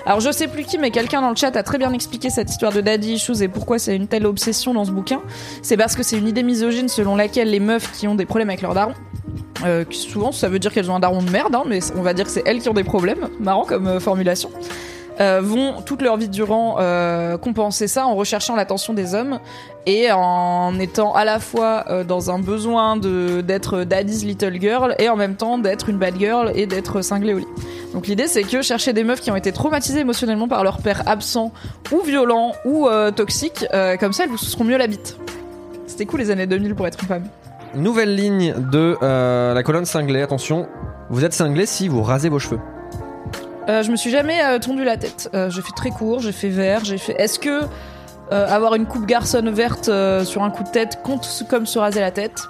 Alors 0.05 0.19
je 0.19 0.31
sais 0.31 0.47
plus 0.47 0.63
qui, 0.63 0.77
mais 0.77 0.91
quelqu'un 0.91 1.21
dans 1.21 1.29
le 1.29 1.35
chat 1.35 1.55
a 1.55 1.63
très 1.63 1.77
bien 1.77 1.93
expliqué 1.93 2.29
cette 2.29 2.49
histoire 2.49 2.71
de 2.71 2.81
daddy 2.81 3.13
issues 3.13 3.43
et 3.43 3.47
pourquoi 3.47 3.79
c'est 3.79 3.95
une 3.95 4.07
telle 4.07 4.25
obsession 4.25 4.73
dans 4.73 4.85
ce 4.85 4.91
bouquin. 4.91 5.21
C'est 5.61 5.77
parce 5.77 5.95
que 5.95 6.03
c'est 6.03 6.17
une 6.17 6.27
idée 6.27 6.43
misogyne 6.43 6.89
selon 6.89 7.15
laquelle 7.15 7.49
les 7.49 7.59
meufs 7.59 7.91
qui 7.91 8.07
ont 8.07 8.15
des 8.15 8.25
problèmes 8.25 8.49
avec 8.49 8.61
leur 8.61 8.73
daron, 8.73 8.93
euh, 9.65 9.85
souvent 9.91 10.31
ça 10.31 10.49
veut 10.49 10.59
dire 10.59 10.73
qu'elles 10.73 10.89
ont 10.89 10.95
un 10.95 10.99
daron 10.99 11.21
de 11.21 11.29
merde, 11.29 11.55
hein, 11.55 11.63
mais 11.67 11.79
on 11.95 12.01
va 12.01 12.13
dire 12.13 12.25
que 12.25 12.31
c'est 12.31 12.43
elles 12.45 12.59
qui 12.59 12.69
ont 12.69 12.73
des 12.73 12.83
problèmes, 12.83 13.29
marrant 13.39 13.63
comme 13.63 13.87
euh, 13.87 13.99
formulation, 13.99 14.49
euh, 15.19 15.39
vont 15.43 15.81
toute 15.81 16.01
leur 16.01 16.17
vie 16.17 16.29
durant 16.29 16.77
compenser 17.41 17.87
ça 17.87 18.07
en 18.07 18.15
recherchant 18.15 18.55
l'attention 18.55 18.93
des 18.93 19.13
hommes 19.13 19.39
et 19.85 20.11
en 20.11 20.79
étant 20.79 21.13
à 21.13 21.25
la 21.25 21.39
fois 21.39 22.03
dans 22.07 22.31
un 22.31 22.39
besoin 22.39 22.97
d'être 22.97 23.83
daddy's 23.83 24.23
little 24.23 24.59
girl 24.59 24.95
et 24.99 25.09
en 25.09 25.15
même 25.15 25.35
temps 25.35 25.57
d'être 25.57 25.89
une 25.89 25.97
bad 25.97 26.17
girl 26.17 26.51
et 26.55 26.65
d'être 26.65 27.01
cinglée 27.01 27.33
au 27.33 27.39
lit. 27.39 27.47
Donc 27.93 28.07
l'idée 28.07 28.27
c'est 28.27 28.43
que 28.43 28.61
chercher 28.61 28.93
des 28.93 29.03
meufs 29.03 29.19
qui 29.21 29.31
ont 29.31 29.35
été 29.35 29.51
traumatisées 29.51 29.99
émotionnellement 29.99 30.47
par 30.47 30.63
leur 30.63 30.77
père 30.77 31.03
absent 31.07 31.51
ou 31.91 32.01
violent 32.01 32.53
ou 32.65 32.87
euh, 32.87 33.11
toxique, 33.11 33.65
euh, 33.73 33.97
comme 33.97 34.13
ça 34.13 34.23
elles 34.23 34.29
vous 34.29 34.37
seront 34.37 34.63
mieux 34.63 34.77
la 34.77 34.87
bite. 34.87 35.17
C'était 35.87 36.05
cool 36.05 36.21
les 36.21 36.31
années 36.31 36.47
2000 36.47 36.73
pour 36.75 36.87
être 36.87 36.97
une 37.01 37.07
femme. 37.07 37.23
Nouvelle 37.75 38.15
ligne 38.15 38.53
de 38.71 38.97
euh, 39.01 39.53
la 39.53 39.63
colonne 39.63 39.85
cinglée. 39.85 40.21
Attention, 40.21 40.67
vous 41.09 41.25
êtes 41.25 41.33
cinglé 41.33 41.65
si 41.65 41.87
vous 41.87 42.01
rasez 42.03 42.29
vos 42.29 42.39
cheveux. 42.39 42.59
Euh, 43.69 43.83
je 43.83 43.91
me 43.91 43.95
suis 43.95 44.09
jamais 44.09 44.43
euh, 44.43 44.59
tondu 44.59 44.83
la 44.83 44.97
tête. 44.97 45.29
Euh, 45.33 45.49
j'ai 45.49 45.61
fait 45.61 45.71
très 45.75 45.89
court, 45.91 46.19
j'ai 46.19 46.31
fait 46.31 46.49
vert, 46.49 46.83
j'ai 46.83 46.97
fait. 46.97 47.13
Est-ce 47.19 47.39
que 47.39 47.61
euh, 48.31 48.47
avoir 48.47 48.75
une 48.75 48.85
coupe 48.85 49.05
garçonne 49.05 49.49
verte 49.51 49.89
euh, 49.89 50.23
sur 50.25 50.43
un 50.43 50.49
coup 50.49 50.63
de 50.63 50.69
tête 50.69 50.99
compte 51.03 51.27
comme 51.49 51.65
se 51.65 51.77
raser 51.77 51.99
la 51.99 52.11
tête? 52.11 52.47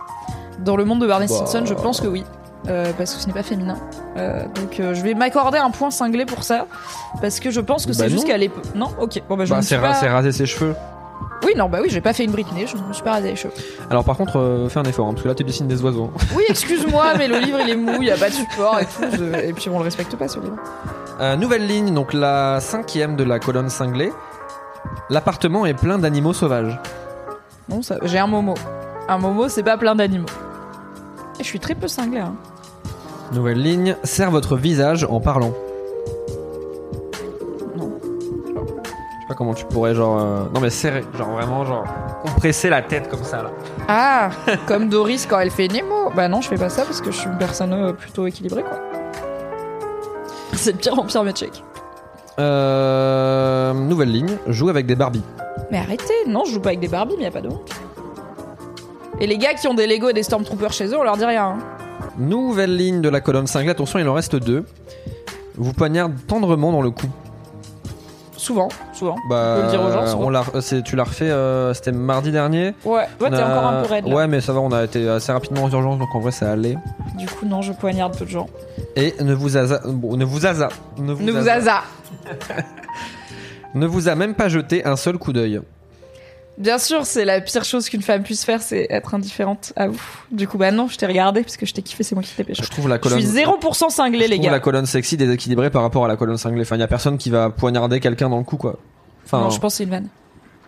Dans 0.59 0.75
le 0.77 0.85
monde 0.85 1.01
de 1.01 1.07
Barney 1.07 1.27
Bah. 1.27 1.33
Stinson, 1.35 1.65
je 1.65 1.73
pense 1.73 1.99
que 2.01 2.07
oui. 2.07 2.23
Euh, 2.68 2.91
parce 2.97 3.16
que 3.16 3.22
ce 3.22 3.28
n'est 3.28 3.34
pas 3.34 3.41
féminin. 3.43 3.78
Euh, 4.18 4.43
donc 4.53 4.80
euh, 4.80 4.93
je 4.93 5.01
vais 5.01 5.16
m'accorder 5.16 5.57
un 5.57 5.72
point 5.72 5.89
cinglé 5.89 6.26
pour 6.26 6.43
ça. 6.43 6.68
Parce 7.20 7.39
que 7.39 7.49
je 7.49 7.59
pense 7.59 7.86
que 7.86 7.89
Bah 7.91 7.95
c'est 7.97 8.09
juste 8.09 8.24
non. 8.24 8.28
qu'à 8.30 8.38
l'époque. 8.38 8.64
Non 8.76 8.89
Ok. 8.99 9.22
Bon 9.28 9.36
bah 9.36 9.45
je 9.45 9.49
Bah, 9.53 9.62
c'est 9.62 9.68
suis 9.70 9.76
ra- 9.78 9.89
pas... 9.89 9.93
c'est 9.95 10.09
raser 10.09 10.32
ses 10.32 10.45
cheveux. 10.45 10.76
Oui, 11.43 11.53
non, 11.57 11.70
bah 11.70 11.80
oui, 11.82 11.88
j'ai 11.89 12.01
pas 12.01 12.14
fait 12.14 12.24
une 12.24 12.32
Britney, 12.32 12.68
je 12.68 12.78
me 12.78 12.93
suis 12.93 13.01
pas 13.01 13.14
rasé 13.14 13.30
les 13.32 13.36
cheveux. 13.36 13.53
Alors 13.89 14.03
par 14.03 14.16
contre, 14.16 14.38
euh, 14.38 14.70
fais 14.70 14.78
un 14.80 14.84
effort, 14.84 15.07
hein, 15.07 15.12
parce 15.14 15.24
que 15.24 15.28
là 15.28 15.34
tu 15.34 15.43
dessines 15.43 15.68
des 15.68 15.82
oiseaux. 15.82 16.12
Oui, 16.36 16.43
excuse-moi, 16.47 17.14
mais 17.18 17.28
le 17.28 17.39
livre 17.39 17.57
il 17.62 17.70
est 17.72 17.76
mou, 17.76 17.93
il 17.99 18.07
y 18.07 18.12
a 18.12 18.16
pas 18.18 18.30
de 18.30 18.34
support 18.36 18.80
et 18.80 18.86
tout. 18.86 19.05
je- 19.18 19.39
Et 19.47 19.53
puis 19.53 19.68
on 19.70 19.80
le 19.80 19.84
respecte 19.86 20.16
pas 20.16 20.28
ce 20.28 20.39
livre. 20.39 20.55
Euh, 21.20 21.36
nouvelle 21.36 21.66
ligne, 21.66 21.95
donc 21.95 22.14
la 22.14 22.59
cinquième 22.59 23.16
de 23.16 23.24
la 23.24 23.39
colonne 23.39 23.70
cinglée. 23.70 24.12
L'appartement 25.09 25.66
est 25.66 25.74
plein 25.74 25.97
d'animaux 25.97 26.34
sauvages. 26.34 26.80
Non, 27.70 27.82
ça... 27.82 27.95
j'ai 28.03 28.20
un 28.20 28.28
momo. 28.28 28.53
Un 29.07 29.18
momo, 29.18 29.49
c'est 29.49 29.64
pas 29.64 29.78
plein 29.78 29.95
d'animaux. 29.95 30.28
Et 31.39 31.43
je 31.43 31.47
suis 31.47 31.59
très 31.59 31.75
peu 31.75 31.88
cinglé. 31.88 32.19
Hein. 32.19 32.36
Nouvelle 33.34 33.61
ligne, 33.61 33.95
serre 34.03 34.29
votre 34.32 34.57
visage 34.57 35.05
en 35.09 35.19
parlant. 35.19 35.53
Non. 37.77 37.91
Je 38.03 38.53
sais 38.53 39.27
pas 39.27 39.34
comment 39.36 39.53
tu 39.53 39.65
pourrais 39.65 39.95
genre... 39.95 40.19
euh, 40.19 40.43
Non 40.53 40.59
mais 40.59 40.69
serrer, 40.69 41.03
genre 41.17 41.29
vraiment 41.32 41.63
genre 41.65 41.86
compresser 42.23 42.69
la 42.69 42.82
tête 42.82 43.09
comme 43.09 43.23
ça 43.23 43.43
là. 43.43 43.51
Ah, 43.88 44.29
comme 44.67 44.89
Doris 44.89 45.25
quand 45.25 45.39
elle 45.39 45.51
fait 45.51 45.67
Nemo. 45.69 46.11
Bah 46.15 46.27
non, 46.27 46.41
je 46.41 46.49
fais 46.49 46.57
pas 46.57 46.69
ça 46.69 46.84
parce 46.84 46.99
que 47.01 47.11
je 47.11 47.17
suis 47.17 47.29
une 47.29 47.38
personne 47.38 47.73
euh, 47.73 47.93
plutôt 47.93 48.27
équilibrée, 48.27 48.63
quoi. 48.63 48.79
C'est 50.53 50.73
de 50.73 50.77
pire 50.77 50.99
en 50.99 51.05
pire, 51.05 51.23
mes 51.23 51.32
checks. 51.32 51.63
Euh, 52.39 53.73
nouvelle 53.73 54.11
ligne, 54.11 54.38
joue 54.47 54.69
avec 54.69 54.86
des 54.86 54.95
Barbies. 54.95 55.23
Mais 55.71 55.77
arrêtez, 55.77 56.13
non, 56.27 56.43
je 56.45 56.51
joue 56.53 56.59
pas 56.59 56.69
avec 56.69 56.82
des 56.82 56.88
Barbies, 56.89 57.15
mais 57.17 57.23
y 57.23 57.27
a 57.27 57.32
pas 57.32 57.41
de 57.41 57.47
honte. 57.49 57.71
Et 59.22 59.28
les 59.28 59.38
gars 59.38 59.53
qui 59.53 59.67
ont 59.67 59.74
des 59.74 59.88
Lego 59.88 60.09
et 60.09 60.13
des 60.13 60.24
Stormtroopers 60.24 60.74
chez 60.74 60.88
eux, 60.88 60.97
on 60.99 61.03
leur 61.03 61.15
dit 61.15 61.26
rien. 61.26 61.45
hein. 61.45 61.57
Nouvelle 62.17 62.76
ligne 62.76 63.01
de 63.01 63.09
la 63.09 63.22
colonne 63.22 63.47
cinglée, 63.47 63.69
attention 63.69 63.99
il 63.99 64.07
en 64.09 64.13
reste 64.13 64.36
deux. 64.36 64.65
Vous 65.55 65.74
poignarde 65.74 66.13
tendrement 66.28 66.72
dans 66.72 66.82
le 66.82 66.89
cou. 66.91 67.07
Souvent, 68.36 68.69
souvent. 68.93 69.15
Bah, 69.30 69.53
On 69.53 69.57
peut 69.59 69.65
le 69.65 69.69
dire 69.69 69.82
aux 69.84 69.91
gens, 69.91 70.07
souvent. 70.07 70.26
on 70.26 70.30
l'a, 70.32 70.43
c'est- 70.61 70.82
tu 70.82 70.95
l'as 70.95 71.03
refait, 71.03 71.30
euh, 71.30 71.76
c'était 71.76 71.91
mardi 71.91 72.32
dernier. 72.32 72.74
Ouais, 72.84 73.05
ouais, 73.19 73.30
t'es 73.30 73.36
a- 73.36 73.51
encore 73.51 73.67
un 73.69 73.84
peu 73.84 73.89
raide 73.89 74.07
là. 74.07 74.15
Ouais, 74.15 74.28
mais 74.28 74.41
ça 74.41 74.51
va, 74.53 74.59
on 74.61 74.72
a 74.72 74.84
été 74.84 75.07
assez 75.07 75.32
rapidement 75.32 75.65
aux 75.65 75.69
urgences, 75.69 75.99
donc 75.99 76.09
en 76.15 76.19
vrai 76.19 76.32
ça 76.32 76.51
allait. 76.51 76.76
Du 77.15 77.28
coup, 77.28 77.45
non, 77.45 77.61
je 77.61 77.72
poignarde 77.72 78.17
peu 78.17 78.26
de 78.26 78.32
gens. 78.32 78.47
Et 78.95 79.13
ne 79.22 79.36
vous 79.36 79.57
asa, 79.57 79.82
bon, 79.86 80.17
ne 80.17 80.26
vous 80.26 80.47
asa, 80.47 80.69
ne 80.97 81.13
vous, 81.13 81.24
Ne 81.24 81.32
vous 81.32 81.38
ne 83.76 83.86
vous 83.86 84.09
a 84.09 84.15
même 84.15 84.34
pas 84.34 84.49
jeté 84.49 84.84
un 84.86 84.95
seul 84.95 85.19
coup 85.19 85.34
d'œil. 85.34 85.61
Bien 86.58 86.78
sûr, 86.78 87.06
c'est 87.06 87.26
la 87.26 87.41
pire 87.41 87.64
chose 87.64 87.89
qu'une 87.89 88.02
femme 88.02 88.24
puisse 88.24 88.43
faire, 88.45 88.62
c'est 88.62 88.86
être 88.89 89.16
indifférente 89.16 89.74
à 89.76 89.88
vous. 89.88 90.02
Du 90.32 90.47
coup, 90.47 90.58
bah 90.58 90.72
non, 90.72 90.88
je 90.88 90.97
t'ai 90.97 91.06
regardé 91.08 91.41
parce 91.41 91.58
que 91.58 91.66
je 91.66 91.74
t'ai 91.74 91.82
kiffé, 91.82 92.04
c'est 92.04 92.14
moi 92.14 92.24
qui 92.24 92.36
t'ai 92.36 92.43
pécho. 92.43 92.62
Je 92.64 92.70
trouve 92.70 92.88
la 92.88 92.97
Je 92.97 93.02
colonne. 93.02 93.20
suis 93.22 93.30
0% 93.30 93.89
cinglé, 93.89 94.26
je 94.26 94.30
les 94.30 94.39
gars. 94.39 94.52
la 94.52 94.60
colonne 94.60 94.86
sexy 94.86 95.18
déséquilibrée 95.18 95.70
par 95.72 95.82
rapport 95.82 96.06
à 96.06 96.08
la 96.08 96.18
colonne 96.18 96.38
cinglée. 96.38 96.62
Enfin, 96.62 96.78
y 96.78 96.84
a 96.84 96.88
personne 96.88 97.18
qui 97.18 97.30
va 97.30 97.49
poignarder 97.49 97.99
quelqu'un 97.99 98.30
dans 98.30 98.38
le 98.38 98.43
cou, 98.43 98.58
quoi. 98.58 98.78
Enfin, 99.26 99.41
non, 99.41 99.49
je 99.49 99.60
pense 99.60 99.74
que 99.74 99.78
c'est 99.78 99.84
une 99.86 99.89
vanne. 99.91 100.08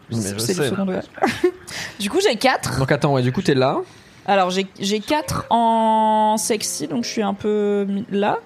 je 0.10 0.16
C'est 0.40 0.58
le 0.58 0.70
second 0.70 0.86
du 2.00 2.10
coup, 2.10 2.20
j'ai 2.28 2.36
4. 2.38 2.80
Donc 2.80 2.92
attends, 2.92 3.14
ouais, 3.14 3.22
du 3.22 3.32
coup 3.32 3.42
t'es 3.42 3.54
là. 3.56 3.78
Alors, 4.26 4.50
j'ai 4.52 4.66
j'ai 4.80 5.00
4 5.02 5.48
en 5.50 6.38
sexy, 6.38 6.88
donc 6.88 7.04
je 7.04 7.10
suis 7.10 7.22
un 7.24 7.34
peu 7.34 7.86
là. 8.10 8.40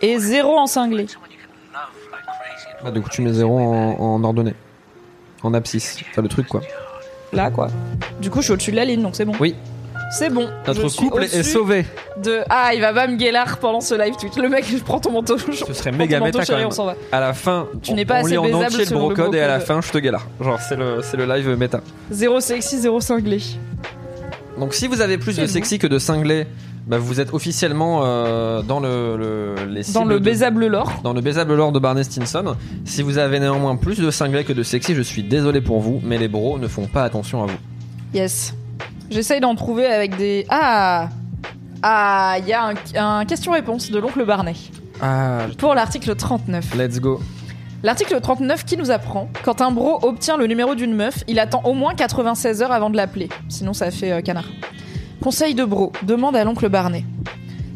Et 0.00 0.18
0 0.18 0.56
en 0.58 0.66
cinglé. 0.66 1.06
Ah, 2.86 2.90
du 2.90 3.00
coup 3.00 3.08
tu 3.08 3.22
mets 3.22 3.32
zéro 3.32 3.58
en, 3.58 3.96
en 3.98 4.24
ordonnée, 4.24 4.54
en 5.44 5.54
abscisse. 5.54 5.98
Enfin 6.10 6.22
le 6.22 6.28
truc 6.28 6.48
quoi. 6.48 6.60
Là, 7.32 7.50
quoi. 7.50 7.68
Du 8.20 8.30
coup, 8.30 8.38
je 8.40 8.44
suis 8.44 8.52
au-dessus 8.52 8.70
de 8.70 8.76
la 8.76 8.84
ligne, 8.84 9.02
donc 9.02 9.16
c'est 9.16 9.24
bon. 9.24 9.32
Oui. 9.40 9.54
C'est 10.16 10.30
bon. 10.30 10.48
Notre 10.68 10.82
je 10.82 10.86
suis 10.86 10.98
couple 11.08 11.24
est 11.24 11.42
sauvé. 11.42 11.84
De... 12.22 12.40
Ah, 12.48 12.70
il 12.74 12.80
va 12.80 12.92
pas 12.92 13.08
me 13.08 13.16
guélar 13.16 13.58
pendant 13.58 13.80
ce 13.80 13.94
live 13.94 14.14
Twitch. 14.16 14.36
Le 14.36 14.48
mec, 14.48 14.64
je 14.70 14.76
prends 14.76 15.00
ton 15.00 15.10
manteau. 15.10 15.36
Je 15.38 15.64
Ce 15.64 15.72
serait 15.72 15.90
méga 15.90 16.20
méta 16.20 16.44
quand 16.44 16.56
même. 16.56 16.66
on 16.68 16.70
s'en 16.70 16.84
va. 16.84 16.94
À 17.10 17.18
la 17.18 17.32
fin, 17.32 17.66
Tu 17.82 17.90
on- 17.90 17.94
n'es 17.96 18.04
pas 18.04 18.16
on 18.16 18.24
assez 18.24 18.30
lit 18.30 18.38
en 18.38 18.52
entier 18.62 18.84
le 18.84 18.90
brocode 18.96 19.34
et 19.34 19.40
à 19.40 19.48
la 19.48 19.58
fin, 19.58 19.80
je 19.80 19.90
te 19.90 19.98
galère. 19.98 20.26
Genre, 20.40 20.60
c'est 20.60 20.76
le, 20.76 21.00
c'est 21.02 21.16
le 21.16 21.24
live 21.26 21.48
méta. 21.56 21.80
Zéro 22.12 22.38
sexy, 22.40 22.78
zéro 22.78 23.00
cinglé. 23.00 23.40
Donc 24.58 24.74
si 24.74 24.86
vous 24.86 25.00
avez 25.00 25.18
plus 25.18 25.36
de 25.36 25.46
sexy 25.46 25.80
que 25.80 25.88
de 25.88 25.98
cinglé, 25.98 26.46
bah, 26.86 26.98
vous 26.98 27.20
êtes 27.20 27.32
officiellement 27.32 28.02
euh, 28.04 28.62
dans 28.62 28.80
le, 28.80 29.16
le- 29.16 29.66
les 29.68 29.80
Dans 29.82 30.00
cibles 30.00 30.08
le 30.10 30.20
de- 30.20 30.24
baisable 30.24 30.66
lore. 30.66 30.92
dans 31.02 31.12
le 31.12 31.20
baisable 31.20 31.54
lore 31.54 31.72
de 31.72 31.78
Barney 31.78 32.04
Stinson. 32.04 32.56
Si 32.84 33.02
vous 33.02 33.18
avez 33.18 33.40
néanmoins 33.40 33.76
plus 33.76 33.98
de 33.98 34.10
cinglé 34.10 34.44
que 34.44 34.52
de 34.52 34.62
sexy, 34.62 34.94
je 34.94 35.02
suis 35.02 35.22
désolé 35.22 35.60
pour 35.60 35.80
vous, 35.80 36.00
mais 36.04 36.18
les 36.18 36.28
bros 36.28 36.58
ne 36.58 36.68
font 36.68 36.86
pas 36.86 37.04
attention 37.04 37.42
à 37.42 37.46
vous. 37.46 37.58
Yes. 38.12 38.54
J'essaye 39.10 39.40
d'en 39.40 39.54
trouver 39.54 39.86
avec 39.86 40.16
des. 40.16 40.46
Ah 40.48 41.08
Ah, 41.82 42.36
il 42.40 42.46
y 42.48 42.52
a 42.52 42.68
un, 42.68 42.74
un 43.20 43.24
question-réponse 43.24 43.90
de 43.90 43.98
l'oncle 43.98 44.24
Barnet. 44.24 44.54
Ah, 45.02 45.46
Pour 45.58 45.74
l'article 45.74 46.14
39. 46.14 46.74
let's 46.76 47.00
go. 47.00 47.20
L'article 47.82 48.18
39 48.20 48.64
qui 48.64 48.78
nous 48.78 48.90
apprend 48.90 49.28
quand 49.44 49.60
un 49.60 49.70
bro 49.70 49.98
obtient 50.02 50.38
le 50.38 50.46
numéro 50.46 50.74
d'une 50.74 50.94
meuf, 50.94 51.22
il 51.28 51.38
attend 51.38 51.60
au 51.64 51.74
moins 51.74 51.94
96 51.94 52.62
heures 52.62 52.72
avant 52.72 52.88
de 52.88 52.96
l'appeler. 52.96 53.28
Sinon, 53.50 53.74
ça 53.74 53.90
fait 53.90 54.10
euh, 54.12 54.20
canard. 54.22 54.46
Conseil 55.24 55.54
de 55.54 55.64
bro, 55.64 55.90
demande 56.02 56.36
à 56.36 56.44
l'oncle 56.44 56.68
Barnet. 56.68 57.02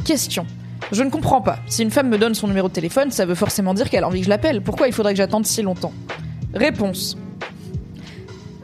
Question. 0.04 0.44
Je 0.92 1.02
ne 1.02 1.08
comprends 1.08 1.40
pas. 1.40 1.60
Si 1.66 1.82
une 1.82 1.90
femme 1.90 2.10
me 2.10 2.18
donne 2.18 2.34
son 2.34 2.46
numéro 2.46 2.68
de 2.68 2.74
téléphone, 2.74 3.10
ça 3.10 3.24
veut 3.24 3.34
forcément 3.34 3.72
dire 3.72 3.88
qu'elle 3.88 4.04
a 4.04 4.06
envie 4.06 4.18
que 4.18 4.26
je 4.26 4.28
l'appelle. 4.28 4.60
Pourquoi 4.60 4.86
il 4.86 4.92
faudrait 4.92 5.14
que 5.14 5.16
j'attende 5.16 5.46
si 5.46 5.62
longtemps? 5.62 5.94
Réponse. 6.52 7.16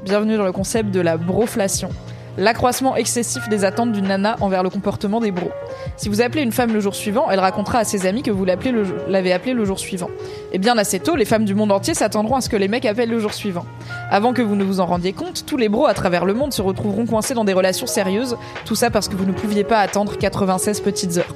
Bienvenue 0.05 0.37
dans 0.37 0.45
le 0.45 0.53
concept 0.53 0.91
de 0.91 1.01
la 1.01 1.17
broflation. 1.17 1.89
L'accroissement 2.37 2.97
excessif 2.97 3.49
des 3.49 3.65
attentes 3.65 3.93
d'une 3.93 4.09
nana 4.09 4.37
envers 4.41 4.65
le 4.65 4.71
comportement 4.71 5.21
des 5.21 5.31
bros. 5.31 5.53
Si 5.97 6.09
vous 6.09 6.21
appelez 6.21 6.43
une 6.43 6.51
femme 6.51 6.73
le 6.73 6.81
jour 6.81 6.95
suivant, 6.95 7.31
elle 7.31 7.39
racontera 7.39 7.79
à 7.79 7.85
ses 7.85 8.07
amis 8.07 8.23
que 8.23 8.33
vous 8.33 8.45
l'avez 8.45 9.33
appelée 9.33 9.55
le 9.55 9.65
jour 9.65 9.79
suivant. 9.79 10.11
Et 10.53 10.59
bien 10.59 10.77
assez 10.77 10.99
tôt, 10.99 11.15
les 11.15 11.25
femmes 11.25 11.45
du 11.45 11.55
monde 11.55 11.71
entier 11.71 11.95
s'attendront 11.95 12.35
à 12.37 12.41
ce 12.41 12.49
que 12.49 12.57
les 12.57 12.67
mecs 12.67 12.87
appellent 12.87 13.11
le 13.11 13.21
jour 13.21 13.33
suivant. 13.33 13.65
Avant 14.11 14.33
que 14.33 14.43
vous 14.43 14.57
ne 14.57 14.65
vous 14.65 14.81
en 14.81 14.87
rendiez 14.87 15.13
compte, 15.13 15.47
tous 15.47 15.57
les 15.57 15.69
bros 15.69 15.87
à 15.87 15.95
travers 15.95 16.25
le 16.25 16.35
monde 16.35 16.53
se 16.53 16.63
retrouveront 16.63 17.07
coincés 17.07 17.35
dans 17.35 17.45
des 17.45 17.53
relations 17.53 17.87
sérieuses, 17.87 18.37
tout 18.65 18.75
ça 18.75 18.91
parce 18.91 19.09
que 19.09 19.15
vous 19.15 19.27
ne 19.27 19.33
pouviez 19.33 19.63
pas 19.63 19.79
attendre 19.79 20.19
96 20.19 20.81
petites 20.81 21.17
heures. 21.19 21.35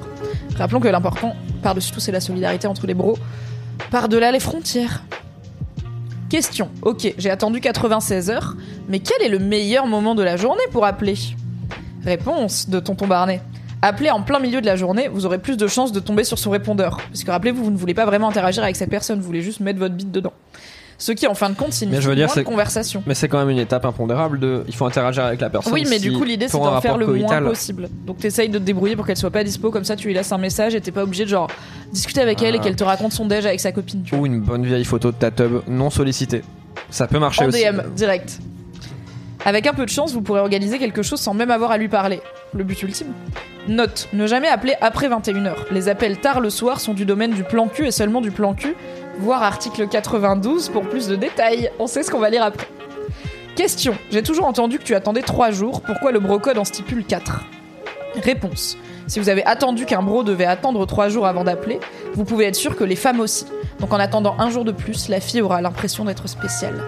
Rappelons 0.57 0.81
que 0.81 0.89
l'important, 0.89 1.33
par-dessus 1.63 1.93
tout, 1.93 2.01
c'est 2.01 2.11
la 2.11 2.19
solidarité 2.19 2.67
entre 2.67 2.87
les 2.87 2.93
bros, 2.93 3.17
par-delà 3.89 4.31
les 4.31 4.41
frontières. 4.41 5.03
Question. 6.29 6.69
Ok, 6.83 7.11
j'ai 7.17 7.31
attendu 7.31 7.59
96 7.59 8.29
heures, 8.29 8.55
mais 8.87 8.99
quel 8.99 9.19
est 9.23 9.29
le 9.29 9.39
meilleur 9.39 9.87
moment 9.87 10.13
de 10.13 10.21
la 10.21 10.37
journée 10.37 10.61
pour 10.71 10.85
appeler? 10.85 11.15
Réponse 12.05 12.69
de 12.69 12.79
Tonton 12.79 13.07
Barnet. 13.07 13.41
Appelez 13.81 14.11
en 14.11 14.21
plein 14.21 14.37
milieu 14.37 14.61
de 14.61 14.65
la 14.67 14.75
journée, 14.75 15.07
vous 15.07 15.25
aurez 15.25 15.39
plus 15.39 15.57
de 15.57 15.65
chances 15.65 15.91
de 15.91 15.99
tomber 15.99 16.23
sur 16.23 16.37
son 16.37 16.51
répondeur. 16.51 16.97
Parce 16.97 17.23
que 17.23 17.31
rappelez-vous, 17.31 17.63
vous 17.63 17.71
ne 17.71 17.77
voulez 17.77 17.95
pas 17.95 18.05
vraiment 18.05 18.29
interagir 18.29 18.61
avec 18.61 18.75
cette 18.75 18.91
personne, 18.91 19.19
vous 19.19 19.25
voulez 19.25 19.41
juste 19.41 19.59
mettre 19.59 19.79
votre 19.79 19.95
bite 19.95 20.11
dedans. 20.11 20.33
Ce 21.01 21.13
qui, 21.13 21.25
en 21.27 21.33
fin 21.33 21.49
de 21.49 21.55
compte, 21.55 21.71
signifie 21.71 21.95
Mais 21.95 22.01
je 22.01 22.09
veux 22.09 22.15
dire, 22.15 22.27
moins 22.27 22.35
de 22.35 22.41
conversation. 22.41 23.01
Mais 23.07 23.15
c'est 23.15 23.29
quand 23.29 23.39
même 23.39 23.49
une 23.49 23.57
étape 23.57 23.85
impondérable 23.85 24.37
de. 24.37 24.63
Il 24.67 24.75
faut 24.75 24.85
interagir 24.85 25.23
avec 25.23 25.39
la 25.39 25.49
personne. 25.49 25.71
Oui, 25.73 25.85
mais 25.89 25.95
si- 25.97 26.01
du 26.09 26.11
coup, 26.13 26.25
l'idée, 26.25 26.47
c'est 26.49 26.57
d'en 26.59 26.81
faire 26.81 26.97
le 26.97 27.07
moins 27.07 27.41
possible. 27.41 27.87
Donc, 28.05 28.17
t'essayes 28.17 28.49
de 28.49 28.59
te 28.59 28.63
débrouiller 28.63 28.97
pour 28.97 29.05
qu'elle 29.07 29.15
soit 29.17 29.31
pas 29.31 29.43
dispo, 29.45 29.71
comme 29.71 29.85
ça, 29.85 29.95
tu 29.95 30.07
lui 30.07 30.13
laisses 30.13 30.31
un 30.33 30.37
message 30.37 30.75
et 30.75 30.81
t'es 30.81 30.91
pas 30.91 31.03
obligé 31.03 31.23
de, 31.23 31.29
genre, 31.29 31.47
discuter 31.93 32.19
avec 32.21 32.41
elle 32.43 32.55
et 32.55 32.57
Ah. 32.59 32.63
qu'elle 32.63 32.75
te 32.75 32.83
raconte 32.83 33.13
son 33.13 33.25
déj 33.25 33.45
avec 33.45 33.61
sa 33.61 33.71
copine, 33.71 34.03
tu 34.03 34.11
vois. 34.13 34.19
Ou 34.23 34.25
une 34.25 34.41
bonne 34.41 34.65
vieille 34.65 34.83
photo 34.83 35.11
de 35.11 35.15
ta 35.17 35.31
tub 35.31 35.61
non 35.69 35.89
sollicitée. 35.89 36.41
Ça 36.89 37.07
peut 37.07 37.17
marcher 37.19 37.45
En 37.45 37.47
aussi. 37.47 37.63
DM, 37.63 37.81
direct. 37.95 38.39
Avec 39.45 39.67
un 39.67 39.73
peu 39.73 39.85
de 39.85 39.89
chance, 39.89 40.11
vous 40.13 40.21
pourrez 40.21 40.41
organiser 40.41 40.79
quelque 40.79 41.01
chose 41.01 41.21
sans 41.21 41.33
même 41.33 41.49
avoir 41.49 41.71
à 41.71 41.77
lui 41.77 41.87
parler. 41.87 42.19
Le 42.53 42.63
but 42.65 42.81
ultime. 42.83 43.13
Note, 43.69 44.09
ne 44.11 44.27
jamais 44.27 44.47
appeler 44.49 44.73
après 44.81 45.07
21h. 45.07 45.55
Les 45.71 45.87
appels 45.87 46.17
tard 46.17 46.41
le 46.41 46.49
soir 46.49 46.81
sont 46.81 46.93
du 46.93 47.05
domaine 47.05 47.31
du 47.31 47.43
plan 47.43 47.67
cul 47.67 47.85
et 47.87 47.91
seulement 47.91 48.19
du 48.19 48.31
plan 48.31 48.53
cul. 48.53 48.75
Voir 49.19 49.43
article 49.43 49.87
92 49.87 50.69
pour 50.69 50.83
plus 50.87 51.07
de 51.07 51.15
détails. 51.15 51.71
On 51.79 51.87
sait 51.87 52.03
ce 52.03 52.11
qu'on 52.11 52.19
va 52.19 52.29
lire 52.29 52.43
après. 52.43 52.67
Question. 53.55 53.95
J'ai 54.11 54.23
toujours 54.23 54.45
entendu 54.45 54.79
que 54.79 54.83
tu 54.83 54.95
attendais 54.95 55.21
3 55.21 55.51
jours. 55.51 55.81
Pourquoi 55.81 56.11
le 56.11 56.19
brocode 56.19 56.57
en 56.57 56.63
stipule 56.63 57.05
4 57.05 57.43
Réponse. 58.23 58.77
Si 59.07 59.19
vous 59.19 59.27
avez 59.29 59.45
attendu 59.45 59.85
qu'un 59.85 60.01
bro 60.01 60.23
devait 60.23 60.45
attendre 60.45 60.85
3 60.85 61.09
jours 61.09 61.25
avant 61.27 61.43
d'appeler, 61.43 61.79
vous 62.13 62.23
pouvez 62.23 62.45
être 62.45 62.55
sûr 62.55 62.75
que 62.77 62.83
les 62.83 62.95
femmes 62.95 63.19
aussi. 63.19 63.45
Donc 63.79 63.91
en 63.93 63.99
attendant 63.99 64.35
un 64.39 64.49
jour 64.49 64.63
de 64.63 64.71
plus, 64.71 65.09
la 65.09 65.19
fille 65.19 65.41
aura 65.41 65.61
l'impression 65.61 66.05
d'être 66.05 66.27
spéciale. 66.29 66.81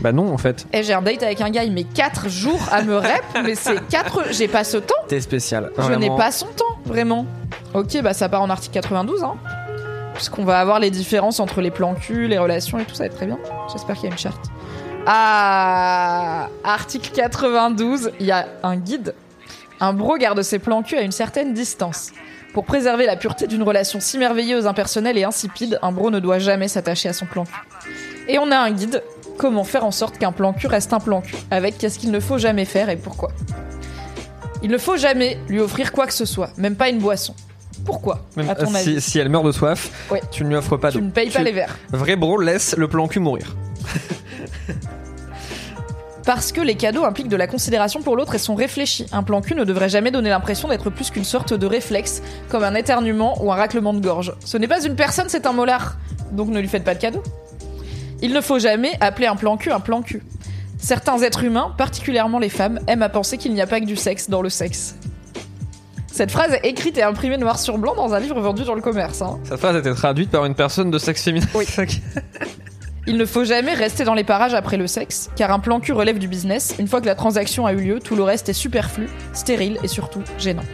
Bah 0.00 0.12
non, 0.12 0.32
en 0.32 0.38
fait. 0.38 0.66
Eh, 0.72 0.82
j'ai 0.82 0.94
un 0.94 1.02
date 1.02 1.22
avec 1.22 1.40
un 1.42 1.50
gars, 1.50 1.62
il 1.62 1.72
met 1.72 1.84
4 1.84 2.28
jours 2.28 2.60
à 2.72 2.82
me 2.82 2.96
rep, 2.96 3.22
mais 3.44 3.54
c'est 3.54 3.86
4. 3.88 4.32
J'ai 4.32 4.48
pas 4.48 4.64
ce 4.64 4.78
temps. 4.78 4.94
T'es 5.08 5.20
spécial. 5.20 5.70
Je 5.76 5.82
n'ai 5.82 5.88
Vraiment. 5.96 6.16
pas 6.16 6.32
son 6.32 6.46
temps, 6.46 6.78
vraiment. 6.86 7.26
Ok, 7.74 8.00
bah 8.02 8.14
ça 8.14 8.28
part 8.28 8.42
en 8.42 8.50
article 8.50 8.72
92, 8.74 9.22
hein. 9.22 9.34
Puisqu'on 10.20 10.44
va 10.44 10.60
avoir 10.60 10.80
les 10.80 10.90
différences 10.90 11.40
entre 11.40 11.62
les 11.62 11.70
plans 11.70 11.94
cul, 11.94 12.28
les 12.28 12.36
relations 12.36 12.78
et 12.78 12.84
tout, 12.84 12.94
ça 12.94 13.04
va 13.04 13.06
être 13.06 13.16
très 13.16 13.24
bien. 13.24 13.38
J'espère 13.72 13.94
qu'il 13.94 14.04
y 14.04 14.08
a 14.08 14.12
une 14.12 14.18
charte. 14.18 14.50
Ah, 15.06 16.50
article 16.62 17.10
92, 17.14 18.10
il 18.20 18.26
y 18.26 18.30
a 18.30 18.46
un 18.62 18.76
guide. 18.76 19.14
Un 19.80 19.94
bro 19.94 20.18
garde 20.18 20.42
ses 20.42 20.58
plans 20.58 20.82
cul 20.82 20.98
à 20.98 21.00
une 21.00 21.10
certaine 21.10 21.54
distance. 21.54 22.10
Pour 22.52 22.66
préserver 22.66 23.06
la 23.06 23.16
pureté 23.16 23.46
d'une 23.46 23.62
relation 23.62 23.98
si 23.98 24.18
merveilleuse, 24.18 24.66
impersonnelle 24.66 25.16
et 25.16 25.24
insipide, 25.24 25.78
un 25.80 25.90
bro 25.90 26.10
ne 26.10 26.20
doit 26.20 26.38
jamais 26.38 26.68
s'attacher 26.68 27.08
à 27.08 27.14
son 27.14 27.24
plan 27.24 27.44
cul. 27.44 27.90
Et 28.28 28.38
on 28.38 28.50
a 28.50 28.58
un 28.58 28.72
guide. 28.72 29.02
Comment 29.38 29.64
faire 29.64 29.86
en 29.86 29.90
sorte 29.90 30.18
qu'un 30.18 30.32
plan 30.32 30.52
cul 30.52 30.66
reste 30.66 30.92
un 30.92 31.00
plan 31.00 31.22
cul? 31.22 31.36
Avec 31.50 31.78
qu'est-ce 31.78 31.98
qu'il 31.98 32.10
ne 32.10 32.20
faut 32.20 32.36
jamais 32.36 32.66
faire 32.66 32.90
et 32.90 32.96
pourquoi? 32.96 33.30
Il 34.62 34.70
ne 34.70 34.76
faut 34.76 34.98
jamais 34.98 35.38
lui 35.48 35.60
offrir 35.60 35.92
quoi 35.92 36.06
que 36.06 36.12
ce 36.12 36.26
soit, 36.26 36.50
même 36.58 36.76
pas 36.76 36.90
une 36.90 36.98
boisson. 36.98 37.34
Pourquoi 37.84 38.20
Même- 38.36 38.48
À 38.50 38.54
ton 38.54 38.74
avis 38.74 39.00
si, 39.00 39.10
si 39.10 39.18
elle 39.18 39.28
meurt 39.28 39.44
de 39.44 39.52
soif, 39.52 39.90
Ouais. 40.10 40.20
tu 40.30 40.44
ne 40.44 40.50
lui 40.50 40.56
offres 40.56 40.76
pas 40.76 40.90
Tu 40.92 40.98
d'eau. 40.98 41.04
ne 41.04 41.10
payes 41.10 41.30
pas 41.30 41.38
Tu- 41.40 41.44
les 41.44 41.52
verres. 41.52 41.76
Vrai 41.92 42.16
bro, 42.16 42.38
laisse 42.38 42.76
le 42.76 42.88
plan 42.88 43.08
cul 43.08 43.20
mourir. 43.20 43.56
Parce 46.26 46.52
que 46.52 46.60
les 46.60 46.74
cadeaux 46.76 47.04
impliquent 47.04 47.28
de 47.28 47.36
la 47.36 47.46
considération 47.46 48.02
pour 48.02 48.14
l'autre 48.14 48.34
et 48.34 48.38
sont 48.38 48.54
réfléchis. 48.54 49.06
Un 49.10 49.22
plan 49.22 49.40
cul 49.40 49.54
ne 49.54 49.64
devrait 49.64 49.88
jamais 49.88 50.10
donner 50.10 50.28
l'impression 50.28 50.68
d'être 50.68 50.90
plus 50.90 51.10
qu'une 51.10 51.24
sorte 51.24 51.54
de 51.54 51.66
réflexe, 51.66 52.22
comme 52.50 52.62
un 52.62 52.74
éternuement 52.74 53.42
ou 53.42 53.50
un 53.50 53.56
raclement 53.56 53.94
de 53.94 54.00
gorge. 54.00 54.34
Ce 54.44 54.56
n'est 54.58 54.68
pas 54.68 54.84
une 54.84 54.94
personne, 54.96 55.28
c'est 55.28 55.46
un 55.46 55.52
molar. 55.52 55.96
Donc 56.32 56.48
ne 56.50 56.60
lui 56.60 56.68
faites 56.68 56.84
pas 56.84 56.94
de 56.94 57.00
cadeaux. 57.00 57.22
Il 58.22 58.32
ne 58.34 58.40
faut 58.42 58.58
jamais 58.58 58.92
appeler 59.00 59.26
un 59.26 59.34
plan 59.36 59.56
cul 59.56 59.72
un 59.72 59.80
plan 59.80 60.02
cul. 60.02 60.22
Certains 60.78 61.18
êtres 61.22 61.42
humains, 61.42 61.74
particulièrement 61.76 62.38
les 62.38 62.48
femmes, 62.50 62.78
aiment 62.86 63.02
à 63.02 63.08
penser 63.08 63.38
qu'il 63.38 63.52
n'y 63.54 63.62
a 63.62 63.66
pas 63.66 63.80
que 63.80 63.86
du 63.86 63.96
sexe 63.96 64.28
dans 64.30 64.42
le 64.42 64.50
sexe. 64.50 64.96
Cette 66.12 66.30
phrase 66.30 66.52
est 66.54 66.66
écrite 66.68 66.98
et 66.98 67.02
imprimée 67.02 67.36
noir 67.38 67.58
sur 67.58 67.78
blanc 67.78 67.94
dans 67.94 68.12
un 68.14 68.20
livre 68.20 68.40
vendu 68.40 68.64
dans 68.64 68.74
le 68.74 68.80
commerce. 68.80 69.22
hein. 69.22 69.38
Cette 69.44 69.58
phrase 69.60 69.76
a 69.76 69.78
été 69.78 69.94
traduite 69.94 70.30
par 70.30 70.44
une 70.44 70.54
personne 70.54 70.90
de 70.90 70.98
sexe 70.98 71.22
féminin. 71.22 71.46
Oui. 71.54 71.66
Il 73.06 73.16
ne 73.16 73.24
faut 73.24 73.44
jamais 73.44 73.72
rester 73.74 74.04
dans 74.04 74.14
les 74.14 74.24
parages 74.24 74.52
après 74.54 74.76
le 74.76 74.86
sexe, 74.86 75.30
car 75.34 75.50
un 75.50 75.58
plan 75.58 75.80
cul 75.80 75.92
relève 75.92 76.18
du 76.18 76.28
business. 76.28 76.74
Une 76.78 76.86
fois 76.86 77.00
que 77.00 77.06
la 77.06 77.14
transaction 77.14 77.64
a 77.64 77.72
eu 77.72 77.76
lieu, 77.80 77.98
tout 77.98 78.14
le 78.14 78.22
reste 78.22 78.48
est 78.48 78.54
superflu, 78.54 79.08
stérile 79.32 79.78
et 79.82 79.88
surtout 79.88 80.22
gênant. 80.38 80.64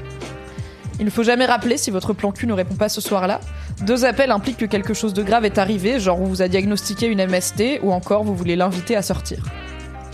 Il 0.99 1.05
ne 1.05 1.11
faut 1.11 1.23
jamais 1.23 1.45
rappeler 1.47 1.77
si 1.77 1.91
votre 1.91 2.15
plan 2.15 2.33
cul 2.33 2.47
ne 2.47 2.53
répond 2.53 2.75
pas 2.75 2.89
ce 2.89 3.01
soir-là. 3.01 3.41
Deux 3.87 4.05
appels 4.05 4.31
impliquent 4.31 4.57
que 4.57 4.65
quelque 4.65 4.93
chose 4.95 5.15
de 5.15 5.23
grave 5.23 5.45
est 5.45 5.59
arrivé, 5.59 6.01
genre 6.01 6.21
on 6.21 6.25
vous 6.25 6.43
a 6.43 6.49
diagnostiqué 6.49 7.07
une 7.07 7.25
MST 7.25 7.81
ou 7.83 7.93
encore 7.93 8.25
vous 8.25 8.35
voulez 8.35 8.57
l'inviter 8.57 8.97
à 8.97 9.03
sortir. 9.03 9.39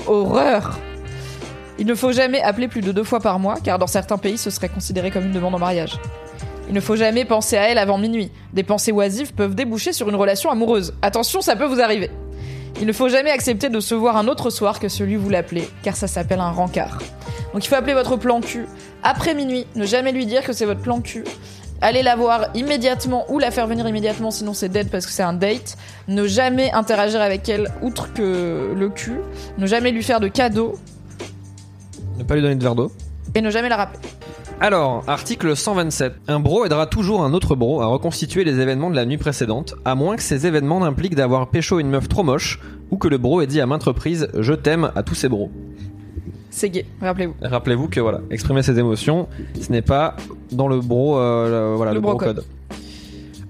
Horreur 0.06 0.78
Il 1.82 1.88
ne 1.88 1.96
faut 1.96 2.12
jamais 2.12 2.40
appeler 2.40 2.68
plus 2.68 2.80
de 2.80 2.92
deux 2.92 3.02
fois 3.02 3.18
par 3.18 3.40
mois, 3.40 3.56
car 3.60 3.76
dans 3.76 3.88
certains 3.88 4.16
pays 4.16 4.38
ce 4.38 4.50
serait 4.50 4.68
considéré 4.68 5.10
comme 5.10 5.24
une 5.24 5.32
demande 5.32 5.56
en 5.56 5.58
mariage. 5.58 5.98
Il 6.68 6.74
ne 6.74 6.80
faut 6.80 6.94
jamais 6.94 7.24
penser 7.24 7.56
à 7.56 7.68
elle 7.68 7.78
avant 7.78 7.98
minuit. 7.98 8.30
Des 8.52 8.62
pensées 8.62 8.92
oisives 8.92 9.34
peuvent 9.34 9.56
déboucher 9.56 9.92
sur 9.92 10.08
une 10.08 10.14
relation 10.14 10.48
amoureuse. 10.52 10.94
Attention, 11.02 11.40
ça 11.40 11.56
peut 11.56 11.64
vous 11.64 11.80
arriver. 11.80 12.08
Il 12.80 12.86
ne 12.86 12.92
faut 12.92 13.08
jamais 13.08 13.32
accepter 13.32 13.68
de 13.68 13.80
se 13.80 13.96
voir 13.96 14.16
un 14.16 14.28
autre 14.28 14.48
soir 14.48 14.78
que 14.78 14.88
celui 14.88 15.16
où 15.16 15.22
vous 15.22 15.30
l'appelez, 15.30 15.68
car 15.82 15.96
ça 15.96 16.06
s'appelle 16.06 16.38
un 16.38 16.52
rencard. 16.52 16.98
Donc 17.52 17.64
il 17.64 17.68
faut 17.68 17.74
appeler 17.74 17.94
votre 17.94 18.16
plan 18.16 18.40
cul 18.40 18.66
après 19.02 19.34
minuit, 19.34 19.66
ne 19.74 19.84
jamais 19.84 20.12
lui 20.12 20.24
dire 20.24 20.44
que 20.44 20.52
c'est 20.52 20.66
votre 20.66 20.82
plan 20.82 21.00
cul. 21.00 21.24
Allez 21.80 22.04
la 22.04 22.14
voir 22.14 22.46
immédiatement 22.54 23.24
ou 23.28 23.40
la 23.40 23.50
faire 23.50 23.66
venir 23.66 23.88
immédiatement, 23.88 24.30
sinon 24.30 24.54
c'est 24.54 24.68
dead 24.68 24.88
parce 24.88 25.04
que 25.04 25.10
c'est 25.10 25.24
un 25.24 25.32
date. 25.32 25.76
Ne 26.06 26.28
jamais 26.28 26.70
interagir 26.70 27.20
avec 27.20 27.48
elle 27.48 27.72
outre 27.82 28.12
que 28.12 28.72
le 28.72 28.88
cul. 28.88 29.18
Ne 29.58 29.66
jamais 29.66 29.90
lui 29.90 30.04
faire 30.04 30.20
de 30.20 30.28
cadeaux 30.28 30.78
Ne 32.22 32.26
pas 32.28 32.34
lui 32.36 32.42
donner 32.42 32.54
de 32.54 32.62
verre 32.62 32.74
d'eau. 32.76 32.92
et 33.34 33.40
ne 33.40 33.50
jamais 33.50 33.68
la 33.68 33.76
rappeler. 33.76 33.98
Alors, 34.60 35.02
article 35.08 35.56
127. 35.56 36.14
Un 36.28 36.38
bro 36.38 36.64
aidera 36.64 36.86
toujours 36.86 37.24
un 37.24 37.32
autre 37.34 37.56
bro 37.56 37.80
à 37.80 37.86
reconstituer 37.86 38.44
les 38.44 38.60
événements 38.60 38.90
de 38.90 38.94
la 38.96 39.04
nuit 39.06 39.16
précédente, 39.18 39.74
à 39.84 39.94
moins 39.96 40.14
que 40.16 40.22
ces 40.22 40.46
événements 40.46 40.78
n'impliquent 40.80 41.16
d'avoir 41.16 41.48
pécho 41.48 41.80
une 41.80 41.88
meuf 41.90 42.08
trop 42.08 42.22
moche, 42.22 42.60
ou 42.92 42.96
que 42.96 43.08
le 43.08 43.18
bro 43.18 43.40
ait 43.40 43.46
dit 43.48 43.60
à 43.60 43.66
maintes 43.66 43.82
reprises 43.82 44.28
«je 44.38 44.52
t'aime» 44.54 44.92
à 44.94 45.02
tous 45.02 45.14
ses 45.16 45.28
bros. 45.28 45.50
C'est 46.50 46.68
gay, 46.70 46.84
rappelez-vous. 47.00 47.34
Rappelez-vous 47.42 47.88
que 47.88 47.98
voilà, 48.00 48.20
exprimer 48.30 48.62
ses 48.62 48.78
émotions, 48.78 49.26
ce 49.60 49.72
n'est 49.72 49.82
pas 49.82 50.16
dans 50.52 50.68
le 50.68 50.80
bro, 50.80 51.18
euh, 51.18 51.70
le- 51.72 51.76
voilà, 51.76 51.92
Le 51.92 51.96
le, 51.96 52.00
bro 52.02 52.10
bro 52.12 52.18
code. 52.18 52.44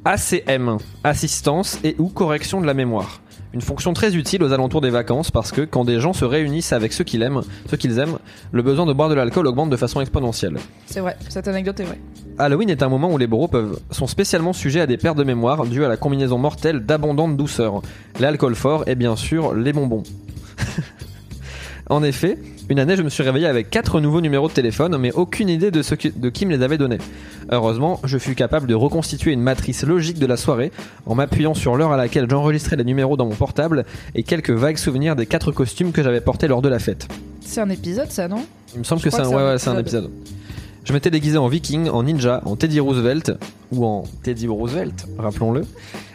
ACM, 0.04 0.78
assistance 1.04 1.78
et 1.84 1.94
ou 1.98 2.08
correction 2.08 2.60
de 2.60 2.66
la 2.66 2.74
mémoire. 2.74 3.20
Une 3.54 3.60
fonction 3.60 3.92
très 3.92 4.16
utile 4.16 4.42
aux 4.42 4.52
alentours 4.52 4.80
des 4.80 4.90
vacances 4.90 5.30
parce 5.30 5.52
que 5.52 5.60
quand 5.60 5.84
des 5.84 6.00
gens 6.00 6.14
se 6.14 6.24
réunissent 6.24 6.72
avec 6.72 6.92
ceux 6.92 7.04
qu'ils 7.04 7.22
aiment, 7.22 7.42
ceux 7.68 7.76
qu'ils 7.76 7.98
aiment, 7.98 8.18
le 8.50 8.62
besoin 8.62 8.86
de 8.86 8.94
boire 8.94 9.10
de 9.10 9.14
l'alcool 9.14 9.46
augmente 9.46 9.68
de 9.68 9.76
façon 9.76 10.00
exponentielle. 10.00 10.56
C'est 10.86 11.00
vrai, 11.00 11.16
cette 11.28 11.48
anecdote 11.48 11.78
est 11.80 11.84
vraie. 11.84 12.00
Halloween 12.38 12.70
est 12.70 12.82
un 12.82 12.88
moment 12.88 13.12
où 13.12 13.18
les 13.18 13.26
boros 13.26 13.48
peuvent, 13.48 13.78
sont 13.90 14.06
spécialement 14.06 14.54
sujets 14.54 14.80
à 14.80 14.86
des 14.86 14.96
pertes 14.96 15.18
de 15.18 15.24
mémoire 15.24 15.66
dues 15.66 15.84
à 15.84 15.88
la 15.88 15.98
combinaison 15.98 16.38
mortelle 16.38 16.80
d'abondante 16.80 17.36
douceur, 17.36 17.82
l'alcool 18.20 18.54
fort 18.54 18.84
et 18.86 18.94
bien 18.94 19.16
sûr 19.16 19.54
les 19.54 19.74
bonbons. 19.74 20.02
en 21.90 22.02
effet, 22.02 22.38
une 22.72 22.78
année 22.78 22.96
je 22.96 23.02
me 23.02 23.08
suis 23.10 23.22
réveillé 23.22 23.46
avec 23.46 23.70
quatre 23.70 24.00
nouveaux 24.00 24.20
numéros 24.20 24.48
de 24.48 24.52
téléphone 24.52 24.96
mais 24.98 25.12
aucune 25.12 25.48
idée 25.48 25.70
de, 25.70 25.82
ce 25.82 25.94
qui- 25.94 26.10
de 26.10 26.28
qui 26.30 26.46
me 26.46 26.56
les 26.56 26.62
avait 26.62 26.78
donnés. 26.78 26.98
Heureusement, 27.50 28.00
je 28.04 28.18
fus 28.18 28.34
capable 28.34 28.66
de 28.66 28.74
reconstituer 28.74 29.32
une 29.32 29.40
matrice 29.42 29.84
logique 29.84 30.18
de 30.18 30.26
la 30.26 30.36
soirée 30.36 30.72
en 31.06 31.14
m'appuyant 31.14 31.54
sur 31.54 31.76
l'heure 31.76 31.92
à 31.92 31.96
laquelle 31.96 32.26
j'enregistrais 32.28 32.76
les 32.76 32.84
numéros 32.84 33.16
dans 33.16 33.26
mon 33.26 33.34
portable 33.34 33.84
et 34.14 34.22
quelques 34.22 34.50
vagues 34.50 34.76
souvenirs 34.78 35.16
des 35.16 35.26
quatre 35.26 35.52
costumes 35.52 35.92
que 35.92 36.02
j'avais 36.02 36.20
portés 36.20 36.48
lors 36.48 36.62
de 36.62 36.68
la 36.68 36.78
fête. 36.78 37.08
C'est 37.40 37.60
un 37.60 37.68
épisode, 37.70 38.10
ça, 38.10 38.28
non? 38.28 38.44
Il 38.74 38.78
me 38.80 38.84
semble 38.84 39.00
Je 39.00 39.06
que 39.06 39.10
c'est 39.10 39.20
un, 39.20 39.28
ouais, 39.28 39.56
un 39.66 39.74
ouais, 39.74 39.80
épisode. 39.80 40.10
Je 40.84 40.92
m'étais 40.92 41.10
déguisé 41.10 41.38
en 41.38 41.48
viking, 41.48 41.88
en 41.90 42.02
ninja, 42.02 42.40
en 42.44 42.56
Teddy 42.56 42.80
Roosevelt, 42.80 43.32
ou 43.70 43.84
en 43.84 44.04
Teddy 44.22 44.48
Roosevelt, 44.48 45.06
rappelons-le. 45.18 45.62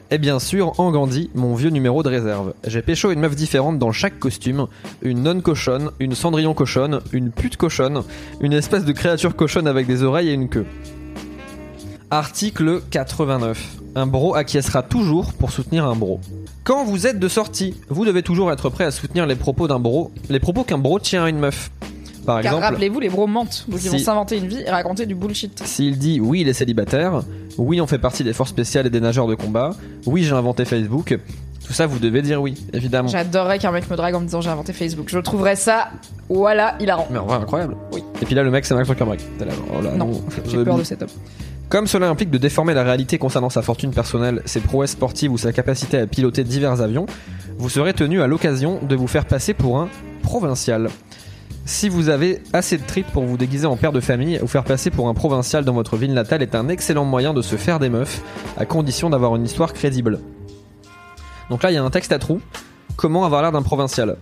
Et 0.09 0.19
bien 0.19 0.39
sûr, 0.39 0.79
en 0.79 0.91
Gandhi, 0.91 1.29
mon 1.35 1.53
vieux 1.53 1.69
numéro 1.69 2.01
de 2.01 2.07
réserve. 2.07 2.53
J'ai 2.65 2.81
pécho 2.81 3.11
une 3.11 3.19
meuf 3.19 3.35
différente 3.35 3.77
dans 3.77 3.91
chaque 3.91 4.19
costume. 4.19 4.67
Une 5.01 5.21
nonne 5.21 5.41
cochonne, 5.41 5.91
une 5.99 6.15
cendrillon 6.15 6.53
cochonne, 6.53 7.01
une 7.11 7.29
pute 7.29 7.57
cochonne, 7.57 8.03
une 8.39 8.53
espèce 8.53 8.85
de 8.85 8.93
créature 8.93 9.35
cochonne 9.35 9.67
avec 9.67 9.85
des 9.85 10.03
oreilles 10.03 10.29
et 10.29 10.33
une 10.33 10.47
queue. 10.47 10.65
Article 12.09 12.81
89. 12.89 13.79
Un 13.95 14.07
bro 14.07 14.33
acquiescera 14.35 14.81
toujours 14.81 15.33
pour 15.33 15.51
soutenir 15.51 15.85
un 15.85 15.95
bro. 15.95 16.21
Quand 16.63 16.85
vous 16.85 17.05
êtes 17.05 17.19
de 17.19 17.27
sortie, 17.27 17.75
vous 17.89 18.05
devez 18.05 18.23
toujours 18.23 18.49
être 18.53 18.69
prêt 18.69 18.85
à 18.85 18.91
soutenir 18.91 19.25
les 19.25 19.35
propos 19.35 19.67
d'un 19.67 19.79
bro, 19.79 20.11
les 20.29 20.39
propos 20.39 20.63
qu'un 20.63 20.77
bro 20.77 20.99
tient 20.99 21.25
à 21.25 21.29
une 21.29 21.39
meuf. 21.39 21.69
Par 22.27 22.41
Car 22.41 22.53
exemple, 22.55 22.63
rappelez-vous, 22.73 22.99
les 22.99 23.09
bros 23.09 23.25
mentent. 23.25 23.65
Donc 23.69 23.79
ils 23.79 23.83
Si- 23.83 23.89
vont 23.89 23.97
s'inventer 23.97 24.37
une 24.37 24.47
vie 24.47 24.61
et 24.63 24.69
raconter 24.69 25.05
du 25.05 25.15
bullshit. 25.15 25.63
S'il 25.65 25.97
dit 25.97 26.19
oui, 26.19 26.41
il 26.41 26.47
est 26.49 26.53
célibataire, 26.53 27.21
oui, 27.57 27.79
on 27.81 27.87
fait 27.87 27.97
partie 27.99 28.23
des 28.25 28.33
forces 28.33 28.49
spéciales 28.49 28.85
et 28.85 28.89
des 28.89 28.99
nageurs 28.99 29.27
de 29.27 29.33
combat, 29.35 29.71
oui, 30.05 30.23
j'ai 30.25 30.33
inventé 30.33 30.65
Facebook, 30.65 31.17
tout 31.65 31.73
ça, 31.73 31.87
vous 31.87 31.99
devez 31.99 32.21
dire 32.21 32.41
oui, 32.41 32.55
évidemment. 32.73 33.07
J'adorerais 33.07 33.59
qu'un 33.59 33.71
mec 33.71 33.89
me 33.89 33.95
drague 33.95 34.13
en 34.15 34.19
me 34.19 34.25
disant 34.25 34.41
j'ai 34.41 34.49
inventé 34.49 34.73
Facebook. 34.73 35.07
Je 35.09 35.19
trouverais 35.19 35.55
ça, 35.55 35.89
voilà, 36.29 36.75
hilarant. 36.81 37.07
Mais 37.09 37.17
en 37.17 37.25
vrai, 37.25 37.37
incroyable. 37.37 37.75
Oui. 37.93 38.03
Et 38.21 38.25
puis 38.25 38.35
là, 38.35 38.43
le 38.43 38.51
mec, 38.51 38.65
c'est 38.65 38.73
Mark 38.73 38.85
Zuckerberg. 38.87 39.19
T'es 39.39 39.45
là, 39.45 39.53
oh 39.77 39.81
là, 39.81 39.91
Non, 39.91 40.11
J'ai 40.49 40.63
peur 40.63 40.77
de 40.77 40.83
cet 40.83 41.01
homme. 41.01 41.09
Comme 41.69 41.87
cela 41.87 42.07
implique 42.09 42.29
de 42.29 42.37
déformer 42.37 42.73
la 42.73 42.83
réalité 42.83 43.17
concernant 43.17 43.49
sa 43.49 43.61
fortune 43.61 43.91
personnelle, 43.91 44.41
ses 44.45 44.61
prouesses 44.61 44.91
sportives 44.91 45.31
ou 45.33 45.37
sa 45.37 45.51
capacité 45.51 45.97
à 45.97 46.07
piloter 46.07 46.43
divers 46.45 46.81
avions, 46.81 47.05
vous 47.57 47.69
serez 47.69 47.93
tenu 47.93 48.21
à 48.21 48.27
l'occasion 48.27 48.79
de 48.81 48.95
vous 48.95 49.07
faire 49.07 49.25
passer 49.25 49.53
pour 49.53 49.77
un 49.79 49.89
provincial. 50.23 50.89
Si 51.67 51.89
vous 51.89 52.07
avez 52.07 52.41
assez 52.53 52.77
de 52.77 52.83
tripes 52.87 53.11
pour 53.11 53.25
vous 53.25 53.35
déguiser 53.35 53.65
en 53.67 53.75
père 53.75 53.91
de 53.91 53.99
famille, 53.99 54.37
vous 54.41 54.47
faire 54.47 54.63
passer 54.63 54.89
pour 54.89 55.09
un 55.09 55.13
provincial 55.13 55.65
dans 55.65 55.73
votre 55.73 55.97
ville 55.97 56.13
natale 56.13 56.41
est 56.41 56.55
un 56.55 56.69
excellent 56.69 57.03
moyen 57.03 57.33
de 57.33 57.41
se 57.41 57.57
faire 57.57 57.77
des 57.77 57.89
meufs, 57.89 58.21
à 58.57 58.65
condition 58.65 59.09
d'avoir 59.09 59.35
une 59.35 59.43
histoire 59.43 59.73
crédible. 59.73 60.21
Donc 61.49 61.63
là, 61.63 61.71
il 61.71 61.73
y 61.73 61.77
a 61.77 61.83
un 61.83 61.89
texte 61.89 62.13
à 62.13 62.19
trous. 62.19 62.39
Comment 62.95 63.25
avoir 63.25 63.41
l'air 63.41 63.51
d'un 63.51 63.63
provincial? 63.63 64.15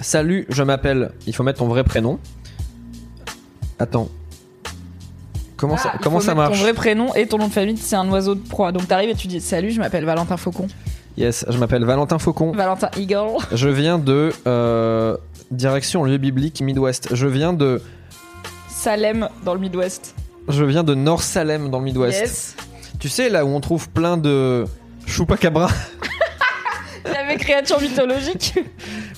Salut, 0.00 0.46
je 0.48 0.62
m'appelle. 0.62 1.12
Il 1.26 1.34
faut 1.34 1.42
mettre 1.42 1.58
ton 1.58 1.68
vrai 1.68 1.84
prénom. 1.84 2.18
Attends. 3.78 4.08
Comment 5.58 5.76
ça, 5.76 5.90
Ah, 5.92 5.96
il 6.00 6.02
comment 6.02 6.20
faut 6.20 6.24
ça 6.24 6.34
mettre 6.34 6.48
marche? 6.48 6.56
Ton 6.58 6.64
vrai 6.64 6.72
prénom 6.72 7.14
et 7.14 7.26
ton 7.26 7.36
nom 7.36 7.48
de 7.48 7.52
famille, 7.52 7.76
c'est 7.76 7.96
un 7.96 8.08
oiseau 8.08 8.34
de 8.34 8.40
proie. 8.48 8.72
Donc 8.72 8.88
t'arrives 8.88 9.10
et 9.10 9.14
tu 9.14 9.26
dis 9.26 9.42
salut, 9.42 9.72
je 9.72 9.78
m'appelle 9.78 10.06
Valentin 10.06 10.38
Faucon. 10.38 10.68
Yes, 11.18 11.44
je 11.48 11.58
m'appelle 11.58 11.84
Valentin 11.84 12.18
Faucon. 12.18 12.52
Valentin 12.52 12.88
Eagle. 12.96 13.36
Je 13.52 13.68
viens 13.68 13.98
de 13.98 14.32
euh, 14.46 15.16
direction 15.50 16.04
lieu 16.04 16.18
biblique 16.18 16.60
Midwest. 16.60 17.14
Je 17.14 17.26
viens 17.26 17.52
de 17.52 17.80
Salem 18.68 19.28
dans 19.44 19.54
le 19.54 19.60
Midwest. 19.60 20.14
je 20.48 20.64
viens 20.64 20.84
de 20.84 20.94
North 20.94 21.22
Salem 21.22 21.70
dans 21.70 21.78
le 21.78 21.84
Midwest. 21.84 22.20
Yes. 22.20 22.56
Tu 22.98 23.08
sais 23.08 23.28
là 23.28 23.44
où 23.44 23.48
on 23.48 23.60
trouve 23.60 23.88
plein 23.90 24.16
de 24.16 24.64
chupacabra. 25.06 25.68
Il 27.06 27.12
y 27.12 27.16
avait 27.16 27.36
créature 27.36 27.80
mythologique. 27.80 28.54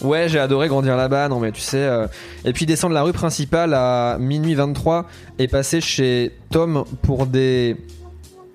Ouais, 0.03 0.31
j'ai 0.31 0.39
adoré 0.39 0.68
grandir 0.68 0.97
là-bas. 0.97 1.28
Non 1.28 1.41
mais 1.41 1.53
tu 1.53 1.61
sais 1.61 1.76
euh, 1.76 2.07
et 2.47 2.55
puis 2.55 2.64
descendre 2.64 2.95
la 2.95 3.03
rue 3.03 3.12
principale 3.12 3.74
à 3.74 4.16
minuit 4.18 4.55
23 4.55 5.07
et 5.39 5.47
passer 5.47 5.83
chez 5.83 6.33
Tom 6.51 6.85
pour 7.03 7.26
des 7.26 7.76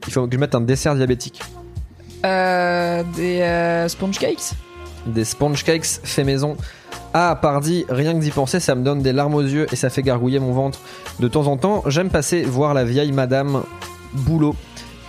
il 0.07 0.13
faut 0.13 0.26
que 0.26 0.34
je 0.34 0.39
mette 0.39 0.55
un 0.55 0.61
dessert 0.61 0.95
diabétique. 0.95 1.41
Euh, 2.26 3.03
des 3.15 3.41
euh, 3.41 3.88
sponge 3.88 4.17
cakes. 4.17 4.53
Des 5.05 5.26
sponge 5.26 5.63
cakes 5.63 5.99
fait 6.03 6.23
maison. 6.23 6.57
Ah, 7.18 7.39
pardi, 7.41 7.86
rien 7.88 8.13
que 8.13 8.20
d'y 8.20 8.30
penser, 8.30 8.59
ça 8.59 8.76
me 8.76 8.84
donne 8.84 9.01
des 9.01 9.13
larmes 9.13 9.36
aux 9.36 9.41
yeux 9.41 9.68
et 9.72 9.78
ça 9.78 9.89
fait 9.89 10.03
gargouiller 10.03 10.39
mon 10.39 10.51
ventre. 10.51 10.82
De 11.22 11.30
temps 11.30 11.47
en 11.47 11.55
temps, 11.55 11.82
j'aime 11.88 12.09
passer 12.09 12.43
voir 12.43 12.74
la 12.74 12.84
vieille 12.84 13.13
madame 13.13 13.63
Boulot 14.11 14.53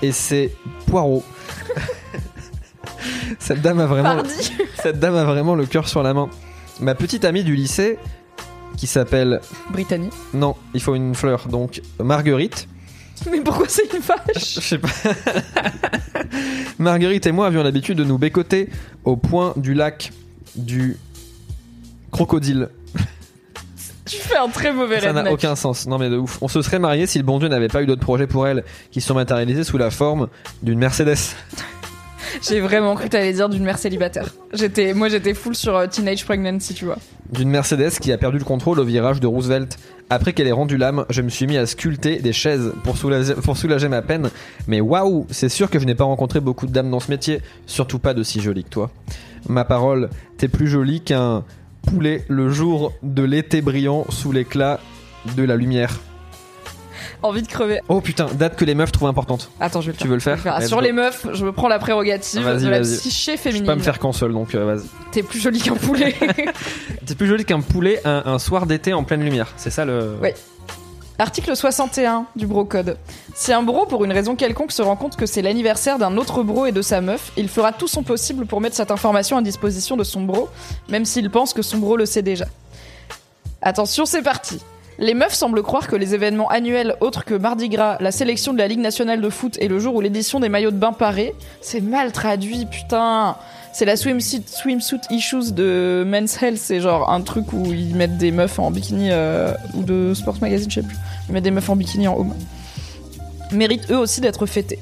et 0.03 0.13
ses 0.13 0.55
poireaux. 0.87 1.25
cette 3.41 3.61
dame 3.61 3.81
a 3.81 3.87
vraiment, 3.87 4.15
Pardi. 4.15 4.53
cette 4.81 5.01
dame 5.01 5.17
a 5.17 5.25
vraiment 5.25 5.57
le 5.57 5.67
cœur 5.67 5.89
sur 5.89 6.05
la 6.05 6.15
main. 6.15 6.31
Ma 6.79 6.95
petite 6.95 7.25
amie 7.25 7.43
du 7.43 7.57
lycée, 7.57 7.99
qui 8.77 8.87
s'appelle, 8.87 9.41
Brittany. 9.73 10.11
non, 10.33 10.55
il 10.75 10.81
faut 10.81 10.95
une 10.95 11.13
fleur, 11.13 11.49
donc 11.49 11.83
Marguerite. 11.99 12.69
Mais 13.29 13.41
pourquoi 13.41 13.67
c'est 13.69 13.93
une 13.93 13.99
vache? 13.99 14.55
Je 14.55 14.61
sais 14.61 14.79
pas. 14.79 14.91
Marguerite 16.79 17.27
et 17.27 17.33
moi 17.33 17.49
avions 17.49 17.65
l'habitude 17.65 17.99
de 17.99 18.05
nous 18.05 18.17
bécoter 18.17 18.69
au 19.05 19.17
point 19.17 19.55
du 19.57 19.75
lac 19.75 20.13
du 20.55 20.99
crocodile. 22.17 22.69
Tu 24.07 24.19
fais 24.19 24.37
un 24.37 24.49
très 24.49 24.73
mauvais 24.73 25.01
Ça 25.01 25.13
n'a 25.13 25.19
redneck. 25.23 25.35
aucun 25.35 25.57
sens. 25.57 25.89
Non 25.89 25.99
mais 25.99 26.09
de 26.09 26.17
ouf. 26.17 26.39
On 26.41 26.47
se 26.47 26.63
serait 26.63 26.79
marié 26.79 27.09
si 27.09 27.19
le 27.19 27.25
bon 27.25 27.41
Dieu 27.41 27.49
n'avait 27.49 27.67
pas 27.67 27.83
eu 27.83 27.87
d'autres 27.87 28.03
projets 28.03 28.29
pour 28.29 28.47
elle 28.47 28.63
qui 28.93 29.01
se 29.01 29.09
sont 29.09 29.15
matérialisés 29.15 29.65
sous 29.65 29.79
la 29.79 29.91
forme 29.91 30.29
d'une 30.63 30.79
Mercedes. 30.79 31.17
J'ai 32.49 32.61
vraiment 32.61 32.95
cru 32.95 33.07
que 33.07 33.11
t'allais 33.11 33.33
dire 33.33 33.49
d'une 33.49 33.65
mère 33.65 33.79
célibataire. 33.79 34.33
J'étais, 34.53 34.95
moi 34.95 35.09
j'étais 35.09 35.35
full 35.35 35.57
sur 35.57 35.75
euh, 35.75 35.87
Teenage 35.89 36.25
Pregnancy, 36.25 36.73
tu 36.75 36.85
vois. 36.85 36.99
D'une 37.33 37.49
Mercedes 37.49 37.99
qui 38.01 38.13
a 38.13 38.19
perdu 38.19 38.39
le 38.39 38.45
contrôle 38.45 38.79
au 38.79 38.85
virage 38.85 39.19
de 39.19 39.27
Roosevelt. 39.27 39.77
Après 40.09 40.33
qu'elle 40.33 40.47
ait 40.47 40.53
rendu 40.53 40.77
l'âme, 40.77 41.05
je 41.11 41.21
me 41.23 41.29
suis 41.29 41.49
mis 41.49 41.57
à 41.57 41.67
sculpter 41.67 42.21
des 42.21 42.33
chaises 42.33 42.73
pour 42.85 42.97
soulager, 42.99 43.35
pour 43.35 43.57
soulager 43.57 43.89
ma 43.89 44.03
peine. 44.03 44.31
Mais 44.69 44.81
waouh, 44.81 45.27
c'est 45.31 45.49
sûr 45.49 45.69
que 45.69 45.81
je 45.81 45.85
n'ai 45.85 45.97
pas 45.97 46.05
rencontré 46.05 46.39
beaucoup 46.39 46.67
de 46.69 46.73
dames 46.73 46.91
dans 46.93 47.01
ce 47.01 47.11
métier, 47.11 47.41
surtout 47.67 47.99
pas 47.99 48.15
de 48.15 48.23
si 48.23 48.41
jolies 48.41 48.63
que 48.63 48.71
toi. 48.71 48.91
Ma 49.49 49.65
parole, 49.65 50.11
t'es 50.39 50.47
plus 50.47 50.69
jolie 50.69 51.01
qu'un 51.01 51.43
poulet 51.87 52.25
le 52.29 52.51
jour 52.51 52.93
de 53.03 53.23
l'été 53.23 53.63
brillant 53.63 54.05
sous 54.11 54.33
l'éclat 54.33 54.81
de 55.37 55.43
la 55.43 55.57
lumière. 55.57 55.99
Envie 57.23 57.43
de 57.43 57.49
crever. 57.49 57.81
Oh 57.89 58.01
putain, 58.01 58.27
date 58.35 58.57
que 58.57 58.65
les 58.65 58.75
meufs 58.75 58.93
trouvent 58.93 59.09
importante. 59.09 59.51
Attends, 59.59 59.81
je 59.81 59.87
vais 59.87 59.93
le 59.93 59.97
Tu 59.97 60.03
faire. 60.03 60.09
veux 60.11 60.15
le 60.17 60.21
faire 60.21 60.37
Je 60.39 60.43
vais 60.45 60.51
Let's 60.61 60.69
sur 60.69 60.77
go. 60.79 60.83
les 60.83 60.93
meufs, 60.93 61.27
je 61.33 61.45
me 61.47 61.53
prends 61.53 61.69
la 61.69 61.79
prérogative 61.79 62.43
Vas-y, 62.43 62.65
de 62.65 62.69
la 62.69 62.81
vas-y. 62.81 62.97
psyché 62.99 63.33
Je 63.33 63.37
peux 63.37 63.43
féminine. 63.43 63.67
pas 63.67 63.75
me 63.75 63.81
faire 63.81 63.99
qu'en 63.99 64.13
seul, 64.13 64.33
donc 64.33 64.55
euh, 64.55 64.65
vas-y. 64.65 64.87
T'es 65.13 65.23
plus 65.23 65.41
jolie 65.41 65.61
qu'un 65.61 65.75
poulet. 65.77 66.15
T'es 67.07 67.15
plus 67.15 67.27
joli 67.27 67.45
qu'un 67.45 67.61
poulet 67.61 68.01
un, 68.05 68.23
un 68.27 68.39
soir 68.39 68.67
d'été 68.67 68.93
en 68.93 69.03
pleine 69.05 69.25
lumière. 69.25 69.53
C'est 69.57 69.71
ça 69.71 69.85
le. 69.85 70.17
Ouais. 70.21 70.35
Article 71.19 71.57
61 71.57 72.27
du 72.37 72.47
bro 72.47 72.67
code. 72.67 72.99
Si 73.35 73.51
un 73.53 73.63
bro, 73.63 73.87
pour 73.87 74.05
une 74.05 74.13
raison 74.13 74.37
quelconque, 74.37 74.73
se 74.73 74.83
rend 74.83 74.97
compte 74.97 75.17
que 75.17 75.25
c'est 75.25 75.41
l'anniversaire 75.41 75.99
d'un 75.99 76.19
autre 76.19 76.43
bro 76.43 76.67
et 76.67 76.73
de 76.73 76.83
sa 76.83 77.01
meuf, 77.01 77.33
il 77.39 77.49
fera 77.49 77.73
tout 77.73 77.89
son 77.89 78.03
possible 78.03 78.45
pour 78.45 78.61
mettre 78.61 78.77
cette 78.77 78.91
information 78.91 79.39
à 79.39 79.43
disposition 79.43 79.97
de 79.97 80.05
son 80.05 80.23
bro, 80.23 80.49
même 80.91 81.07
s'il 81.07 81.31
pense 81.31 81.55
que 81.55 81.63
son 81.63 81.79
bro 81.79 81.97
le 81.97 82.05
sait 82.05 82.21
déjà. 82.21 82.45
Attention, 83.63 84.05
c'est 84.05 84.23
parti. 84.23 84.61
Les 84.99 85.13
meufs 85.13 85.35
semblent 85.35 85.63
croire 85.63 85.89
que 85.89 85.97
les 85.97 86.15
événements 86.15 86.49
annuels 86.49 86.95
autres 87.01 87.25
que 87.25 87.35
Mardi 87.35 87.69
Gras, 87.69 87.99
la 88.01 88.11
sélection 88.11 88.55
de 88.55 88.59
la 88.59 88.67
Ligue 88.67 88.81
nationale 88.81 89.21
de 89.21 89.29
foot 89.29 89.59
et 89.61 89.69
le 89.69 89.79
jour 89.79 89.95
où 89.95 90.01
l'édition 90.01 90.41
des 90.41 90.49
maillots 90.49 90.71
de 90.71 90.77
bain 90.77 90.93
paraît, 90.93 91.35
c'est 91.61 91.83
mal 91.83 92.13
traduit, 92.13 92.65
putain. 92.65 93.37
C'est 93.75 93.85
la 93.85 93.97
swimsuit, 93.97 94.43
issues 95.11 95.53
de 95.53 96.03
Men's 96.07 96.43
Health, 96.43 96.57
c'est 96.57 96.81
genre 96.81 97.11
un 97.11 97.21
truc 97.21 97.53
où 97.53 97.67
ils 97.67 97.95
mettent 97.95 98.17
des 98.17 98.31
meufs 98.31 98.59
en 98.59 98.71
bikini 98.71 99.09
euh, 99.11 99.53
ou 99.75 99.83
de 99.83 100.15
Sports 100.15 100.39
Magazine, 100.41 100.71
je 100.71 100.81
sais 100.81 100.87
plus. 100.87 100.97
Ils 101.29 101.35
mettent 101.35 101.45
des 101.45 101.51
meufs 101.51 101.69
en 101.69 101.77
bikini 101.77 102.09
en 102.09 102.17
home. 102.17 102.35
Méritent 103.53 103.91
eux 103.91 103.99
aussi 103.99 104.23
d'être 104.23 104.47
fêtés. 104.47 104.79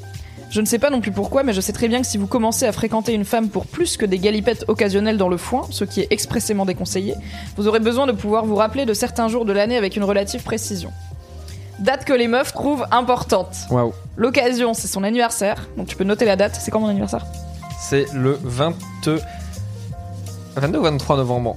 Je 0.55 0.61
ne 0.61 0.67
sais 0.67 0.79
pas 0.79 0.89
non 0.89 1.01
plus 1.01 1.11
pourquoi, 1.11 1.43
mais 1.43 1.53
je 1.53 1.61
sais 1.61 1.73
très 1.73 1.89
bien 1.89 2.01
que 2.01 2.07
si 2.07 2.17
vous 2.17 2.29
commencez 2.29 2.65
à 2.65 2.71
fréquenter 2.71 3.13
une 3.13 3.25
femme 3.25 3.49
pour 3.49 3.67
plus 3.67 3.97
que 3.97 4.07
des 4.07 4.21
galipettes 4.21 4.65
occasionnelles 4.69 5.19
dans 5.19 5.29
le 5.29 5.37
foin, 5.37 5.67
ce 5.71 5.83
qui 5.83 6.01
est 6.01 6.07
expressément 6.11 6.65
déconseillé, 6.65 7.17
vous 7.57 7.67
aurez 7.67 7.81
besoin 7.81 8.07
de 8.07 8.13
pouvoir 8.13 8.45
vous 8.45 8.55
rappeler 8.55 8.87
de 8.87 8.95
certains 8.95 9.27
jours 9.27 9.47
de 9.47 9.53
l'année 9.53 9.77
avec 9.77 9.97
une 9.97 10.05
relative 10.05 10.45
précision. 10.45 10.93
Date 11.81 12.05
que 12.05 12.13
les 12.13 12.29
meufs 12.29 12.53
trouvent 12.53 12.87
importante. 12.93 13.67
Waouh. 13.69 13.93
L'occasion, 14.17 14.75
c'est 14.75 14.87
son 14.87 15.03
anniversaire, 15.03 15.67
donc 15.77 15.89
tu 15.89 15.97
peux 15.97 16.05
noter 16.05 16.25
la 16.25 16.37
date. 16.37 16.57
C'est 16.61 16.71
quand 16.71 16.79
mon 16.79 16.87
anniversaire? 16.87 17.27
C'est 17.81 18.07
le 18.15 18.39
20... 18.45 18.75
22 20.55 20.79
ou 20.79 20.83
23 20.83 21.17
novembre. 21.17 21.57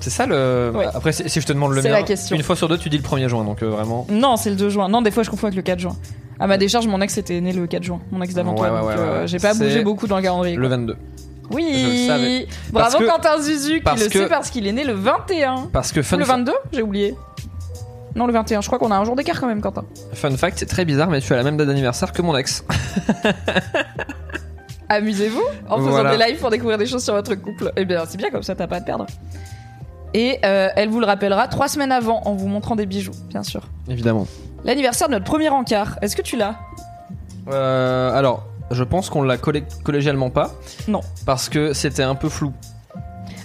C'est 0.00 0.10
ça 0.10 0.26
le. 0.26 0.72
Ouais. 0.74 0.86
Après, 0.92 1.12
si 1.12 1.40
je 1.40 1.46
te 1.46 1.52
demande 1.52 1.74
le 1.74 1.80
C'est 1.80 1.90
mien, 1.90 1.94
la 1.94 2.02
question. 2.02 2.34
une 2.34 2.42
fois 2.42 2.56
sur 2.56 2.68
deux, 2.68 2.76
tu 2.76 2.88
dis 2.88 2.98
le 2.98 3.04
1er 3.04 3.28
juin, 3.28 3.44
donc 3.44 3.62
euh, 3.62 3.68
vraiment. 3.68 4.04
Non, 4.10 4.36
c'est 4.36 4.50
le 4.50 4.56
2 4.56 4.68
juin. 4.68 4.88
Non, 4.88 5.00
des 5.00 5.12
fois 5.12 5.22
je 5.22 5.30
confonds 5.30 5.46
avec 5.46 5.56
le 5.56 5.62
4 5.62 5.78
juin. 5.78 5.96
À 6.38 6.46
ma 6.46 6.58
décharge, 6.58 6.86
mon 6.86 7.00
ex 7.00 7.16
était 7.18 7.40
né 7.40 7.52
le 7.52 7.66
4 7.66 7.82
juin, 7.82 8.00
mon 8.10 8.20
ex 8.22 8.34
d'avant 8.34 8.52
Ouais, 8.52 8.68
toi. 8.68 8.72
ouais, 8.72 8.80
donc, 8.80 8.88
ouais, 8.88 8.96
euh. 9.10 9.26
J'ai 9.26 9.38
pas 9.38 9.54
bougé 9.54 9.82
beaucoup 9.82 10.06
dans 10.06 10.16
le 10.16 10.22
calendrier. 10.22 10.56
Le 10.56 10.68
quoi. 10.68 10.76
22. 10.76 10.96
Oui. 11.50 11.66
Je 11.72 11.88
le 11.88 12.06
savais. 12.08 12.46
Bravo 12.72 12.98
que- 12.98 13.04
Quentin 13.06 13.40
Zuzu 13.40 13.76
qui 13.76 13.80
parce 13.80 14.02
le 14.02 14.08
que- 14.08 14.18
sait 14.18 14.28
parce 14.28 14.50
qu'il 14.50 14.66
est 14.66 14.72
né 14.72 14.84
le 14.84 14.92
21. 14.92 15.68
Parce 15.72 15.92
que 15.92 16.02
fun, 16.02 16.16
le 16.16 16.24
fa- 16.24 16.34
22 16.36 16.52
J'ai 16.72 16.82
oublié. 16.82 17.14
Non, 18.14 18.26
le 18.26 18.32
21. 18.32 18.60
Je 18.62 18.66
crois 18.66 18.78
qu'on 18.78 18.90
a 18.90 18.96
un 18.96 19.04
jour 19.04 19.14
d'écart 19.16 19.38
quand 19.40 19.46
même, 19.46 19.60
Quentin. 19.60 19.84
fun 20.14 20.30
fact, 20.36 20.58
c'est 20.58 20.66
très 20.66 20.84
bizarre, 20.84 21.08
mais 21.08 21.20
tu 21.20 21.32
as 21.32 21.36
la 21.36 21.42
même 21.42 21.56
date 21.56 21.68
d'anniversaire 21.68 22.12
que 22.12 22.22
mon 22.22 22.36
ex. 22.36 22.64
Amusez-vous 24.88 25.42
en 25.68 25.78
faisant 25.78 25.90
Voilà. 25.90 26.16
des 26.16 26.24
lives 26.24 26.38
pour 26.40 26.50
découvrir 26.50 26.78
des 26.78 26.86
choses 26.86 27.02
sur 27.02 27.14
votre 27.14 27.34
couple. 27.34 27.72
Eh 27.76 27.84
bien, 27.84 28.04
c'est 28.06 28.16
bien 28.18 28.30
comme 28.30 28.42
ça, 28.42 28.54
t'as 28.54 28.66
pas 28.68 28.76
à 28.76 28.80
te 28.80 28.86
perdre. 28.86 29.06
Et 30.14 30.38
euh, 30.44 30.68
elle 30.76 30.88
vous 30.88 31.00
le 31.00 31.06
rappellera 31.06 31.48
trois 31.48 31.68
semaines 31.68 31.92
avant 31.92 32.22
en 32.24 32.34
vous 32.34 32.46
montrant 32.46 32.76
des 32.76 32.86
bijoux, 32.86 33.12
bien 33.28 33.42
sûr. 33.42 33.62
Évidemment. 33.88 34.26
L'anniversaire 34.66 35.08
de 35.08 35.14
notre 35.14 35.24
premier 35.24 35.48
encart, 35.48 35.96
est-ce 36.02 36.14
que 36.16 36.22
tu 36.22 36.36
l'as? 36.36 36.56
Euh, 37.48 38.10
alors, 38.12 38.44
je 38.72 38.82
pense 38.84 39.08
qu'on 39.08 39.22
l'a 39.22 39.36
collé- 39.38 39.62
collégialement 39.84 40.28
pas. 40.30 40.52
Non. 40.88 41.00
Parce 41.24 41.48
que 41.48 41.72
c'était 41.72 42.02
un 42.02 42.14
peu 42.16 42.28
flou. 42.28 42.52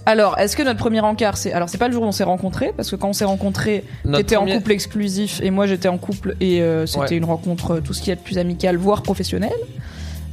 Alors, 0.08 0.40
est-ce 0.40 0.58
que 0.58 0.64
notre 0.64 0.80
premier 0.80 1.00
encart, 1.02 1.38
c'est. 1.38 1.54
Alors, 1.54 1.70
c'est 1.70 1.78
pas 1.78 1.88
le 1.88 1.94
jour 1.94 2.02
où 2.02 2.08
on 2.08 2.12
s'est 2.12 2.24
rencontrés, 2.24 2.74
parce 2.76 2.90
que 2.90 2.96
quand 2.96 3.10
on 3.10 3.14
s'est 3.14 3.24
rencontrés, 3.26 3.84
Notre 4.04 4.18
t'étais 4.18 4.36
premier- 4.36 4.54
en 4.54 4.58
couple 4.58 4.72
exclusif 4.72 5.40
et 5.44 5.52
moi 5.52 5.68
j'étais 5.68 5.90
en 5.90 6.00
couple 6.00 6.36
et 6.40 6.60
euh, 6.64 6.88
c'était 6.88 7.00
Ouais. 7.02 7.18
une 7.18 7.26
rencontre 7.26 7.76
euh, 7.76 7.82
tout 7.82 7.94
ce 7.94 8.02
qui 8.02 8.10
est 8.10 8.16
de 8.16 8.22
plus 8.22 8.40
amical, 8.40 8.78
voire 8.78 9.04
professionnel. 9.04 9.54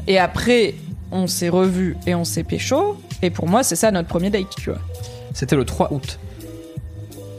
Et 0.06 0.18
après, 0.18 0.74
on 1.12 1.26
s'est 1.26 1.50
revus 1.50 1.98
et 2.06 2.14
on 2.14 2.24
s'est 2.24 2.44
pécho. 2.44 2.96
Et 3.20 3.28
pour 3.28 3.46
moi, 3.46 3.62
c'est 3.62 3.76
ça 3.76 3.90
notre 3.90 4.08
premier 4.08 4.30
date, 4.30 4.48
tu 4.56 4.70
vois. 4.70 4.78
C'était 5.34 5.56
le 5.56 5.66
3 5.66 5.92
août. 5.92 6.18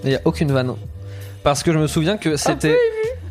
Il 0.03 0.09
n'y 0.11 0.15
a 0.15 0.21
aucune 0.25 0.51
vanne. 0.51 0.75
Parce 1.43 1.63
que 1.63 1.73
je 1.73 1.79
me 1.79 1.87
souviens 1.87 2.17
que 2.17 2.37
c'était 2.37 2.77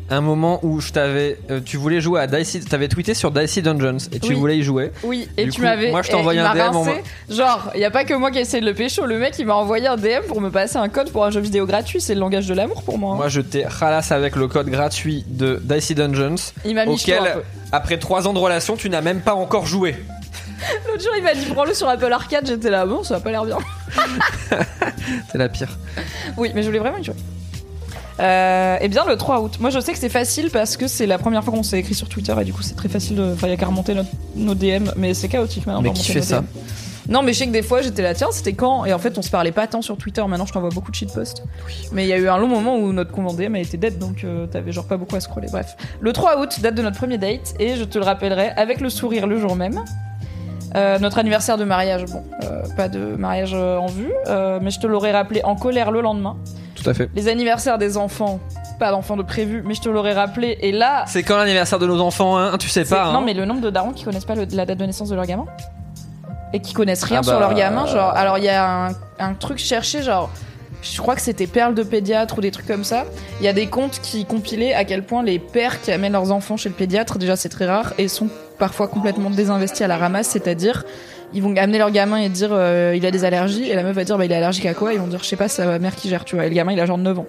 un 0.09 0.21
moment 0.21 0.59
où 0.63 0.79
je 0.81 0.91
t'avais. 0.91 1.37
euh, 1.51 1.59
tu 1.63 1.77
voulais 1.77 2.01
jouer 2.01 2.19
à 2.21 2.27
Dicey. 2.27 2.59
T'avais 2.61 2.87
tweeté 2.87 3.13
sur 3.13 3.31
Dicey 3.31 3.61
Dungeons 3.61 3.97
et 4.11 4.19
tu 4.19 4.29
Oui. 4.29 4.35
voulais 4.35 4.57
y 4.57 4.63
jouer. 4.63 4.91
Oui, 5.03 5.27
et 5.37 5.45
Du 5.45 5.51
tu 5.51 5.61
m'avais. 5.61 5.91
moi, 5.91 6.01
je 6.01 6.11
envoyé 6.13 6.39
il 6.39 6.45
un 6.45 6.53
DM 6.53 6.75
en. 6.75 6.85
Genre, 7.29 7.71
il 7.75 7.81
y 7.81 7.85
a 7.85 7.91
pas 7.91 8.03
que 8.05 8.13
moi 8.13 8.31
qui 8.31 8.39
ai 8.39 8.41
essayé 8.41 8.61
de 8.61 8.65
le 8.65 8.73
pécho. 8.73 9.05
Le 9.05 9.19
mec, 9.19 9.35
il 9.39 9.45
m'a 9.45 9.55
envoyé 9.55 9.87
un 9.87 9.95
DM 9.97 10.25
pour 10.27 10.41
me 10.41 10.49
passer 10.49 10.77
un 10.77 10.89
code 10.89 11.11
pour 11.11 11.25
un 11.25 11.31
jeu 11.31 11.39
vidéo 11.41 11.65
gratuit. 11.65 12.01
C'est 12.01 12.13
le 12.15 12.19
langage 12.19 12.47
de 12.47 12.53
l'amour 12.53 12.83
pour 12.83 12.97
moi. 12.97 13.13
hein. 13.13 13.17
Moi, 13.17 13.27
je 13.29 13.41
t'ai 13.41 13.65
ralasse 13.65 14.11
avec 14.11 14.35
le 14.35 14.47
code 14.47 14.67
gratuit 14.69 15.23
de 15.27 15.61
Dicey 15.63 15.93
Dungeons. 15.95 16.35
il 16.65 16.75
m'a 16.75 16.85
mis 16.85 16.91
un 16.91 16.95
Auquel, 16.95 17.19
peu. 17.33 17.41
après 17.71 17.97
3 17.97 18.27
ans 18.27 18.33
de 18.33 18.39
relation, 18.39 18.75
tu 18.75 18.89
n'as 18.89 19.01
même 19.01 19.21
pas 19.21 19.33
encore 19.35 19.65
joué. 19.65 19.95
L'autre 20.87 21.01
jour, 21.03 21.13
il 21.17 21.23
m'a 21.23 21.33
dit 21.33 21.45
prends-le 21.53 21.73
sur 21.73 21.87
Apple 21.87 22.11
Arcade. 22.11 22.45
J'étais 22.47 22.69
là, 22.69 22.85
bon, 22.85 23.03
ça 23.03 23.15
a 23.15 23.19
pas 23.21 23.31
l'air 23.31 23.45
bien. 23.45 23.57
C'est 25.31 25.37
la 25.37 25.47
pire. 25.49 25.69
Oui, 26.37 26.51
mais 26.53 26.61
je 26.63 26.67
voulais 26.67 26.79
vraiment 26.79 26.97
y 26.97 27.03
jouer. 27.03 27.15
Euh, 28.19 28.77
eh 28.81 28.87
bien, 28.89 29.05
le 29.05 29.15
3 29.15 29.41
août. 29.41 29.57
Moi, 29.59 29.69
je 29.69 29.79
sais 29.79 29.93
que 29.93 29.97
c'est 29.97 30.09
facile 30.09 30.49
parce 30.51 30.75
que 30.77 30.87
c'est 30.87 31.05
la 31.05 31.17
première 31.17 31.43
fois 31.43 31.53
qu'on 31.53 31.63
s'est 31.63 31.79
écrit 31.79 31.93
sur 31.95 32.09
Twitter 32.09 32.35
et 32.39 32.43
du 32.43 32.51
coup, 32.53 32.61
c'est 32.63 32.75
très 32.75 32.89
facile 32.89 33.15
de. 33.15 33.31
Enfin, 33.33 33.47
il 33.47 33.51
y 33.51 33.53
a 33.53 33.57
qu'à 33.57 33.67
remonter 33.67 33.93
notre- 33.93 34.09
nos 34.35 34.55
DM, 34.55 34.89
mais 34.97 35.13
c'est 35.13 35.29
chaotique 35.29 35.65
maintenant. 35.65 35.81
Mais 35.81 35.93
qui 35.93 36.11
fait 36.11 36.21
ça 36.21 36.41
DM. 36.41 36.45
Non, 37.07 37.23
mais 37.23 37.33
je 37.33 37.39
sais 37.39 37.47
que 37.47 37.51
des 37.51 37.63
fois, 37.63 37.81
j'étais 37.81 38.03
là, 38.03 38.13
tiens, 38.13 38.27
c'était 38.31 38.53
quand? 38.53 38.85
Et 38.85 38.93
en 38.93 38.99
fait, 38.99 39.17
on 39.17 39.23
se 39.23 39.31
parlait 39.31 39.51
pas 39.53 39.65
tant 39.65 39.81
sur 39.81 39.97
Twitter. 39.97 40.21
Maintenant, 40.27 40.45
je 40.45 40.53
t'envoie 40.53 40.69
beaucoup 40.69 40.91
de 40.91 40.95
shitposts. 40.95 41.43
Mais 41.91 42.03
il 42.03 42.07
y 42.07 42.13
a 42.13 42.17
eu 42.17 42.27
un 42.27 42.37
long 42.37 42.47
moment 42.47 42.75
où 42.77 42.91
notre 42.93 43.11
compte 43.11 43.35
DM 43.35 43.55
a 43.55 43.59
été 43.59 43.77
dead, 43.77 43.97
donc 43.97 44.23
euh, 44.23 44.45
t'avais 44.45 44.71
genre 44.71 44.85
pas 44.85 44.97
beaucoup 44.97 45.15
à 45.15 45.19
scroller. 45.19 45.47
Bref. 45.51 45.75
Le 46.01 46.13
3 46.13 46.39
août, 46.39 46.59
date 46.61 46.75
de 46.75 46.83
notre 46.83 46.97
premier 46.97 47.17
date, 47.17 47.55
et 47.57 47.77
je 47.77 47.83
te 47.83 47.97
le 47.97 48.03
rappellerai 48.03 48.49
avec 48.49 48.79
le 48.79 48.89
sourire 48.89 49.25
le 49.25 49.39
jour 49.39 49.55
même. 49.55 49.79
Euh, 50.75 50.99
notre 50.99 51.17
anniversaire 51.17 51.57
de 51.57 51.63
mariage, 51.63 52.05
bon, 52.05 52.23
euh, 52.43 52.61
pas 52.77 52.89
de 52.89 52.99
mariage 53.15 53.55
en 53.55 53.87
vue, 53.87 54.11
mais 54.27 54.69
je 54.69 54.79
te 54.79 54.85
l'aurais 54.85 55.11
rappelé 55.11 55.41
en 55.43 55.55
colère 55.55 55.89
le 55.89 56.01
lendemain. 56.01 56.37
Tout 56.81 56.89
à 56.89 56.93
fait. 56.93 57.09
Les 57.15 57.27
anniversaires 57.27 57.77
des 57.77 57.97
enfants, 57.97 58.39
pas 58.79 58.91
d'enfants 58.91 59.17
de 59.17 59.23
prévu, 59.23 59.61
mais 59.65 59.73
je 59.73 59.81
te 59.81 59.89
l'aurais 59.89 60.13
rappelé. 60.13 60.57
Et 60.61 60.71
là, 60.71 61.03
C'est 61.07 61.23
quand 61.23 61.37
l'anniversaire 61.37 61.79
de 61.79 61.87
nos 61.87 61.99
enfants, 61.99 62.37
hein 62.37 62.57
Tu 62.57 62.69
sais 62.69 62.85
pas, 62.85 63.05
hein 63.07 63.13
non 63.13 63.21
mais 63.21 63.33
le 63.33 63.45
nombre 63.45 63.61
de 63.61 63.69
darons 63.69 63.91
qui 63.91 64.03
connaissent 64.05 64.25
pas 64.25 64.35
le- 64.35 64.47
la 64.53 64.65
date 64.65 64.77
de 64.77 64.85
naissance 64.85 65.09
de 65.09 65.15
leur 65.15 65.25
gamin 65.25 65.45
et 66.53 66.59
qui 66.61 66.73
connaissent 66.73 67.03
rien 67.03 67.19
Ah 67.19 67.23
sur 67.23 67.33
bah, 67.33 67.39
leur 67.39 67.53
gamin. 67.53 67.85
Genre, 67.85 68.09
alors 68.15 68.37
il 68.37 68.43
y 68.45 68.49
a 68.49 68.87
un, 68.87 68.91
un 69.19 69.33
truc 69.33 69.57
cherché, 69.57 70.01
genre. 70.01 70.29
Je 70.81 71.01
crois 71.01 71.13
que 71.15 71.21
c'était 71.21 71.45
Perle 71.45 71.75
de 71.75 71.83
pédiatre 71.83 72.37
ou 72.37 72.41
des 72.41 72.51
trucs 72.51 72.65
comme 72.65 72.85
ça. 72.85 73.03
Il 73.41 73.45
y 73.45 73.49
a 73.49 73.53
des 73.53 73.67
comptes 73.67 73.99
qui 74.01 74.23
compilaient 74.23 74.73
à 74.73 74.85
quel 74.85 75.03
point 75.03 75.23
les 75.23 75.37
pères 75.37 75.81
qui 75.81 75.91
amènent 75.91 76.13
leurs 76.13 76.31
enfants 76.31 76.55
chez 76.55 76.69
le 76.69 76.75
pédiatre, 76.75 77.17
déjà 77.17 77.35
c'est 77.35 77.49
très 77.49 77.65
rare, 77.65 77.93
et 77.97 78.07
sont 78.07 78.29
parfois 78.57 78.87
complètement 78.87 79.29
désinvestis 79.29 79.81
à 79.81 79.87
la 79.87 79.97
ramasse, 79.97 80.27
c'est-à-dire 80.27 80.85
ils 81.33 81.41
vont 81.41 81.55
amener 81.55 81.77
leur 81.77 81.91
gamin 81.91 82.17
et 82.17 82.29
dire 82.29 82.49
euh, 82.51 82.93
il 82.95 83.05
a 83.05 83.11
des 83.11 83.23
allergies, 83.25 83.69
et 83.69 83.75
la 83.75 83.83
meuf 83.83 83.95
va 83.95 84.03
dire 84.03 84.17
bah, 84.17 84.25
il 84.25 84.31
est 84.31 84.35
allergique 84.35 84.65
à 84.65 84.73
quoi? 84.73 84.93
Ils 84.93 84.99
vont 84.99 85.07
dire 85.07 85.19
je 85.21 85.27
sais 85.27 85.35
pas, 85.35 85.47
c'est 85.47 85.65
ma 85.65 85.79
mère 85.79 85.95
qui 85.95 86.09
gère, 86.09 86.25
tu 86.25 86.35
vois. 86.35 86.45
Et 86.45 86.49
le 86.49 86.55
gamin 86.55 86.71
il 86.73 86.79
a 86.79 86.85
genre 86.85 86.97
9 86.97 87.19
ans. 87.19 87.25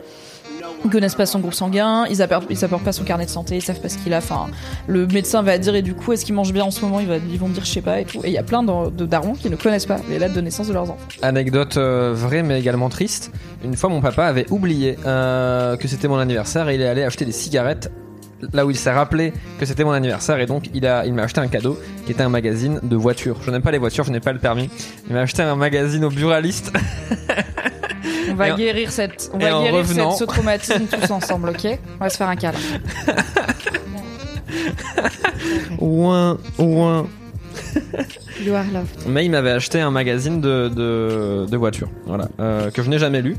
Ils 0.83 0.91
connaissent 0.91 1.15
pas 1.15 1.27
son 1.27 1.41
groupe 1.41 1.53
sanguin, 1.53 2.07
ils 2.09 2.23
apportent, 2.23 2.47
ils 2.49 2.65
apportent 2.65 2.85
pas 2.85 2.93
son 2.93 3.05
carnet 3.05 3.27
de 3.27 3.31
santé, 3.31 3.55
ils 3.57 3.61
savent 3.61 3.81
pas 3.81 3.91
ce 3.91 3.99
qu'il 3.99 4.15
a. 4.15 4.19
Enfin, 4.19 4.47
le 4.87 5.07
médecin 5.07 5.43
va 5.43 5.59
dire 5.59 5.75
et 5.75 5.83
du 5.83 5.93
coup 5.95 6.15
est-ce 6.15 6.25
qu'il 6.25 6.35
mange 6.35 6.55
bien 6.55 6.65
en 6.65 6.71
ce 6.71 6.81
moment? 6.83 7.01
Ils, 7.01 7.07
va- 7.07 7.19
vont 7.39 7.49
dire 7.51 7.67
je 7.67 7.71
sais 7.71 7.83
pas 7.83 8.01
et 8.01 8.07
tout. 8.07 8.21
Et 8.25 8.29
il 8.29 8.33
y 8.33 8.39
a 8.39 8.43
plein 8.43 8.63
de, 8.63 8.89
de 8.91 9.05
darons 9.05 9.35
qui 9.35 9.51
ne 9.51 9.57
connaissent 9.57 9.85
pas 9.85 9.99
les 10.09 10.19
dates 10.19 10.33
de 10.33 10.41
naissance 10.41 10.69
de 10.69 10.73
leurs 10.73 10.85
enfants. 10.85 10.97
Anecdote 11.21 11.77
euh, 11.77 12.13
vraie 12.15 12.43
mais 12.43 12.59
également 12.59 12.89
triste. 12.89 13.31
Une 13.63 13.77
fois, 13.77 13.91
mon 13.91 14.01
papa 14.01 14.25
avait 14.25 14.47
oublié 14.51 14.97
euh, 15.05 15.77
que 15.77 15.87
c'était 15.87 16.09
mon 16.09 16.19
anniversaire 16.19 16.67
et 16.71 16.77
il 16.77 16.81
est 16.81 16.89
allé 16.89 17.03
acheter 17.03 17.27
des 17.27 17.33
cigarettes 17.33 17.91
là 18.53 18.65
où 18.67 18.71
il 18.71 18.77
s'est 18.77 18.93
rappelé 18.93 19.33
que 19.59 19.67
c'était 19.67 19.85
mon 19.85 19.93
anniversaire 19.93 20.39
et 20.41 20.47
donc 20.47 20.71
il 20.75 20.87
a 20.87 21.05
il 21.07 21.15
m'a 21.15 21.23
acheté 21.23 21.41
un 21.41 21.49
cadeau 21.49 21.79
qui 22.07 22.13
était 22.13 22.23
un 22.23 22.29
magazine 22.29 22.81
de 22.83 22.97
voitures. 22.97 23.37
Je 23.45 23.51
n'aime 23.51 23.63
pas 23.63 23.71
les 23.71 23.79
voitures, 23.79 24.05
je 24.05 24.11
n'ai 24.13 24.21
pas 24.21 24.33
le 24.33 24.39
permis. 24.39 24.71
Il 25.09 25.15
m'a 25.15 25.21
acheté 25.23 25.43
un 25.43 25.57
magazine 25.57 26.05
au 26.05 26.11
buraliste. 26.11 26.73
On 28.31 28.35
va 28.35 28.51
Et 28.51 28.55
guérir 28.55 28.91
cette, 28.93 29.31
on 29.35 29.39
va 29.39 29.51
guérir 29.51 29.75
revenant- 29.75 30.11
cette- 30.13 30.21
ce 30.29 30.33
traumatisme 30.33 30.85
tous 30.87 31.11
ensemble, 31.11 31.49
ok 31.51 31.79
On 32.01 32.05
va 32.05 32.11
se 32.11 32.17
faire 32.17 32.29
un 32.29 32.37
câlin. 32.37 32.59
Ouin, 35.79 36.39
ouin. 36.59 37.07
You 38.43 38.55
are 38.55 38.65
loved. 38.73 38.89
Mais 39.09 39.25
il 39.25 39.31
m'avait 39.31 39.51
acheté 39.51 39.81
un 39.81 39.91
magazine 39.91 40.41
de, 40.41 40.69
de, 40.69 41.47
de 41.51 41.57
voitures, 41.57 41.89
voilà, 42.07 42.29
euh, 42.41 42.71
que 42.71 42.83
je 42.83 42.89
n'ai 42.91 42.99
jamais 42.99 43.23
lu. 43.23 43.37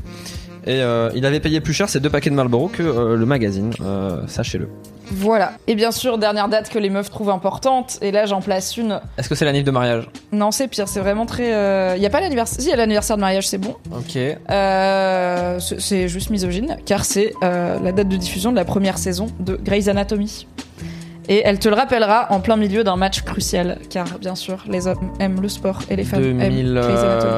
Et 0.66 0.80
euh, 0.80 1.10
il 1.14 1.26
avait 1.26 1.40
payé 1.40 1.60
plus 1.60 1.72
cher 1.72 1.88
ces 1.88 1.98
deux 1.98 2.10
paquets 2.10 2.30
de 2.30 2.34
Marlboro 2.36 2.68
que 2.68 2.82
euh, 2.82 3.16
le 3.16 3.26
magazine, 3.26 3.72
euh, 3.80 4.20
sachez-le. 4.28 4.68
Voilà. 5.10 5.54
Et 5.66 5.74
bien 5.74 5.90
sûr, 5.90 6.18
dernière 6.18 6.48
date 6.48 6.68
que 6.70 6.78
les 6.78 6.88
meufs 6.88 7.10
trouvent 7.10 7.30
importante. 7.30 7.98
Et 8.00 8.12
là, 8.12 8.26
j'en 8.26 8.40
place 8.40 8.76
une. 8.76 9.00
Est-ce 9.18 9.28
que 9.28 9.34
c'est 9.34 9.44
la 9.44 9.52
nif 9.52 9.64
de 9.64 9.70
mariage? 9.72 10.08
Non, 10.30 10.50
c'est 10.52 10.68
pire. 10.68 10.86
C'est 10.88 11.00
vraiment 11.00 11.26
très. 11.26 11.96
Il 11.96 12.02
y 12.02 12.06
a 12.06 12.10
pas 12.10 12.20
l'anniversaire. 12.20 12.60
Si, 12.60 12.66
il 12.68 12.70
y 12.70 12.72
a 12.72 12.76
l'anniversaire 12.76 13.16
de 13.16 13.20
mariage, 13.22 13.48
c'est 13.48 13.58
bon. 13.58 13.74
Ok. 13.90 14.18
C'est- 15.58 16.08
juste 16.08 16.30
misogyne, 16.30 16.76
car 16.86 17.04
c'est 17.04 17.32
la 17.42 17.92
date 17.92 18.08
de 18.08 18.16
diffusion 18.16 18.50
de 18.52 18.56
la 18.56 18.64
première 18.64 18.98
saison 18.98 19.26
de 19.40 19.56
Grey's 19.56 19.88
Anatomy. 19.88 20.46
Et 21.28 21.42
elle 21.44 21.58
te 21.58 21.68
le 21.68 21.74
rappellera 21.76 22.26
en 22.30 22.40
plein 22.40 22.56
milieu 22.56 22.82
d'un 22.82 22.96
match 22.96 23.22
crucial, 23.22 23.78
car 23.90 24.06
bien 24.18 24.34
sûr, 24.34 24.64
les 24.68 24.86
hommes 24.88 25.12
aiment 25.20 25.40
le 25.40 25.48
sport 25.48 25.78
et 25.88 25.94
les 25.96 26.04
femmes 26.04 26.20
2000. 26.22 26.42
aiment 26.42 26.82
Grey's 26.82 26.98
Anatomy. 26.98 27.32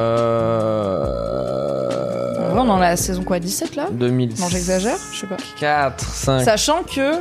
Ouais, 2.55 2.61
on 2.61 2.69
en 2.69 2.77
a 2.77 2.89
la 2.89 2.97
saison 2.97 3.23
quoi, 3.23 3.39
17 3.39 3.75
là 3.75 3.87
2000. 3.91 4.39
Non, 4.39 4.47
j'exagère, 4.49 4.97
je 5.11 5.19
sais 5.19 5.27
pas. 5.27 5.37
4, 5.59 5.99
5. 6.03 6.39
Sachant 6.41 6.83
que 6.83 7.15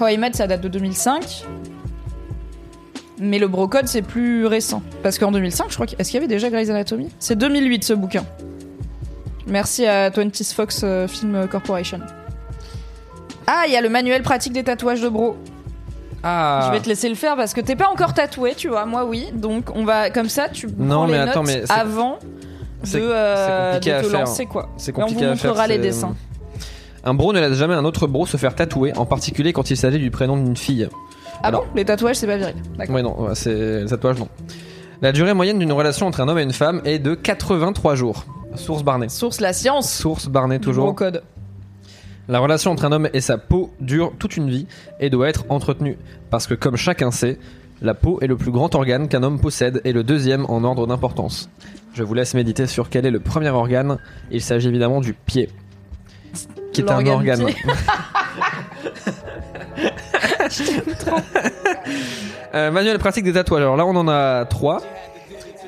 How 0.00 0.08
I 0.08 0.18
Met, 0.18 0.32
ça 0.32 0.46
date 0.46 0.60
de 0.60 0.68
2005. 0.68 1.44
Mais 3.18 3.38
le 3.38 3.48
Brocode, 3.48 3.86
c'est 3.86 4.02
plus 4.02 4.46
récent. 4.46 4.82
Parce 5.02 5.18
qu'en 5.18 5.30
2005, 5.30 5.66
je 5.68 5.74
crois 5.74 5.86
qu'il... 5.86 6.00
Est-ce 6.00 6.10
qu'il 6.10 6.16
y 6.16 6.22
avait 6.24 6.32
déjà 6.32 6.48
Grey's 6.48 6.70
Anatomy? 6.70 7.10
C'est 7.18 7.36
2008, 7.36 7.84
ce 7.84 7.92
bouquin. 7.92 8.24
Merci 9.46 9.86
à 9.86 10.08
20th 10.08 10.54
Fox 10.54 10.80
euh, 10.84 11.06
Film 11.06 11.46
Corporation. 11.48 12.00
Ah, 13.46 13.64
il 13.66 13.72
y 13.72 13.76
a 13.76 13.82
le 13.82 13.90
manuel 13.90 14.22
pratique 14.22 14.54
des 14.54 14.64
tatouages 14.64 15.02
de 15.02 15.08
bro. 15.08 15.36
Ah. 16.22 16.64
Je 16.66 16.72
vais 16.72 16.80
te 16.80 16.88
laisser 16.88 17.08
le 17.08 17.14
faire 17.14 17.36
parce 17.36 17.52
que 17.52 17.60
t'es 17.60 17.76
pas 17.76 17.88
encore 17.90 18.14
tatoué, 18.14 18.54
tu 18.54 18.68
vois. 18.68 18.86
Moi, 18.86 19.04
oui. 19.04 19.28
Donc, 19.34 19.74
on 19.74 19.84
va... 19.84 20.08
Comme 20.08 20.28
ça, 20.30 20.48
tu 20.48 20.68
Non, 20.78 20.96
prends 20.96 21.06
les 21.06 21.12
mais 21.12 21.18
attends, 21.18 21.42
mais 21.42 21.62
avant 21.68 22.18
de, 22.82 22.86
c'est- 22.86 23.00
euh, 23.00 23.78
à 23.78 23.80
faire. 23.80 24.10
lancer, 24.20 24.46
quoi. 24.46 24.68
C'est 24.76 24.92
on 24.96 25.06
vous 25.06 25.14
à 25.16 25.18
faire. 25.18 25.28
montrera 25.50 25.66
les 25.66 25.78
dessins. 25.78 26.14
Un 27.04 27.14
bro 27.14 27.32
ne 27.32 27.40
laisse 27.40 27.54
jamais 27.58 27.74
un 27.74 27.84
autre 27.84 28.06
bro 28.06 28.26
se 28.26 28.36
faire 28.36 28.54
tatouer, 28.54 28.96
en 28.96 29.06
particulier 29.06 29.52
quand 29.52 29.70
il 29.70 29.76
s'agit 29.76 29.98
du 29.98 30.10
prénom 30.10 30.36
d'une 30.36 30.56
fille. 30.56 30.88
Ah 31.42 31.48
Alors- 31.48 31.62
bon? 31.64 31.68
Les 31.74 31.84
tatouages, 31.84 32.16
c'est 32.16 32.26
pas 32.26 32.36
viril. 32.36 32.56
D'accord. 32.76 32.94
Oui, 32.96 33.02
non, 33.02 33.20
ouais, 33.22 33.34
c'est 33.34 33.80
le 33.82 33.86
tatouage, 33.88 34.18
non. 34.18 34.28
La 35.00 35.12
durée 35.12 35.32
moyenne 35.32 35.58
d'une 35.58 35.72
relation 35.72 36.06
entre 36.06 36.20
un 36.20 36.28
homme 36.28 36.38
et 36.38 36.42
une 36.42 36.52
femme 36.52 36.82
est 36.84 36.98
de 36.98 37.14
83 37.14 37.94
jours. 37.94 38.26
Source 38.54 38.82
Barnet. 38.82 39.08
Source 39.08 39.40
la 39.40 39.52
science. 39.54 39.90
Source 39.90 40.26
Barnet 40.28 40.58
toujours. 40.58 40.84
Brocode. 40.84 41.22
La 42.28 42.38
relation 42.38 42.70
entre 42.70 42.84
un 42.84 42.92
homme 42.92 43.08
et 43.14 43.20
sa 43.22 43.38
peau 43.38 43.70
dure 43.80 44.12
toute 44.18 44.36
une 44.36 44.50
vie 44.50 44.66
et 45.00 45.08
doit 45.08 45.28
être 45.28 45.44
entretenue. 45.48 45.96
Parce 46.28 46.46
que 46.46 46.54
comme 46.54 46.76
chacun 46.76 47.10
sait, 47.10 47.38
la 47.82 47.94
peau 47.94 48.18
est 48.20 48.26
le 48.26 48.36
plus 48.36 48.50
grand 48.50 48.74
organe 48.74 49.08
qu'un 49.08 49.22
homme 49.22 49.40
possède 49.40 49.80
et 49.84 49.92
le 49.92 50.02
deuxième 50.02 50.44
en 50.46 50.64
ordre 50.64 50.86
d'importance. 50.86 51.48
Je 51.94 52.02
vous 52.02 52.14
laisse 52.14 52.34
méditer 52.34 52.66
sur 52.66 52.90
quel 52.90 53.06
est 53.06 53.10
le 53.10 53.20
premier 53.20 53.48
organe. 53.48 53.98
Il 54.30 54.42
s'agit 54.42 54.68
évidemment 54.68 55.00
du 55.00 55.14
pied. 55.14 55.48
Qui 56.72 56.82
est 56.82 56.90
un 56.90 57.06
organe. 57.06 57.46
Euh, 62.52 62.72
manuel 62.72 62.98
pratique 62.98 63.24
des 63.24 63.32
tatouages. 63.32 63.62
Alors 63.62 63.76
là, 63.76 63.86
on 63.86 63.94
en 63.94 64.08
a 64.08 64.44
trois. 64.44 64.82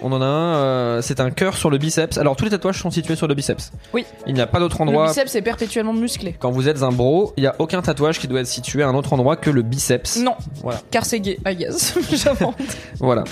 On 0.03 0.13
en 0.13 0.21
a 0.21 0.25
un, 0.27 0.55
euh, 0.57 1.03
c'est 1.03 1.21
un 1.21 1.31
cœur 1.31 1.57
sur 1.57 1.71
le 1.71 1.79
biceps. 1.79 2.19
Alors 2.19 2.35
tous 2.37 2.45
les 2.45 2.51
tatouages 2.51 2.81
sont 2.81 2.91
situés 2.91 3.15
sur 3.17 3.29
le 3.29 3.35
biceps. 3.35 3.71
Oui. 3.93 4.05
Il 4.27 4.35
n'y 4.35 4.41
a 4.41 4.47
pas 4.47 4.59
d'autre 4.59 4.77
Le 4.79 4.89
endroit. 4.89 5.07
biceps 5.09 5.35
est 5.37 5.43
perpétuellement 5.43 5.93
musclé. 5.93 6.35
Quand 6.39 6.51
vous 6.51 6.69
êtes 6.69 6.83
un 6.83 6.91
bro, 6.91 7.33
il 7.37 7.43
n'y 7.43 7.47
a 7.47 7.55
aucun 7.59 7.81
tatouage 7.83 8.19
qui 8.19 8.27
doit 8.29 8.41
être 8.41 8.47
situé 8.47 8.83
à 8.83 8.89
un 8.89 8.95
autre 8.95 9.13
endroit 9.13 9.37
que 9.37 9.51
le 9.51 9.63
biceps. 9.63 10.17
Non, 10.19 10.35
Voilà. 10.63 10.81
car 10.91 11.05
c'est 11.05 11.21
gay, 11.21 11.39
I 11.47 11.55
guess. 11.57 11.97
J'invente. 12.13 12.57
Voilà. 12.99 13.25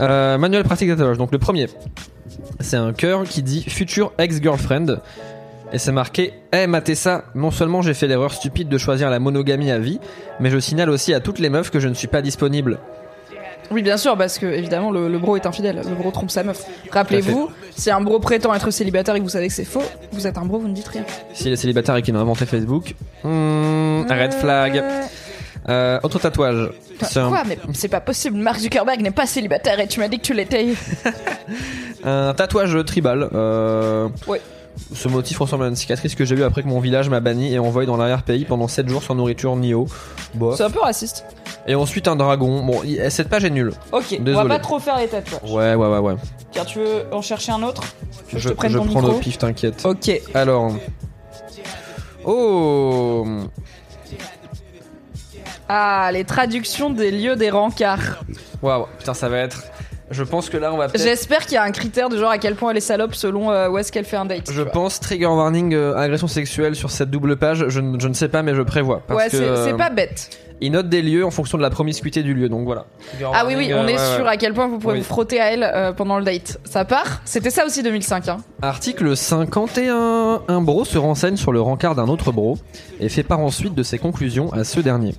Euh, 0.00 0.38
manuel 0.38 0.64
pratique 0.64 0.88
des 0.88 0.96
tatouages. 0.96 1.18
Donc 1.18 1.32
le 1.32 1.38
premier, 1.38 1.68
c'est 2.60 2.76
un 2.76 2.92
cœur 2.92 3.24
qui 3.24 3.42
dit 3.42 3.62
future 3.62 4.12
ex-girlfriend. 4.18 4.98
Et 5.72 5.78
c'est 5.78 5.92
marqué 5.92 6.32
Eh 6.52 6.66
Matessa, 6.66 7.24
non 7.34 7.50
seulement 7.50 7.82
j'ai 7.82 7.92
fait 7.92 8.06
l'erreur 8.06 8.32
stupide 8.32 8.68
de 8.70 8.78
choisir 8.78 9.10
la 9.10 9.18
monogamie 9.18 9.70
à 9.70 9.78
vie, 9.78 10.00
mais 10.40 10.48
je 10.50 10.58
signale 10.58 10.88
aussi 10.88 11.12
à 11.12 11.20
toutes 11.20 11.38
les 11.38 11.50
meufs 11.50 11.70
que 11.70 11.78
je 11.78 11.88
ne 11.88 11.94
suis 11.94 12.08
pas 12.08 12.22
disponible. 12.22 12.78
Oui, 13.70 13.82
bien 13.82 13.96
sûr, 13.96 14.16
parce 14.16 14.38
que 14.38 14.46
évidemment, 14.46 14.90
le, 14.90 15.08
le 15.08 15.18
bro 15.18 15.36
est 15.36 15.46
infidèle. 15.46 15.82
Le 15.88 15.94
bro 15.94 16.10
trompe 16.10 16.30
sa 16.30 16.42
meuf. 16.42 16.64
Rappelez-vous, 16.90 17.50
si 17.76 17.90
un 17.90 18.00
bro 18.00 18.18
prétend 18.18 18.54
être 18.54 18.70
célibataire 18.70 19.14
et 19.14 19.18
que 19.18 19.24
vous 19.24 19.28
savez 19.30 19.48
que 19.48 19.54
c'est 19.54 19.64
faux, 19.64 19.82
vous 20.12 20.26
êtes 20.26 20.38
un 20.38 20.44
bro, 20.44 20.58
vous 20.58 20.68
ne 20.68 20.74
dites 20.74 20.88
rien. 20.88 21.04
S'il 21.34 21.52
est 21.52 21.56
célibataire 21.56 21.96
et 21.96 22.02
qu'il 22.02 22.16
a 22.16 22.18
inventé 22.18 22.46
Facebook, 22.46 22.94
hmm, 23.24 24.02
red 24.08 24.32
flag. 24.34 24.82
Euh, 25.68 25.98
autre 26.02 26.18
tatouage. 26.18 26.70
C'est 27.02 27.18
un, 27.20 27.28
Quoi 27.28 27.42
Mais 27.46 27.58
c'est 27.74 27.88
pas 27.88 28.00
possible. 28.00 28.38
Mark 28.38 28.58
Zuckerberg 28.58 29.00
n'est 29.02 29.10
pas 29.10 29.26
célibataire 29.26 29.78
et 29.80 29.86
tu 29.86 30.00
m'as 30.00 30.08
dit 30.08 30.18
que 30.18 30.24
tu 30.24 30.32
l'étais. 30.32 30.68
un 32.04 32.34
tatouage 32.34 32.76
tribal. 32.86 33.28
Euh, 33.34 34.08
Ouais. 34.26 34.40
Ce 34.94 35.08
motif 35.08 35.38
ressemble 35.40 35.64
à 35.64 35.68
une 35.68 35.74
cicatrice 35.76 36.14
que 36.14 36.24
j'ai 36.24 36.36
eue 36.36 36.44
après 36.44 36.62
que 36.62 36.68
mon 36.68 36.78
village 36.78 37.08
m'a 37.08 37.18
banni 37.18 37.52
et 37.52 37.58
envoyé 37.58 37.84
dans 37.86 37.96
l'arrière-pays 37.96 38.44
pendant 38.44 38.68
7 38.68 38.88
jours 38.88 39.02
sans 39.02 39.16
nourriture 39.16 39.56
ni 39.56 39.74
eau. 39.74 39.88
Bof. 40.34 40.56
C'est 40.56 40.62
un 40.62 40.70
peu 40.70 40.78
raciste. 40.80 41.24
Et 41.66 41.74
ensuite 41.74 42.08
un 42.08 42.16
dragon. 42.16 42.62
Bon, 42.64 42.80
cette 43.10 43.28
page 43.28 43.44
est 43.44 43.50
nulle. 43.50 43.72
Ok, 43.92 44.16
on 44.18 44.22
Désolé. 44.22 44.48
va 44.48 44.56
pas 44.56 44.58
trop 44.62 44.78
faire 44.78 44.98
les 44.98 45.08
tatouages. 45.08 45.42
Ouais, 45.50 45.74
ouais, 45.74 45.88
ouais, 45.88 45.98
ouais. 45.98 46.14
Car 46.52 46.64
tu 46.64 46.78
veux 46.78 47.04
en 47.12 47.20
chercher 47.20 47.52
un 47.52 47.62
autre 47.62 47.82
que 48.30 48.38
Je, 48.38 48.38
je 48.38 48.48
te 48.48 48.54
prenne 48.54 48.72
je 48.72 48.78
ton 48.78 48.86
prends 48.86 49.00
micro 49.02 49.16
au 49.16 49.18
pif, 49.20 49.36
t'inquiète. 49.38 49.84
Ok. 49.84 50.10
Alors. 50.34 50.72
Oh 52.24 53.26
Ah, 55.68 56.10
les 56.12 56.24
traductions 56.24 56.90
des 56.90 57.10
lieux 57.10 57.36
des 57.36 57.50
rencarts. 57.50 58.22
Waouh, 58.62 58.86
putain, 58.98 59.14
ça 59.14 59.28
va 59.28 59.38
être. 59.38 59.62
Je 60.10 60.22
pense 60.24 60.48
que 60.48 60.56
là, 60.56 60.72
on 60.72 60.78
va 60.78 60.88
peut-être. 60.88 61.02
J'espère 61.02 61.40
qu'il 61.44 61.52
y 61.52 61.56
a 61.58 61.62
un 61.62 61.70
critère 61.70 62.08
de 62.08 62.16
genre 62.16 62.30
à 62.30 62.38
quel 62.38 62.54
point 62.54 62.70
elle 62.70 62.78
est 62.78 62.80
salope 62.80 63.14
selon 63.14 63.50
euh, 63.50 63.68
où 63.68 63.76
est-ce 63.76 63.92
qu'elle 63.92 64.06
fait 64.06 64.16
un 64.16 64.24
date. 64.24 64.44
tu 64.44 64.54
Je 64.54 64.62
vois. 64.62 64.72
pense 64.72 65.00
trigger 65.00 65.26
warning 65.26 65.74
euh, 65.74 65.94
agression 65.96 66.28
sexuelle 66.28 66.74
sur 66.74 66.90
cette 66.90 67.10
double 67.10 67.36
page. 67.36 67.66
Je, 67.68 67.80
ne- 67.80 68.00
je 68.00 68.08
ne 68.08 68.14
sais 68.14 68.28
pas, 68.28 68.42
mais 68.42 68.54
je 68.54 68.62
prévois. 68.62 69.02
Parce 69.06 69.18
Ouais, 69.24 69.30
que, 69.30 69.36
c'est 69.36 69.42
euh, 69.44 69.64
c'est 69.66 69.76
pas 69.76 69.90
bête. 69.90 70.30
Il 70.60 70.72
note 70.72 70.88
des 70.88 71.02
lieux 71.02 71.24
en 71.24 71.30
fonction 71.30 71.56
de 71.56 71.62
la 71.62 71.70
promiscuité 71.70 72.22
du 72.22 72.34
lieu, 72.34 72.48
donc 72.48 72.64
voilà. 72.64 72.86
Ah 73.32 73.44
oui, 73.46 73.54
oui, 73.56 73.70
on 73.72 73.86
est 73.86 73.92
ouais, 73.96 74.16
sûr 74.16 74.26
à 74.26 74.36
quel 74.36 74.54
point 74.54 74.66
vous 74.66 74.78
pouvez 74.78 74.94
Oui. 74.94 74.98
vous 75.00 75.04
frotter 75.04 75.40
à 75.40 75.52
elle 75.52 75.62
euh, 75.62 75.92
pendant 75.92 76.18
le 76.18 76.24
date. 76.24 76.58
Ça 76.64 76.84
part 76.84 77.20
C'était 77.24 77.50
ça 77.50 77.64
aussi 77.64 77.82
2005. 77.82 78.28
Hein. 78.28 78.38
Article 78.62 79.16
51. 79.16 80.42
Un 80.48 80.60
bro 80.60 80.84
se 80.84 80.98
renseigne 80.98 81.36
sur 81.36 81.52
le 81.52 81.60
rencard 81.60 81.94
d'un 81.94 82.08
autre 82.08 82.32
bro 82.32 82.58
et 83.00 83.08
fait 83.08 83.22
part 83.22 83.40
ensuite 83.40 83.74
de 83.74 83.82
ses 83.82 83.98
conclusions 83.98 84.52
à 84.52 84.64
ce 84.64 84.80
dernier. 84.80 85.14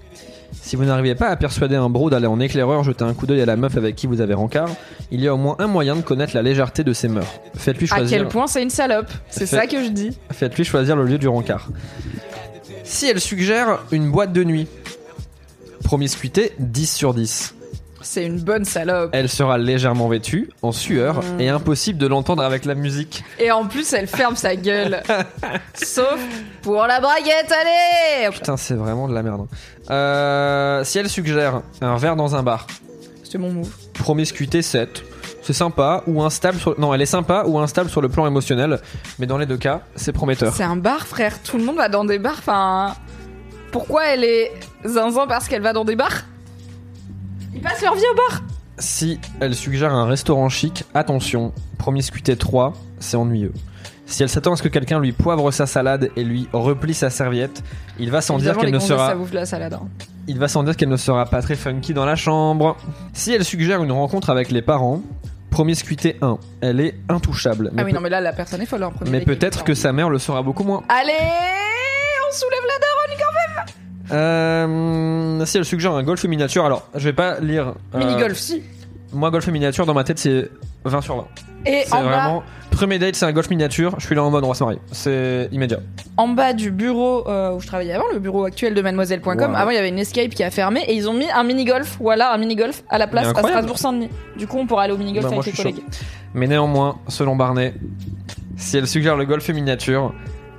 Si 0.62 0.76
vous 0.76 0.84
n'arrivez 0.84 1.16
pas 1.16 1.28
à 1.28 1.36
persuader 1.36 1.76
un 1.76 1.90
bro 1.90 2.10
d'aller 2.10 2.28
en 2.28 2.40
éclaireur 2.40 2.84
jeter 2.84 3.04
un 3.04 3.14
coup 3.14 3.28
d'œil 3.28 3.42
à 3.42 3.46
la 3.46 3.56
meuf 3.56 3.78
avec 3.78 3.96
qui 3.96 4.08
vous 4.08 4.20
avez 4.20 4.34
rencard, 4.34 4.68
il 5.12 5.22
y 5.22 5.28
a 5.28 5.34
au 5.34 5.38
moins 5.38 5.56
un 5.60 5.68
moyen 5.68 5.96
de 5.96 6.02
connaître 6.02 6.36
la 6.36 6.42
légèreté 6.42 6.84
de 6.84 6.92
ses 6.92 7.08
mœurs. 7.08 7.40
Faites-lui 7.56 7.88
À 7.92 7.98
choisir. 7.98 8.18
quel 8.18 8.28
point 8.28 8.48
c'est 8.48 8.62
une 8.64 8.70
salope 8.72 9.10
C'est 9.30 9.46
ça 9.46 9.68
que 9.68 9.82
je 9.84 9.90
dis. 9.90 10.18
Faites-lui 10.32 10.64
choisir 10.66 10.96
le 10.96 11.06
lieu 11.06 11.18
du 11.18 11.28
rencard. 11.28 11.70
Si 12.84 13.08
elle 13.08 13.20
suggère 13.20 13.80
une 13.92 14.10
boîte 14.10 14.34
de 14.34 14.44
nuit, 14.44 14.68
promiscuité 15.84 16.54
10 16.60 16.92
sur 16.94 17.14
10. 17.14 17.56
C'est 18.02 18.26
une 18.26 18.40
bonne 18.40 18.64
salope. 18.64 19.10
Elle 19.14 19.28
sera 19.28 19.58
légèrement 19.58 20.08
vêtue, 20.08 20.50
en 20.62 20.72
sueur, 20.72 21.22
Mm. 21.22 21.42
et 21.42 21.50
impossible 21.50 22.00
de 22.00 22.08
l'entendre 22.08 22.42
avec 22.44 22.64
la 22.64 22.74
musique. 22.74 23.26
Et 23.40 23.52
en 23.52 23.66
plus, 23.66 23.92
elle 23.92 24.08
ferme 24.08 24.38
sa 24.38 24.56
gueule. 24.56 25.04
Sauf 25.74 26.18
pour 26.62 26.86
la 26.88 27.02
braguette, 27.02 27.52
allez 27.52 28.30
Putain, 28.32 28.56
c'est 28.56 28.76
vraiment 28.76 29.10
de 29.10 29.14
la 29.14 29.22
merde. 29.22 29.48
Euh, 29.90 30.84
si 30.86 30.98
elle 30.98 31.10
suggère 31.10 31.62
un 31.82 31.98
verre 31.98 32.16
dans 32.16 32.36
un 32.36 32.44
bar, 32.44 32.68
C'était 33.24 33.38
mon 33.38 33.52
move. 33.52 33.70
promiscuité 33.96 34.62
7. 34.62 35.04
C'est 35.42 35.54
sympa 35.54 36.04
ou 36.08 36.22
instable 36.22 36.58
sur... 36.60 36.80
Non, 36.80 36.94
elle 36.94 37.02
est 37.02 37.06
sympa 37.08 37.44
ou 37.48 37.60
instable 37.60 37.90
sur 37.90 38.02
le 38.02 38.08
plan 38.08 38.26
émotionnel, 38.28 38.80
mais 39.18 39.26
dans 39.26 39.38
les 39.38 39.46
deux 39.46 39.58
cas, 39.58 39.82
c'est 39.96 40.14
prometteur. 40.14 40.54
C'est 40.56 40.64
un 40.64 40.76
bar, 40.78 41.06
frère. 41.06 41.42
Tout 41.44 41.58
le 41.58 41.64
monde 41.66 41.76
va 41.78 41.90
dans 41.90 42.06
des 42.06 42.20
bars. 42.20 42.36
Enfin, 42.40 42.96
pourquoi 43.72 44.06
elle 44.08 44.24
est 44.24 44.52
zinzin 44.86 45.28
parce 45.28 45.48
qu'elle 45.48 45.62
va 45.62 45.74
dans 45.74 45.86
des 45.86 45.96
bars 45.96 46.24
Ils 47.54 47.62
passent 47.62 47.82
leur 47.82 47.96
vie 47.96 48.04
au 48.12 48.16
bar. 48.16 48.42
Si 48.78 49.20
elle 49.42 49.56
suggère 49.56 49.94
un 49.94 50.06
restaurant 50.06 50.48
chic, 50.50 50.84
attention, 50.94 51.52
promiscuité 51.78 52.38
3, 52.38 52.74
c'est 53.00 53.18
ennuyeux. 53.18 53.54
Si 54.06 54.24
elle 54.24 54.30
s'attend 54.30 54.54
à 54.54 54.56
ce 54.56 54.64
que 54.64 54.70
quelqu'un 54.70 55.00
lui 55.00 55.12
poivre 55.12 55.52
sa 55.52 55.66
salade 55.68 56.10
et 56.16 56.24
lui 56.24 56.48
replie 56.54 56.94
sa 56.94 57.10
serviette, 57.10 57.62
il 58.00 58.10
va 58.10 58.22
sans 58.22 58.38
dire 58.38 58.58
qu'elle 58.58 58.72
ne 58.72 58.80
sera 58.80 59.10
ça 59.10 59.16
bouffe 59.16 59.30
de 59.32 59.36
la 59.36 59.46
salade. 59.46 59.74
hein. 59.74 59.88
il 60.28 60.40
va 60.40 60.48
sans 60.48 60.64
dire 60.64 60.76
qu'elle 60.76 60.90
ne 60.90 60.98
sera 60.98 61.26
pas 61.26 61.42
très 61.42 61.56
funky 61.56 61.94
dans 61.94 62.06
la 62.06 62.16
chambre. 62.16 62.76
Si 63.14 63.34
elle 63.34 63.46
suggère 63.46 63.84
une 63.84 63.92
rencontre 63.92 64.30
avec 64.32 64.50
les 64.50 64.62
parents, 64.64 65.02
promiscuité 65.52 66.18
1, 66.22 66.38
elle 66.62 66.80
est 66.80 66.96
intouchable. 67.10 67.70
Mais, 67.74 67.82
Ah 67.82 67.86
oui, 67.86 67.94
non, 67.94 68.00
mais 68.02 68.10
là, 68.10 68.20
la 68.22 68.34
personne 68.34 68.62
est 68.62 68.66
folle. 68.66 68.82
hein, 68.84 68.92
premier 68.96 69.12
mais 69.12 69.22
peut-être 69.22 69.64
que 69.64 69.74
sa 69.76 69.92
mère 69.94 70.10
le 70.10 70.18
sera 70.20 70.42
beaucoup 70.42 70.64
moins. 70.64 70.82
Allez, 70.90 71.12
on 71.12 72.34
soulève 72.34 72.62
la 72.62 72.74
même. 72.80 72.89
Euh, 74.12 75.46
si 75.46 75.58
elle 75.58 75.66
suggère 75.66 75.94
un 75.94 76.04
golf 76.04 76.24
miniature, 76.26 76.66
alors 76.66 76.88
je 76.96 77.04
vais 77.04 77.14
pas 77.14 77.40
lire. 77.40 77.74
euh, 77.96 78.00
Mini 78.00 78.16
golf, 78.20 78.38
si. 78.38 78.62
Moi, 79.12 79.32
golf 79.32 79.48
miniature, 79.48 79.86
dans 79.86 79.94
ma 79.96 80.04
tête, 80.04 80.20
c'est 80.20 80.50
20 80.86 81.02
sur 81.02 81.16
20. 81.16 81.26
Et 81.66 81.82
C'est 81.86 81.94
en 81.96 82.04
bas, 82.04 82.10
vraiment. 82.10 82.44
Premier 82.72 83.00
date, 83.00 83.16
c'est 83.16 83.26
un 83.26 83.32
golf 83.34 83.50
miniature. 83.50 83.96
Je 83.98 84.06
suis 84.06 84.16
là 84.16 84.24
en 84.24 84.30
mode 84.30 84.44
on 84.44 84.50
va 84.50 84.54
se 84.54 84.64
marier. 84.64 84.80
C'est 84.92 85.50
immédiat. 85.52 85.80
en 86.16 86.28
bas 86.30 86.54
du 86.54 86.72
bureau 86.72 87.28
euh, 87.28 87.52
où 87.54 87.60
je 87.60 87.68
travaillais 87.68 87.94
avant, 87.94 88.06
le 88.14 88.20
bureau 88.20 88.46
actuel 88.46 88.74
de 88.76 88.82
Mademoiselle.com, 88.82 89.36
Wow. 89.52 89.56
avant 89.58 89.72
il 89.72 89.76
y 89.76 89.78
avait 89.80 89.90
une 89.90 90.00
escape 90.00 90.30
qui 90.30 90.44
a 90.44 90.52
fermé 90.52 90.82
et 90.88 90.94
ils 90.94 91.10
ont 91.10 91.14
mis 91.14 91.30
un 91.30 91.44
mini 91.44 91.66
golf, 91.66 91.98
voilà, 92.00 92.32
un 92.34 92.38
mini 92.38 92.56
golf 92.56 92.84
à 92.90 92.98
la 92.98 93.08
place 93.08 93.26
à 93.26 93.30
incroyable. 93.32 93.52
Strasbourg-Saint-Denis. 93.68 94.10
Du 94.38 94.48
coup, 94.48 94.58
on 94.60 94.68
pourra 94.68 94.84
aller 94.84 94.94
au 94.94 94.98
mini 94.98 95.12
golf 95.14 95.26
Bah, 95.26 95.32
moi, 95.34 95.44
avec 95.44 95.56
je 95.56 95.64
les 95.64 95.70
suis 95.74 95.82
collègues. 95.82 95.94
Mais 96.36 96.48
néanmoins, 96.48 97.00
selon 97.10 97.36
Barnet, 97.36 97.74
si 98.56 98.78
elle 98.78 98.88
suggère 98.88 99.18
le 99.18 99.26
golf 99.26 99.50
miniature, 99.50 100.14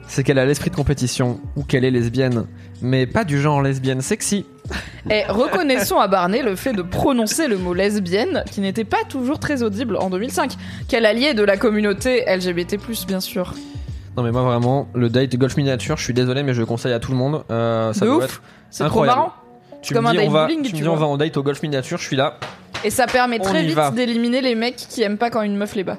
c'est 0.09 0.25
qu'elle 0.25 0.39
a 0.41 0.45
l'esprit 0.45 0.71
de 0.71 0.77
compétition 0.77 1.41
ou 1.57 1.63
qu'elle 1.63 1.85
est 1.85 1.91
lesbienne. 1.93 2.47
Mais 2.83 3.07
pas 3.07 3.25
du 3.25 3.41
genre 3.41 3.63
lesbienne 3.63 4.01
sexy. 4.01 4.47
Et 5.11 5.25
reconnaissons 5.29 5.99
à 5.99 6.09
Barney 6.09 6.43
le 6.43 6.57
fait 6.57 6.73
de 6.73 6.83
prononcer 6.83 7.49
le 7.49 7.59
mot 7.59 7.75
lesbienne, 7.75 8.45
qui 8.51 8.61
n'était 8.61 8.85
pas 8.85 9.05
toujours 9.09 9.39
très 9.39 9.63
audible 9.63 9.97
en 9.97 10.11
2005. 10.11 10.53
Quel 10.89 11.07
allié 11.07 11.35
de 11.35 11.43
la 11.43 11.57
communauté 11.57 12.25
LGBT+, 12.27 12.77
bien 13.07 13.21
sûr. 13.21 13.55
Non 14.17 14.23
mais 14.23 14.33
moi 14.33 14.43
vraiment, 14.43 14.89
le 14.95 15.09
date 15.09 15.37
golf 15.37 15.57
miniature, 15.57 15.97
je 15.97 16.03
suis 16.05 16.15
désolé 16.15 16.43
mais 16.43 16.53
je 16.53 16.61
le 16.61 16.67
conseille 16.67 16.93
à 16.93 16.99
tout 16.99 17.13
le 17.13 17.17
monde. 17.17 17.45
Euh, 17.51 17.93
ça 17.93 18.05
De 18.05 18.11
doit 18.11 18.25
ouf. 18.25 18.43
C'est 18.71 18.85
trop 18.87 19.05
marrant. 19.05 19.33
Tu 19.83 19.95
Comme 19.95 20.05
me 20.05 20.09
un 20.09 20.13
dis, 20.13 20.19
date 20.19 20.29
on 20.29 20.31
va, 20.31 20.47
bowling, 20.47 20.63
tu 20.63 20.73
me 20.73 20.77
tu 20.77 20.83
dis 20.83 20.89
on 20.89 20.97
va 20.97 21.07
en 21.07 21.17
date 21.17 21.37
au 21.37 21.43
golf 21.43 21.63
miniature, 21.63 21.97
je 21.99 22.05
suis 22.05 22.17
là. 22.17 22.39
Et 22.85 22.91
ça 22.91 23.07
permet 23.07 23.39
On 23.41 23.45
très 23.45 23.63
vite 23.63 23.79
d'éliminer 23.95 24.41
les 24.41 24.55
mecs 24.55 24.77
qui 24.77 25.03
aiment 25.03 25.19
pas 25.19 25.31
quand 25.31 25.43
une 25.43 25.57
meuf 25.57 25.75
les 25.75 25.85
bat. 25.85 25.99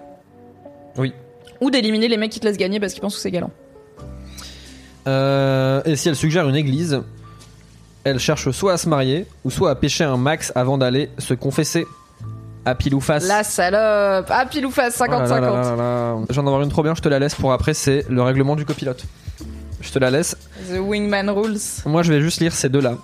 Oui. 0.97 1.13
Ou 1.61 1.69
d'éliminer 1.71 2.07
les 2.07 2.17
mecs 2.17 2.31
qui 2.31 2.39
te 2.39 2.45
laissent 2.45 2.57
gagner 2.57 2.79
parce 2.79 2.93
qu'ils 2.93 3.01
pensent 3.01 3.15
que 3.15 3.21
c'est 3.21 3.31
galant. 3.31 3.51
Euh, 5.07 5.81
et 5.85 5.95
si 5.95 6.09
elle 6.09 6.15
suggère 6.15 6.47
une 6.47 6.55
église, 6.55 7.01
elle 8.03 8.19
cherche 8.19 8.49
soit 8.51 8.73
à 8.73 8.77
se 8.77 8.87
marier 8.89 9.25
ou 9.43 9.51
soit 9.51 9.71
à 9.71 9.75
pêcher 9.75 10.03
un 10.03 10.17
max 10.17 10.51
avant 10.55 10.77
d'aller 10.77 11.09
se 11.17 11.33
confesser 11.33 11.85
à 12.65 12.75
pile 12.75 12.93
ou 12.95 13.01
face. 13.01 13.27
La 13.27 13.43
salope 13.43 14.27
Ah, 14.29 14.45
pile 14.49 14.65
ou 14.65 14.71
face, 14.71 15.01
Oh 15.01 15.09
là 15.09 15.25
50-50. 15.25 15.29
là 15.29 15.39
là 15.39 15.51
là 15.63 15.75
là. 15.75 16.15
Je 16.29 16.33
viens 16.33 16.43
d'en 16.43 16.49
avoir 16.49 16.61
une 16.63 16.69
trop 16.69 16.83
bien, 16.83 16.93
je 16.95 17.01
te 17.01 17.09
la 17.09 17.17
laisse 17.19 17.33
pour 17.35 17.51
après, 17.53 17.73
c'est 17.73 18.05
le 18.09 18.21
règlement 18.21 18.55
du 18.55 18.65
copilote. 18.65 19.03
Je 19.81 19.89
te 19.91 19.97
la 19.97 20.11
laisse. 20.11 20.37
The 20.71 20.77
Wingman 20.79 21.29
Rules. 21.31 21.57
Moi, 21.85 22.03
je 22.03 22.13
vais 22.13 22.21
juste 22.21 22.39
lire 22.39 22.53
ces 22.53 22.69
deux-là. 22.69 22.97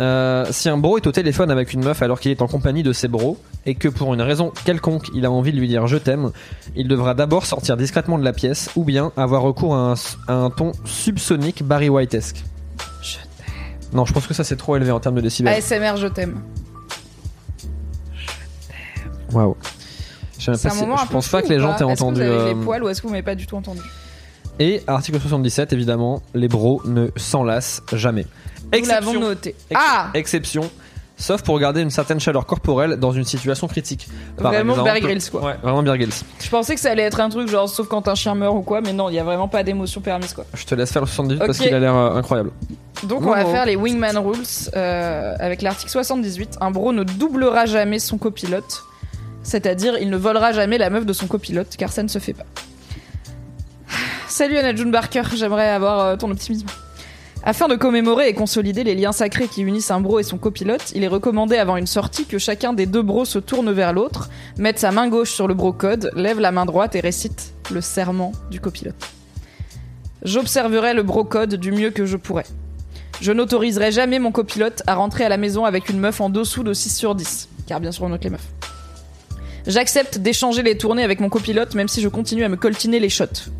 Euh, 0.00 0.46
si 0.50 0.68
un 0.68 0.76
bro 0.78 0.96
est 0.96 1.06
au 1.08 1.12
téléphone 1.12 1.50
avec 1.50 1.72
une 1.72 1.82
meuf 1.84 2.02
alors 2.02 2.20
qu'il 2.20 2.30
est 2.30 2.40
en 2.40 2.46
compagnie 2.46 2.84
de 2.84 2.92
ses 2.92 3.08
bros 3.08 3.36
et 3.66 3.74
que 3.74 3.88
pour 3.88 4.14
une 4.14 4.22
raison 4.22 4.52
quelconque 4.64 5.08
il 5.12 5.26
a 5.26 5.30
envie 5.30 5.50
de 5.52 5.58
lui 5.58 5.66
dire 5.66 5.88
je 5.88 5.96
t'aime, 5.96 6.30
il 6.76 6.86
devra 6.86 7.14
d'abord 7.14 7.46
sortir 7.46 7.76
discrètement 7.76 8.16
de 8.16 8.24
la 8.24 8.32
pièce 8.32 8.70
ou 8.76 8.84
bien 8.84 9.10
avoir 9.16 9.42
recours 9.42 9.74
à 9.74 9.92
un, 9.92 9.94
à 10.28 10.34
un 10.34 10.50
ton 10.50 10.70
subsonique 10.84 11.64
Barry 11.64 11.88
White-esque. 11.88 12.44
Je 13.02 13.16
Non, 13.92 14.04
je 14.04 14.12
pense 14.12 14.26
que 14.28 14.34
ça 14.34 14.44
c'est 14.44 14.54
trop 14.56 14.76
élevé 14.76 14.92
en 14.92 15.00
termes 15.00 15.16
de 15.16 15.20
décibels. 15.20 15.52
ASMR, 15.54 15.96
je 15.96 16.06
t'aime. 16.06 16.42
Waouh. 19.32 19.56
Je 20.38 20.52
sais 20.52 20.68
pas 20.68 20.74
un 20.74 20.76
si- 20.96 21.04
je 21.06 21.12
pense 21.12 21.28
pas 21.28 21.42
que 21.42 21.48
les 21.48 21.58
gens 21.58 21.74
t'aient 21.74 21.84
Est-ce 21.84 21.98
que 22.00 22.04
entendu. 22.04 22.20
Vous 22.20 22.26
avez 22.26 22.36
euh, 22.38 22.54
les 22.54 22.54
poils 22.54 22.82
ou 22.84 22.88
est-ce 22.88 23.02
que 23.02 23.06
vous 23.06 23.12
m'avez 23.12 23.24
pas 23.24 23.34
du 23.34 23.46
tout 23.46 23.56
entendu? 23.56 23.80
Et 24.60 24.82
article 24.86 25.20
77 25.20 25.72
évidemment, 25.72 26.22
les 26.34 26.48
bros 26.48 26.80
ne 26.84 27.08
s'enlacent 27.16 27.82
jamais. 27.92 28.26
Nous 28.72 28.86
l'avons 28.86 29.10
Exception- 29.12 29.20
noté. 29.20 29.54
Ex- 29.70 29.80
Ah 29.82 30.10
Exception, 30.14 30.70
sauf 31.16 31.42
pour 31.42 31.58
garder 31.58 31.80
une 31.80 31.90
certaine 31.90 32.20
chaleur 32.20 32.44
corporelle 32.46 32.96
dans 32.96 33.12
une 33.12 33.24
situation 33.24 33.66
critique. 33.68 34.08
Par 34.36 34.52
Vraiment 34.52 34.74
exemple- 34.74 34.88
Bear 34.90 35.00
Grylls, 35.00 35.30
quoi. 35.30 35.42
Ouais, 35.42 35.56
vraiment 35.62 35.82
Bear 35.82 35.96
Grylls. 35.96 36.12
Je 36.40 36.48
pensais 36.48 36.74
que 36.74 36.80
ça 36.80 36.90
allait 36.90 37.02
être 37.02 37.20
un 37.20 37.28
truc 37.28 37.48
genre 37.48 37.68
sauf 37.68 37.88
quand 37.88 38.06
un 38.08 38.14
chien 38.14 38.34
meurt 38.34 38.54
ou 38.54 38.60
quoi, 38.62 38.80
mais 38.80 38.92
non, 38.92 39.08
il 39.08 39.14
y 39.14 39.18
a 39.18 39.24
vraiment 39.24 39.48
pas 39.48 39.62
d'émotion 39.62 40.00
permise 40.00 40.32
quoi. 40.34 40.44
Je 40.54 40.64
te 40.64 40.74
laisse 40.74 40.92
faire 40.92 41.02
le 41.02 41.08
78 41.08 41.38
parce 41.38 41.58
qu'il 41.58 41.74
a 41.74 41.78
l'air 41.80 41.94
euh, 41.94 42.14
incroyable. 42.16 42.50
Donc 43.04 43.22
Non, 43.22 43.28
on 43.28 43.30
va 43.30 43.44
non. 43.44 43.50
faire 43.52 43.64
les 43.66 43.76
Wingman 43.76 44.18
Rules 44.18 44.44
euh, 44.76 45.34
avec 45.38 45.62
l'article 45.62 45.90
78. 45.90 46.58
Un 46.60 46.70
bro 46.70 46.92
ne 46.92 47.04
doublera 47.04 47.64
jamais 47.66 47.98
son 48.00 48.18
copilote. 48.18 48.82
C'est-à-dire, 49.44 49.96
il 49.98 50.10
ne 50.10 50.16
volera 50.18 50.52
jamais 50.52 50.76
la 50.78 50.90
meuf 50.90 51.06
de 51.06 51.12
son 51.14 51.26
copilote, 51.26 51.74
car 51.78 51.90
ça 51.90 52.02
ne 52.02 52.08
se 52.08 52.18
fait 52.18 52.34
pas. 52.34 52.44
Salut 54.28 54.56
Anna 54.58 54.74
June 54.74 54.90
Barker, 54.90 55.22
j'aimerais 55.34 55.68
avoir 55.70 56.00
euh, 56.00 56.16
ton 56.16 56.30
optimisme. 56.30 56.66
Afin 57.44 57.68
de 57.68 57.76
commémorer 57.76 58.28
et 58.28 58.34
consolider 58.34 58.84
les 58.84 58.94
liens 58.94 59.12
sacrés 59.12 59.46
qui 59.46 59.62
unissent 59.62 59.90
un 59.90 60.00
bro 60.00 60.18
et 60.18 60.24
son 60.24 60.38
copilote, 60.38 60.92
il 60.94 61.04
est 61.04 61.08
recommandé 61.08 61.56
avant 61.56 61.76
une 61.76 61.86
sortie 61.86 62.26
que 62.26 62.38
chacun 62.38 62.72
des 62.72 62.86
deux 62.86 63.02
bros 63.02 63.24
se 63.24 63.38
tourne 63.38 63.70
vers 63.72 63.92
l'autre, 63.92 64.28
mette 64.58 64.78
sa 64.78 64.90
main 64.90 65.08
gauche 65.08 65.32
sur 65.32 65.46
le 65.46 65.54
bro 65.54 65.72
code, 65.72 66.10
lève 66.16 66.40
la 66.40 66.50
main 66.50 66.66
droite 66.66 66.96
et 66.96 67.00
récite 67.00 67.54
le 67.70 67.80
serment 67.80 68.32
du 68.50 68.60
copilote. 68.60 69.08
J'observerai 70.22 70.94
le 70.94 71.04
bro 71.04 71.24
code 71.24 71.54
du 71.54 71.70
mieux 71.70 71.90
que 71.90 72.06
je 72.06 72.16
pourrai. 72.16 72.44
Je 73.20 73.32
n'autoriserai 73.32 73.92
jamais 73.92 74.18
mon 74.18 74.32
copilote 74.32 74.82
à 74.86 74.96
rentrer 74.96 75.24
à 75.24 75.28
la 75.28 75.36
maison 75.36 75.64
avec 75.64 75.88
une 75.88 76.00
meuf 76.00 76.20
en 76.20 76.30
dessous 76.30 76.64
de 76.64 76.72
6 76.72 76.96
sur 76.96 77.14
10, 77.14 77.48
car 77.66 77.80
bien 77.80 77.92
sûr 77.92 78.04
on 78.04 78.08
note 78.08 78.24
les 78.24 78.30
meufs. 78.30 78.48
J'accepte 79.66 80.18
d'échanger 80.18 80.62
les 80.62 80.76
tournées 80.76 81.04
avec 81.04 81.20
mon 81.20 81.28
copilote 81.28 81.74
même 81.74 81.88
si 81.88 82.00
je 82.00 82.08
continue 82.08 82.44
à 82.44 82.48
me 82.48 82.56
coltiner 82.56 82.98
les 82.98 83.08
shots. 83.08 83.50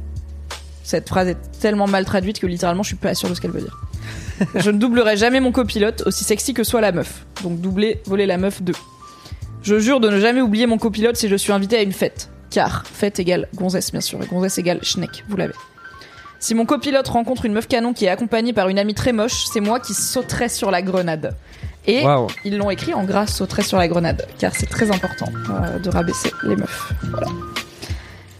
Cette 0.88 1.06
phrase 1.06 1.28
est 1.28 1.36
tellement 1.60 1.86
mal 1.86 2.06
traduite 2.06 2.40
que 2.40 2.46
littéralement 2.46 2.82
je 2.82 2.88
suis 2.88 2.96
pas 2.96 3.14
sûre 3.14 3.28
de 3.28 3.34
ce 3.34 3.42
qu'elle 3.42 3.50
veut 3.50 3.60
dire. 3.60 3.78
je 4.54 4.70
ne 4.70 4.78
doublerai 4.78 5.18
jamais 5.18 5.38
mon 5.38 5.52
copilote, 5.52 6.02
aussi 6.06 6.24
sexy 6.24 6.54
que 6.54 6.64
soit 6.64 6.80
la 6.80 6.92
meuf. 6.92 7.26
Donc 7.42 7.60
doubler, 7.60 8.00
voler 8.06 8.24
la 8.24 8.38
meuf 8.38 8.62
2. 8.62 8.72
Je 9.60 9.78
jure 9.80 10.00
de 10.00 10.08
ne 10.08 10.18
jamais 10.18 10.40
oublier 10.40 10.66
mon 10.66 10.78
copilote 10.78 11.16
si 11.16 11.28
je 11.28 11.36
suis 11.36 11.52
invité 11.52 11.76
à 11.76 11.82
une 11.82 11.92
fête. 11.92 12.30
Car 12.48 12.86
fête 12.86 13.20
égale 13.20 13.48
gonzesse 13.54 13.92
bien 13.92 14.00
sûr, 14.00 14.22
et 14.22 14.26
gonzesse 14.26 14.56
égale 14.56 14.82
schneck, 14.82 15.24
vous 15.28 15.36
l'avez. 15.36 15.52
Si 16.40 16.54
mon 16.54 16.64
copilote 16.64 17.08
rencontre 17.08 17.44
une 17.44 17.52
meuf 17.52 17.68
canon 17.68 17.92
qui 17.92 18.06
est 18.06 18.08
accompagnée 18.08 18.54
par 18.54 18.70
une 18.70 18.78
amie 18.78 18.94
très 18.94 19.12
moche, 19.12 19.44
c'est 19.52 19.60
moi 19.60 19.80
qui 19.80 19.92
sauterai 19.92 20.48
sur 20.48 20.70
la 20.70 20.80
grenade. 20.80 21.36
Et 21.86 22.02
ils 22.46 22.56
l'ont 22.56 22.70
écrit 22.70 22.94
en 22.94 23.04
gras 23.04 23.26
sauterai 23.26 23.62
sur 23.62 23.76
la 23.76 23.88
grenade, 23.88 24.26
car 24.38 24.54
c'est 24.54 24.70
très 24.70 24.90
important 24.90 25.26
euh, 25.50 25.78
de 25.78 25.90
rabaisser 25.90 26.30
les 26.44 26.56
meufs. 26.56 26.94
Voilà. 27.10 27.26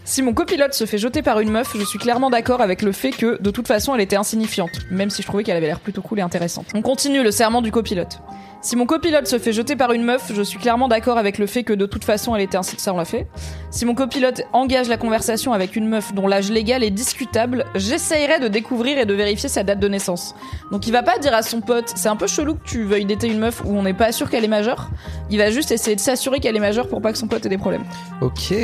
Si 0.09 0.23
mon 0.23 0.33
copilote 0.33 0.73
se 0.73 0.87
fait 0.87 0.97
jeter 0.97 1.21
par 1.21 1.39
une 1.39 1.51
meuf, 1.51 1.77
je 1.79 1.85
suis 1.85 1.99
clairement 1.99 2.31
d'accord 2.31 2.63
avec 2.63 2.81
le 2.81 2.93
fait 2.93 3.11
que, 3.11 3.39
de 3.43 3.51
toute 3.51 3.69
façon, 3.69 3.95
elle 3.95 4.01
était 4.01 4.17
insignifiante, 4.17 4.71
même 4.91 5.11
si 5.11 5.21
je 5.21 5.27
trouvais 5.27 5.45
qu'elle 5.45 5.59
avait 5.59 5.67
l'air 5.67 5.81
plutôt 5.81 6.01
cool 6.01 6.21
et 6.21 6.23
intéressante. 6.23 6.65
On 6.73 6.81
continue 6.81 7.23
le 7.23 7.31
serment 7.31 7.61
du 7.61 7.71
copilote. 7.71 8.21
Si 8.61 8.75
mon 8.75 8.87
copilote 8.87 9.29
se 9.29 9.39
fait 9.39 9.53
jeter 9.53 9.77
par 9.77 9.93
une 9.93 10.03
meuf, 10.03 10.33
je 10.35 10.43
suis 10.43 10.59
clairement 10.59 10.89
d'accord 10.89 11.17
avec 11.17 11.39
le 11.39 11.47
fait 11.47 11.63
que 11.63 11.73
de 11.73 11.87
toute 11.87 12.03
façon 12.03 12.35
elle 12.35 12.43
était 12.43 12.57
ainsi 12.57 12.75
ça 12.79 12.93
on 12.93 12.97
l'a 12.97 13.05
fait. 13.05 13.29
Si 13.71 13.85
mon 13.85 13.95
copilote 13.95 14.43
engage 14.53 14.89
la 14.89 14.97
conversation 14.97 15.53
avec 15.53 15.77
une 15.77 15.87
meuf 15.87 16.13
dont 16.13 16.27
l'âge 16.27 16.51
légal 16.51 16.83
est 16.83 16.91
discutable, 16.91 17.67
j'essayerai 17.77 18.41
de 18.41 18.49
découvrir 18.49 18.99
et 18.99 19.07
de 19.07 19.15
vérifier 19.15 19.49
sa 19.49 19.63
date 19.63 19.79
de 19.79 19.87
naissance. 19.87 20.35
Donc 20.73 20.89
il 20.89 20.93
va 20.93 21.05
pas 21.05 21.19
dire 21.19 21.35
à 21.35 21.43
son 21.43 21.61
pote, 21.61 21.93
c'est 21.95 22.09
un 22.09 22.17
peu 22.17 22.27
chelou 22.27 22.55
que 22.55 22.65
tu 22.65 22.83
veuilles 22.83 23.05
dater 23.05 23.29
une 23.29 23.39
meuf 23.39 23.63
où 23.65 23.77
on 23.77 23.83
n'est 23.83 23.95
pas 23.95 24.11
sûr 24.11 24.29
qu'elle 24.29 24.45
est 24.45 24.49
majeure. 24.49 24.91
Il 25.31 25.39
va 25.39 25.51
juste 25.51 25.71
essayer 25.71 25.95
de 25.95 26.01
s'assurer 26.01 26.41
qu'elle 26.41 26.57
est 26.57 26.61
majeure 26.61 26.89
pour 26.89 27.01
pas 27.01 27.13
que 27.13 27.19
son 27.19 27.29
pote 27.29 27.47
ait 27.47 27.49
des 27.49 27.59
problèmes. 27.59 27.85
Ok. 28.23 28.55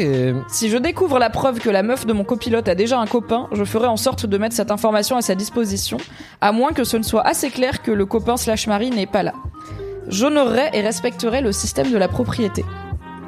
Si 0.48 0.70
je 0.70 0.78
découvre 0.78 1.20
la 1.20 1.30
preuve 1.30 1.60
que 1.60 1.70
la 1.70 1.84
meuf 1.84 2.04
de 2.04 2.12
mon 2.12 2.24
copilote 2.24 2.68
a 2.68 2.74
déjà 2.74 2.98
un 2.98 3.06
copain, 3.06 3.48
je 3.52 3.62
ferai 3.62 3.86
en 3.86 3.96
sorte 3.96 4.26
de 4.26 4.38
mettre 4.38 4.56
cette 4.56 4.72
information 4.72 5.16
à 5.16 5.22
sa 5.22 5.36
disposition, 5.36 5.98
à 6.40 6.50
moins 6.50 6.72
que 6.72 6.82
ce 6.82 6.96
ne 6.96 7.04
soit 7.04 7.24
assez 7.24 7.50
clair 7.50 7.80
que 7.80 7.92
le 7.92 8.06
copain 8.06 8.36
slash 8.36 8.66
mari 8.66 8.90
n'est 8.90 9.06
pas 9.06 9.22
là. 9.22 9.34
J'honorerai 10.08 10.70
et 10.72 10.80
respecterai 10.80 11.40
le 11.40 11.52
système 11.52 11.90
de 11.90 11.98
la 11.98 12.08
propriété. 12.08 12.64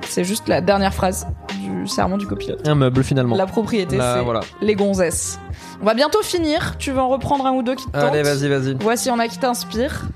C'est 0.09 0.25
juste 0.25 0.49
la 0.49 0.61
dernière 0.61 0.95
phrase 0.95 1.27
du 1.59 1.87
serment 1.89 2.17
du 2.17 2.27
copilote. 2.27 2.67
Un 2.67 2.75
meuble 2.75 3.03
finalement. 3.03 3.37
La 3.37 3.47
propriété, 3.47 3.99
c'est 3.99 4.23
voilà. 4.23 4.41
les 4.61 4.75
gonzesses. 4.75 5.39
On 5.81 5.85
va 5.85 5.95
bientôt 5.95 6.23
finir. 6.23 6.77
Tu 6.79 6.93
veux 6.93 7.01
en 7.01 7.09
reprendre 7.09 7.47
un 7.47 7.53
ou 7.53 7.63
deux 7.63 7.75
qui 7.75 7.87
te 7.87 7.91
tentent 7.91 8.15
Allez, 8.15 8.23
vas-y, 8.23 8.49
vas-y. 8.49 8.77
Voici 8.81 9.11
en 9.11 9.19
a 9.19 9.29
qui 9.29 9.39
t'inspire. 9.39 10.07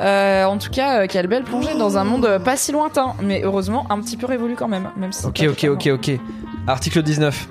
Euh, 0.00 0.44
en 0.44 0.58
tout 0.58 0.70
cas, 0.70 1.02
euh, 1.02 1.06
quelle 1.08 1.26
belle 1.26 1.44
plongée 1.44 1.76
dans 1.78 1.98
un 1.98 2.04
monde 2.04 2.24
euh, 2.24 2.38
pas 2.38 2.56
si 2.56 2.72
lointain, 2.72 3.14
mais 3.22 3.42
heureusement 3.44 3.86
un 3.90 4.00
petit 4.00 4.16
peu 4.16 4.26
révolu 4.26 4.56
quand 4.56 4.68
même. 4.68 4.88
même 4.96 5.12
si 5.12 5.26
Ok, 5.26 5.44
ok, 5.48 5.64
ok, 5.70 5.90
ok. 5.94 6.18
Article 6.66 7.02
19. 7.02 7.48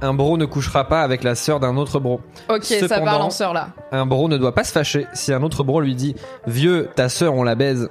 Un 0.00 0.14
bro 0.14 0.36
ne 0.36 0.44
couchera 0.44 0.86
pas 0.86 1.02
avec 1.02 1.24
la 1.24 1.34
sœur 1.34 1.58
d'un 1.58 1.76
autre 1.76 1.98
bro. 1.98 2.20
Ok, 2.48 2.64
ça 2.64 3.00
parle 3.00 3.22
en 3.22 3.30
sœur 3.30 3.52
là. 3.52 3.70
Un 3.90 4.06
bro 4.06 4.28
ne 4.28 4.36
doit 4.36 4.54
pas 4.54 4.64
se 4.64 4.72
fâcher 4.72 5.06
si 5.12 5.32
un 5.32 5.42
autre 5.42 5.64
bro 5.64 5.80
lui 5.80 5.94
dit 5.94 6.14
Vieux, 6.46 6.88
ta 6.94 7.08
sœur, 7.08 7.34
on 7.34 7.42
la 7.42 7.56
baise. 7.56 7.88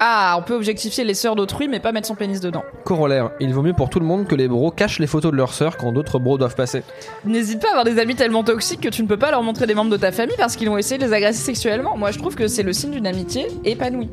Ah, 0.00 0.36
on 0.38 0.42
peut 0.42 0.54
objectifier 0.54 1.04
les 1.04 1.14
sœurs 1.14 1.36
d'autrui, 1.36 1.68
mais 1.68 1.80
pas 1.80 1.92
mettre 1.92 2.06
son 2.06 2.14
pénis 2.14 2.40
dedans. 2.40 2.62
Corollaire, 2.84 3.32
il 3.40 3.52
vaut 3.52 3.62
mieux 3.62 3.74
pour 3.74 3.90
tout 3.90 4.00
le 4.00 4.06
monde 4.06 4.26
que 4.26 4.34
les 4.34 4.48
bros 4.48 4.70
cachent 4.70 4.98
les 4.98 5.06
photos 5.06 5.32
de 5.32 5.36
leur 5.36 5.52
sœur 5.52 5.76
quand 5.76 5.92
d'autres 5.92 6.18
bros 6.18 6.38
doivent 6.38 6.54
passer. 6.54 6.82
N'hésite 7.24 7.60
pas 7.60 7.68
à 7.68 7.70
avoir 7.70 7.84
des 7.84 7.98
amis 7.98 8.14
tellement 8.14 8.44
toxiques 8.44 8.80
que 8.80 8.88
tu 8.88 9.02
ne 9.02 9.08
peux 9.08 9.18
pas 9.18 9.30
leur 9.30 9.42
montrer 9.42 9.66
des 9.66 9.74
membres 9.74 9.90
de 9.90 9.96
ta 9.96 10.12
famille 10.12 10.36
parce 10.38 10.56
qu'ils 10.56 10.68
vont 10.70 10.78
essayer 10.78 10.98
de 10.98 11.04
les 11.04 11.12
agresser 11.12 11.40
sexuellement. 11.40 11.96
Moi, 11.96 12.12
je 12.12 12.18
trouve 12.18 12.34
que 12.34 12.46
c'est 12.48 12.62
le 12.62 12.72
signe 12.72 12.92
d'une 12.92 13.06
amitié 13.06 13.48
épanouie. 13.64 14.08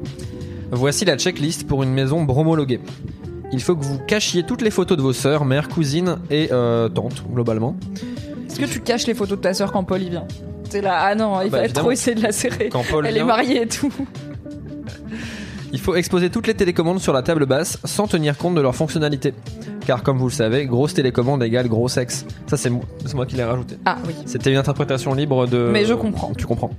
Voici 0.72 1.06
la 1.06 1.18
checklist 1.18 1.68
pour 1.68 1.84
une 1.84 1.94
maison 1.94 2.24
bromologuée. 2.24 2.80
Il 3.54 3.62
faut 3.62 3.76
que 3.76 3.84
vous 3.84 4.00
cachiez 4.00 4.44
toutes 4.44 4.62
les 4.62 4.72
photos 4.72 4.98
de 4.98 5.02
vos 5.02 5.14
sœurs, 5.14 5.44
mères, 5.46 5.68
cousines 5.68 6.18
et 6.30 6.50
euh, 6.52 6.88
tantes, 6.90 7.24
globalement. 7.32 7.76
Est-ce 8.50 8.60
que 8.60 8.66
tu 8.66 8.80
caches 8.80 9.08
les 9.08 9.14
photos 9.14 9.38
de 9.38 9.44
ta 9.44 9.54
sœur 9.54 9.72
quand 9.72 9.84
Paul 9.84 10.02
y 10.02 10.10
vient? 10.10 10.26
T'es 10.70 10.82
là, 10.82 11.00
ah 11.02 11.16
non, 11.16 11.42
il 11.42 11.46
Bah, 11.50 11.58
fallait 11.58 11.66
évidemment. 11.66 11.84
trop 11.86 11.92
essayer 11.92 12.16
de 12.16 12.24
la 12.24 12.32
serrer. 12.32 12.70
Quand 12.70 12.84
Paul 12.90 13.06
Elle 13.06 13.16
vient. 13.16 13.24
est 13.24 13.28
mariée 13.28 13.62
et 13.64 13.68
tout. 13.68 13.92
Il 15.74 15.80
faut 15.80 15.96
exposer 15.96 16.30
toutes 16.30 16.48
les 16.48 16.54
télécommandes 16.54 17.00
sur 17.00 17.14
la 17.14 17.22
table 17.22 17.46
basse 17.46 17.78
sans 17.86 18.08
tenir 18.08 18.38
compte 18.38 18.56
de 18.56 18.62
leur 18.62 18.76
fonctionnalité. 18.76 19.34
Car 19.86 20.04
comme 20.04 20.18
vous 20.18 20.28
le 20.28 20.34
savez, 20.34 20.66
grosse 20.66 20.94
télécommande 20.94 21.42
égale 21.44 21.68
gros 21.68 21.88
sexe. 21.88 22.26
Ça 22.48 22.56
c'est 22.58 22.70
moi, 22.70 22.84
c'est 23.06 23.14
moi 23.16 23.26
qui 23.26 23.36
l'ai 23.36 23.44
rajouté. 23.44 23.78
Ah 23.86 23.98
oui. 24.06 24.14
C'était 24.26 24.52
une 24.52 24.58
interprétation 24.58 25.14
libre 25.14 25.48
de... 25.48 25.70
Mais 25.72 25.86
je 25.86 25.94
comprends. 25.94 26.34
Tu 26.38 26.46
comprends. 26.46 26.72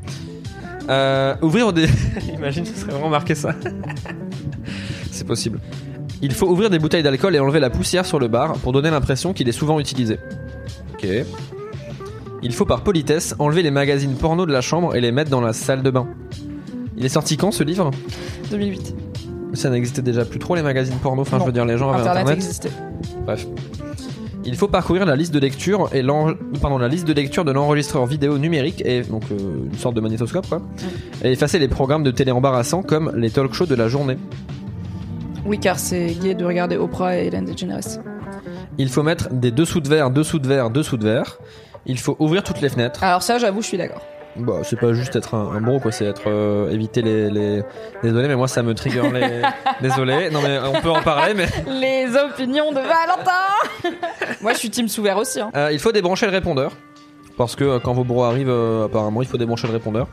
Euh, 0.91 1.35
ouvrir 1.43 1.73
des... 1.73 1.87
Imagine, 2.35 2.65
ce 2.67 2.75
serait 2.75 2.93
vraiment 2.93 3.09
marqué 3.09 3.35
ça. 3.35 3.55
c'est 5.11 5.27
possible. 5.27 5.59
Il 6.23 6.33
faut 6.33 6.47
ouvrir 6.49 6.71
des 6.71 6.79
bouteilles 6.79 7.03
d'alcool 7.03 7.35
et 7.35 7.41
enlever 7.41 7.59
la 7.61 7.69
poussière 7.71 8.07
sur 8.07 8.19
le 8.21 8.29
bar 8.29 8.53
pour 8.55 8.73
donner 8.73 8.91
l'impression 8.91 9.33
qu'il 9.33 9.49
est 9.49 9.53
souvent 9.53 9.81
utilisé. 9.81 10.19
Ok. 10.95 11.07
Il 12.45 12.53
faut 12.53 12.65
par 12.65 12.83
politesse 12.83 13.35
enlever 13.39 13.63
les 13.63 13.71
magazines 13.71 14.15
porno 14.15 14.47
de 14.47 14.53
la 14.53 14.61
chambre 14.61 14.95
et 14.97 15.01
les 15.01 15.13
mettre 15.13 15.31
dans 15.31 15.41
la 15.41 15.53
salle 15.53 15.83
de 15.83 15.91
bain. 15.91 16.09
Il 16.97 17.05
est 17.05 17.09
sorti 17.09 17.37
quand 17.37 17.51
ce 17.51 17.65
livre? 17.65 17.91
2008. 18.51 18.95
Ça 19.55 19.69
n'existait 19.71 20.03
déjà 20.03 20.25
plus 20.25 20.39
trop 20.39 20.55
les 20.55 20.63
magazines 20.63 20.97
porno, 21.03 21.23
enfin 21.23 21.39
Non. 21.39 21.43
je 21.45 21.47
veux 21.49 21.53
dire 21.53 21.65
les 21.65 21.77
gens 21.77 21.91
avaient 21.91 22.01
Internet, 22.01 22.23
internet. 22.23 22.45
existait. 22.45 22.71
Bref. 23.25 23.47
Il 24.45 24.57
faut 24.57 24.67
parcourir 24.67 25.05
la 25.07 25.15
liste 25.15 25.33
de 25.33 25.39
lecture 25.39 25.89
et 25.93 26.03
pardon, 26.61 26.79
la 26.79 26.89
liste 26.89 27.07
de 27.07 27.13
lecture 27.13 27.45
de 27.45 27.53
l'enregistreur 27.53 28.07
vidéo 28.07 28.39
numérique 28.39 28.83
et 28.85 29.03
donc 29.03 29.23
euh, 29.31 29.67
une 29.73 29.79
sorte 29.79 29.95
de 29.95 30.01
magnétoscope 30.01 30.49
quoi. 30.49 30.63
Et 31.23 31.31
effacer 31.33 31.59
les 31.61 31.69
programmes 31.69 32.03
de 32.03 32.11
télé 32.11 32.33
embarrassants 32.33 32.83
comme 32.83 33.13
les 33.17 33.31
talk 33.31 33.53
shows 33.55 33.67
de 33.67 33.75
la 33.77 33.87
journée. 33.89 34.17
Oui, 35.45 35.59
car 35.59 35.79
c'est 35.79 36.07
gay 36.15 36.35
de 36.35 36.45
regarder 36.45 36.77
Oprah 36.77 37.17
et 37.17 37.27
Ellen 37.27 37.45
DeGeneres. 37.45 37.81
Il 38.79 38.89
faut 38.89 39.03
mettre 39.03 39.29
des 39.31 39.51
dessous 39.51 39.81
de 39.81 39.89
verre, 39.89 40.11
dessous 40.11 40.39
de 40.39 40.47
verre, 40.49 40.71
dessous 40.71 40.97
de 40.97 41.05
verre. 41.05 41.39
Il 41.87 41.99
faut 41.99 42.17
ouvrir 42.21 42.43
toutes 42.43 42.61
les 42.61 42.69
fenêtres. 42.69 43.03
Alors 43.03 43.23
ça, 43.23 43.39
j'avoue, 43.39 43.61
je 43.61 43.67
suis 43.67 43.79
d'accord. 43.79 44.03
Bah, 44.37 44.61
c'est 44.63 44.79
pas 44.81 44.95
juste 44.95 45.15
être 45.15 45.35
un, 45.35 45.55
un 45.55 45.61
bro 45.61 45.79
quoi, 45.79 45.93
c'est 45.93 46.07
être 46.07 46.23
euh, 46.27 46.71
éviter 46.71 47.03
les, 47.03 47.29
les 47.29 47.63
désolé 48.03 48.29
mais 48.29 48.35
moi 48.35 48.49
ça 48.49 48.63
me 48.63 48.73
trigger 48.73 49.03
les 49.13 49.43
désolé. 49.87 50.31
Non 50.31 50.41
mais 50.41 50.59
on 50.59 50.81
peut 50.81 50.89
en 50.91 51.03
parler 51.03 51.35
mais 51.35 51.45
Les 51.81 52.17
opinions 52.17 52.71
de 52.71 52.77
Valentin 52.77 53.91
Moi, 54.41 54.55
je 54.55 54.59
suis 54.59 54.71
team 54.71 54.89
sous 54.89 55.03
verre 55.03 55.19
aussi. 55.19 55.39
Hein. 55.39 55.51
Euh, 55.55 55.71
il 55.71 55.79
faut 55.79 55.93
débrancher 55.93 56.25
le 56.25 56.33
répondeur. 56.33 56.73
Parce 57.39 57.57
que 57.57 57.65
euh, 57.65 57.79
quand 57.83 57.93
vos 57.95 58.05
bros 58.05 58.25
arrivent, 58.25 58.51
euh, 58.51 58.85
apparemment, 58.87 59.23
il 59.23 59.29
faut 59.29 59.39
débrancher 59.39 59.67
le 59.67 59.73
répondeur. 59.73 60.07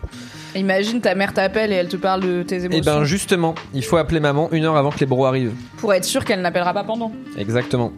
Imagine 0.56 1.02
ta 1.02 1.16
mère 1.16 1.34
t'appelle 1.34 1.72
et 1.72 1.76
elle 1.76 1.90
te 1.90 1.98
parle 1.98 2.22
de 2.22 2.44
tes 2.44 2.56
Et 2.62 2.66
émotions. 2.66 2.84
ben 2.84 3.04
justement, 3.04 3.56
il 3.74 3.84
faut 3.84 3.98
appeler 3.98 4.20
maman 4.20 4.50
une 4.52 4.64
heure 4.66 4.78
avant 4.78 4.90
que 4.90 5.00
les 5.00 5.06
bros 5.06 5.26
arrivent. 5.26 5.54
Pour 5.78 5.94
être 5.94 6.06
sûr 6.06 6.24
qu'elle 6.26 6.41
n'appellera 6.41 6.74
pas 6.74 6.84
pendant. 6.84 7.12
Exactement. 7.38 7.91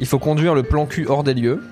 Il 0.00 0.06
faut 0.06 0.18
conduire 0.18 0.54
le 0.54 0.62
plan 0.62 0.86
cul 0.86 1.06
hors 1.08 1.22
des 1.24 1.34
lieux. 1.34 1.62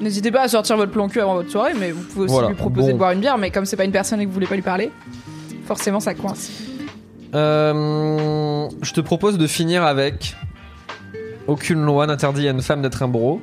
N'hésitez 0.00 0.30
pas 0.32 0.42
à 0.42 0.48
sortir 0.48 0.76
votre 0.76 0.90
plan 0.90 1.08
cul 1.08 1.20
avant 1.20 1.34
votre 1.34 1.50
soirée, 1.50 1.72
mais 1.78 1.92
vous 1.92 2.02
pouvez 2.02 2.24
aussi 2.24 2.34
Voilà. 2.34 2.48
lui 2.48 2.56
proposer 2.56 2.88
Bon. 2.88 2.92
de 2.94 2.98
boire 2.98 3.10
une 3.12 3.20
bière, 3.20 3.38
mais 3.38 3.50
comme 3.50 3.64
c'est 3.64 3.76
pas 3.76 3.84
une 3.84 3.92
personne 3.92 4.20
et 4.20 4.24
que 4.24 4.28
vous 4.28 4.34
voulez 4.34 4.46
pas 4.48 4.56
lui 4.56 4.62
parler, 4.62 4.90
forcément 5.66 6.00
ça 6.00 6.14
coince. 6.14 6.50
Euh, 7.34 8.68
je 8.82 8.92
te 8.92 9.00
propose 9.00 9.38
de 9.38 9.46
finir 9.46 9.84
avec 9.84 10.36
aucune 11.46 11.84
loi 11.84 12.06
n'interdit 12.06 12.46
à 12.48 12.50
une 12.52 12.62
femme 12.62 12.82
d'être 12.82 13.02
un 13.02 13.08
bro. 13.08 13.40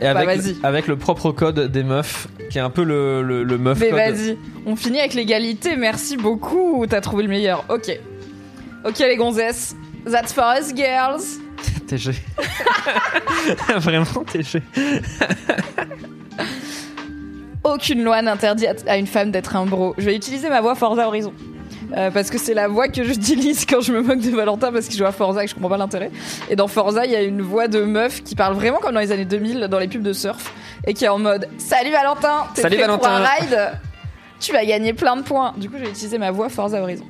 Et 0.00 0.04
Bah, 0.04 0.20
avec, 0.20 0.40
avec 0.62 0.86
le 0.86 0.96
propre 0.96 1.30
code 1.32 1.70
des 1.70 1.82
meufs, 1.84 2.26
qui 2.50 2.58
est 2.58 2.62
un 2.62 2.70
peu 2.70 2.82
le, 2.84 3.22
le, 3.22 3.42
le 3.44 3.58
meuf 3.58 3.78
Mais 3.80 3.90
vas-y, 3.90 4.38
on 4.66 4.74
finit 4.76 4.98
avec 4.98 5.14
l'égalité, 5.14 5.76
merci 5.76 6.16
beaucoup, 6.16 6.84
t'as 6.88 7.00
trouvé 7.00 7.22
le 7.24 7.28
meilleur. 7.28 7.64
Ok. 7.68 7.90
Ok 8.86 8.98
les 8.98 9.16
gonzesses, 9.16 9.76
that's 10.10 10.32
for 10.32 10.44
us 10.58 10.74
girls. 10.74 11.22
TG. 11.86 12.12
Vraiment 13.76 14.24
TG. 14.32 14.62
Aucune 17.62 18.02
loi 18.02 18.22
n'interdit 18.22 18.66
à- 18.66 18.74
à 18.86 18.96
une 18.96 19.06
femme 19.06 19.30
d'être 19.30 19.54
un 19.54 19.66
bro. 19.66 19.94
Je 19.98 20.06
vais 20.06 20.16
utiliser 20.16 20.48
ma 20.48 20.62
voix 20.62 20.74
Forza 20.74 21.06
Horizon. 21.06 21.32
Euh, 21.96 22.10
parce 22.10 22.30
que 22.30 22.38
c'est 22.38 22.54
la 22.54 22.68
voix 22.68 22.88
que 22.88 23.02
j'utilise 23.02 23.66
quand 23.66 23.80
je 23.80 23.92
me 23.92 24.00
moque 24.02 24.20
de 24.20 24.30
Valentin 24.30 24.70
parce 24.72 24.86
qu'il 24.86 24.96
joue 24.98 25.06
à 25.06 25.12
Forza 25.12 25.42
et 25.42 25.46
que 25.46 25.50
je 25.50 25.54
comprends 25.54 25.70
pas 25.70 25.76
l'intérêt. 25.76 26.10
Et 26.48 26.56
dans 26.56 26.68
Forza, 26.68 27.04
il 27.04 27.10
y 27.10 27.16
a 27.16 27.22
une 27.22 27.42
voix 27.42 27.66
de 27.68 27.82
meuf 27.82 28.22
qui 28.22 28.36
parle 28.36 28.54
vraiment 28.54 28.78
comme 28.78 28.94
dans 28.94 29.00
les 29.00 29.10
années 29.12 29.24
2000 29.24 29.66
dans 29.68 29.78
les 29.78 29.88
pubs 29.88 30.02
de 30.02 30.12
surf 30.12 30.52
et 30.86 30.94
qui 30.94 31.04
est 31.04 31.08
en 31.08 31.18
mode 31.18 31.48
Salut 31.58 31.90
Valentin, 31.90 32.44
t'es 32.54 32.62
Salut 32.62 32.76
prêt 32.76 32.86
pour 32.86 33.06
un 33.06 33.20
Valentin. 33.20 33.30
ride? 33.40 33.70
Tu 34.38 34.52
vas 34.52 34.64
gagner 34.64 34.92
plein 34.94 35.16
de 35.16 35.22
points. 35.22 35.52
Du 35.56 35.68
coup, 35.68 35.76
je 35.78 35.84
vais 35.84 35.90
utiliser 35.90 36.16
ma 36.18 36.30
voix 36.30 36.48
Forza 36.48 36.80
Horizon. 36.80 37.04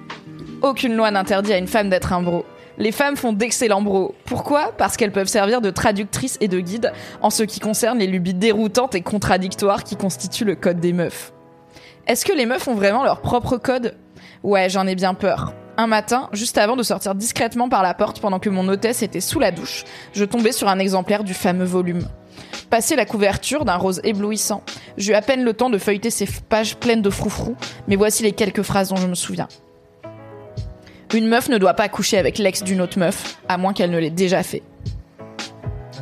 Aucune 0.63 0.97
loi 0.97 1.11
n'interdit 1.11 1.53
à 1.53 1.59
une 1.59 1.69
femme 1.69 1.89
d'être 1.91 2.13
un 2.13 2.23
bro. 2.23 2.45
Les 2.79 2.93
femmes 2.93 3.17
font 3.17 3.33
d'excellents 3.35 3.83
bros. 3.83 4.15
Pourquoi? 4.25 4.73
Parce 4.79 4.97
qu'elles 4.97 5.13
peuvent 5.13 5.29
servir 5.29 5.61
de 5.61 5.71
traductrices 5.71 6.39
et 6.41 6.49
de 6.49 6.59
guides 6.61 6.93
en 7.21 7.29
ce 7.29 7.43
qui 7.43 7.61
concerne 7.61 7.99
les 7.99 8.07
lubies 8.07 8.35
déroutantes 8.35 8.95
et 8.95 9.03
contradictoires 9.03 9.85
qui 9.85 9.97
constituent 9.97 10.47
le 10.47 10.55
code 10.55 10.81
des 10.81 10.95
meufs. 10.95 11.33
Est-ce 12.07 12.25
que 12.25 12.33
les 12.33 12.47
meufs 12.47 12.67
ont 12.67 12.75
vraiment 12.75 13.05
leur 13.05 13.21
propre 13.21 13.59
code? 13.59 13.95
Ouais, 14.43 14.71
j'en 14.71 14.87
ai 14.87 14.95
bien 14.95 15.15
peur. 15.15 15.53
Un 15.77 15.87
matin, 15.87 16.29
juste 16.33 16.59
avant 16.59 16.77
de 16.77 16.83
sortir 16.83 17.15
discrètement 17.15 17.69
par 17.69 17.83
la 17.83 17.95
porte 17.95 18.21
pendant 18.21 18.39
que 18.39 18.51
mon 18.51 18.69
hôtesse 18.69 19.03
était 19.03 19.21
sous 19.21 19.39
la 19.39 19.51
douche, 19.51 19.85
je 20.13 20.25
tombais 20.25 20.53
sur 20.53 20.69
un 20.69 20.79
exemplaire 20.79 21.25
du 21.25 21.35
fameux 21.35 21.65
volume. 21.65 22.03
Passé 22.71 22.97
la 22.97 23.05
couverture 23.05 23.65
d'un 23.65 23.77
rose 23.77 24.01
éblouissant, 24.05 24.63
j'eus 24.97 25.15
à 25.15 25.23
peine 25.23 25.45
le 25.45 25.53
temps 25.53 25.71
de 25.71 25.79
feuilleter 25.79 26.11
ces 26.11 26.27
pages 26.49 26.77
pleines 26.77 27.03
de 27.03 27.11
froufrous, 27.11 27.57
mais 27.89 27.97
voici 27.97 28.23
les 28.23 28.33
quelques 28.33 28.63
phrases 28.63 28.89
dont 28.91 28.97
je 28.97 29.07
me 29.07 29.15
souviens. 29.15 29.49
Une 31.13 31.27
meuf 31.27 31.49
ne 31.49 31.59
doit 31.59 31.75
pas 31.75 31.89
coucher 31.89 32.19
avec 32.19 32.39
l'ex 32.39 32.63
d'une 32.63 32.81
autre 32.81 32.99
meuf, 32.99 33.39
à 33.49 33.59
moins 33.59 33.73
qu'elle 33.73 33.91
ne 33.91 33.99
l'ait 33.99 34.11
déjà 34.11 34.43
fait. 34.43 34.63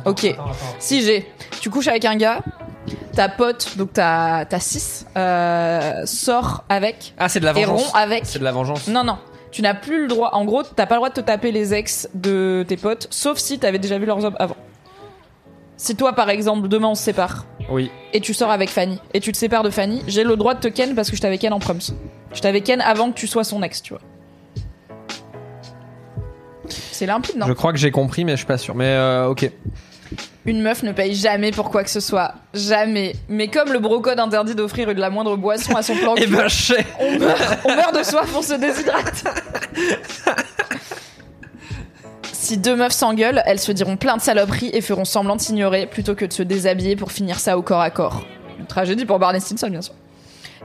Ok. 0.05 0.33
Si 0.77 1.01
j'ai, 1.01 1.25
tu 1.61 1.69
couches 1.69 1.87
avec 1.87 2.05
un 2.05 2.15
gars, 2.15 2.41
ta 3.19 3.27
pote, 3.27 3.75
donc 3.75 3.91
ta, 3.91 4.45
ta 4.47 4.61
6, 4.61 5.05
euh, 5.17 6.05
sort 6.05 6.63
avec, 6.69 7.13
Ah, 7.17 7.27
c'est 7.27 7.41
de 7.41 7.45
la 7.45 7.51
et 7.51 7.65
vengeance. 7.65 7.87
rompt 7.87 7.95
avec. 8.01 8.21
C'est 8.25 8.39
de 8.39 8.45
la 8.45 8.53
vengeance. 8.53 8.87
Non, 8.87 9.03
non. 9.03 9.17
Tu 9.51 9.61
n'as 9.61 9.73
plus 9.73 10.03
le 10.03 10.07
droit. 10.07 10.29
En 10.31 10.45
gros, 10.45 10.63
t'as 10.63 10.85
pas 10.85 10.95
le 10.95 10.99
droit 10.99 11.09
de 11.09 11.15
te 11.15 11.19
taper 11.19 11.51
les 11.51 11.73
ex 11.73 12.07
de 12.13 12.63
tes 12.65 12.77
potes, 12.77 13.07
sauf 13.09 13.37
si 13.37 13.59
t'avais 13.59 13.77
déjà 13.77 13.97
vu 13.97 14.05
leurs 14.05 14.23
hommes 14.23 14.37
avant. 14.39 14.55
Si 15.75 15.97
toi, 15.97 16.13
par 16.13 16.29
exemple, 16.29 16.69
demain 16.69 16.87
on 16.87 16.95
se 16.95 17.03
sépare 17.03 17.45
Oui. 17.69 17.91
et 18.13 18.21
tu 18.21 18.33
sors 18.33 18.51
avec 18.51 18.69
Fanny 18.69 18.99
et 19.13 19.19
tu 19.19 19.33
te 19.33 19.37
sépares 19.37 19.63
de 19.63 19.69
Fanny, 19.69 20.01
j'ai 20.07 20.23
le 20.23 20.37
droit 20.37 20.53
de 20.53 20.61
te 20.61 20.69
ken 20.69 20.95
parce 20.95 21.09
que 21.09 21.17
je 21.17 21.21
t'avais 21.21 21.37
ken 21.37 21.51
en 21.51 21.59
proms. 21.59 21.91
Je 22.31 22.39
t'avais 22.39 22.61
ken 22.61 22.79
avant 22.79 23.11
que 23.11 23.15
tu 23.17 23.27
sois 23.27 23.43
son 23.43 23.61
ex, 23.63 23.81
tu 23.81 23.91
vois. 23.91 24.01
C'est 26.69 27.05
limpide, 27.05 27.35
non 27.35 27.47
Je 27.47 27.53
crois 27.53 27.73
que 27.73 27.79
j'ai 27.79 27.91
compris, 27.91 28.23
mais 28.23 28.31
je 28.33 28.37
suis 28.37 28.45
pas 28.45 28.57
sûr. 28.57 28.75
Mais 28.75 28.85
euh, 28.87 29.27
ok. 29.27 29.51
Une 30.45 30.61
meuf 30.61 30.83
ne 30.83 30.91
paye 30.91 31.13
jamais 31.13 31.51
pour 31.51 31.69
quoi 31.69 31.83
que 31.83 31.89
ce 31.89 31.99
soit. 31.99 32.33
Jamais. 32.53 33.15
Mais 33.27 33.47
comme 33.49 33.71
le 33.71 33.79
brocode 33.79 34.19
interdit 34.19 34.55
d'offrir 34.55 34.87
de 34.87 34.99
la 34.99 35.09
moindre 35.09 35.35
boisson 35.37 35.75
à 35.75 35.83
son 35.83 35.95
plan 36.01 36.15
Eh 36.17 36.25
ben, 36.27 36.47
je 36.47 36.73
sais. 36.73 36.85
on 36.99 37.19
meurt, 37.19 37.59
on 37.65 37.75
meurt 37.75 37.97
de 37.97 38.03
soif, 38.03 38.29
on 38.35 38.41
se 38.41 38.53
déshydrate. 38.53 39.23
Si 42.31 42.57
deux 42.57 42.75
meufs 42.75 42.93
s'engueulent, 42.93 43.43
elles 43.45 43.59
se 43.59 43.71
diront 43.71 43.95
plein 43.97 44.17
de 44.17 44.21
saloperies 44.21 44.71
et 44.73 44.81
feront 44.81 45.05
semblant 45.05 45.35
de 45.35 45.41
s'ignorer 45.41 45.85
plutôt 45.85 46.15
que 46.15 46.25
de 46.25 46.33
se 46.33 46.41
déshabiller 46.41 46.95
pour 46.95 47.11
finir 47.11 47.39
ça 47.39 47.57
au 47.57 47.61
corps 47.61 47.81
à 47.81 47.91
corps. 47.91 48.23
Une 48.59 48.65
tragédie 48.65 49.05
pour 49.05 49.19
Barney 49.19 49.39
Stinson, 49.39 49.69
bien 49.69 49.81
sûr. 49.81 49.93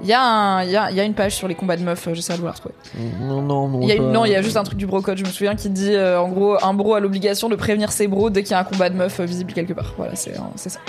Il 0.02 0.08
y, 0.08 0.12
a 0.12 0.20
un- 0.22 0.62
il 0.64 0.70
y, 0.70 0.76
a, 0.76 0.90
il 0.90 0.96
y 0.96 1.00
a 1.00 1.04
une 1.04 1.14
page 1.14 1.34
sur 1.36 1.46
les 1.48 1.54
combats 1.54 1.76
de 1.76 1.82
meufs, 1.82 2.08
euh, 2.08 2.14
j'essaie 2.14 2.32
de 2.34 2.38
vous 2.40 2.46
la 2.46 2.52
retrouver. 2.52 2.74
Non, 3.20 3.42
non, 3.42 3.68
non. 3.68 3.80
Il 3.82 3.88
y 3.88 3.92
a 3.92 3.94
une- 3.94 4.06
pas- 4.06 4.10
non, 4.10 4.24
il 4.24 4.32
y 4.32 4.36
a 4.36 4.42
juste 4.42 4.56
un 4.56 4.64
truc 4.64 4.76
du 4.78 4.86
brocode, 4.86 5.18
je 5.18 5.24
me 5.24 5.30
souviens, 5.30 5.54
qui 5.54 5.70
dit 5.70 5.92
euh, 5.94 6.20
en 6.20 6.28
gros, 6.28 6.56
un 6.64 6.74
bro 6.74 6.94
a 6.94 7.00
l'obligation 7.00 7.48
de 7.48 7.54
prévenir 7.56 7.92
ses 7.92 8.06
bros 8.08 8.28
dès 8.30 8.42
qu'il 8.42 8.52
y 8.52 8.54
a 8.54 8.58
un 8.58 8.64
combat 8.64 8.90
de 8.90 8.96
meufs 8.96 9.20
euh, 9.20 9.24
visible 9.24 9.52
quelque 9.52 9.72
part. 9.72 9.94
Voilà, 9.96 10.16
c'est 10.16 10.34
c'est 10.56 10.70
ça. 10.70 10.80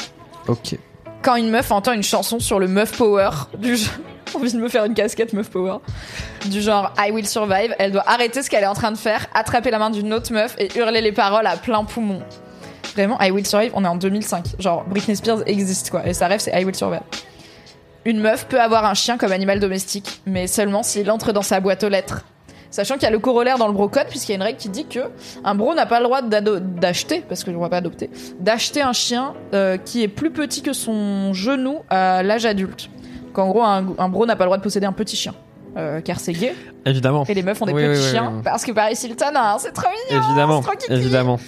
Ok. 0.47 0.77
Quand 1.21 1.35
une 1.35 1.49
meuf 1.49 1.71
entend 1.71 1.91
une 1.93 2.03
chanson 2.03 2.39
sur 2.39 2.59
le 2.59 2.67
meuf 2.67 2.97
power, 2.97 3.29
du 3.57 3.75
genre, 3.77 3.93
envie 4.35 4.53
de 4.53 4.59
me 4.59 4.69
faire 4.69 4.85
une 4.85 4.93
casquette 4.93 5.33
meuf 5.33 5.49
power, 5.49 5.77
du 6.45 6.61
genre 6.61 6.91
I 6.99 7.11
will 7.11 7.27
survive, 7.27 7.75
elle 7.79 7.91
doit 7.91 8.03
arrêter 8.07 8.41
ce 8.43 8.49
qu'elle 8.49 8.63
est 8.63 8.67
en 8.67 8.73
train 8.75 8.91
de 8.91 8.97
faire, 8.97 9.25
attraper 9.33 9.71
la 9.71 9.79
main 9.79 9.89
d'une 9.89 10.13
autre 10.13 10.31
meuf 10.33 10.55
et 10.59 10.69
hurler 10.77 11.01
les 11.01 11.11
paroles 11.11 11.47
à 11.47 11.57
plein 11.57 11.83
poumon. 11.83 12.21
Vraiment, 12.95 13.19
I 13.21 13.29
will 13.31 13.45
survive, 13.45 13.71
on 13.73 13.83
est 13.83 13.87
en 13.87 13.95
2005. 13.97 14.55
Genre, 14.59 14.85
Britney 14.87 15.15
Spears 15.15 15.39
existe 15.47 15.89
quoi, 15.89 16.07
et 16.07 16.13
sa 16.13 16.27
rêve 16.27 16.39
c'est 16.39 16.51
I 16.59 16.63
will 16.63 16.75
survive. 16.75 17.01
Une 18.05 18.19
meuf 18.19 18.45
peut 18.47 18.61
avoir 18.61 18.85
un 18.85 18.93
chien 18.93 19.17
comme 19.17 19.31
animal 19.31 19.59
domestique, 19.59 20.21
mais 20.25 20.47
seulement 20.47 20.83
s'il 20.83 21.09
entre 21.09 21.31
dans 21.33 21.41
sa 21.41 21.59
boîte 21.59 21.83
aux 21.83 21.89
lettres. 21.89 22.21
Sachant 22.69 22.95
qu'il 22.95 23.03
y 23.03 23.07
a 23.07 23.11
le 23.11 23.19
corollaire 23.19 23.57
dans 23.57 23.67
le 23.67 23.73
brocode, 23.73 24.07
puisqu'il 24.09 24.31
y 24.31 24.33
a 24.33 24.35
une 24.35 24.43
règle 24.43 24.57
qui 24.57 24.67
dit 24.69 24.85
que 24.85 24.99
un 25.43 25.55
bro 25.55 25.73
n'a 25.73 25.85
pas 25.85 25.99
le 25.99 26.05
droit 26.05 26.21
d'acheter, 26.21 27.23
parce 27.27 27.41
que 27.43 27.51
je 27.51 27.55
ne 27.55 27.57
vois 27.59 27.69
pas 27.69 27.77
adopter, 27.77 28.09
d'acheter 28.39 28.81
un 28.81 28.91
chien 28.93 29.33
euh, 29.53 29.77
qui 29.77 30.03
est 30.03 30.07
plus 30.09 30.29
petit 30.31 30.61
que 30.61 30.73
son 30.73 31.33
genou 31.33 31.79
à 31.89 32.21
l'âge 32.21 32.45
adulte. 32.45 32.89
Donc 33.27 33.39
en 33.39 33.47
gros, 33.47 33.63
un, 33.63 33.85
un 33.97 34.09
bro 34.09 34.25
n'a 34.25 34.35
pas 34.35 34.43
le 34.43 34.49
droit 34.49 34.57
de 34.57 34.63
posséder 34.63 34.85
un 34.85 34.91
petit 34.91 35.15
chien, 35.15 35.33
euh, 35.77 36.01
car 36.01 36.19
c'est 36.19 36.33
gay, 36.33 36.53
Évidemment. 36.85 37.23
et 37.27 37.33
les 37.33 37.43
meufs 37.43 37.61
ont 37.61 37.65
des 37.65 37.73
Oui, 37.73 37.81
petits 37.83 37.91
oui, 37.99 38.03
oui, 38.05 38.11
chiens, 38.11 38.41
parce 38.43 38.65
que 38.65 38.71
Paris 38.73 38.97
Hilton, 39.01 39.25
hein, 39.35 39.55
c'est 39.59 39.71
trop 39.71 39.87
mignon 40.09 40.21
Évidemment. 40.27 40.61
trop. 40.61 40.73
Évidemment. 40.89 41.39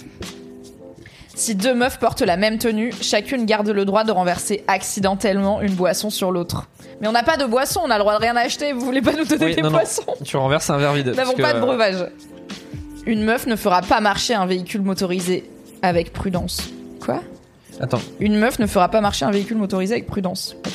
Si 1.38 1.54
deux 1.54 1.72
meufs 1.72 2.00
portent 2.00 2.22
la 2.22 2.36
même 2.36 2.58
tenue, 2.58 2.92
chacune 3.00 3.44
garde 3.46 3.68
le 3.68 3.84
droit 3.84 4.02
de 4.02 4.10
renverser 4.10 4.64
accidentellement 4.66 5.60
une 5.62 5.72
boisson 5.72 6.10
sur 6.10 6.32
l'autre. 6.32 6.66
Mais 7.00 7.06
on 7.06 7.12
n'a 7.12 7.22
pas 7.22 7.36
de 7.36 7.44
boisson, 7.44 7.80
on 7.84 7.90
a 7.90 7.94
le 7.96 8.00
droit 8.00 8.14
de 8.18 8.20
rien 8.20 8.34
acheter, 8.34 8.72
vous 8.72 8.80
voulez 8.80 9.00
pas 9.00 9.12
nous 9.12 9.24
donner 9.24 9.44
Oui, 9.46 9.54
des 9.54 9.62
non, 9.62 9.70
non. 9.70 9.76
boissons? 9.76 10.02
Tu 10.24 10.36
renverses 10.36 10.68
un 10.68 10.78
verre 10.78 10.94
vide. 10.94 11.06
Nous 11.10 11.14
n'avons 11.14 11.34
pas 11.34 11.52
de 11.52 11.60
breuvage. 11.60 12.06
Une 13.06 13.22
meuf 13.22 13.46
ne 13.46 13.54
fera 13.54 13.82
pas 13.82 14.00
marcher 14.00 14.34
un 14.34 14.46
véhicule 14.46 14.82
motorisé 14.82 15.48
avec 15.80 16.12
prudence. 16.12 16.70
Quoi? 17.00 17.22
Attends. 17.80 18.00
Une 18.18 18.36
meuf 18.36 18.58
ne 18.58 18.66
fera 18.66 18.88
pas 18.88 19.00
marcher 19.00 19.24
un 19.24 19.30
véhicule 19.30 19.58
motorisé 19.58 19.94
avec 19.94 20.08
prudence. 20.08 20.56
Ok. 20.66 20.72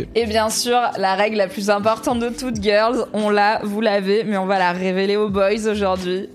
Ok. 0.00 0.06
Et 0.14 0.24
bien 0.24 0.48
sûr, 0.48 0.80
la 0.96 1.14
règle 1.14 1.36
la 1.36 1.46
plus 1.46 1.68
importante 1.68 2.20
de 2.20 2.30
toutes, 2.30 2.62
girls, 2.62 3.04
on 3.12 3.28
l'a, 3.28 3.60
vous 3.62 3.82
l'avez, 3.82 4.24
mais 4.24 4.38
on 4.38 4.46
va 4.46 4.58
la 4.58 4.72
révéler 4.72 5.16
aux 5.16 5.28
boys 5.28 5.68
aujourd'hui. 5.70 6.30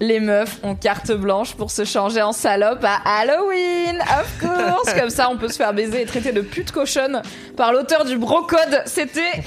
Les 0.00 0.20
meufs 0.20 0.58
ont 0.62 0.74
carte 0.76 1.10
blanche 1.12 1.54
pour 1.54 1.70
se 1.72 1.84
changer 1.84 2.22
en 2.22 2.32
salope 2.32 2.84
à 2.84 2.98
Halloween, 3.20 3.98
of 4.00 4.38
course. 4.40 4.94
Comme 4.98 5.10
ça, 5.10 5.28
on 5.30 5.36
peut 5.36 5.48
se 5.48 5.56
faire 5.56 5.74
baiser 5.74 6.02
et 6.02 6.06
traiter 6.06 6.30
de 6.32 6.40
pute 6.40 6.70
cochonne 6.70 7.20
par 7.56 7.72
l'auteur 7.72 8.04
du 8.04 8.16
brocode. 8.16 8.82
C'était, 8.86 9.42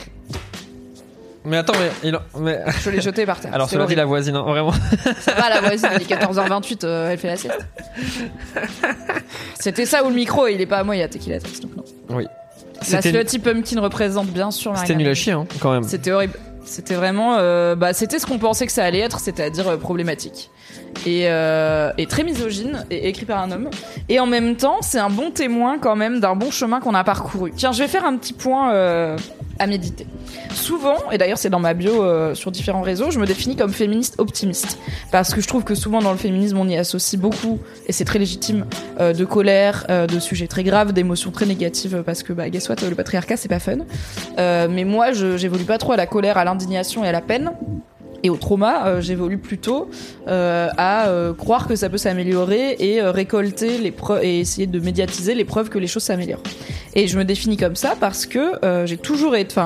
Mais 1.46 1.56
attends, 1.58 1.74
mais. 1.80 1.90
il- 2.10 2.20
mais... 2.40 2.60
je 2.84 2.90
l'ai 2.90 3.00
jeté 3.02 3.26
par 3.26 3.40
terre. 3.40 3.54
Alors, 3.54 3.68
C'était 3.70 3.78
cela 3.78 3.86
dit, 3.86 3.94
horrible. 3.94 4.00
la 4.02 4.06
voisine, 4.06 4.36
hein, 4.36 4.44
vraiment. 4.44 4.74
Ça 5.22 5.34
va, 5.36 5.50
la 5.50 5.62
voisine, 5.62 5.90
il 5.96 6.02
est 6.02 6.12
14h28, 6.16 6.84
euh, 6.86 7.12
elle 7.12 7.18
fait 7.18 7.28
la 7.30 7.38
sieste. 7.38 7.66
C'était 9.60 9.86
ça 9.86 10.04
ou 10.04 10.10
le 10.10 10.16
micro, 10.16 10.48
il 10.48 10.60
est 10.60 10.66
pas 10.66 10.80
à 10.80 10.84
moi, 10.84 10.96
il 10.96 11.00
y 11.00 11.04
a 11.04 11.08
Tequila 11.08 11.40
Trix, 11.40 11.60
donc 11.62 11.76
non. 11.78 11.84
Oui. 12.10 12.26
La 12.80 12.84
C'était 12.84 13.12
Slutty 13.12 13.40
Pumpkin 13.40 13.80
représente 13.80 14.28
bien 14.28 14.50
sûr 14.52 14.72
c'était 14.76 14.94
Marina 14.94 14.98
nul 15.04 15.08
à 15.10 15.14
chier, 15.14 15.34
hein, 15.34 15.46
quand 15.60 15.72
même. 15.72 15.84
C'était 15.84 16.12
horrible. 16.12 16.34
C'était 16.64 16.96
vraiment, 16.96 17.38
euh, 17.38 17.76
bah, 17.76 17.94
c'était 17.94 18.20
ce 18.20 18.26
qu'on 18.26 18.38
pensait 18.38 18.66
que 18.66 18.72
ça 18.72 18.84
allait 18.84 19.00
être, 19.00 19.20
c'est-à-dire 19.20 19.68
euh, 19.68 19.78
problématique 19.78 20.52
et, 21.06 21.28
euh, 21.28 21.92
et 21.98 22.06
très 22.06 22.24
misogyne 22.24 22.86
et 22.90 23.10
écrit 23.10 23.26
par 23.26 23.42
un 23.42 23.52
homme. 23.52 23.70
Et 24.10 24.20
en 24.20 24.26
même 24.26 24.56
temps, 24.56 24.78
c'est 24.82 25.00
un 25.00 25.10
bon 25.10 25.32
témoin 25.32 25.80
quand 25.80 25.96
même 25.96 26.20
d'un 26.20 26.36
bon 26.36 26.52
chemin 26.52 26.80
qu'on 26.80 26.94
a 26.94 27.04
parcouru. 27.04 27.52
Tiens, 27.56 27.72
je 27.72 27.82
vais 27.82 27.88
faire 27.88 28.06
un 28.06 28.18
petit 28.18 28.34
point 28.34 28.74
euh, 28.74 29.18
à 29.62 29.68
méditer. 29.68 30.08
Souvent, 30.54 30.98
et 31.12 31.20
d'ailleurs 31.20 31.38
c'est 31.38 31.52
dans 31.52 31.60
ma 31.60 31.76
bio 31.76 32.04
euh, 32.04 32.34
sur 32.34 32.52
différents 32.52 32.82
réseaux, 32.82 33.12
je 33.12 33.20
me 33.20 33.28
définis 33.28 33.56
comme 33.56 33.72
féministe 33.72 34.16
optimiste 34.18 34.80
parce 35.12 35.36
que 35.36 35.40
je 35.40 35.48
trouve 35.48 35.64
que 35.64 35.76
souvent 35.76 36.02
dans 36.02 36.12
le 36.12 36.18
féminisme 36.18 36.58
on 36.58 36.68
y 36.68 36.76
associe 36.76 37.22
beaucoup 37.22 37.60
et 37.86 37.92
c'est 37.92 38.04
très 38.04 38.18
légitime 38.18 38.66
euh, 39.00 39.14
de 39.14 39.24
colère, 39.24 39.86
euh, 39.90 40.08
de 40.08 40.20
sujets 40.20 40.48
très 40.48 40.64
graves, 40.64 40.94
d'émotions 40.94 41.30
très 41.30 41.46
négatives 41.46 42.02
parce 42.04 42.24
que 42.24 42.34
bah 42.34 42.50
guess 42.50 42.70
what, 42.70 42.78
le 42.90 42.96
patriarcat 42.96 43.38
c'est 43.38 43.50
pas 43.50 43.60
fun. 43.60 43.78
Mais 44.38 44.84
moi, 44.84 45.12
je 45.12 45.38
j'évolue 45.38 45.66
pas 45.66 45.78
trop 45.78 45.92
à 45.92 45.98
la 45.98 46.08
colère, 46.08 46.38
à 46.38 46.44
l'indignation 46.44 47.04
et 47.04 47.08
à 47.08 47.12
la 47.12 47.22
peine. 47.22 47.52
Et 48.24 48.30
au 48.30 48.38
trauma, 48.38 48.88
euh, 48.88 49.02
j'évolue 49.02 49.38
plutôt 49.38 49.90
euh, 50.28 50.70
à 50.78 51.08
euh, 51.08 51.34
croire 51.34 51.68
que 51.68 51.76
ça 51.76 51.90
peut 51.90 51.98
s'améliorer 51.98 52.76
et 52.80 53.02
récolter 53.02 53.78
les 53.78 53.92
preuves 53.92 54.24
et 54.24 54.40
essayer 54.40 54.68
de 54.68 54.80
médiatiser 54.80 55.34
les 55.34 55.46
preuves 55.46 55.70
que 55.70 55.80
les 55.80 55.88
choses 55.88 56.04
s'améliorent. 56.04 56.44
Et 56.94 57.08
je 57.08 57.18
me 57.18 57.26
définis 57.26 57.58
comme 57.58 57.76
ça 57.76 57.96
parce 58.00 58.26
que 58.26 58.52
j'ai 58.86 58.98
toujours 58.98 59.36
été, 59.36 59.60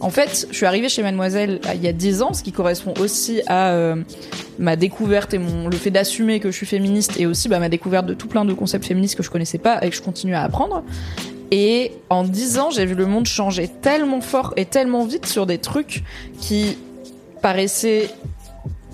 en 0.00 0.10
fait, 0.10 0.46
je 0.50 0.56
suis 0.56 0.66
arrivée 0.66 0.88
chez 0.88 1.02
Mademoiselle 1.02 1.60
il 1.74 1.82
y 1.82 1.88
a 1.88 1.92
10 1.92 2.22
ans, 2.22 2.32
ce 2.32 2.42
qui 2.42 2.52
correspond 2.52 2.94
aussi 3.00 3.42
à 3.46 3.94
ma 4.58 4.76
découverte 4.76 5.34
et 5.34 5.38
mon 5.38 5.68
le 5.68 5.76
fait 5.76 5.90
d'assumer 5.90 6.40
que 6.40 6.50
je 6.50 6.56
suis 6.56 6.66
féministe 6.66 7.18
et 7.18 7.26
aussi 7.26 7.48
bah, 7.48 7.58
ma 7.58 7.68
découverte 7.68 8.06
de 8.06 8.14
tout 8.14 8.28
plein 8.28 8.44
de 8.44 8.52
concepts 8.54 8.86
féministes 8.86 9.16
que 9.16 9.22
je 9.22 9.30
connaissais 9.30 9.58
pas 9.58 9.84
et 9.84 9.90
que 9.90 9.96
je 9.96 10.02
continue 10.02 10.34
à 10.34 10.42
apprendre. 10.42 10.82
Et 11.50 11.92
en 12.10 12.24
10 12.24 12.58
ans, 12.58 12.70
j'ai 12.70 12.86
vu 12.86 12.94
le 12.94 13.06
monde 13.06 13.26
changer 13.26 13.68
tellement 13.68 14.20
fort 14.20 14.54
et 14.56 14.64
tellement 14.64 15.04
vite 15.04 15.26
sur 15.26 15.46
des 15.46 15.58
trucs 15.58 16.02
qui 16.40 16.76
paraissaient 17.44 18.08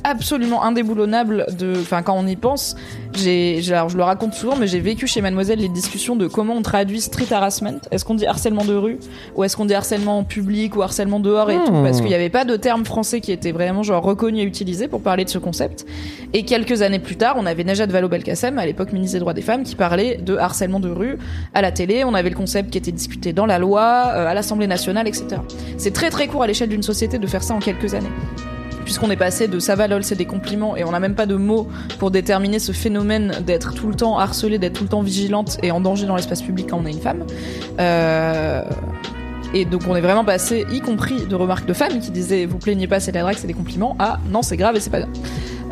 absolument 0.05 0.63
indéboulonnables 0.63 1.47
de 1.59 1.73
enfin 1.81 2.03
quand 2.03 2.15
on 2.17 2.27
y 2.27 2.37
pense 2.37 2.77
j'ai 3.15 3.61
je 3.63 3.97
le 3.97 4.03
raconte 4.03 4.35
souvent 4.35 4.57
mais 4.57 4.67
j'ai 4.67 4.81
vécu 4.81 5.07
chez 5.07 5.21
mademoiselle 5.21 5.59
les 5.59 5.69
discussions 5.69 6.17
de 6.17 6.27
comment 6.27 6.55
on 6.55 6.63
traduit 6.63 7.01
street 7.01 7.33
harassment. 7.33 7.81
Est-ce 7.91 8.05
qu'on 8.05 8.15
dit 8.15 8.27
harcèlement 8.27 8.65
de 8.65 8.75
rue 8.75 8.99
ou 9.35 9.45
est-ce 9.45 9.57
qu'on 9.57 9.65
dit 9.65 9.75
harcèlement 9.75 10.19
en 10.19 10.25
public 10.25 10.77
ou 10.77 10.83
harcèlement 10.83 11.21
dehors 11.21 11.51
et 11.51 11.57
tout 11.65 11.71
Hmm. 11.71 11.85
parce 11.85 11.99
qu'il 11.99 12.09
n'y 12.09 12.15
avait 12.15 12.31
pas 12.31 12.45
de 12.45 12.57
terme 12.57 12.85
français 12.85 13.21
qui 13.21 13.33
était 13.33 13.53
vraiment 13.53 13.83
genre 13.83 14.03
reconnu 14.03 14.41
et 14.41 14.43
utilisé 14.43 14.89
pour 14.89 15.03
parler 15.03 15.25
de 15.25 15.31
ce 15.31 15.39
concept. 15.39 15.87
Et 16.33 16.45
quelques 16.45 16.83
années 16.83 16.99
plus 16.99 17.17
tard 17.17 17.37
on 17.39 17.47
avait 17.47 17.65
Najat 17.65 17.87
Vallaud-Belkacem 17.87 18.59
à 18.59 18.67
l'époque 18.67 18.93
ministre 18.93 19.15
des 19.15 19.21
droits 19.21 19.35
des 19.35 19.43
femmes 19.43 19.63
qui 19.63 19.77
parlait 19.77 20.17
de 20.17 20.37
harcèlement 20.37 20.81
de 20.81 20.91
rue 20.91 21.19
à 21.55 21.63
la 21.63 21.71
télé. 21.73 22.05
On 22.05 22.15
avait 22.15 22.31
le 22.31 22.37
concept 22.37 22.71
qui 22.71 22.79
était 22.79 22.93
discuté 22.93 23.33
dans 23.33 23.47
la 23.47 23.59
loi 23.59 24.13
euh, 24.15 24.27
à 24.27 24.35
l'Assemblée 24.35 24.67
nationale 24.67 25.07
etc 25.07 25.41
c'est 25.77 25.93
très 25.93 26.11
très 26.11 26.27
court 26.27 26.43
à 26.43 26.47
l'échelle 26.47 26.69
d'une 26.69 26.83
société 26.83 27.19
de 27.19 27.27
faire 27.27 27.43
ça 27.43 27.55
en 27.55 27.59
quelques 27.59 27.95
années 27.95 28.11
puisqu'on 28.91 29.13
est 29.13 29.17
passé 29.17 29.47
de 29.47 29.61
ça 29.61 29.77
va 29.77 29.87
c'est 30.03 30.17
des 30.17 30.25
compliments 30.25 30.77
et 30.77 30.83
on 30.83 30.91
n'a 30.91 30.99
même 30.99 31.15
pas 31.15 31.27
de 31.27 31.37
mots 31.37 31.69
pour 32.01 32.11
déterminer 32.11 32.59
ce 32.59 32.73
phénomène 32.73 33.37
d'être 33.47 33.73
tout 33.73 33.87
le 33.87 33.95
temps 33.95 34.19
harcelée, 34.19 34.59
d'être 34.59 34.73
tout 34.73 34.83
le 34.83 34.89
temps 34.89 35.03
vigilante 35.03 35.59
et 35.63 35.71
en 35.71 35.81
danger 35.81 36.07
dans 36.07 36.17
l'espace 36.17 36.43
public 36.43 36.67
quand 36.71 36.81
on 36.83 36.87
est 36.87 36.91
une 36.91 37.01
femme. 37.01 37.25
Euh, 37.79 38.63
Et 39.53 39.65
donc 39.65 39.83
on 39.89 39.97
est 39.97 40.01
vraiment 40.01 40.25
passé, 40.25 40.65
y 40.71 40.81
compris 40.81 41.27
de 41.27 41.35
remarques 41.35 41.67
de 41.67 41.73
femmes 41.73 41.99
qui 42.01 42.11
disaient 42.11 42.47
vous 42.47 42.59
plaignez 42.59 42.87
pas 42.87 43.01
c'est 43.01 43.11
la 43.13 43.23
drague 43.23 43.37
c'est 43.37 43.49
des 43.49 43.53
compliments, 43.53 43.97
à 43.99 44.19
non 44.31 44.43
c'est 44.43 44.57
grave 44.57 44.77
et 44.77 44.81
c'est 44.81 44.91
pas 44.91 44.99
bien. 44.99 45.09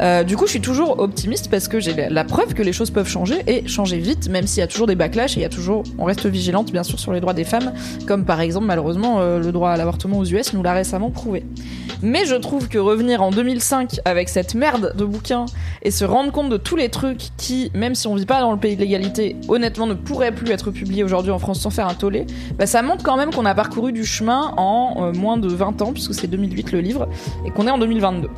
Euh, 0.01 0.23
du 0.23 0.37
coup, 0.37 0.47
je 0.47 0.51
suis 0.53 0.61
toujours 0.61 1.01
optimiste 1.01 1.51
parce 1.51 1.67
que 1.67 1.81
j'ai 1.81 1.93
la- 1.93 2.09
la 2.09 2.23
preuve 2.23 2.55
que 2.55 2.63
les 2.63 2.73
choses 2.73 2.91
peuvent 2.93 3.09
changer 3.09 3.43
et 3.49 3.67
changer 3.67 3.99
vite, 3.99 4.29
même 4.29 4.47
s'il 4.47 4.61
y 4.61 4.63
a 4.63 4.69
toujours 4.69 4.87
des 4.87 4.95
backlash 4.95 5.37
et 5.37 5.41
il 5.41 5.43
y 5.43 5.45
a 5.45 5.49
toujours, 5.49 5.83
on 5.99 6.05
reste 6.05 6.25
vigilante 6.27 6.71
bien 6.71 6.85
sûr 6.85 7.01
sur 7.01 7.13
les 7.13 7.19
droits 7.21 7.35
des 7.35 7.43
femmes, 7.43 7.73
comme 8.07 8.25
par 8.25 8.41
exemple 8.41 8.67
malheureusement 8.67 9.19
euh, 9.19 9.41
le 9.41 9.51
droit 9.51 9.71
à 9.71 9.77
l'avortement 9.77 10.19
aux 10.19 10.25
US 10.25 10.53
nous 10.53 10.63
l'a 10.63 10.73
récemment 10.73 11.11
prouvé. 11.11 11.45
Mais 12.01 12.27
je 12.27 12.37
trouve 12.37 12.69
que 12.69 12.79
revenir 12.79 13.23
en 13.25 13.33
2005 13.33 13.99
avec 14.05 14.29
cette 14.29 14.55
merde 14.55 14.95
de 14.97 15.05
bouquin 15.05 15.47
et 15.83 15.91
se 15.91 16.05
rendre 16.05 16.31
compte 16.31 16.49
de 16.49 16.57
tous 16.59 16.77
les 16.77 16.91
trucs 16.91 17.31
qui, 17.37 17.73
même 17.75 17.97
si 17.97 18.07
on 18.07 18.15
vit 18.15 18.25
pas 18.25 18.41
dans 18.41 18.53
le 18.53 18.59
pays 18.59 18.77
de 18.77 18.81
l'égalité, 18.81 19.35
honnêtement 19.49 19.89
ne 19.89 19.95
pourraient 19.95 20.31
plus 20.31 20.49
être 20.53 20.71
publiés 20.71 21.03
aujourd'hui 21.03 21.33
en 21.33 21.41
France 21.41 21.59
sans 21.59 21.71
faire 21.71 21.89
un 21.89 21.95
tollé, 21.95 22.25
bah, 22.57 22.67
ça 22.67 22.83
montre 22.83 23.03
quand 23.03 23.17
même 23.17 23.35
qu'on 23.35 23.45
a 23.47 23.55
parcouru 23.69 23.93
du 23.93 24.07
chemin 24.07 24.55
en 24.57 24.95
euh, 24.97 25.13
moins 25.13 25.37
de 25.37 25.47
20 25.47 25.83
ans, 25.83 25.93
puisque 25.93 26.15
c'est 26.15 26.27
2008 26.27 26.73
le 26.73 26.81
livre, 26.81 27.07
et 27.45 27.51
qu'on 27.51 27.67
est 27.67 27.71
en 27.71 27.77
2022. 27.77 28.31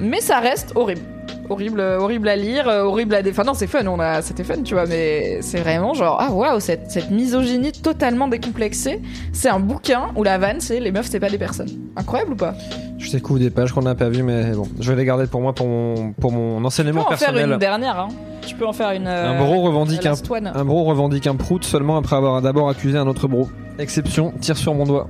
Mais 0.00 0.20
ça 0.20 0.40
reste 0.40 0.72
horrible. 0.74 1.02
Horrible, 1.50 1.80
euh, 1.80 1.98
horrible 1.98 2.28
à 2.28 2.36
lire, 2.36 2.68
euh, 2.68 2.84
horrible 2.84 3.12
à 3.12 3.22
défendre. 3.22 3.48
Non, 3.48 3.54
c'est 3.54 3.66
fun, 3.66 3.84
on 3.86 3.98
a, 3.98 4.22
c'était 4.22 4.44
fun, 4.44 4.62
tu 4.62 4.74
vois, 4.74 4.86
mais 4.86 5.38
c'est 5.42 5.58
vraiment 5.58 5.94
genre, 5.94 6.16
ah 6.20 6.30
waouh, 6.30 6.60
cette, 6.60 6.92
cette 6.92 7.10
misogynie 7.10 7.72
totalement 7.72 8.28
décomplexée. 8.28 9.02
C'est 9.32 9.48
un 9.48 9.58
bouquin 9.58 10.12
où 10.14 10.22
la 10.22 10.38
vanne, 10.38 10.60
c'est 10.60 10.78
les 10.78 10.92
meufs, 10.92 11.08
c'est 11.10 11.18
pas 11.18 11.28
des 11.28 11.38
personnes. 11.38 11.68
Incroyable 11.96 12.34
ou 12.34 12.36
pas? 12.36 12.54
Je 12.98 13.10
découvre 13.10 13.40
des 13.40 13.50
pages 13.50 13.72
qu'on 13.72 13.82
n'a 13.82 13.96
pas 13.96 14.08
vues, 14.08 14.22
mais 14.22 14.52
bon, 14.52 14.68
je 14.78 14.92
vais 14.92 14.96
les 14.96 15.04
garder 15.04 15.26
pour 15.26 15.40
moi, 15.40 15.52
pour 15.52 15.66
mon, 15.66 16.12
pour 16.12 16.30
mon 16.30 16.54
Tu 16.56 16.60
peux 16.60 16.66
enseignement 16.66 17.00
en 17.00 17.08
faire 17.16 17.18
personnel. 17.18 17.50
une 17.50 17.58
dernière, 17.58 17.98
hein. 17.98 18.08
Tu 18.46 18.54
peux 18.54 18.66
en 18.66 18.72
faire 18.72 18.92
une. 18.92 19.08
Un 19.08 19.34
euh, 19.34 19.38
bro 19.38 19.62
revendique 19.62 20.06
un, 20.06 20.14
un 20.54 20.64
bro 20.64 20.84
revendique 20.84 21.26
un 21.26 21.34
prout 21.34 21.64
seulement 21.64 21.96
après 21.96 22.14
avoir 22.14 22.40
d'abord 22.42 22.68
accusé 22.68 22.96
un 22.96 23.08
autre 23.08 23.26
bro. 23.26 23.48
Exception, 23.80 24.32
tire 24.40 24.56
sur 24.56 24.72
mon 24.74 24.84
doigt. 24.84 25.08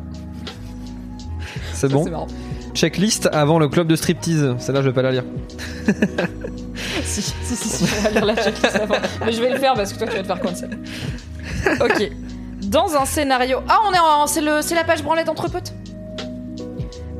C'est 1.74 1.88
bon? 1.88 2.04
Checklist 2.74 3.28
avant 3.32 3.58
le 3.58 3.68
club 3.68 3.86
de 3.88 3.96
striptease. 3.96 4.54
Celle-là, 4.58 4.82
je 4.82 4.88
vais 4.88 4.94
pas 4.94 5.02
la 5.02 5.12
lire. 5.12 5.24
si, 7.02 7.22
si, 7.22 7.32
si, 7.44 7.56
si, 7.56 7.84
on 7.84 8.02
va 8.02 8.10
lire 8.10 8.24
la 8.24 8.36
checklist 8.36 8.76
avant. 8.76 8.94
Mais 9.24 9.32
je 9.32 9.40
vais 9.40 9.50
le 9.50 9.58
faire 9.58 9.74
parce 9.74 9.92
que 9.92 9.98
toi, 9.98 10.06
tu 10.06 10.16
vas 10.16 10.22
te 10.22 10.26
faire 10.26 10.40
cancel. 10.40 10.78
Ok. 11.80 12.10
Dans 12.62 12.94
un 12.94 13.04
scénario. 13.04 13.58
Ah, 13.68 13.78
on 13.88 13.92
est 13.92 13.98
en. 13.98 14.26
C'est, 14.26 14.40
le, 14.40 14.62
c'est 14.62 14.74
la 14.74 14.84
page 14.84 15.02
branlette 15.02 15.28
entre 15.28 15.50
potes 15.50 15.72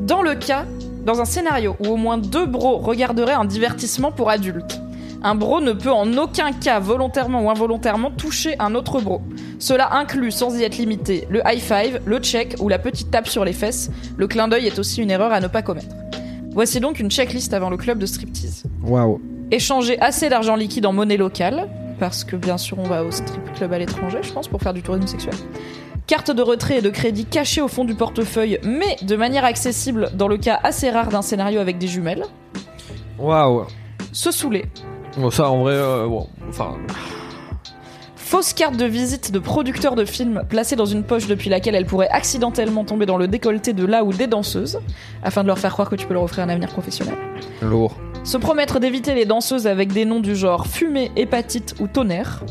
Dans 0.00 0.22
le 0.22 0.34
cas. 0.34 0.64
Dans 1.04 1.20
un 1.20 1.24
scénario 1.24 1.76
où 1.80 1.88
au 1.88 1.96
moins 1.96 2.18
deux 2.18 2.44
bros 2.44 2.76
regarderaient 2.78 3.32
un 3.32 3.46
divertissement 3.46 4.12
pour 4.12 4.28
adultes, 4.28 4.80
un 5.22 5.34
bro 5.34 5.60
ne 5.60 5.72
peut 5.72 5.92
en 5.92 6.16
aucun 6.16 6.52
cas, 6.52 6.80
volontairement 6.80 7.42
ou 7.42 7.50
involontairement, 7.50 8.10
toucher 8.10 8.56
un 8.58 8.74
autre 8.74 9.00
bro. 9.00 9.20
Cela 9.58 9.94
inclut, 9.94 10.30
sans 10.30 10.58
y 10.58 10.62
être 10.62 10.78
limité, 10.78 11.26
le 11.28 11.42
high 11.44 11.60
five, 11.60 12.00
le 12.06 12.18
check 12.18 12.56
ou 12.60 12.68
la 12.68 12.78
petite 12.78 13.10
tape 13.10 13.28
sur 13.28 13.44
les 13.44 13.52
fesses. 13.52 13.90
Le 14.16 14.26
clin 14.26 14.48
d'œil 14.48 14.66
est 14.66 14.78
aussi 14.78 15.02
une 15.02 15.10
erreur 15.10 15.32
à 15.32 15.40
ne 15.40 15.46
pas 15.46 15.62
commettre. 15.62 15.94
Voici 16.52 16.80
donc 16.80 16.98
une 17.00 17.10
checklist 17.10 17.52
avant 17.52 17.70
le 17.70 17.76
club 17.76 17.98
de 17.98 18.06
striptease 18.06 18.64
Waouh. 18.82 19.20
échanger 19.50 20.00
assez 20.00 20.28
d'argent 20.28 20.56
liquide 20.56 20.86
en 20.86 20.92
monnaie 20.92 21.16
locale, 21.16 21.68
parce 21.98 22.24
que 22.24 22.34
bien 22.34 22.56
sûr 22.56 22.78
on 22.78 22.84
va 22.84 23.04
au 23.04 23.10
strip 23.10 23.52
club 23.54 23.72
à 23.72 23.78
l'étranger, 23.78 24.18
je 24.22 24.32
pense, 24.32 24.48
pour 24.48 24.60
faire 24.60 24.72
du 24.72 24.82
tourisme 24.82 25.06
sexuel. 25.06 25.34
Carte 26.06 26.30
de 26.32 26.42
retrait 26.42 26.78
et 26.78 26.82
de 26.82 26.90
crédit 26.90 27.24
cachée 27.26 27.60
au 27.60 27.68
fond 27.68 27.84
du 27.84 27.94
portefeuille, 27.94 28.58
mais 28.64 28.96
de 29.02 29.14
manière 29.14 29.44
accessible 29.44 30.10
dans 30.14 30.26
le 30.26 30.38
cas 30.38 30.58
assez 30.64 30.90
rare 30.90 31.08
d'un 31.08 31.22
scénario 31.22 31.60
avec 31.60 31.78
des 31.78 31.86
jumelles. 31.86 32.24
Waouh. 33.18 33.66
Se 34.12 34.32
saouler. 34.32 34.64
Bon, 35.16 35.30
ça, 35.30 35.50
en 35.50 35.62
vrai, 35.62 35.74
euh, 35.74 36.06
bon, 36.06 36.28
enfin, 36.48 36.76
Fausse 38.30 38.52
carte 38.52 38.76
de 38.76 38.84
visite 38.84 39.32
de 39.32 39.40
producteur 39.40 39.96
de 39.96 40.04
film 40.04 40.44
placée 40.48 40.76
dans 40.76 40.84
une 40.84 41.02
poche 41.02 41.26
depuis 41.26 41.50
laquelle 41.50 41.74
elle 41.74 41.84
pourrait 41.84 42.08
accidentellement 42.10 42.84
tomber 42.84 43.04
dans 43.04 43.16
le 43.16 43.26
décolleté 43.26 43.72
de 43.72 43.84
là 43.84 44.04
ou 44.04 44.12
des 44.12 44.28
danseuses, 44.28 44.78
afin 45.24 45.42
de 45.42 45.48
leur 45.48 45.58
faire 45.58 45.72
croire 45.72 45.90
que 45.90 45.96
tu 45.96 46.06
peux 46.06 46.14
leur 46.14 46.22
offrir 46.22 46.44
un 46.44 46.48
avenir 46.48 46.68
professionnel. 46.68 47.16
lourd. 47.60 47.96
Se 48.22 48.36
promettre 48.36 48.78
d'éviter 48.78 49.14
les 49.14 49.24
danseuses 49.24 49.66
avec 49.66 49.92
des 49.92 50.04
noms 50.04 50.20
du 50.20 50.36
genre 50.36 50.68
fumée, 50.68 51.10
hépatite 51.16 51.74
ou 51.80 51.88
tonnerre. 51.88 52.44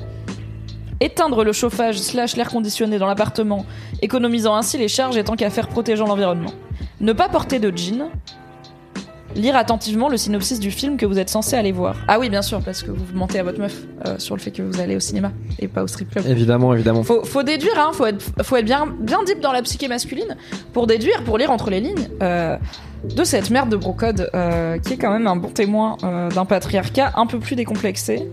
Éteindre 0.99 1.45
le 1.45 1.53
chauffage 1.53 1.99
slash 1.99 2.35
l'air 2.35 2.49
conditionné 2.49 2.97
dans 2.97 3.07
l'appartement, 3.07 3.65
économisant 4.01 4.55
ainsi 4.55 4.77
les 4.77 4.89
charges 4.89 5.15
et 5.15 5.23
tant 5.23 5.37
qu'à 5.37 5.49
faire 5.49 5.69
protégeant 5.69 6.07
l'environnement. 6.07 6.51
Ne 6.99 7.13
pas 7.13 7.29
porter 7.29 7.59
de 7.59 7.71
jean. 7.73 8.09
Lire 9.35 9.55
attentivement 9.55 10.09
le 10.09 10.17
synopsis 10.17 10.59
du 10.59 10.71
film 10.71 10.97
que 10.97 11.05
vous 11.05 11.19
êtes 11.19 11.29
censé 11.29 11.55
aller 11.55 11.71
voir. 11.71 11.95
Ah 12.07 12.19
oui, 12.19 12.29
bien 12.29 12.41
sûr, 12.41 12.61
parce 12.61 12.81
que 12.81 12.91
vous 12.91 13.05
mentez 13.13 13.39
à 13.39 13.43
votre 13.43 13.59
meuf 13.59 13.83
euh, 14.05 14.15
sur 14.17 14.35
le 14.35 14.41
fait 14.41 14.51
que 14.51 14.61
vous 14.63 14.79
allez 14.81 14.95
au 14.95 14.99
cinéma 14.99 15.31
et 15.59 15.67
pas 15.67 15.83
au 15.83 15.87
strip 15.87 16.09
club. 16.09 16.25
Évidemment, 16.27 16.73
évidemment. 16.73 17.03
Faut, 17.03 17.23
faut 17.23 17.43
déduire, 17.43 17.77
hein, 17.77 17.91
faut 17.93 18.07
être, 18.07 18.23
faut 18.41 18.55
être 18.55 18.65
bien, 18.65 18.87
bien 18.99 19.23
deep 19.23 19.39
dans 19.39 19.51
la 19.51 19.61
psyché 19.61 19.87
masculine 19.87 20.35
pour 20.73 20.87
déduire, 20.87 21.23
pour 21.23 21.37
lire 21.37 21.51
entre 21.51 21.69
les 21.69 21.79
lignes 21.79 22.09
euh, 22.23 22.57
de 23.03 23.23
cette 23.23 23.49
merde 23.51 23.69
de 23.69 23.75
brocode 23.75 24.29
euh, 24.33 24.79
qui 24.79 24.93
est 24.93 24.97
quand 24.97 25.11
même 25.11 25.27
un 25.27 25.35
bon 25.35 25.49
témoin 25.49 25.97
d'un 26.33 26.45
patriarcat 26.45 27.13
un 27.15 27.27
peu 27.27 27.39
plus 27.39 27.55
décomplexé 27.55 28.27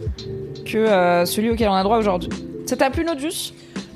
que 0.65 1.25
celui 1.25 1.51
auquel 1.51 1.69
on 1.69 1.75
a 1.75 1.83
droit 1.83 1.99
aujourd'hui. 1.99 2.31
Ça 2.65 2.77
t'a 2.77 2.91
plu, 2.91 3.05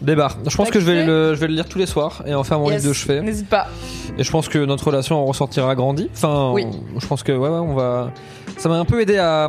Débarre. 0.03 0.37
Je 0.49 0.57
pense 0.57 0.69
T'as 0.69 0.73
que 0.75 0.81
je 0.81 0.87
vais, 0.87 1.05
le, 1.05 1.35
je 1.35 1.41
vais 1.41 1.47
le 1.49 1.55
lire 1.55 1.69
tous 1.69 1.79
les 1.79 1.87
soirs 1.87 2.23
et 2.27 2.35
en 2.35 2.43
faire 2.45 2.59
mon 2.59 2.71
Yes. 2.71 2.81
livre 2.81 2.89
de 2.89 2.93
chevet. 2.95 3.21
N'hésite 3.21 3.49
pas. 3.49 3.67
Et 4.19 4.25
je 4.25 4.31
pense 4.31 4.49
que 4.49 4.59
notre 4.65 4.87
relation 4.87 5.17
en 5.17 5.25
ressortira 5.27 5.75
grandie. 5.75 6.09
Enfin, 6.15 6.51
Oui. 6.55 6.67
je 6.99 7.07
pense 7.07 7.23
que 7.23 7.33
ouais, 7.33 7.49
ouais, 7.49 7.59
on 7.59 7.75
va. 7.75 8.11
Ça 8.57 8.69
m'a 8.69 8.77
un 8.79 8.85
peu 8.85 9.01
aidé 9.01 9.19
à 9.19 9.49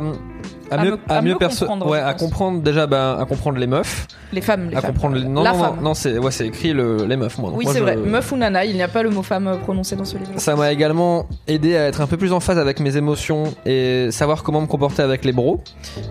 à 0.72 0.80
À 0.80 0.84
mieux 0.84 0.98
à 1.08 1.22
mieux 1.22 1.34
comprendre, 1.36 1.86
ouais, 1.88 1.98
à 2.00 2.14
comprendre 2.14 2.60
déjà, 2.62 2.86
ben, 2.86 3.18
à 3.20 3.24
comprendre 3.24 3.58
les 3.58 3.66
meufs, 3.66 4.06
Les 4.32 4.40
femmes, 4.40 4.70
les 4.70 4.76
à 4.76 4.80
femmes. 4.80 4.92
comprendre 4.92 5.16
les... 5.16 5.24
non, 5.24 5.42
la 5.42 5.52
non, 5.52 5.58
femme. 5.58 5.76
non, 5.76 5.82
non, 5.82 5.94
c'est 5.94 6.18
ouais, 6.18 6.30
c'est 6.30 6.46
écrit 6.46 6.72
le... 6.72 7.04
les 7.04 7.16
meufs, 7.16 7.38
moi. 7.38 7.50
Donc 7.50 7.58
oui, 7.58 7.66
c'est 7.68 7.78
je- 7.78 7.82
vrai. 7.82 7.96
Meuf 7.96 8.32
ou 8.32 8.36
nana, 8.36 8.64
il 8.64 8.74
n'y 8.74 8.82
a 8.82 8.88
pas 8.88 9.02
le 9.02 9.10
mot 9.10 9.22
femme 9.22 9.46
euh, 9.48 9.56
prononcé 9.56 9.94
dans 9.96 10.04
ce 10.04 10.16
livre. 10.16 10.30
Ça 10.36 10.56
m'a 10.56 10.72
également 10.72 11.26
aidé 11.46 11.76
à 11.76 11.86
être 11.86 12.00
un 12.00 12.06
peu 12.06 12.16
plus 12.16 12.32
en 12.32 12.40
phase 12.40 12.58
avec 12.58 12.80
mes 12.80 12.96
émotions 12.96 13.44
et 13.66 14.08
savoir 14.10 14.42
comment 14.42 14.60
me 14.60 14.66
comporter 14.66 15.02
avec 15.02 15.24
les 15.24 15.32
bros. 15.32 15.60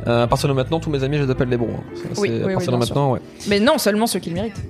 Euh, 0.08 0.24
à 0.24 0.28
partir 0.28 0.48
de 0.50 0.54
maintenant, 0.54 0.80
tous 0.80 0.90
mes 0.90 1.04
amis, 1.04 1.18
je 1.18 1.24
les 1.24 1.32
appelle 1.32 1.50
les 1.50 1.58
bros. 1.58 1.70
hein. 1.72 1.84
C'est- 2.14 2.20
Oui, 2.22 2.30
oui, 2.32 2.42
à 2.44 2.46
oui, 2.48 2.54
partir 2.54 2.72
de 2.72 2.78
bien 2.78 2.86
sûr. 2.86 2.96
maintenant, 2.96 3.12
ouais. 3.14 3.20
Mais 3.48 3.60
non, 3.60 3.78
seulement 3.78 4.08
ceux 4.08 4.20
qui 4.20 4.30
le 4.30 4.36
méritent. 4.36 4.62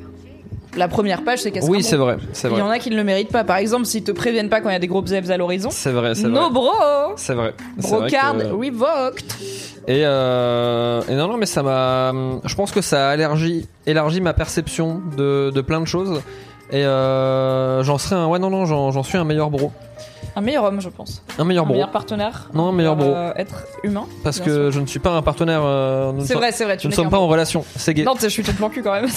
La 0.77 0.87
première 0.87 1.23
page, 1.23 1.39
c'est 1.39 1.51
qu'elle 1.51 1.63
Oui, 1.65 1.83
c'est 1.83 1.97
vrai, 1.97 2.17
c'est 2.31 2.47
Il 2.47 2.51
y 2.51 2.53
vrai. 2.53 2.61
en 2.61 2.69
a 2.69 2.79
qui 2.79 2.89
ne 2.89 2.95
le 2.95 3.03
méritent 3.03 3.31
pas. 3.31 3.43
Par 3.43 3.57
exemple, 3.57 3.85
s'ils 3.85 4.03
te 4.03 4.11
préviennent 4.11 4.47
pas 4.49 4.61
quand 4.61 4.69
il 4.69 4.73
y 4.73 4.75
a 4.75 4.79
des 4.79 4.87
gros 4.87 5.05
zèbs 5.05 5.29
à 5.29 5.35
l'horizon. 5.37 5.69
C'est 5.69 5.91
vrai, 5.91 6.15
c'est 6.15 6.27
vrai. 6.29 6.39
No 6.39 6.49
bro 6.49 6.71
C'est 7.17 7.33
vrai. 7.33 7.53
Vrai 7.77 7.99
Brocard 7.99 8.37
que- 8.37 8.43
revoked 8.53 9.25
Et, 9.87 10.03
euh, 10.05 11.01
et 11.09 11.15
non, 11.15 11.27
non, 11.27 11.37
mais 11.37 11.45
ça 11.45 11.61
m'a. 11.63 12.13
Je 12.45 12.55
pense 12.55 12.71
que 12.71 12.81
ça 12.81 13.09
a 13.09 13.13
élargi, 13.15 13.67
élargi 13.85 14.21
ma 14.21 14.33
perception 14.33 15.01
de, 15.17 15.49
de 15.53 15.61
plein 15.61 15.81
de 15.81 15.87
choses. 15.87 16.21
Et 16.71 16.85
euh, 16.85 17.83
j'en 17.83 17.97
serais 17.97 18.15
un. 18.15 18.27
Ouais, 18.27 18.39
non, 18.39 18.49
non, 18.49 18.65
j'en 18.65 19.03
suis 19.03 19.17
un 19.17 19.25
meilleur 19.25 19.49
bro. 19.49 19.71
Un 20.35 20.41
meilleur 20.41 20.63
homme, 20.63 20.79
je 20.79 20.87
pense. 20.87 21.23
Un 21.37 21.43
meilleur 21.43 21.63
un 21.63 21.67
bro. 21.67 21.73
meilleur 21.73 21.91
partenaire. 21.91 22.49
Non, 22.53 22.69
un 22.69 22.71
meilleur 22.71 22.95
bro. 22.95 23.07
euh, 23.09 23.33
être 23.35 23.65
humain. 23.83 24.05
Parce 24.23 24.39
que 24.39 24.45
sûr. 24.45 24.71
je 24.71 24.79
ne 24.79 24.85
suis 24.85 24.99
pas 24.99 25.11
un 25.11 25.21
partenaire. 25.21 25.61
euh, 25.63 26.13
C'est 26.23 26.35
vrai, 26.35 26.51
c'est 26.53 26.63
vrai. 26.63 26.77
Tu 26.77 26.87
Nous 26.87 26.91
ne 26.91 26.95
sommes 26.95 27.09
pas 27.09 27.19
en 27.19 27.27
relation. 27.27 27.65
C'est 27.75 27.93
gay. 27.93 28.03
Non, 28.03 28.13
je 28.21 28.27
suis 28.27 28.41
plan 28.43 28.69
cul 28.69 28.81
quand 28.81 28.93
même. 28.93 29.07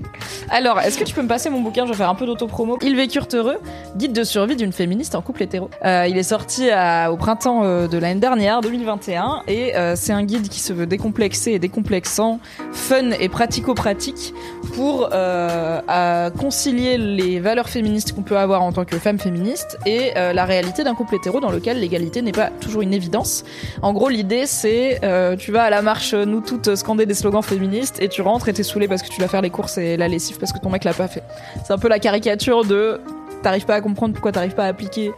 Alors, 0.50 0.80
est-ce 0.80 0.98
que 0.98 1.04
tu 1.04 1.14
peux 1.14 1.22
me 1.22 1.28
passer 1.28 1.50
mon 1.50 1.60
bouquin? 1.60 1.84
Je 1.86 1.90
vais 1.92 1.96
faire 1.96 2.10
un 2.10 2.14
peu 2.16 2.26
d'autopromo. 2.26 2.78
Ils 2.82 2.96
vécurent 2.96 3.28
heureux, 3.32 3.58
guide 3.96 4.12
de 4.12 4.24
survie 4.24 4.56
d'une 4.56 4.72
féministe 4.72 5.14
en 5.14 5.22
couple 5.22 5.44
hétéro. 5.44 5.70
Euh, 5.84 6.06
il 6.08 6.16
est 6.18 6.22
sorti 6.24 6.68
à- 6.70 7.12
au 7.12 7.16
printemps 7.16 7.62
de 7.86 7.98
l'année 7.98 8.20
dernière, 8.20 8.60
2021, 8.60 9.42
et 9.48 9.72
c'est 9.94 10.12
un 10.12 10.24
guide 10.24 10.48
qui 10.48 10.60
se 10.60 10.72
veut 10.72 10.86
décomplexé 10.86 11.52
et 11.52 11.58
décomplexant, 11.58 12.40
fun 12.72 13.10
et 13.20 13.28
pratico-pratique 13.28 14.34
pour 14.74 15.08
à 15.12 16.30
concilier 16.38 16.98
les 16.98 17.40
valeurs 17.40 17.68
féministes 17.68 18.12
qu'on 18.14 18.22
peut 18.22 18.38
avoir 18.38 18.62
en 18.62 18.72
tant 18.72 18.84
que 18.84 18.98
femme 18.98 19.18
féministe 19.18 19.78
et 19.86 20.12
euh, 20.26 20.32
la 20.32 20.44
réalité 20.44 20.84
d'un 20.84 20.94
couple 20.94 21.16
hétéro 21.16 21.40
dans 21.40 21.50
lequel 21.50 21.80
l'égalité 21.80 22.22
n'est 22.22 22.32
pas 22.32 22.50
toujours 22.60 22.82
une 22.82 22.94
évidence. 22.94 23.44
En 23.82 23.92
gros, 23.92 24.08
l'idée 24.08 24.46
c'est 24.46 25.00
euh, 25.04 25.36
tu 25.36 25.52
vas 25.52 25.64
à 25.64 25.70
la 25.70 25.82
marche 25.82 26.14
euh, 26.14 26.24
nous 26.24 26.40
toutes 26.40 26.74
scander 26.74 27.06
des 27.06 27.14
slogans 27.14 27.42
féministes 27.42 28.00
et 28.00 28.08
tu 28.08 28.22
rentres 28.22 28.48
et 28.48 28.52
t'es 28.52 28.62
saoulé 28.62 28.88
parce 28.88 29.02
que 29.02 29.08
tu 29.08 29.18
dois 29.18 29.28
faire 29.28 29.42
les 29.42 29.50
courses 29.50 29.78
et 29.78 29.96
la 29.96 30.08
lessive 30.08 30.38
parce 30.38 30.52
que 30.52 30.58
ton 30.58 30.70
mec 30.70 30.84
l'a 30.84 30.94
pas 30.94 31.08
fait. 31.08 31.22
C'est 31.64 31.72
un 31.72 31.78
peu 31.78 31.88
la 31.88 31.98
caricature 31.98 32.64
de 32.64 33.00
t'arrives 33.42 33.66
pas 33.66 33.74
à 33.74 33.80
comprendre 33.80 34.14
pourquoi 34.14 34.32
t'arrives 34.32 34.54
pas 34.54 34.64
à 34.64 34.68
appliquer 34.68 35.12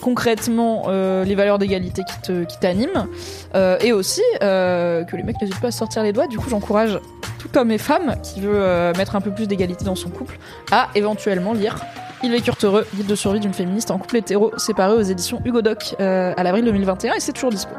concrètement 0.00 0.88
les 0.88 1.34
valeurs 1.34 1.58
d'égalité 1.58 2.02
qui 2.04 2.46
qui 2.46 2.58
t'animent 2.60 3.08
Euh, 3.54 3.78
et 3.80 3.92
aussi 3.92 4.22
que 4.40 5.16
les 5.16 5.22
mecs 5.22 5.40
n'hésitent 5.40 5.60
pas 5.60 5.68
à 5.68 5.72
sortir 5.72 6.02
les 6.02 6.12
doigts. 6.12 6.26
Du 6.26 6.38
coup, 6.38 6.48
j'encourage 6.48 6.98
tout 7.38 7.58
homme 7.58 7.70
et 7.70 7.78
femme 7.78 8.16
qui 8.22 8.40
veut 8.40 8.92
mettre 8.96 9.16
un 9.16 9.20
peu 9.20 9.30
plus 9.30 9.48
d'égalité 9.48 9.84
dans 9.84 9.96
son 9.96 10.10
couple 10.10 10.38
à 10.70 10.88
éventuellement 10.94 11.52
lire 11.52 11.76
Il 12.22 12.32
vécurent 12.32 12.56
heureux, 12.62 12.86
guide 12.94 13.06
de 13.06 13.14
survie 13.14 13.40
d'une 13.40 13.54
féministe 13.54 13.90
en 13.90 13.98
couple 13.98 14.16
hétéro 14.16 14.52
séparé 14.58 14.94
aux 14.94 15.02
éditions 15.02 15.40
Hugo 15.44 15.62
Doc 15.62 15.94
euh, 16.00 16.34
à 16.36 16.42
l'avril 16.42 16.64
2021 16.64 17.14
et 17.14 17.20
c'est 17.20 17.32
toujours 17.32 17.50
dispo. 17.50 17.72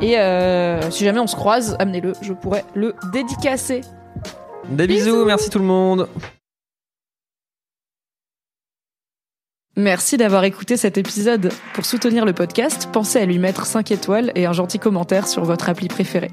Et 0.00 0.18
euh, 0.18 0.90
si 0.90 1.04
jamais 1.04 1.20
on 1.20 1.26
se 1.26 1.36
croise, 1.36 1.76
amenez-le, 1.78 2.12
je 2.20 2.32
pourrais 2.32 2.64
le 2.74 2.94
dédicacer. 3.12 3.82
Des 4.68 4.86
bisous, 4.86 5.12
Bisous. 5.12 5.24
merci 5.24 5.50
tout 5.50 5.58
le 5.58 5.64
monde. 5.64 6.08
Merci 9.76 10.16
d'avoir 10.16 10.42
écouté 10.42 10.76
cet 10.76 10.98
épisode. 10.98 11.52
Pour 11.72 11.86
soutenir 11.86 12.24
le 12.24 12.32
podcast, 12.32 12.88
pensez 12.92 13.20
à 13.20 13.26
lui 13.26 13.38
mettre 13.38 13.64
5 13.64 13.92
étoiles 13.92 14.32
et 14.34 14.44
un 14.44 14.52
gentil 14.52 14.80
commentaire 14.80 15.28
sur 15.28 15.44
votre 15.44 15.68
appli 15.68 15.86
préférée. 15.86 16.32